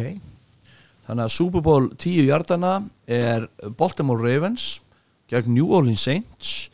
Þannig 1.07 1.23
að 1.27 1.31
Super 1.31 1.61
Bowl 1.61 1.87
10 1.99 2.27
hjartana 2.27 2.73
er 3.07 3.47
Baltimore 3.77 4.19
Ravens 4.23 4.79
gegn 5.31 5.47
New 5.55 5.71
Orleans 5.75 6.03
Saints 6.03 6.69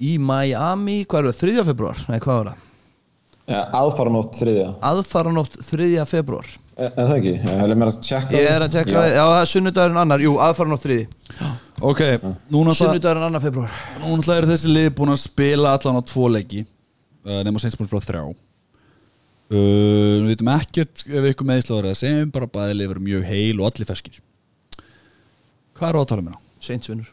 í 0.00 0.18
Miami, 0.18 1.04
hvað 1.04 1.26
er 1.28 1.32
það, 1.32 1.40
3. 1.40 1.64
februar? 1.72 1.96
Nei, 2.08 2.18
hvað 2.18 2.38
var 2.38 2.52
það? 2.52 2.68
Ja, 3.50 3.62
aðfaranótt 3.74 4.36
þriðja 4.38 4.68
Aðfaranótt 4.86 5.56
3. 5.66 5.86
februar 6.06 6.46
Er, 6.78 6.92
er 6.94 7.08
það 7.08 7.14
ekki? 7.16 7.32
Ég 7.42 7.72
mér 7.74 7.88
að 7.90 7.96
tjekka 8.06 8.36
Ég 8.38 8.46
er 8.48 8.62
að 8.62 8.76
tjekka 8.76 8.92
það, 8.94 9.06
já 9.16 9.22
það 9.22 9.38
er 9.40 9.48
sunnudagurinn 9.50 10.00
annar 10.02 10.22
Jú, 10.22 10.34
aðfaranótt 10.46 10.84
3. 10.86 10.98
ok, 11.90 12.02
núna 12.54 12.74
Sunnudagurinn 12.78 13.26
annar 13.26 13.42
februar 13.42 13.74
Nú 13.98 14.12
náttúrulega 14.12 14.38
eru 14.44 14.50
þessi 14.52 14.70
lið 14.76 14.86
búin 15.00 15.14
að 15.16 15.18
spila 15.24 15.72
allan 15.74 15.98
á 15.98 16.02
tvo 16.12 16.28
leiki 16.30 16.62
uh, 16.62 17.40
nema 17.42 17.62
Saints 17.64 17.80
búin 17.80 17.88
að 17.88 17.90
spila 17.90 18.06
þrjá 18.06 18.22
uh, 18.30 18.36
Við 19.56 20.28
veitum 20.30 20.52
ekkert 20.54 21.04
ef 21.10 21.28
ykkur 21.32 21.50
meðslaður 21.50 21.90
að 21.90 21.98
segjum 22.04 22.32
bara 22.38 22.46
að 22.46 22.54
bæði 22.60 22.78
lið 22.78 22.92
verið 22.94 23.06
mjög 23.08 23.26
heil 23.32 23.56
og 23.58 23.66
allir 23.72 23.90
feskir 23.90 24.22
Hvað 25.80 25.88
er 25.90 25.98
á 25.98 26.02
að 26.04 26.08
tala 26.14 26.28
með 26.28 26.38
ná? 26.38 26.40
Saints 26.62 26.92
vinnur 26.94 27.10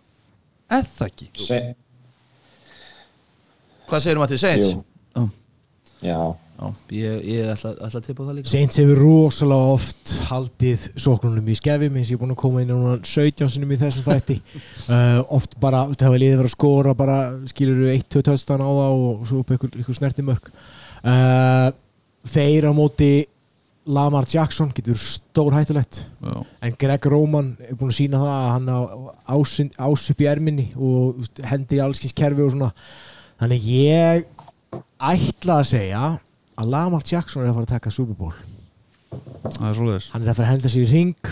Eð 0.78 0.94
það 0.94 1.10
ekki? 1.10 1.32
Se, 1.42 1.60
Hvað 3.90 4.06
segir 4.06 4.22
maður 4.22 4.36
til 4.36 4.42
Saints? 4.46 4.72
Jú. 4.78 4.86
Já, 6.00 6.16
já, 6.32 6.68
ég, 6.96 7.24
ég 7.28 7.50
ætla, 7.52 7.74
ætla 7.76 8.00
að 8.00 8.06
tippa 8.06 8.24
það 8.24 8.38
líka 8.38 8.52
Saints 8.52 8.80
hefur 8.80 9.02
rosalega 9.04 9.72
oft 9.74 10.14
haldið 10.30 10.86
sóknunum 10.96 11.50
í 11.52 11.58
skefum 11.60 11.98
eins 12.00 12.08
og 12.08 12.14
ég 12.14 12.20
er 12.20 12.22
búin 12.22 12.36
að 12.36 12.40
koma 12.40 12.64
inn 12.64 12.72
á 12.72 12.78
núna 12.78 12.94
17 13.04 13.52
sinum 13.52 13.74
í 13.76 13.80
þessum 13.82 14.06
þætti 14.06 14.38
uh, 14.40 15.20
oft 15.36 15.58
bara, 15.60 15.82
það 15.92 16.08
hefur 16.08 16.24
liðið 16.24 16.40
verið 16.40 16.52
að 16.52 16.56
skora 16.56 16.96
bara 17.02 17.18
skilur 17.52 17.82
þú 17.82 17.92
1-2 17.98 18.24
töðstan 18.30 18.64
á 18.64 18.70
það 18.70 19.02
og 19.10 19.28
svo 19.28 19.42
upp 19.44 19.54
ykkur, 19.58 19.76
ykkur 19.84 20.00
snerti 20.00 20.28
mörg 20.30 20.50
uh, 20.54 21.68
þeir 22.32 22.70
á 22.70 22.74
móti 22.80 23.12
Lamar 23.90 24.28
Jackson 24.30 24.72
getur 24.76 24.98
stór 25.02 25.56
hættulegt 25.56 26.06
Já, 26.24 26.34
en 26.64 26.80
Greg 26.80 27.12
Roman 27.12 27.54
er 27.66 27.76
búin 27.76 27.92
að 27.92 28.00
sína 28.00 28.24
það 28.24 28.34
að 28.40 28.52
hann 28.54 28.72
á 28.72 28.80
ás, 29.36 29.60
ás 29.76 30.10
upp 30.14 30.24
í 30.24 30.32
erminni 30.32 30.70
og 30.76 31.16
þú 31.18 31.24
veist, 31.24 31.48
hendir 31.52 31.80
í 31.80 31.86
allskins 31.90 32.16
kerfi 32.16 32.46
og 32.46 32.54
svona 32.54 32.74
þannig 33.40 33.72
ég 33.74 34.28
ætla 35.00 35.60
að 35.60 35.70
segja 35.72 36.02
að 36.60 36.72
Lamar 36.74 37.06
Jackson 37.08 37.44
er 37.44 37.52
að 37.52 37.60
fara 37.60 37.68
að 37.68 37.76
taka 37.76 37.94
Super 37.94 38.18
Bowl. 38.20 38.34
Það 39.10 39.70
er 39.70 39.78
svoleiðis. 39.78 40.10
Hann 40.14 40.26
er 40.26 40.32
að 40.32 40.40
fara 40.40 40.48
að 40.48 40.54
henda 40.54 40.72
sér 40.74 40.86
í 40.86 40.90
ring 40.92 41.32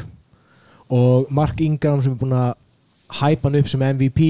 og 0.97 1.33
Mark 1.35 1.59
Ingram 1.61 2.03
sem 2.03 2.13
er 2.15 2.21
búin 2.21 2.37
að 2.37 2.53
hæpa 3.17 3.49
hann 3.49 3.59
upp 3.59 3.71
sem 3.71 3.83
MVP 3.83 4.21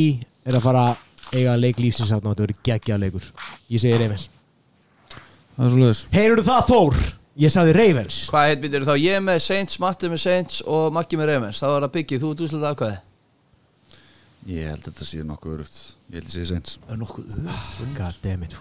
er 0.48 0.58
að 0.58 0.66
fara 0.66 0.88
að 0.92 1.38
eiga 1.38 1.54
leik 1.60 1.80
lífsins 1.82 2.12
átna 2.16 2.32
og 2.32 2.36
þetta 2.36 2.48
verður 2.48 2.66
geggjað 2.66 3.04
leikur. 3.04 3.30
Ég 3.70 3.84
segi 3.84 4.02
Ravens. 4.02 4.28
Það 5.58 5.66
er 5.68 5.76
svoleiðis. 5.76 6.04
Heyrðu 6.14 6.48
það 6.48 6.72
Þór? 6.72 7.04
Ég 7.38 7.54
sagði 7.54 7.74
Ravens. 7.78 8.16
Hvað 8.32 8.48
heit 8.50 8.64
myndir 8.64 8.88
þá? 8.88 8.96
Ég 8.98 9.22
með 9.22 9.44
Saints, 9.46 9.78
Matti 9.82 10.10
með 10.10 10.24
Saints 10.24 10.64
og 10.66 10.88
Maggi 10.96 11.20
með 11.20 11.30
Ravens. 11.36 11.62
Það 11.62 11.76
var 11.76 11.86
að 11.86 11.94
byggja, 11.98 12.22
þú 12.24 12.32
ert 12.34 12.44
úslega 12.48 12.72
afkvæði 12.74 12.98
Ég 14.48 14.70
held 14.72 14.80
að 14.80 14.88
þetta 14.88 15.06
sé 15.10 15.24
nokkuð 15.28 15.54
örugt 15.58 15.78
Ég 16.08 16.22
held 16.22 16.30
að 16.30 16.36
sé 16.38 16.44
Saints 16.48 16.76
Það 16.86 16.92
er 16.94 17.00
nokkuð 17.02 17.32
örugt. 17.36 17.88
God 17.98 18.20
damn 18.24 18.44
it. 18.46 18.54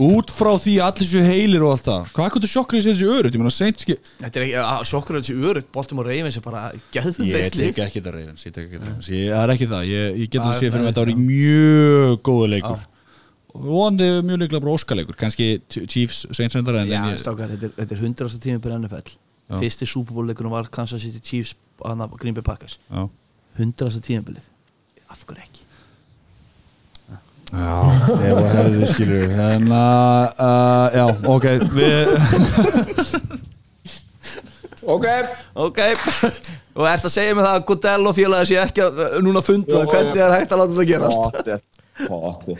Út 0.00 0.30
frá 0.32 0.48
því 0.56 0.76
að 0.80 0.86
allir 0.86 1.08
séu 1.10 1.24
heilir 1.26 1.64
og 1.66 1.74
allt 1.74 1.84
það. 1.84 2.06
Hvað 2.16 2.28
er 2.28 2.32
þetta 2.38 2.48
sjokkar 2.48 2.78
í 2.78 2.80
þessi 2.86 3.08
örugt? 3.12 3.34
Ég 3.36 3.42
meina 3.42 3.52
Saints 3.52 3.84
ski... 3.84 3.96
Þetta 4.22 4.40
er 4.40 4.44
ekki, 4.46 4.54
að 4.62 4.86
sjokkur 4.88 5.18
að 5.18 5.26
þessi 5.26 5.50
örugt 5.50 5.68
Baltimore 5.74 6.08
Ravens 6.08 6.38
er 6.40 6.46
bara 6.46 6.62
Ég 6.72 6.86
geðveikt 6.96 7.58
lið. 7.60 7.74
tek 7.76 7.82
ekki 7.84 8.00
þetta 8.00 8.14
reyfins 8.16 8.46
Ég 8.48 8.54
tek 8.56 8.64
ekki 8.64 8.78
þetta 8.78 8.88
reyfins 8.88 9.10
Ég 9.12 9.28
það 9.34 9.42
er 9.44 9.52
ekki 9.54 9.68
það. 9.74 9.90
Ég, 9.92 10.16
ég 10.22 10.32
get 10.32 10.40
Það 10.40 10.48
að 10.48 10.56
sé 10.56 10.64
fyrir 10.64 10.72
það 10.72 10.80
mig 10.80 10.88
að 10.88 10.94
þetta 10.94 11.04
ári 11.04 11.18
mjög 11.28 12.18
góðu 12.30 12.50
leikur. 12.54 12.88
Og 13.58 13.68
vonandi 13.68 14.10
mjög 14.24 14.42
líklega 14.46 14.64
bara 14.64 14.76
óskaleikur 14.78 15.20
kannski 15.20 15.50
Chiefs 15.68 16.24
en, 16.32 16.88
Já, 16.88 17.04
ég, 17.12 17.20
stákar, 17.20 17.52
þetta 17.52 17.68
er, 17.68 17.76
þetta 17.82 17.98
er 17.98 18.04
100. 18.08 18.40
tími 18.48 18.64
byrja 18.64 18.80
NFL 18.80 19.12
Já. 19.12 19.60
Fyrsti 19.60 19.88
Super 19.88 20.16
Bowl 20.16 20.28
leikunum 20.28 20.52
var 20.56 20.68
Kansas 20.72 21.04
City 21.04 21.20
Chiefs 21.20 21.54
hana, 21.84 22.08
Green 22.20 22.36
Bay 22.36 22.44
Packers 22.44 22.78
já. 27.52 27.78
100. 28.08 28.18
tímabilið 28.18 28.18
Af 28.18 28.18
hverju 28.18 28.18
ekki? 28.18 28.18
já, 28.18 28.24
ég 28.28 28.32
var 28.36 28.48
hefði 28.54 28.86
skilur 28.92 29.28
en 29.48 29.64
að, 29.78 30.22
uh, 30.44 30.86
já, 30.98 31.06
ok 31.34 31.46
við, 31.74 32.04
ok. 34.96 35.06
Ok. 35.54 35.80
Og 36.78 36.84
ert 36.86 37.06
að 37.08 37.14
segja 37.14 37.34
mig 37.34 37.42
það 37.42 37.56
að 37.56 37.64
Goodell 37.70 38.04
og 38.06 38.14
félagi 38.16 38.50
sé 38.52 38.60
ekki 38.62 38.84
að, 38.84 39.00
núna 39.24 39.42
fundið 39.42 39.74
Jó, 39.74 39.80
að 39.82 39.88
hvernig 39.94 40.20
er 40.22 40.36
hægt 40.36 40.52
að 40.52 40.60
láta 40.62 40.76
þetta 40.76 40.90
gerast? 40.92 41.24
Pottet, 41.24 41.62
pottet 42.04 42.58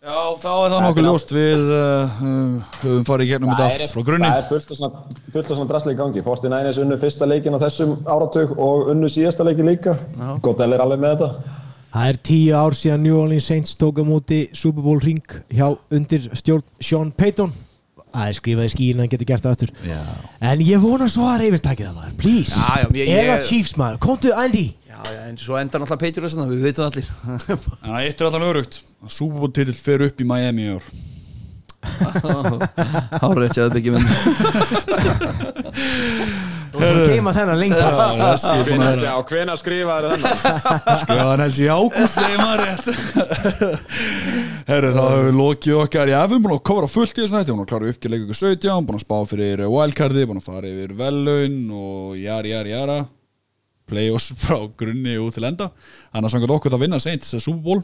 já, 0.00 0.18
þá 0.40 0.50
er 0.50 0.72
það 0.72 0.84
nokkuð 0.84 1.06
ljóst. 1.06 1.32
Við 1.36 1.64
uh, 1.76 2.20
uh, 2.24 2.76
höfum 2.82 3.06
farið 3.08 3.26
í 3.26 3.30
gegnum 3.32 3.52
þetta 3.52 3.66
allt 3.70 3.94
frá 3.94 4.04
grunni. 4.10 4.28
Það 4.28 4.42
er 4.42 4.46
fullt 4.50 4.70
af 4.74 4.80
svona, 4.80 5.02
fullt 5.30 5.48
af 5.50 5.58
svona 5.58 5.70
drasli 5.72 5.94
í 5.94 5.98
gangi. 5.98 6.26
49ers 6.26 6.82
unnu 6.84 7.00
fyrsta 7.00 7.28
leikin 7.28 7.56
á 7.56 7.62
þessum 7.64 7.96
áratug 8.08 8.54
og 8.56 8.92
unnu 8.94 9.10
síðasta 9.12 9.46
leikin 9.46 9.68
líka. 9.68 9.96
Godell 10.44 10.72
er 10.76 10.84
alveg 10.84 11.02
með 11.04 11.16
þetta 11.16 11.58
Það 11.90 12.06
er 12.12 12.16
tíu 12.22 12.54
ár 12.54 12.74
síðan 12.78 13.02
New 13.02 13.16
Orleans 13.18 13.46
Saints 13.50 13.72
tók 13.78 13.98
á 13.98 14.04
móti 14.06 14.44
Super 14.54 14.82
Bowl 14.84 15.00
ring 15.02 15.18
hjá 15.50 15.72
undir 15.90 16.28
stjórn 16.38 16.62
Sean 16.80 17.10
Payton. 17.10 17.50
Það 18.10 18.26
er 18.30 18.34
skrifað 18.38 18.66
í 18.66 18.70
skíin 18.74 18.96
að 18.98 19.02
hann 19.04 19.10
getur 19.12 19.28
gert 19.30 19.42
það 19.44 19.52
aftur. 19.54 19.70
Já, 19.86 20.00
En 20.50 20.58
ég 20.66 20.78
vona 20.82 21.06
svo 21.10 21.24
að 21.30 21.40
Ravens 21.44 21.62
takki 21.66 21.84
það 21.86 21.94
maður, 21.98 22.14
please. 22.18 22.52
Já, 22.54 22.58
já, 22.82 22.86
ég- 22.98 23.08
Eða 23.14 23.36
ég- 23.38 23.46
Chiefs 23.48 23.74
maður, 23.78 23.98
komdu 24.02 24.28
Andy. 24.34 24.66
Já, 24.90 24.98
já, 25.06 25.20
en 25.30 25.36
svo 25.38 25.54
endar 25.60 25.78
náttúrulega 25.82 26.02
Patriots 26.06 26.34
þannig 26.34 26.50
við 26.56 26.62
veitum 26.66 26.84
allir. 26.88 27.06
En 27.50 27.56
það 27.90 28.00
eitt 28.06 28.20
er 28.20 28.26
allan 28.30 28.48
örugt 28.50 28.74
að 29.04 29.10
Super 29.14 29.38
Bowl 29.38 29.52
titill 29.54 29.74
fer 29.78 30.00
upp 30.08 30.18
í 30.20 30.24
Miami 30.26 30.62
í 30.66 30.68
ár. 30.74 30.84
Hárið 33.22 33.46
ekki 33.46 33.60
að 33.64 33.74
byggja 33.78 33.92
minn 33.94 34.04
Þú 36.70 36.82
erum 36.86 37.00
að 37.00 37.12
geima 37.14 37.32
þennan 37.34 37.58
lengi. 37.60 37.78
Já, 37.80 37.88
þessi 38.20 38.52
er 38.60 39.24
hvena 39.30 39.56
skrifaður 39.58 40.14
þennan? 40.14 40.36
Skrifa 41.02 41.26
hann 41.26 41.42
held 41.44 41.60
ég 41.60 41.66
í 41.66 41.74
ágúst 41.74 42.18
þegar 42.20 42.40
maður 42.40 42.60
rétt. 42.64 42.88
Herru, 44.70 44.92
þá 44.94 45.00
hefur 45.02 45.24
við 45.26 45.38
lokið 45.40 45.78
okkar. 45.80 46.12
Já, 46.12 46.18
við 46.24 46.36
erum 46.36 46.44
búin 46.46 46.56
að 46.56 46.64
kofra 46.70 46.90
fullt 46.94 47.14
í 47.16 47.24
þessu 47.24 47.36
nætti 47.36 47.54
Búin 47.54 47.64
að 47.64 47.70
klára 47.72 47.92
uppgjör 47.94 48.14
leikur 48.14 48.40
17 48.40 48.86
Búin 48.88 49.00
að 49.00 49.06
spá 49.06 49.16
fyrir 49.30 49.64
wildcardi 49.66 50.26
Búin 50.30 50.42
að 50.42 50.50
fara 50.50 50.70
yfir 50.70 50.94
velun 50.98 51.56
Og 51.74 52.18
jari, 52.20 52.54
jari, 52.54 52.74
jara. 52.76 53.00
Playoffs 53.90 54.30
frá 54.38 54.60
grunni 54.78 55.16
út 55.18 55.34
til 55.34 55.48
enda. 55.48 55.72
Þannig 56.12 56.28
að 56.28 56.36
sangat 56.36 56.54
okkur 56.54 56.76
það 56.76 56.84
vinna 56.86 57.02
seint 57.02 57.26
þess 57.26 57.40
að 57.40 57.48
Super 57.48 57.64
Bowl 57.66 57.82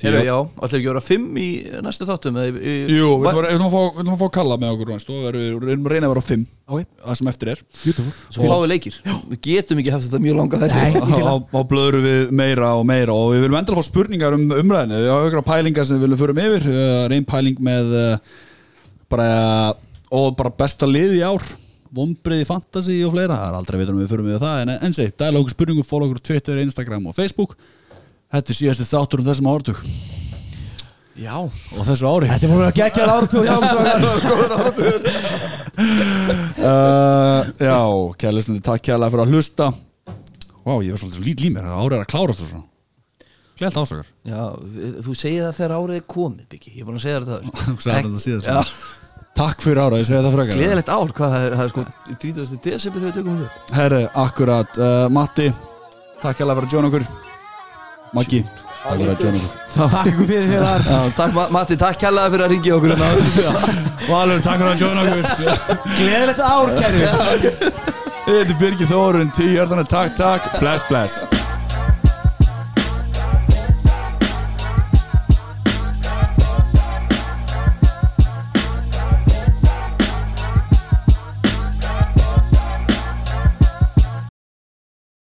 Heru, 0.00 0.20
Já, 0.24 0.36
allir 0.64 0.78
ekki 0.78 0.88
að 0.88 0.92
vera 0.94 1.02
fimm 1.04 1.36
í 1.40 1.46
næstu 1.84 2.06
þáttum 2.08 2.38
í, 2.40 2.46
í, 2.56 2.74
Jú, 2.96 3.08
við 3.20 3.28
ætlum 3.30 3.44
að- 3.44 3.50
að 3.50 4.10
að 4.14 4.20
fá 4.20 4.24
að 4.26 4.32
kalla 4.36 4.56
með 4.62 4.72
okkur 4.74 4.92
og 4.94 5.26
erum 5.30 5.84
að 5.84 5.92
reyna 5.92 6.08
að 6.08 6.14
vera 6.14 6.22
á 6.24 6.30
5 6.30 6.46
Ok, 6.70 6.84
Það 7.02 7.16
sem 7.18 7.28
eftir 7.32 7.48
er. 7.50 7.60
Svo 8.30 8.44
fáum 8.46 8.62
við 8.62 8.70
leikir. 8.70 8.96
Við 9.32 9.40
getum 9.42 9.80
ekki 9.82 9.90
haft 9.90 10.06
þetta 10.06 10.20
mjög 10.22 10.36
langa 10.38 10.60
þetta 10.60 11.00
Þá 11.02 11.32
þá 11.50 11.58
blöðurum 11.72 12.04
við 12.06 12.30
meira 12.30 12.68
og 12.78 12.84
meira 12.86 13.16
og 13.16 13.32
við 13.34 13.42
viljum 13.42 13.58
endilega 13.58 13.82
fá 13.82 13.88
spurningar 13.88 14.36
um 14.36 14.44
umræðinu 14.54 15.00
við 15.00 15.10
hafa 15.10 15.30
ykkur 15.32 15.46
pælingar 15.48 15.88
sem 15.88 15.98
við 15.98 16.04
viljum 16.06 16.20
fyrir 16.20 16.40
yfir. 16.44 16.68
Er 17.06 17.16
ein 17.16 17.26
pæling 17.26 17.58
með 17.66 17.90
uh, 17.98 18.36
bara, 19.10 19.28
og 20.14 20.30
bara 20.38 20.54
besta 20.62 20.86
lið 20.86 21.18
í 21.18 21.24
ár. 21.26 21.42
Vombriði 21.90 22.46
fantasy 22.46 23.00
og 23.02 23.16
fleira. 23.16 23.34
Það 23.34 23.50
er 23.50 23.58
aldrei 23.58 23.76
að 23.76 23.82
vita 23.82 23.96
um 23.96 24.00
við 24.04 24.12
fyrir 24.14 24.30
yfir 24.30 24.44
það 24.46 24.62
en 24.62 24.74
enn 24.76 24.94
segi, 24.94 25.14
dæla 25.18 25.42
okkur 25.42 25.56
spurningum, 25.56 25.88
follow 25.90 26.06
okkur 26.06 26.22
á 26.22 26.26
Twitter, 26.30 26.62
Instagram 26.62 27.10
og 27.10 27.18
Facebook 27.18 27.56
Þetta 28.30 28.52
er 28.52 28.58
síðasti 28.60 28.86
þáttur 28.86 29.22
um 29.22 29.26
þessum 29.26 29.50
ártug 29.50 29.84
Já. 31.20 31.34
Og 31.36 31.84
þessu 31.84 32.06
ári. 32.08 32.28
Þetta 32.30 32.46
er 32.46 32.52
múin 32.52 32.64
að 32.64 32.76
gegja 32.78 33.06
áratug 33.12 33.48
okkur 33.52 33.76
uh, 36.70 37.50
Já, 37.60 37.80
kærleysnandi, 38.22 38.62
takk 38.64 38.86
kærlega 38.88 39.12
fyrir 39.12 39.24
að 39.26 39.34
hlusta. 39.34 39.68
Vá, 40.64 40.72
ég 40.84 40.94
var 40.94 41.02
svolítið 41.02 41.26
lít 41.26 41.44
límir 41.44 41.66
Það 41.66 41.82
árið 41.82 41.96
er 41.98 42.04
að 42.04 42.10
klárast 42.14 42.44
og 42.44 42.50
svona. 42.54 42.66
Gleðt 43.60 43.78
ásakar. 43.82 44.08
Já, 44.24 44.42
þú 45.04 45.16
segir 45.20 45.44
það 45.44 45.56
þegar 45.58 45.76
árið 45.76 45.98
er 45.98 46.04
komið 46.14 46.50
Byggi, 46.54 46.72
ég 46.72 46.80
er 46.80 46.88
búin 46.88 47.00
að 47.00 47.04
segja 47.04 47.22
það. 47.28 47.48
Þú 47.60 47.76
sagði 47.84 47.96
þetta 48.00 48.24
síðast. 48.24 48.48
Já, 48.48 48.60
Takk 49.40 49.64
fyrir 49.64 49.80
ára, 49.80 49.98
ég 50.00 50.08
segi 50.08 50.22
það 50.24 50.36
frekar. 50.38 50.58
Gleðilegt 50.58 50.92
ár, 50.92 51.12
hvað 51.16 51.34
það 51.34 51.44
er, 51.46 51.58
það 51.58 51.66
er 51.66 51.72
sko 51.74 51.84
30. 52.24 52.60
desember 52.64 53.04
þegar 53.04 53.10
við 53.10 53.18
tökum 53.20 53.40
við. 53.40 53.48
Herri, 53.76 54.04
akkurat. 54.24 54.80
Uh, 54.80 55.06
Matti, 55.12 55.50
takk 56.22 56.40
kærlega 56.40 56.64
fyrir 56.64 57.04
að 57.08 57.29
Maggi, 58.16 58.40
takk 58.82 58.96
fyrir 58.98 59.12
að 59.12 59.24
joina 59.24 59.40
okkur 59.40 59.90
Takk 59.94 60.22
fyrir 60.26 60.48
Já, 60.54 60.98
takk 61.18 61.34
Ma- 61.36 61.48
Matti, 61.54 61.76
takk 61.78 62.00
kærlega 62.02 62.32
fyrir 62.34 62.46
að 62.46 62.54
ringja 62.54 62.78
okkur. 62.78 62.90
Valur, 64.08 64.40
takk 64.42 64.58
fyrir 64.58 64.72
að 64.72 64.82
joina 64.82 65.04
okkur. 65.04 65.22
Gleðilegt 65.98 66.42
ár, 66.42 66.74
kæru 66.80 66.98
Þetta 68.30 68.40
er 68.40 68.58
Birgir 68.60 68.90
Þórun, 68.90 69.30
tíu 69.34 69.54
hjartana, 69.54 69.86
takk, 69.94 70.16
takk. 70.18 70.50
Bless, 70.60 70.84
bless 70.90 71.22